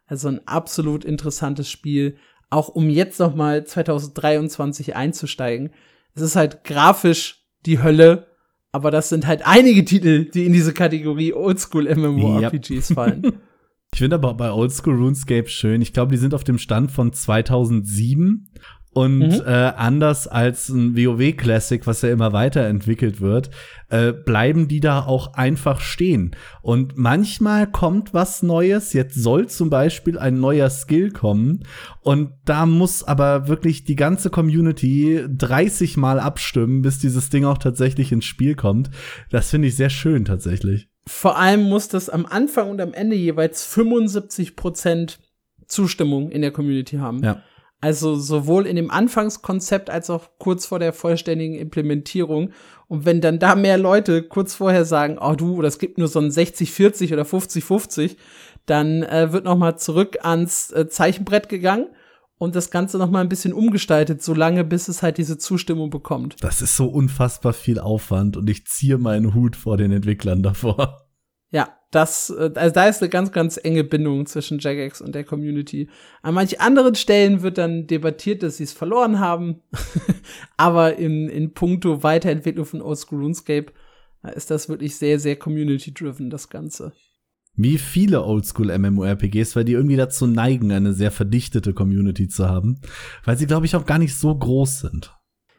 Also 0.07 0.29
ein 0.29 0.47
absolut 0.47 1.05
interessantes 1.05 1.71
Spiel, 1.71 2.17
auch 2.51 2.69
um 2.69 2.91
jetzt 2.91 3.21
noch 3.21 3.35
mal 3.35 3.65
2023 3.65 4.95
einzusteigen. 4.97 5.71
Es 6.15 6.23
ist 6.23 6.37
halt 6.37 6.65
grafisch 6.65 7.47
die 7.67 7.83
Hölle, 7.83 8.27
aber 8.77 8.91
das 8.91 9.09
sind 9.09 9.27
halt 9.27 9.47
einige 9.47 9.85
Titel, 9.85 10.27
die 10.31 10.45
in 10.45 10.53
diese 10.53 10.75
Kategorie 10.75 11.33
Oldschool 11.33 11.93
MMORPGs 11.95 12.91
yep. 12.91 12.95
fallen. 12.95 13.23
Ich 13.93 14.01
finde 14.01 14.17
aber 14.17 14.35
bei 14.35 14.51
Oldschool 14.51 14.97
RuneScape 14.97 15.49
schön. 15.49 15.81
Ich 15.81 15.95
glaube, 15.95 16.11
die 16.11 16.19
sind 16.19 16.35
auf 16.35 16.45
dem 16.45 16.59
Stand 16.59 16.91
von 16.91 17.13
2007 17.13 18.51
und 18.97 19.19
mhm. 19.19 19.43
äh, 19.45 19.51
anders 19.77 20.27
als 20.27 20.71
ein 20.71 20.97
WoW 20.97 21.37
Classic, 21.37 21.87
was 21.87 22.01
ja 22.01 22.09
immer 22.09 22.33
weiterentwickelt 22.33 23.21
wird, 23.21 23.51
äh, 23.91 24.15
bleiben 24.15 24.69
die 24.69 24.81
da 24.81 25.05
auch 25.05 25.35
einfach 25.35 25.83
stehen. 25.83 26.35
Und 26.63 26.97
manchmal 26.97 27.71
kommt 27.71 28.15
was 28.15 28.43
Neues. 28.43 28.95
Jetzt 28.95 29.15
soll 29.17 29.51
zum 29.51 29.69
Beispiel 29.69 30.19
ein 30.19 30.41
neuer 30.41 30.71
Skill 30.71 31.11
kommen. 31.11 31.65
Und 32.01 32.31
da 32.47 32.65
muss 32.65 33.05
aber 33.05 33.49
wirklich 33.49 33.85
die 33.85 33.97
ganze 33.97 34.31
Community 34.31 35.23
30 35.29 35.99
Mal 35.99 36.19
abstimmen, 36.19 36.81
bis 36.81 36.99
dieses 36.99 37.29
Ding 37.29 37.45
auch 37.45 37.59
tatsächlich 37.59 38.13
ins 38.13 38.25
Spiel 38.25 38.55
kommt. 38.55 38.89
Das 39.29 39.51
finde 39.51 39.69
ich 39.69 39.77
sehr 39.77 39.91
schön 39.91 40.25
tatsächlich. 40.25 40.89
Vor 41.07 41.37
allem 41.37 41.65
muss 41.65 41.89
das 41.89 42.09
am 42.09 42.25
Anfang 42.25 42.71
und 42.71 42.81
am 42.81 42.95
Ende 42.95 43.15
jeweils 43.15 43.63
75 43.67 44.57
Prozent 44.57 45.19
Zustimmung 45.67 46.31
in 46.31 46.41
der 46.41 46.51
Community 46.51 46.97
haben. 46.97 47.23
Ja. 47.23 47.43
Also 47.81 48.17
sowohl 48.17 48.67
in 48.67 48.77
dem 48.77 48.91
Anfangskonzept 48.91 49.91
als 49.91 50.09
auch 50.09 50.31
kurz 50.39 50.67
vor 50.67 50.79
der 50.79 50.93
vollständigen 50.93 51.57
Implementierung. 51.57 52.51
Und 52.89 53.05
wenn 53.05 53.21
dann 53.21 53.39
da 53.39 53.55
mehr 53.55 53.79
Leute 53.79 54.23
kurz 54.23 54.55
vorher 54.55 54.85
sagen, 54.85 55.19
oh 55.21 55.35
du, 55.35 55.61
das 55.61 55.79
gibt 55.79 55.99
nur 55.99 56.09
so 56.09 56.19
ein 56.19 56.31
60-40 56.31 57.13
oder 57.13 57.25
50-50, 57.25 58.17
dann 58.65 59.03
äh, 59.03 59.33
wird 59.33 59.45
noch 59.45 59.57
mal 59.57 59.77
zurück 59.77 60.19
ans 60.23 60.71
äh, 60.73 60.89
Zeichenbrett 60.89 61.49
gegangen 61.49 61.89
und 62.39 62.55
das 62.55 62.71
Ganze 62.71 62.99
noch 62.99 63.11
mal 63.11 63.21
ein 63.21 63.29
bisschen 63.29 63.53
umgestaltet, 63.53 64.23
solange 64.23 64.65
bis 64.65 64.89
es 64.89 65.03
halt 65.03 65.19
diese 65.19 65.39
Zustimmung 65.39 65.91
bekommt. 65.91 66.37
Das 66.41 66.63
ist 66.63 66.77
so 66.77 66.87
unfassbar 66.87 67.53
viel 67.53 67.79
Aufwand 67.79 68.37
und 68.37 68.49
ich 68.49 68.67
ziehe 68.67 68.99
meinen 68.99 69.35
Hut 69.35 69.57
vor 69.57 69.77
den 69.77 69.93
Entwicklern 69.93 70.43
davor. 70.43 71.06
Ja, 71.51 71.77
das, 71.91 72.31
äh, 72.31 72.51
also 72.55 72.75
da 72.75 72.87
ist 72.87 73.03
eine 73.03 73.09
ganz, 73.09 73.33
ganz 73.33 73.59
enge 73.63 73.85
Bindung 73.85 74.27
zwischen 74.27 74.59
Jagex 74.59 75.01
und 75.01 75.15
der 75.15 75.25
Community. 75.25 75.89
An 76.23 76.35
manchen 76.35 76.61
anderen 76.61 76.95
Stellen 76.95 77.43
wird 77.43 77.59
dann 77.59 77.87
debattiert, 77.87 78.43
dass 78.43 78.57
sie 78.59 78.65
es 78.65 78.73
verloren 78.73 79.21
haben. 79.21 79.63
Aber 80.57 80.97
in, 80.97 81.29
in 81.29 81.53
puncto 81.53 82.03
Weiterentwicklung 82.03 82.67
von 82.67 82.83
Oldschool 82.83 83.23
RuneScape 83.23 83.73
ist 84.35 84.51
das 84.51 84.69
wirklich 84.69 84.97
sehr, 84.97 85.19
sehr 85.21 85.37
community-driven, 85.37 86.31
das 86.31 86.49
Ganze. 86.49 86.93
Wie 87.55 87.79
viele 87.79 88.23
Oldschool 88.23 88.77
MMORPGs, 88.77 89.57
weil 89.57 89.65
die 89.65 89.73
irgendwie 89.73 89.97
dazu 89.97 90.27
neigen, 90.27 90.73
eine 90.73 90.93
sehr 90.93 91.11
verdichtete 91.11 91.73
Community 91.73 92.29
zu 92.29 92.49
haben, 92.49 92.81
weil 93.25 93.39
sie, 93.39 93.47
glaube 93.47 93.65
ich, 93.65 93.75
auch 93.77 93.87
gar 93.87 93.99
nicht 93.99 94.15
so 94.15 94.35
groß 94.35 94.81
sind. 94.81 95.17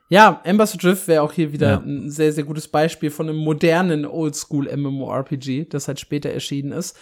Ja, 0.10 0.42
Embassy 0.44 0.78
Drift 0.78 1.08
wäre 1.08 1.22
auch 1.22 1.34
hier 1.34 1.52
wieder 1.52 1.70
ja. 1.70 1.80
ein 1.80 2.10
sehr, 2.10 2.32
sehr 2.32 2.46
gutes 2.46 2.68
Beispiel 2.68 3.12
von 3.12 3.28
einem 3.28 3.40
modernen 3.40 4.06
Oldschool 4.06 4.74
MMORPG, 4.76 5.66
das 5.66 5.88
halt 5.88 6.00
später 6.00 6.30
erschienen 6.30 6.72
ist. 6.72 6.98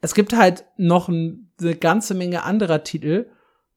Es 0.00 0.14
gibt 0.14 0.32
halt 0.32 0.64
noch 0.76 1.08
ein, 1.08 1.52
eine 1.60 1.76
ganze 1.76 2.14
Menge 2.14 2.42
anderer 2.42 2.82
Titel, 2.82 3.26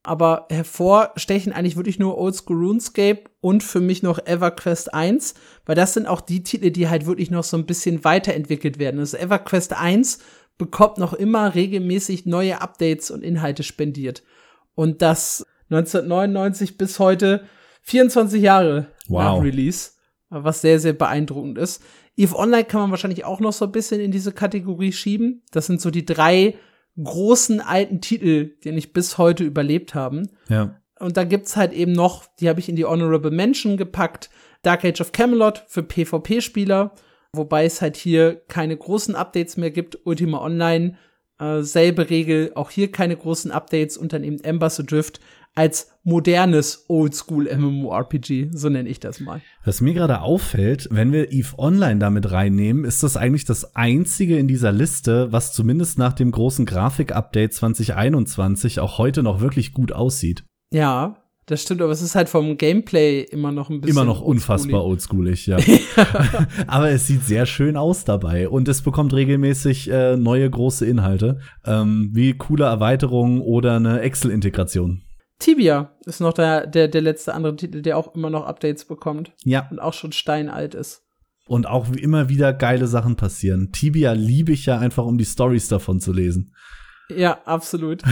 aber 0.02 0.46
hervorstechen 0.50 1.52
eigentlich 1.52 1.76
wirklich 1.76 2.00
nur 2.00 2.18
Oldschool 2.18 2.56
RuneScape 2.56 3.24
und 3.40 3.62
für 3.62 3.80
mich 3.80 4.02
noch 4.02 4.18
EverQuest 4.24 4.92
1, 4.92 5.34
weil 5.64 5.76
das 5.76 5.94
sind 5.94 6.08
auch 6.08 6.20
die 6.20 6.42
Titel, 6.42 6.70
die 6.70 6.88
halt 6.88 7.06
wirklich 7.06 7.30
noch 7.30 7.44
so 7.44 7.56
ein 7.56 7.66
bisschen 7.66 8.02
weiterentwickelt 8.02 8.80
werden. 8.80 8.98
Also 8.98 9.16
EverQuest 9.16 9.74
1 9.74 10.18
bekommt 10.58 10.98
noch 10.98 11.12
immer 11.12 11.54
regelmäßig 11.54 12.26
neue 12.26 12.60
Updates 12.60 13.12
und 13.12 13.22
Inhalte 13.22 13.62
spendiert. 13.62 14.24
Und 14.74 15.02
das 15.02 15.46
1999 15.70 16.78
bis 16.78 16.98
heute 16.98 17.44
24 17.82 18.42
Jahre 18.42 18.86
wow. 19.08 19.22
nach 19.22 19.42
Release, 19.42 19.92
was 20.30 20.60
sehr, 20.60 20.80
sehr 20.80 20.92
beeindruckend 20.92 21.58
ist. 21.58 21.82
EVE 22.16 22.36
Online 22.36 22.64
kann 22.64 22.80
man 22.82 22.90
wahrscheinlich 22.90 23.24
auch 23.24 23.40
noch 23.40 23.52
so 23.52 23.64
ein 23.64 23.72
bisschen 23.72 24.00
in 24.00 24.10
diese 24.10 24.32
Kategorie 24.32 24.92
schieben. 24.92 25.42
Das 25.50 25.66
sind 25.66 25.80
so 25.80 25.90
die 25.90 26.04
drei 26.04 26.54
großen 27.02 27.60
alten 27.60 28.00
Titel, 28.00 28.56
die 28.62 28.72
nicht 28.72 28.92
bis 28.92 29.18
heute 29.18 29.44
überlebt 29.44 29.94
haben. 29.94 30.28
Ja. 30.48 30.76
Und 30.98 31.16
da 31.16 31.24
gibt's 31.24 31.56
halt 31.56 31.72
eben 31.72 31.92
noch, 31.92 32.26
die 32.38 32.48
habe 32.48 32.60
ich 32.60 32.68
in 32.68 32.76
die 32.76 32.84
Honorable 32.84 33.30
Mention 33.30 33.76
gepackt, 33.76 34.30
Dark 34.62 34.84
Age 34.84 35.00
of 35.00 35.12
Camelot 35.12 35.64
für 35.66 35.82
PvP-Spieler, 35.82 36.94
wobei 37.32 37.64
es 37.64 37.80
halt 37.80 37.96
hier 37.96 38.36
keine 38.46 38.76
großen 38.76 39.16
Updates 39.16 39.56
mehr 39.56 39.70
gibt. 39.70 39.98
Ultima 40.04 40.40
Online, 40.40 40.96
äh, 41.40 41.62
selbe 41.62 42.08
Regel, 42.10 42.52
auch 42.54 42.70
hier 42.70 42.92
keine 42.92 43.16
großen 43.16 43.50
Updates 43.50 43.96
und 43.96 44.12
dann 44.12 44.22
eben 44.22 44.38
Ember 44.44 44.68
Drift 44.68 45.18
als 45.54 45.88
modernes 46.02 46.86
Oldschool 46.88 47.48
MMORPG, 47.54 48.50
so 48.52 48.68
nenne 48.68 48.88
ich 48.88 49.00
das 49.00 49.20
mal. 49.20 49.40
Was 49.64 49.80
mir 49.80 49.94
gerade 49.94 50.22
auffällt, 50.22 50.88
wenn 50.90 51.12
wir 51.12 51.32
EVE 51.32 51.58
Online 51.58 51.98
damit 51.98 52.30
reinnehmen, 52.32 52.84
ist 52.84 53.02
das 53.02 53.16
eigentlich 53.16 53.44
das 53.44 53.76
einzige 53.76 54.38
in 54.38 54.48
dieser 54.48 54.72
Liste, 54.72 55.30
was 55.30 55.52
zumindest 55.52 55.98
nach 55.98 56.12
dem 56.12 56.30
großen 56.30 56.66
Grafik-Update 56.66 57.52
2021 57.54 58.80
auch 58.80 58.98
heute 58.98 59.22
noch 59.22 59.40
wirklich 59.40 59.72
gut 59.72 59.92
aussieht. 59.92 60.44
Ja, 60.72 61.22
das 61.46 61.62
stimmt, 61.62 61.82
aber 61.82 61.92
es 61.92 62.02
ist 62.02 62.14
halt 62.14 62.28
vom 62.28 62.56
Gameplay 62.56 63.20
immer 63.20 63.50
noch 63.50 63.68
ein 63.68 63.80
bisschen. 63.80 63.96
Immer 63.96 64.06
noch 64.06 64.20
unfassbar 64.20 64.84
oldschoolig, 64.84 65.46
ja. 65.48 65.58
aber 66.66 66.90
es 66.90 67.08
sieht 67.08 67.24
sehr 67.24 67.46
schön 67.46 67.76
aus 67.76 68.04
dabei 68.04 68.48
und 68.48 68.68
es 68.68 68.82
bekommt 68.82 69.12
regelmäßig 69.12 69.90
äh, 69.90 70.16
neue 70.16 70.48
große 70.48 70.86
Inhalte, 70.86 71.40
ähm, 71.66 72.10
wie 72.12 72.34
coole 72.34 72.64
Erweiterungen 72.64 73.40
oder 73.40 73.76
eine 73.76 74.00
Excel-Integration. 74.00 75.02
Tibia 75.42 75.90
ist 76.06 76.20
noch 76.20 76.32
der, 76.32 76.66
der, 76.66 76.88
der 76.88 77.00
letzte 77.00 77.34
andere 77.34 77.56
Titel, 77.56 77.82
der 77.82 77.98
auch 77.98 78.14
immer 78.14 78.30
noch 78.30 78.46
Updates 78.46 78.84
bekommt. 78.84 79.32
Ja. 79.44 79.68
Und 79.70 79.80
auch 79.80 79.92
schon 79.92 80.12
steinalt 80.12 80.74
ist. 80.74 81.02
Und 81.46 81.66
auch 81.66 81.88
wie 81.92 82.00
immer 82.00 82.28
wieder 82.28 82.52
geile 82.52 82.86
Sachen 82.86 83.16
passieren. 83.16 83.72
Tibia 83.72 84.12
liebe 84.12 84.52
ich 84.52 84.66
ja 84.66 84.78
einfach, 84.78 85.04
um 85.04 85.18
die 85.18 85.24
Stories 85.24 85.68
davon 85.68 86.00
zu 86.00 86.12
lesen. 86.12 86.54
Ja, 87.10 87.40
absolut. 87.44 88.02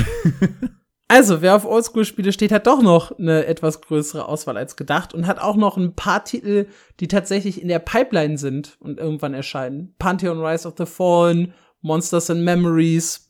also, 1.08 1.40
wer 1.40 1.54
auf 1.54 1.64
Oldschool-Spiele 1.64 2.32
steht, 2.32 2.50
hat 2.50 2.66
doch 2.66 2.82
noch 2.82 3.16
eine 3.16 3.46
etwas 3.46 3.80
größere 3.80 4.26
Auswahl 4.26 4.56
als 4.56 4.74
gedacht 4.74 5.14
und 5.14 5.28
hat 5.28 5.38
auch 5.38 5.56
noch 5.56 5.76
ein 5.76 5.94
paar 5.94 6.24
Titel, 6.24 6.66
die 6.98 7.06
tatsächlich 7.06 7.62
in 7.62 7.68
der 7.68 7.78
Pipeline 7.78 8.36
sind 8.36 8.76
und 8.80 8.98
irgendwann 8.98 9.34
erscheinen. 9.34 9.94
Pantheon 10.00 10.44
Rise 10.44 10.66
of 10.66 10.74
the 10.76 10.86
Fallen, 10.86 11.54
Monsters 11.80 12.28
and 12.28 12.42
Memories, 12.42 13.29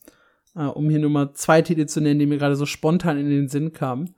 äh, 0.55 0.65
um 0.65 0.89
hier 0.91 0.99
nur 0.99 1.11
mal 1.11 1.33
zwei 1.35 1.63
Titel 1.63 1.87
zu 1.87 2.01
nennen, 2.01 2.21
die 2.21 2.27
mir 2.27 2.39
gerade 2.39 2.57
so 2.57 2.67
spontan 2.67 3.19
in 3.19 3.31
den 3.31 3.49
Sinn 3.49 3.73
kamen. 3.73 4.15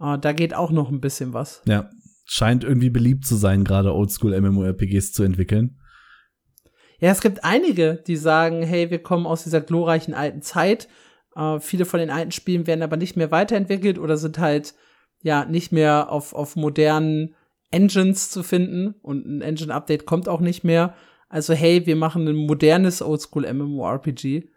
Äh, 0.00 0.18
da 0.18 0.32
geht 0.32 0.54
auch 0.54 0.70
noch 0.70 0.90
ein 0.90 1.00
bisschen 1.00 1.32
was. 1.32 1.62
Ja, 1.66 1.90
scheint 2.24 2.64
irgendwie 2.64 2.90
beliebt 2.90 3.26
zu 3.26 3.36
sein, 3.36 3.64
gerade 3.64 3.94
Oldschool 3.94 4.38
MMORPGs 4.40 5.12
zu 5.12 5.22
entwickeln. 5.22 5.78
Ja, 6.98 7.10
es 7.10 7.20
gibt 7.20 7.44
einige, 7.44 8.02
die 8.06 8.16
sagen, 8.16 8.62
hey, 8.62 8.90
wir 8.90 9.02
kommen 9.02 9.26
aus 9.26 9.42
dieser 9.42 9.60
glorreichen 9.60 10.14
alten 10.14 10.40
Zeit. 10.40 10.88
Äh, 11.34 11.58
viele 11.60 11.84
von 11.84 12.00
den 12.00 12.10
alten 12.10 12.30
Spielen 12.30 12.66
werden 12.66 12.82
aber 12.82 12.96
nicht 12.96 13.16
mehr 13.16 13.30
weiterentwickelt 13.30 13.98
oder 13.98 14.16
sind 14.16 14.38
halt 14.38 14.74
ja 15.22 15.44
nicht 15.44 15.72
mehr 15.72 16.10
auf, 16.10 16.32
auf 16.32 16.56
modernen 16.56 17.34
Engines 17.70 18.30
zu 18.30 18.42
finden 18.42 18.94
und 19.02 19.26
ein 19.26 19.40
Engine-Update 19.40 20.04
kommt 20.06 20.28
auch 20.28 20.40
nicht 20.40 20.62
mehr. 20.62 20.94
Also, 21.28 21.54
hey, 21.54 21.86
wir 21.86 21.96
machen 21.96 22.28
ein 22.28 22.36
modernes 22.36 23.00
Oldschool 23.00 23.52
MMORPG. 23.52 24.50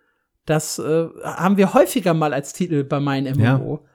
Das 0.45 0.79
äh, 0.79 1.07
haben 1.23 1.57
wir 1.57 1.73
häufiger 1.73 2.13
mal 2.13 2.33
als 2.33 2.53
Titel 2.53 2.83
bei 2.83 2.99
meinen 2.99 3.37
MMO. 3.37 3.81
Ja. 3.83 3.89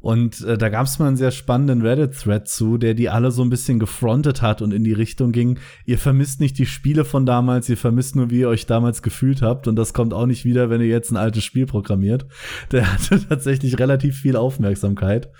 Und 0.00 0.40
äh, 0.42 0.56
da 0.56 0.70
gab 0.70 0.86
es 0.86 0.98
mal 0.98 1.08
einen 1.08 1.16
sehr 1.16 1.30
spannenden 1.30 1.82
Reddit-Thread 1.82 2.48
zu, 2.48 2.78
der 2.78 2.94
die 2.94 3.10
alle 3.10 3.30
so 3.30 3.42
ein 3.42 3.50
bisschen 3.50 3.78
gefrontet 3.78 4.40
hat 4.40 4.62
und 4.62 4.72
in 4.72 4.82
die 4.82 4.94
Richtung 4.94 5.30
ging, 5.30 5.58
ihr 5.84 5.98
vermisst 5.98 6.40
nicht 6.40 6.58
die 6.58 6.64
Spiele 6.64 7.04
von 7.04 7.26
damals, 7.26 7.68
ihr 7.68 7.76
vermisst 7.76 8.16
nur, 8.16 8.30
wie 8.30 8.40
ihr 8.40 8.48
euch 8.48 8.64
damals 8.64 9.02
gefühlt 9.02 9.42
habt. 9.42 9.68
Und 9.68 9.76
das 9.76 9.92
kommt 9.92 10.14
auch 10.14 10.26
nicht 10.26 10.44
wieder, 10.44 10.70
wenn 10.70 10.80
ihr 10.80 10.86
jetzt 10.86 11.10
ein 11.10 11.18
altes 11.18 11.44
Spiel 11.44 11.66
programmiert. 11.66 12.26
Der 12.72 12.90
hatte 12.92 13.26
tatsächlich 13.28 13.78
relativ 13.78 14.16
viel 14.16 14.36
Aufmerksamkeit. 14.36 15.30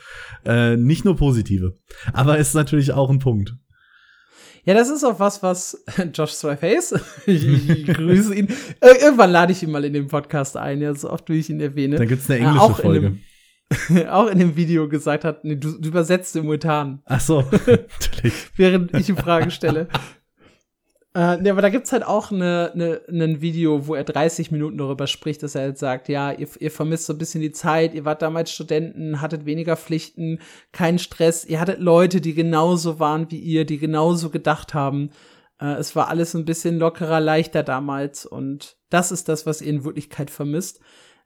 Äh, 0.44 0.76
nicht 0.76 1.06
nur 1.06 1.16
positive. 1.16 1.78
Aber 2.12 2.36
ist 2.36 2.54
natürlich 2.54 2.92
auch 2.92 3.08
ein 3.08 3.18
Punkt. 3.18 3.54
Ja, 4.64 4.74
das 4.74 4.90
ist 4.90 5.04
auch 5.04 5.18
was, 5.18 5.42
was 5.42 5.84
Josh 6.14 6.34
Thriface, 6.34 6.94
ich, 7.26 7.86
grüße 7.86 8.34
ihn. 8.34 8.48
Irgendwann 8.80 9.30
lade 9.30 9.52
ich 9.52 9.62
ihn 9.62 9.70
mal 9.70 9.84
in 9.84 9.92
den 9.92 10.08
Podcast 10.08 10.56
ein, 10.56 10.80
ja, 10.80 10.94
so 10.94 11.10
oft 11.10 11.28
wie 11.28 11.38
ich 11.38 11.50
ihn 11.50 11.60
erwähne. 11.60 11.96
Da 11.96 12.04
gibt's 12.04 12.30
eine 12.30 12.40
englische 12.40 12.72
äh, 12.72 12.74
Folge. 12.74 13.00
Dem, 13.88 14.08
auch 14.08 14.26
in 14.26 14.38
dem 14.38 14.56
Video 14.56 14.88
gesagt 14.88 15.24
hat, 15.24 15.44
nee, 15.44 15.56
du, 15.56 15.78
du 15.78 15.88
übersetzt 15.88 16.32
simultan. 16.32 17.02
Ach 17.04 17.20
so, 17.20 17.44
natürlich. 17.50 18.34
Während 18.56 18.92
ich 18.94 19.08
ihm 19.08 19.16
Fragen 19.16 19.50
stelle. 19.50 19.88
Äh, 21.12 21.38
ne, 21.38 21.50
aber 21.50 21.62
da 21.62 21.70
gibt's 21.70 21.90
halt 21.90 22.04
auch 22.04 22.30
ne, 22.30 22.70
ne, 22.74 23.00
ein 23.08 23.40
Video, 23.40 23.88
wo 23.88 23.96
er 23.96 24.04
30 24.04 24.52
Minuten 24.52 24.78
darüber 24.78 25.08
spricht, 25.08 25.42
dass 25.42 25.56
er 25.56 25.62
halt 25.62 25.78
sagt, 25.78 26.08
ja, 26.08 26.30
ihr, 26.30 26.46
ihr 26.60 26.70
vermisst 26.70 27.06
so 27.06 27.12
ein 27.14 27.18
bisschen 27.18 27.40
die 27.40 27.50
Zeit, 27.50 27.94
ihr 27.94 28.04
wart 28.04 28.22
damals 28.22 28.52
Studenten, 28.52 29.20
hattet 29.20 29.44
weniger 29.44 29.76
Pflichten, 29.76 30.38
keinen 30.70 31.00
Stress, 31.00 31.44
ihr 31.44 31.58
hattet 31.58 31.80
Leute, 31.80 32.20
die 32.20 32.34
genauso 32.34 33.00
waren 33.00 33.28
wie 33.30 33.40
ihr, 33.40 33.64
die 33.64 33.78
genauso 33.78 34.30
gedacht 34.30 34.72
haben. 34.72 35.10
Äh, 35.60 35.74
es 35.74 35.96
war 35.96 36.08
alles 36.08 36.34
ein 36.34 36.44
bisschen 36.44 36.78
lockerer, 36.78 37.18
leichter 37.18 37.64
damals 37.64 38.24
und 38.24 38.76
das 38.88 39.10
ist 39.10 39.28
das, 39.28 39.46
was 39.46 39.62
ihr 39.62 39.70
in 39.70 39.84
Wirklichkeit 39.84 40.30
vermisst. 40.30 40.80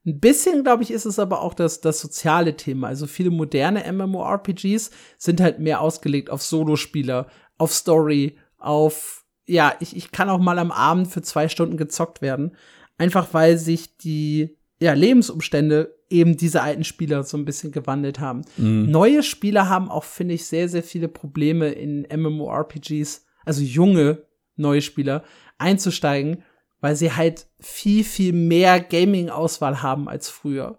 Ein 0.06 0.19
bisschen, 0.19 0.65
glaube 0.65 0.82
ich, 0.82 0.90
ist 0.90 1.05
es 1.06 1.19
aber 1.19 1.43
auch 1.43 1.52
das, 1.52 1.82
das 1.82 2.01
soziale 2.01 2.56
Thema. 2.56 2.89
Also 2.89 3.06
viele 3.06 3.31
moderne 3.31 3.90
MMORPGs 3.90 4.90
sind 5.19 5.40
halt 5.43 5.59
mehr 5.59 5.82
ausgelegt 5.82 6.31
auf 6.31 6.43
Solospieler, 6.43 7.27
auf 7.59 7.73
Story, 7.73 8.39
auf 8.59 9.23
ja, 9.46 9.74
ich, 9.80 9.96
ich 9.96 10.10
kann 10.10 10.30
auch 10.30 10.38
mal 10.38 10.58
am 10.58 10.70
Abend 10.70 11.08
für 11.08 11.22
zwei 11.22 11.48
Stunden 11.48 11.76
gezockt 11.76 12.22
werden. 12.22 12.56
Einfach 12.96 13.28
weil 13.32 13.58
sich 13.58 13.96
die 13.96 14.56
ja, 14.78 14.92
Lebensumstände 14.92 15.94
eben 16.10 16.36
diese 16.36 16.62
alten 16.62 16.84
Spieler 16.84 17.24
so 17.24 17.36
ein 17.36 17.44
bisschen 17.44 17.72
gewandelt 17.72 18.20
haben. 18.20 18.42
Mhm. 18.56 18.90
Neue 18.90 19.22
Spieler 19.22 19.68
haben 19.68 19.90
auch, 19.90 20.04
finde 20.04 20.34
ich, 20.34 20.46
sehr, 20.46 20.68
sehr 20.68 20.82
viele 20.82 21.08
Probleme 21.08 21.70
in 21.70 22.06
MMORPGs, 22.14 23.26
also 23.44 23.62
junge 23.62 24.24
neue 24.56 24.82
Spieler, 24.82 25.24
einzusteigen, 25.58 26.42
weil 26.80 26.96
sie 26.96 27.12
halt 27.12 27.46
viel, 27.60 28.04
viel 28.04 28.32
mehr 28.32 28.78
Gaming-Auswahl 28.80 29.82
haben 29.82 30.08
als 30.08 30.28
früher. 30.28 30.78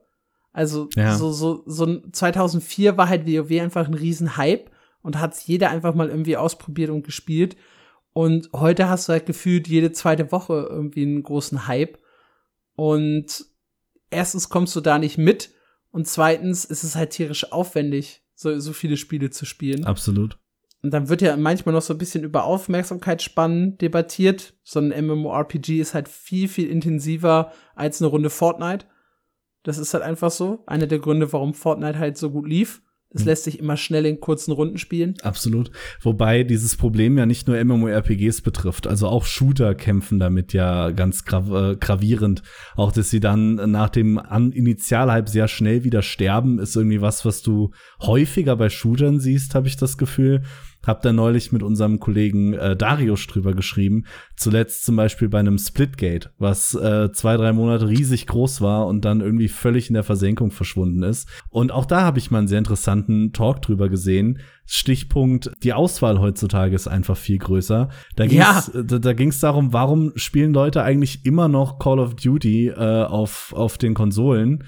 Also 0.54 0.88
ja. 0.96 1.18
so, 1.18 1.32
so, 1.34 1.64
so 1.66 2.00
2004 2.12 2.96
war 2.96 3.10
halt 3.10 3.28
WoW 3.28 3.60
einfach 3.60 3.88
ein 3.88 3.94
Riesenhype 3.94 4.72
und 5.02 5.20
hat 5.20 5.38
jeder 5.46 5.70
einfach 5.70 5.94
mal 5.94 6.10
irgendwie 6.10 6.38
ausprobiert 6.38 6.92
und 6.92 7.04
gespielt. 7.04 7.58
Und 8.18 8.50
heute 8.54 8.88
hast 8.88 9.10
du 9.10 9.12
halt 9.12 9.26
gefühlt 9.26 9.68
jede 9.68 9.92
zweite 9.92 10.32
Woche 10.32 10.68
irgendwie 10.70 11.02
einen 11.02 11.22
großen 11.22 11.68
Hype. 11.68 12.00
Und 12.78 13.46
erstens 14.10 14.48
kommst 14.48 14.74
du 14.74 14.80
da 14.80 14.98
nicht 14.98 15.18
mit 15.18 15.52
und 15.92 16.08
zweitens 16.08 16.64
ist 16.64 16.86
es 16.86 16.96
halt 16.96 17.10
tierisch 17.10 17.52
aufwendig, 17.52 18.24
so, 18.34 18.58
so 18.58 18.72
viele 18.72 18.96
Spiele 18.96 19.32
zu 19.32 19.46
spielen. 19.46 19.84
Absolut. 19.84 20.40
Und 20.82 20.92
dann 20.92 21.10
wird 21.10 21.24
ja 21.24 21.36
manchmal 21.36 21.76
noch 21.76 21.82
so 21.82 21.94
ein 21.94 21.98
bisschen 21.98 22.24
über 22.24 22.46
Aufmerksamkeitsspannen 22.46 23.78
debattiert. 23.80 24.54
So 24.64 24.80
ein 24.80 24.94
MMORPG 25.06 25.82
ist 25.82 25.94
halt 25.94 26.08
viel, 26.08 26.48
viel 26.48 26.70
intensiver 26.70 27.52
als 27.76 28.02
eine 28.02 28.10
Runde 28.10 28.30
Fortnite. 28.30 28.86
Das 29.64 29.78
ist 29.78 29.94
halt 29.94 30.06
einfach 30.06 30.32
so. 30.32 30.64
Einer 30.68 30.88
der 30.88 31.00
Gründe, 31.00 31.34
warum 31.34 31.54
Fortnite 31.54 32.00
halt 32.00 32.18
so 32.18 32.32
gut 32.32 32.48
lief. 32.48 32.82
Es 33.16 33.22
hm. 33.22 33.28
lässt 33.28 33.46
sich 33.46 33.60
immer 33.60 33.78
schnell 33.78 34.06
in 34.06 34.20
kurzen 34.20 34.52
Runden 34.52 34.78
spielen. 34.78 35.16
Absolut. 35.22 35.72
Wobei 36.02 36.44
dieses 36.44 36.76
Problem 36.76 37.18
ja 37.18 37.26
nicht 37.26 37.48
nur 37.48 37.64
MMORPGs 37.64 38.42
betrifft. 38.42 38.88
Also 38.88 39.08
auch 39.08 39.26
Shooter 39.26 39.74
kämpfen 39.74 40.20
damit 40.20 40.54
ja 40.54 40.92
ganz 40.92 41.26
grav 41.26 41.50
äh, 41.50 41.76
gravierend. 41.78 42.44
Auch, 42.76 42.92
dass 42.92 43.10
sie 43.10 43.20
dann 43.20 43.56
nach 43.72 43.90
dem 43.90 44.18
An 44.18 44.52
Initialhype 44.52 45.30
sehr 45.30 45.48
schnell 45.48 45.84
wieder 45.84 46.02
sterben, 46.02 46.60
ist 46.60 46.76
irgendwie 46.76 47.02
was, 47.02 47.26
was 47.26 47.42
du 47.42 47.72
häufiger 48.02 48.56
bei 48.56 48.70
Shootern 48.70 49.20
siehst, 49.20 49.56
habe 49.56 49.68
ich 49.68 49.78
das 49.78 49.98
Gefühl. 49.98 50.44
Hab 50.86 51.02
da 51.02 51.14
neulich 51.14 51.52
mit 51.52 51.64
unserem 51.64 52.00
Kollegen 52.00 52.54
äh, 52.54 52.76
Darius 52.76 53.28
drüber 53.28 53.54
geschrieben. 53.54 54.06
Zuletzt 54.36 54.86
zum 54.86 54.96
Beispiel 54.96 55.30
bei 55.30 55.40
einem 55.40 55.58
Splitgate, 55.58 56.32
was 56.38 56.74
äh, 56.76 57.12
zwei, 57.12 57.38
drei 57.38 57.54
Monate 57.54 57.88
riesig 57.88 58.28
groß 58.28 58.62
war 58.62 58.88
und 58.88 59.06
dann 59.06 59.22
irgendwie 59.22 59.48
völlig 59.48 59.90
in 59.90 59.94
der 59.94 60.04
Versenkung 60.04 60.52
verschwunden 60.52 61.04
ist. 61.04 61.28
Und 61.50 61.72
auch 61.72 61.86
da 61.86 62.02
habe 62.02 62.20
ich 62.20 62.32
mal 62.32 62.40
einen 62.40 62.48
sehr 62.48 62.60
interessanten 62.60 63.34
Talk 63.34 63.62
drüber 63.62 63.90
gesehen. 63.90 64.40
Stichpunkt, 64.66 65.52
die 65.64 65.74
Auswahl 65.74 66.20
heutzutage 66.20 66.76
ist 66.76 66.88
einfach 66.88 67.18
viel 67.18 67.38
größer. 67.38 67.90
Da 68.16 68.26
ging 68.26 68.42
es 68.42 68.72
ja. 68.74 68.84
da, 68.84 69.00
da 69.00 69.14
ging's 69.14 69.40
darum, 69.40 69.74
warum 69.74 70.12
spielen 70.16 70.54
Leute 70.54 70.82
eigentlich 70.82 71.26
immer 71.26 71.48
noch 71.48 71.78
Call 71.78 72.00
of 72.00 72.16
Duty 72.16 72.70
äh, 72.70 73.04
auf, 73.04 73.54
auf 73.56 73.78
den 73.78 73.94
Konsolen? 73.94 74.64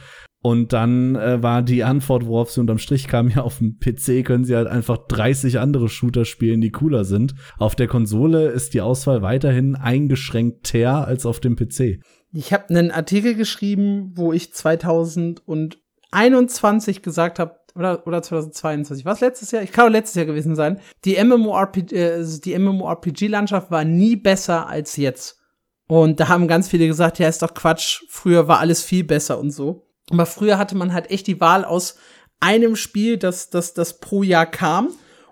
Und 0.48 0.72
dann 0.72 1.18
äh, 1.18 1.44
war 1.44 1.62
die 1.62 1.84
Antwort, 1.84 2.26
worauf 2.26 2.52
sie 2.52 2.62
unterm 2.62 2.78
Strich 2.78 3.10
kam, 3.10 3.28
ja, 3.36 3.42
auf 3.42 3.58
dem 3.58 3.80
PC 3.80 4.26
können 4.26 4.46
sie 4.46 4.56
halt 4.56 4.70
einfach 4.70 4.98
30 5.10 5.60
andere 5.60 5.90
Shooter 5.90 6.24
spielen, 6.24 6.62
die 6.62 6.72
cooler 6.72 7.04
sind. 7.04 7.36
Auf 7.58 7.76
der 7.76 7.88
Konsole 7.88 8.48
ist 8.48 8.74
die 8.74 8.80
Auswahl 8.80 9.22
weiterhin 9.22 9.76
eingeschränkter 9.76 11.06
als 11.06 11.26
auf 11.26 11.42
dem 11.42 11.58
PC. 11.58 12.00
Ich 12.32 12.54
habe 12.54 12.70
einen 12.70 12.92
Artikel 12.92 13.36
geschrieben, 13.36 14.14
wo 14.16 14.32
ich 14.32 14.54
2021 14.54 17.02
gesagt 17.02 17.40
habe, 17.40 17.58
oder, 17.76 18.08
oder 18.08 18.22
2022, 18.22 19.04
was 19.04 19.20
letztes 19.20 19.52
Jahr? 19.52 19.64
Ich 19.64 19.74
kann 19.74 19.88
auch 19.88 19.92
letztes 19.92 20.16
Jahr 20.16 20.28
gewesen 20.28 20.56
sein. 20.56 20.80
Die 21.04 21.22
MMORPG, 21.22 21.94
äh, 21.94 22.26
die 22.46 22.58
MMORPG-Landschaft 22.58 23.70
war 23.70 23.84
nie 23.84 24.16
besser 24.16 24.70
als 24.70 24.96
jetzt. 24.96 25.42
Und 25.90 26.22
da 26.22 26.30
haben 26.30 26.48
ganz 26.48 26.70
viele 26.70 26.88
gesagt, 26.88 27.20
ja, 27.20 27.28
ist 27.28 27.42
doch 27.42 27.54
Quatsch, 27.54 28.04
früher 28.08 28.48
war 28.48 28.60
alles 28.60 28.82
viel 28.82 29.04
besser 29.04 29.40
und 29.40 29.52
so. 29.52 29.87
Aber 30.12 30.26
früher 30.26 30.58
hatte 30.58 30.76
man 30.76 30.94
halt 30.94 31.12
echt 31.12 31.28
die 31.28 31.40
Wahl 31.40 31.66
aus 31.66 31.98
einem 32.40 32.76
Spiel, 32.76 33.18
das, 33.18 33.50
das, 33.50 33.74
das 33.74 34.00
pro 34.00 34.24
Jahr 34.24 34.46
kam 34.46 34.90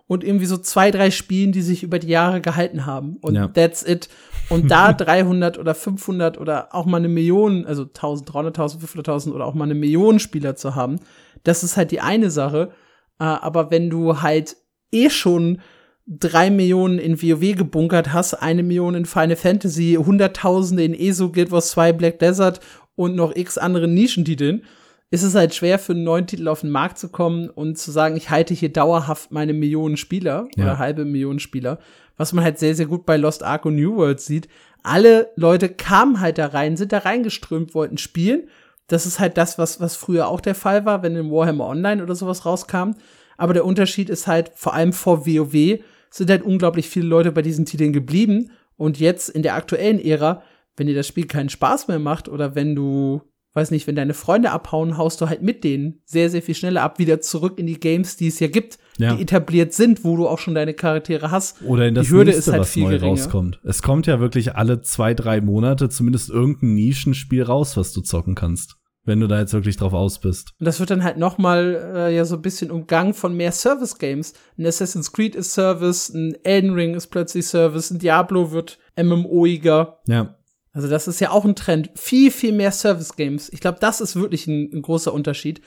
und 0.08 0.24
irgendwie 0.24 0.46
so 0.46 0.58
zwei, 0.58 0.92
drei 0.92 1.12
Spielen, 1.12 1.52
die 1.52 1.62
sich 1.62 1.84
über 1.84 2.00
die 2.00 2.08
Jahre 2.08 2.42
gehalten 2.42 2.86
haben. 2.86 3.18
Und 3.22 3.36
ja. 3.36 3.48
that's 3.48 3.84
it. 3.84 4.10
Und 4.50 4.70
da 4.70 4.94
300 4.94 5.58
oder 5.58 5.76
500 5.76 6.40
oder 6.40 6.74
auch 6.74 6.86
mal 6.86 6.98
eine 6.98 7.10
Million, 7.10 7.66
also 7.66 7.84
1000, 7.84 8.30
300.000, 8.30 8.80
500.000 8.80 9.32
oder 9.32 9.46
auch 9.46 9.54
mal 9.54 9.66
eine 9.66 9.76
Million 9.76 10.20
Spieler 10.20 10.56
zu 10.56 10.76
haben, 10.76 11.00
das 11.44 11.64
ist 11.64 11.78
halt 11.78 11.92
die 11.92 12.02
eine 12.02 12.30
Sache. 12.30 12.72
Äh, 13.20 13.24
aber 13.24 13.72
wenn 13.72 13.90
du 13.90 14.22
halt 14.22 14.58
eh 14.92 15.10
schon 15.10 15.62
drei 16.08 16.52
Millionen 16.52 17.00
in 17.00 17.22
WoW 17.22 17.56
gebunkert 17.56 18.14
hast, 18.14 18.36
eine 18.36 18.62
Million 18.62 18.94
in 18.94 19.06
Final 19.06 19.36
Fantasy, 19.36 19.98
Hunderttausende 20.00 20.84
in 20.84 20.94
ESO, 20.94 21.32
Guild 21.32 21.52
Wars 21.52 21.72
2, 21.72 21.94
Black 21.94 22.20
Desert 22.20 22.60
und 22.96 23.16
noch 23.16 23.36
x 23.36 23.58
anderen 23.58 23.94
Nischentiteln, 23.94 24.64
ist 25.12 25.24
es 25.24 25.36
halt 25.36 25.54
schwer 25.54 25.80
für 25.80 25.94
einen 25.94 26.04
neuen 26.04 26.28
Titel 26.28 26.48
auf 26.48 26.62
den 26.62 26.72
Markt 26.72 26.98
zu 26.98 27.10
kommen 27.10 27.50
und 27.50 27.78
zu 27.78 27.92
sagen, 27.92 28.18
ich 28.18 28.30
halte 28.30 28.54
hier 28.54 28.72
dauerhaft 28.72 29.32
meine 29.32 29.54
Millionen 29.54 29.98
Spieler 29.98 30.48
ja. 30.56 30.64
oder 30.64 30.78
halbe 30.78 31.06
Millionen 31.06 31.40
Spieler, 31.40 31.80
was 32.18 32.34
man 32.34 32.44
halt 32.44 32.60
sehr, 32.60 32.76
sehr 32.76 32.88
gut 32.88 33.06
bei 33.06 33.18
Lost 33.18 33.44
Ark 33.44 33.66
und 33.66 33.76
New 33.76 33.96
World 33.96 34.20
sieht. 34.20 34.48
Alle 34.84 35.30
Leute 35.36 35.70
kamen 35.70 36.20
halt 36.20 36.38
da 36.38 36.48
rein, 36.48 36.78
sind 36.78 36.92
da 36.92 37.00
reingeströmt, 37.00 37.74
wollten 37.74 37.98
spielen. 37.98 38.50
Das 38.88 39.06
ist 39.06 39.20
halt 39.20 39.38
das, 39.38 39.58
was, 39.58 39.80
was 39.80 39.96
früher 39.96 40.28
auch 40.28 40.42
der 40.42 40.56
Fall 40.56 40.86
war, 40.86 41.02
wenn 41.02 41.16
in 41.16 41.32
Warhammer 41.32 41.66
Online 41.66 42.04
oder 42.04 42.16
sowas 42.16 42.46
rauskam. 42.46 42.92
Aber 43.38 43.54
der 43.54 43.66
Unterschied 43.66 44.10
ist 44.10 44.28
halt, 44.28 44.52
vor 44.56 44.74
allem 44.74 44.94
vor 44.94 45.26
WoW, 45.26 45.80
sind 46.10 46.30
halt 46.30 46.44
unglaublich 46.44 46.90
viele 46.90 47.08
Leute 47.08 47.32
bei 47.32 47.42
diesen 47.42 47.66
Titeln 47.66 47.94
geblieben. 47.94 48.52
Und 48.78 49.00
jetzt 49.00 49.30
in 49.30 49.42
der 49.42 49.56
aktuellen 49.56 50.00
Ära 50.00 50.44
wenn 50.78 50.88
dir 50.88 50.96
das 50.96 51.08
Spiel 51.08 51.26
keinen 51.26 51.50
Spaß 51.50 51.88
mehr 51.88 52.00
macht 52.00 52.28
oder 52.30 52.56
wenn 52.56 52.76
du, 52.76 53.22
weiß 53.54 53.72
nicht, 53.72 53.88
wenn 53.88 53.96
deine 53.96 54.14
Freunde 54.14 54.52
abhauen, 54.52 54.98
haust 54.98 55.22
du 55.22 55.30
halt 55.30 55.42
mit 55.42 55.64
denen 55.64 56.02
sehr, 56.06 56.30
sehr 56.30 56.42
viel 56.42 56.56
schneller 56.56 56.84
ab, 56.84 57.00
wieder 57.00 57.22
zurück 57.22 57.58
in 57.58 57.68
die 57.68 57.80
Games, 57.80 58.18
die 58.18 58.28
es 58.28 58.40
ja 58.40 58.48
gibt, 58.48 58.78
ja. 58.98 59.16
die 59.16 59.22
etabliert 59.22 59.74
sind, 59.74 60.04
wo 60.04 60.18
du 60.18 60.28
auch 60.28 60.40
schon 60.40 60.56
deine 60.56 60.74
Charaktere 60.74 61.32
hast. 61.32 61.62
Oder 61.64 61.88
in 61.88 61.96
das 61.96 62.08
die 62.08 62.14
Hürde 62.14 62.32
nächste, 62.32 62.40
ist 62.40 62.52
halt 62.52 62.62
was 62.62 62.72
viel 62.72 62.84
neu 62.84 62.90
geringer. 62.92 63.12
rauskommt. 63.12 63.60
Es 63.64 63.82
kommt 63.82 64.08
ja 64.08 64.20
wirklich 64.20 64.56
alle 64.56 64.82
zwei, 64.82 65.14
drei 65.14 65.42
Monate 65.42 65.90
zumindest 65.90 66.30
irgendein 66.30 66.76
Nischenspiel 66.76 67.44
raus, 67.44 67.78
was 67.78 67.94
du 67.94 68.02
zocken 68.02 68.36
kannst 68.36 68.78
wenn 69.06 69.20
du 69.20 69.28
da 69.28 69.40
jetzt 69.40 69.54
wirklich 69.54 69.78
drauf 69.78 69.94
aus 69.94 70.20
bist. 70.20 70.54
Und 70.60 70.66
das 70.66 70.80
wird 70.80 70.90
dann 70.90 71.04
halt 71.04 71.18
noch 71.18 71.38
mal 71.38 71.94
äh, 71.96 72.16
ja 72.16 72.26
so 72.26 72.36
ein 72.36 72.42
bisschen 72.42 72.72
umgangen 72.72 73.14
von 73.14 73.38
mehr 73.38 73.52
Service 73.52 73.98
Games. 73.98 74.34
Ein 74.58 74.66
Assassin's 74.66 75.12
Creed 75.12 75.36
ist 75.36 75.54
Service, 75.54 76.10
ein 76.10 76.36
Elden 76.44 76.74
Ring 76.74 76.96
ist 76.96 77.08
plötzlich 77.08 77.46
Service, 77.46 77.92
ein 77.92 78.00
Diablo 78.00 78.52
wird 78.52 78.80
MMOiger. 79.02 80.00
Ja. 80.08 80.36
Also 80.76 80.90
das 80.90 81.08
ist 81.08 81.22
ja 81.22 81.32
auch 81.32 81.46
ein 81.46 81.56
Trend. 81.56 81.90
Viel, 81.96 82.30
viel 82.32 82.52
mehr 82.52 82.74
Service 82.74 83.16
Games. 83.16 83.50
Ich 83.52 83.62
glaube, 83.62 83.78
das 83.80 84.02
ist 84.02 84.18
wirklich 84.18 84.46
ein, 84.46 84.70
ein 84.74 84.82
großer 84.82 85.14
Unterschied. 85.14 85.62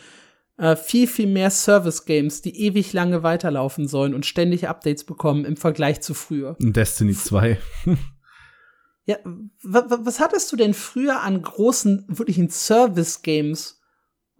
Äh, 0.59 0.77
viel, 0.77 1.07
viel 1.07 1.27
mehr 1.27 1.51
Service 1.51 2.05
Games, 2.05 2.43
die 2.43 2.55
ewig 2.61 2.93
lange 2.93 3.23
weiterlaufen 3.23 3.89
sollen 3.89 4.13
und 4.13 4.27
ständig 4.27 4.69
Updates 4.69 5.05
bekommen 5.05 5.47
im 5.47 5.57
Vergleich 5.57 6.03
zu 6.03 6.13
früher. 6.13 6.57
Destiny 6.61 7.15
2. 7.15 7.59
ja, 9.07 9.17
was 9.63 10.21
hattest 10.21 10.53
du 10.53 10.57
denn 10.57 10.75
früher 10.75 11.23
an 11.23 11.41
großen, 11.41 12.05
wirklichen 12.09 12.51
Service 12.51 13.23
Games? 13.23 13.78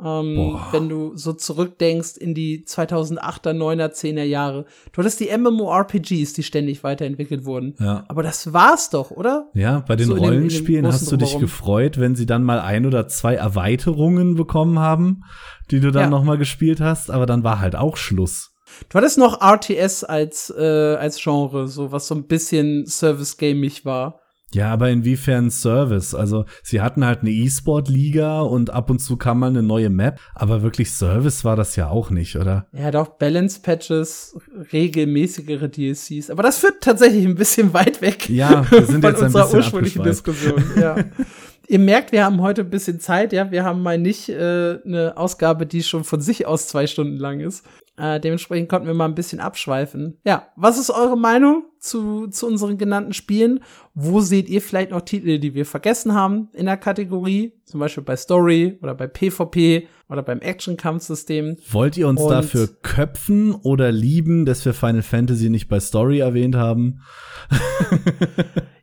Ähm, 0.05 0.57
wenn 0.71 0.89
du 0.89 1.17
so 1.17 1.33
zurückdenkst 1.33 2.17
in 2.19 2.33
die 2.33 2.65
2008er, 2.65 3.51
9er, 3.53 3.89
10er 3.93 4.23
Jahre. 4.23 4.65
Du 4.93 5.01
hattest 5.01 5.19
die 5.19 5.37
MMORPGs, 5.37 6.35
die 6.35 6.43
ständig 6.45 6.85
weiterentwickelt 6.85 7.45
wurden. 7.45 7.75
Ja. 7.81 8.05
Aber 8.07 8.23
das 8.23 8.53
war's 8.53 8.91
doch, 8.91 9.11
oder? 9.11 9.49
Ja, 9.55 9.81
bei 9.89 9.97
den 9.97 10.07
So 10.07 10.15
Rollenspielen 10.15 10.85
großen 10.85 11.01
hast 11.01 11.11
du 11.13 11.17
dich 11.17 11.39
gefreut, 11.39 11.99
wenn 11.99 12.15
sie 12.15 12.27
dann 12.27 12.45
mal 12.45 12.61
ein 12.61 12.87
oder 12.87 13.09
zwei 13.09 13.35
Erweiterungen 13.35 14.37
bekommen 14.37 14.79
haben, 14.79 15.25
die 15.73 15.81
du 15.81 15.91
dann 15.91 16.05
Ja. 16.05 16.11
noch 16.11 16.23
mal 16.23 16.39
gespielt 16.39 16.81
hast, 16.81 17.11
aber 17.11 17.27
dann 17.27 17.43
war 17.43 17.59
halt 17.61 17.75
auch 17.75 17.97
Schluss. 17.97 18.55
Du 18.91 18.99
hattest 18.99 19.19
noch 19.19 19.41
RTS 19.41 20.05
als, 20.05 20.51
äh, 20.57 20.95
als 20.97 21.21
Genre, 21.21 21.67
so 21.69 21.91
was 21.91 22.07
so 22.07 22.15
ein 22.15 22.27
bisschen 22.29 22.87
Service-gamig 22.87 23.85
war. 23.85 24.21
Ja, 24.55 24.73
aber 24.73 24.89
inwiefern 24.91 25.51
Service? 25.51 26.15
Also, 26.15 26.45
sie 26.63 26.81
hatten 26.81 27.05
halt 27.05 27.21
eine 27.21 27.31
E-Sport-Liga 27.31 28.41
und 28.41 28.71
ab 28.71 28.89
und 28.91 28.99
zu 28.99 29.17
kam 29.17 29.41
mal 29.41 29.49
eine 29.51 29.63
neue 29.63 29.91
Map, 29.91 30.21
aber 30.35 30.63
wirklich 30.63 30.91
Service 30.93 31.45
war 31.45 31.55
das 31.55 31.77
ja 31.77 31.89
auch 31.89 32.11
nicht, 32.11 32.37
oder? 32.37 32.67
Ja, 32.73 32.91
doch, 32.91 33.09
Balance-Patches, 33.19 34.39
regelmäßigere 34.73 35.69
DLCs. 35.69 36.31
Aber 36.31 36.43
das 36.43 36.59
führt 36.59 36.81
tatsächlich 36.81 37.27
ein 37.27 37.35
bisschen 37.35 37.75
weit 37.75 38.01
weg 38.01 38.29
Ja, 38.31 38.65
wir 38.71 38.87
sind 38.87 39.03
von 39.03 39.11
jetzt 39.11 39.21
ein 39.21 39.27
unserer 39.27 39.43
bisschen 39.45 39.59
ursprünglichen. 39.59 40.03
Diskussion. 40.03 40.65
Ja. 40.81 40.97
Ihr 41.71 41.79
merkt, 41.79 42.13
wir 42.13 42.25
haben 42.25 42.41
heute 42.41 42.63
ein 42.63 42.71
bisschen 42.71 42.99
Zeit, 42.99 43.35
ja. 43.35 43.51
Wir 43.51 43.63
haben 43.63 43.83
mal 43.83 43.99
nicht 43.99 44.31
äh, 44.31 44.79
eine 44.87 45.13
Ausgabe, 45.17 45.67
die 45.67 45.83
schon 45.83 46.03
von 46.03 46.23
sich 46.23 46.47
aus 46.47 46.67
zwei 46.67 46.87
Stunden 46.87 47.19
lang 47.19 47.41
ist. 47.41 47.67
Äh, 47.99 48.21
dementsprechend 48.21 48.71
konnten 48.71 48.87
wir 48.87 48.95
mal 48.95 49.05
ein 49.05 49.15
bisschen 49.15 49.41
abschweifen. 49.41 50.17
Ja, 50.25 50.49
was 50.57 50.79
ist 50.79 50.89
eure 50.89 51.19
Meinung 51.19 51.65
zu, 51.81 52.27
zu 52.29 52.47
unseren 52.47 52.79
genannten 52.79 53.13
Spielen? 53.13 53.61
Wo 53.95 54.21
seht 54.21 54.49
ihr 54.49 54.61
vielleicht 54.63 54.91
noch 54.91 55.01
Titel, 55.03 55.39
die 55.39 55.55
wir 55.55 55.67
vergessen 55.67 56.15
haben 56.15 56.49
in 56.53 56.67
der 56.67 56.77
Kategorie? 56.77 57.53
Zum 57.65 57.81
Beispiel 57.81 58.03
bei 58.05 58.17
Story 58.17 58.79
oder 58.83 58.95
bei 58.95 59.07
PvP 59.07 59.87
oder 60.09 60.23
beim 60.23 60.41
Action-Kampfsystem. 60.41 61.57
Wollt 61.71 61.97
ihr 61.97 62.09
uns 62.09 62.21
Und- 62.21 62.31
dafür 62.31 62.69
köpfen 62.83 63.55
oder 63.55 63.93
lieben, 63.93 64.47
dass 64.47 64.65
wir 64.65 64.73
Final 64.75 65.03
Fantasy 65.03 65.51
nicht 65.51 65.69
bei 65.69 65.81
Story 65.81 66.21
erwähnt 66.21 66.57
haben? 66.57 67.01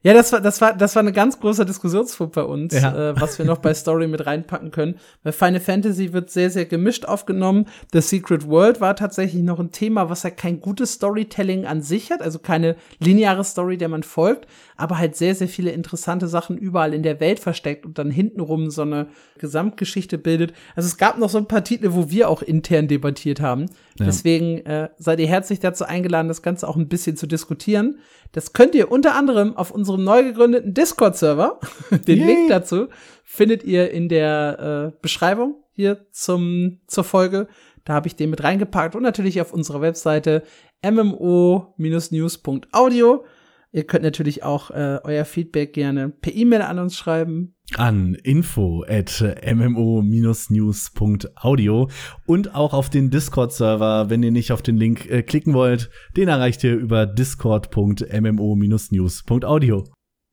Ja, 0.03 0.13
das 0.13 0.31
war, 0.31 0.39
das 0.39 0.61
war, 0.61 0.77
das 0.77 0.95
war 0.95 0.99
eine 1.01 1.11
ganz 1.13 1.39
große 1.39 1.65
Diskussionspunkt 1.65 2.35
bei 2.35 2.43
uns, 2.43 2.79
Ja. 2.79 3.09
äh, 3.09 3.19
was 3.19 3.39
wir 3.39 3.45
noch 3.45 3.57
bei 3.57 3.73
Story 3.73 4.07
mit 4.07 4.23
reinpacken 4.27 4.69
können. 4.69 4.99
Bei 5.23 5.31
Final 5.31 5.59
Fantasy 5.59 6.13
wird 6.13 6.29
sehr, 6.29 6.51
sehr 6.51 6.65
gemischt 6.65 7.05
aufgenommen. 7.05 7.65
The 7.91 8.01
Secret 8.01 8.47
World 8.47 8.79
war 8.81 8.95
tatsächlich 8.95 9.41
noch 9.41 9.59
ein 9.59 9.71
Thema, 9.71 10.07
was 10.07 10.21
ja 10.21 10.29
kein 10.29 10.61
gutes 10.61 10.93
Storytelling 10.93 11.65
an 11.65 11.81
sich 11.81 12.11
hat, 12.11 12.21
also 12.21 12.37
keine 12.37 12.75
lineare 12.99 13.43
Story, 13.43 13.77
der 13.77 13.89
man 13.89 14.03
folgt, 14.03 14.47
aber 14.77 14.97
halt 14.97 15.15
sehr, 15.15 15.35
sehr 15.35 15.47
viele 15.47 15.71
interessante 15.71 16.27
Sachen 16.27 16.57
überall 16.57 16.93
in 16.93 17.03
der 17.03 17.19
Welt 17.19 17.39
versteckt 17.39 17.85
und 17.85 17.97
dann 17.97 18.11
hintenrum 18.11 18.69
so 18.69 18.83
eine 18.83 19.07
Gesamtgeschichte 19.37 20.17
bildet. 20.17 20.53
Also 20.75 20.87
es 20.87 20.97
gab 20.97 21.17
noch 21.17 21.29
so 21.29 21.37
ein 21.37 21.47
paar 21.47 21.63
Titel, 21.63 21.89
wo 21.93 22.09
wir 22.09 22.29
auch 22.29 22.41
intern 22.41 22.87
debattiert 22.87 23.41
haben. 23.41 23.67
Ja. 23.99 24.05
Deswegen 24.05 24.65
äh, 24.65 24.89
seid 24.97 25.19
ihr 25.19 25.27
herzlich 25.27 25.59
dazu 25.59 25.85
eingeladen, 25.85 26.27
das 26.27 26.41
Ganze 26.41 26.67
auch 26.67 26.75
ein 26.75 26.87
bisschen 26.87 27.17
zu 27.17 27.27
diskutieren. 27.27 27.99
Das 28.31 28.53
könnt 28.53 28.75
ihr 28.75 28.91
unter 28.91 29.15
anderem 29.15 29.55
auf 29.55 29.71
unserem 29.71 30.03
neu 30.03 30.23
gegründeten 30.23 30.73
Discord-Server, 30.73 31.59
den 32.07 32.19
Yay. 32.19 32.27
Link 32.27 32.49
dazu, 32.49 32.87
findet 33.23 33.63
ihr 33.63 33.91
in 33.91 34.09
der 34.09 34.93
äh, 34.93 34.97
Beschreibung 35.01 35.55
hier 35.73 36.05
zum, 36.11 36.79
zur 36.87 37.03
Folge. 37.03 37.47
Da 37.85 37.93
habe 37.93 38.07
ich 38.07 38.15
den 38.15 38.31
mit 38.31 38.43
reingepackt 38.43 38.95
und 38.95 39.03
natürlich 39.03 39.39
auf 39.39 39.53
unserer 39.53 39.81
Webseite 39.81 40.41
mmo-news.audio. 40.83 43.23
Ihr 43.71 43.85
könnt 43.85 44.03
natürlich 44.03 44.43
auch 44.43 44.71
äh, 44.71 44.99
euer 45.03 45.25
Feedback 45.25 45.73
gerne 45.73 46.09
per 46.09 46.33
E-Mail 46.33 46.61
an 46.61 46.79
uns 46.79 46.97
schreiben. 46.97 47.53
An 47.75 48.15
info 48.23 48.85
at 48.87 49.21
mmo-news.audio 49.43 51.89
und 52.25 52.55
auch 52.55 52.73
auf 52.73 52.89
den 52.89 53.11
Discord-Server, 53.11 54.09
wenn 54.09 54.23
ihr 54.23 54.31
nicht 54.31 54.53
auf 54.53 54.61
den 54.61 54.77
Link 54.77 55.09
äh, 55.09 55.23
klicken 55.23 55.53
wollt, 55.53 55.89
den 56.15 56.29
erreicht 56.29 56.63
ihr 56.63 56.75
über 56.75 57.05
discord.mmo-news.audio. 57.05 59.83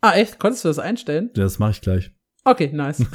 Ah, 0.03 0.13
echt? 0.15 0.39
Konntest 0.39 0.65
du 0.65 0.69
das 0.69 0.79
einstellen? 0.79 1.31
Das 1.35 1.59
mache 1.59 1.73
ich 1.73 1.81
gleich. 1.81 2.13
Okay, 2.45 2.71
nice. 2.73 2.99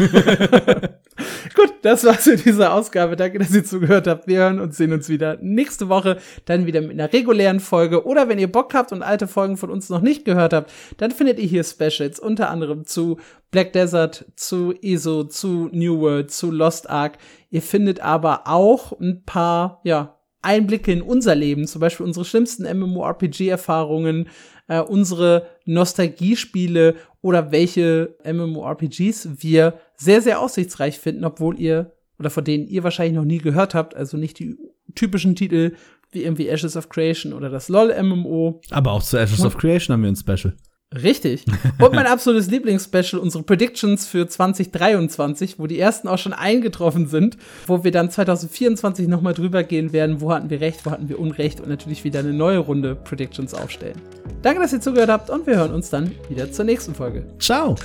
Gut, 1.55 1.73
das 1.81 2.05
war's 2.05 2.23
für 2.23 2.37
diese 2.37 2.71
Ausgabe. 2.71 3.17
Danke, 3.17 3.39
dass 3.39 3.53
ihr 3.53 3.65
zugehört 3.65 4.07
habt. 4.07 4.27
Wir 4.27 4.39
hören 4.39 4.61
und 4.61 4.73
sehen 4.73 4.93
uns 4.93 5.09
wieder 5.09 5.37
nächste 5.41 5.89
Woche, 5.89 6.17
dann 6.45 6.65
wieder 6.65 6.79
mit 6.79 6.91
einer 6.91 7.11
regulären 7.11 7.59
Folge. 7.59 8.05
Oder 8.05 8.29
wenn 8.29 8.39
ihr 8.39 8.49
Bock 8.49 8.73
habt 8.73 8.93
und 8.93 9.03
alte 9.03 9.27
Folgen 9.27 9.57
von 9.57 9.69
uns 9.69 9.89
noch 9.89 10.01
nicht 10.01 10.23
gehört 10.23 10.53
habt, 10.53 10.71
dann 10.97 11.11
findet 11.11 11.39
ihr 11.39 11.47
hier 11.47 11.65
Specials, 11.65 12.19
unter 12.19 12.49
anderem 12.49 12.85
zu 12.85 13.17
Black 13.51 13.73
Desert, 13.73 14.25
zu 14.35 14.73
ESO, 14.81 15.25
zu 15.25 15.69
New 15.73 15.99
World, 15.99 16.31
zu 16.31 16.49
Lost 16.49 16.89
Ark. 16.89 17.17
Ihr 17.49 17.61
findet 17.61 17.99
aber 17.99 18.43
auch 18.45 18.97
ein 18.97 19.23
paar, 19.25 19.81
ja, 19.83 20.17
Einblicke 20.41 20.93
in 20.93 21.01
unser 21.01 21.35
Leben, 21.35 21.67
zum 21.67 21.81
Beispiel 21.81 22.05
unsere 22.05 22.23
schlimmsten 22.23 22.63
MMORPG-Erfahrungen, 22.63 24.29
äh, 24.67 24.79
unsere 24.79 25.47
Nostalgiespiele 25.65 26.95
oder 27.21 27.51
welche 27.51 28.15
MMORPGs 28.23 29.41
wir 29.41 29.79
sehr, 29.95 30.21
sehr 30.21 30.39
aussichtsreich 30.39 30.99
finden, 30.99 31.25
obwohl 31.25 31.59
ihr 31.59 31.93
oder 32.19 32.29
von 32.29 32.43
denen 32.43 32.67
ihr 32.67 32.83
wahrscheinlich 32.83 33.15
noch 33.15 33.25
nie 33.25 33.37
gehört 33.37 33.75
habt, 33.75 33.95
also 33.95 34.17
nicht 34.17 34.39
die 34.39 34.57
typischen 34.95 35.35
Titel 35.35 35.75
wie 36.11 36.23
irgendwie 36.23 36.47
Ashes 36.47 36.77
of 36.77 36.89
Creation 36.89 37.33
oder 37.33 37.49
das 37.49 37.69
LOL-MMO. 37.69 38.61
Aber 38.71 38.91
auch 38.93 39.03
zu 39.03 39.17
Ashes 39.17 39.43
of 39.43 39.57
Creation 39.57 39.93
haben 39.93 40.03
wir 40.03 40.09
ein 40.09 40.15
Special. 40.15 40.55
Richtig. 40.95 41.45
Und 41.79 41.93
mein 41.93 42.07
absolutes 42.07 42.49
Lieblingsspecial, 42.49 43.21
unsere 43.21 43.43
Predictions 43.43 44.07
für 44.07 44.25
2023, 44.25 45.59
wo 45.59 45.67
die 45.67 45.79
ersten 45.79 46.07
auch 46.07 46.17
schon 46.17 46.31
eingetroffen 46.31 47.07
sind, 47.07 47.37
wo 47.65 47.83
wir 47.83 47.91
dann 47.91 48.09
2024 48.09 49.07
nochmal 49.09 49.33
drüber 49.33 49.63
gehen 49.63 49.91
werden, 49.91 50.21
wo 50.21 50.31
hatten 50.31 50.49
wir 50.49 50.61
recht, 50.61 50.85
wo 50.85 50.91
hatten 50.91 51.09
wir 51.09 51.19
Unrecht 51.19 51.59
und 51.59 51.67
natürlich 51.67 52.05
wieder 52.05 52.19
eine 52.19 52.33
neue 52.33 52.59
Runde 52.59 52.95
Predictions 52.95 53.53
aufstellen. 53.53 54.01
Danke, 54.41 54.61
dass 54.61 54.71
ihr 54.71 54.79
zugehört 54.79 55.09
habt 55.09 55.29
und 55.29 55.45
wir 55.45 55.57
hören 55.57 55.73
uns 55.73 55.89
dann 55.89 56.11
wieder 56.29 56.51
zur 56.51 56.63
nächsten 56.63 56.95
Folge. 56.95 57.25
Ciao! 57.37 57.75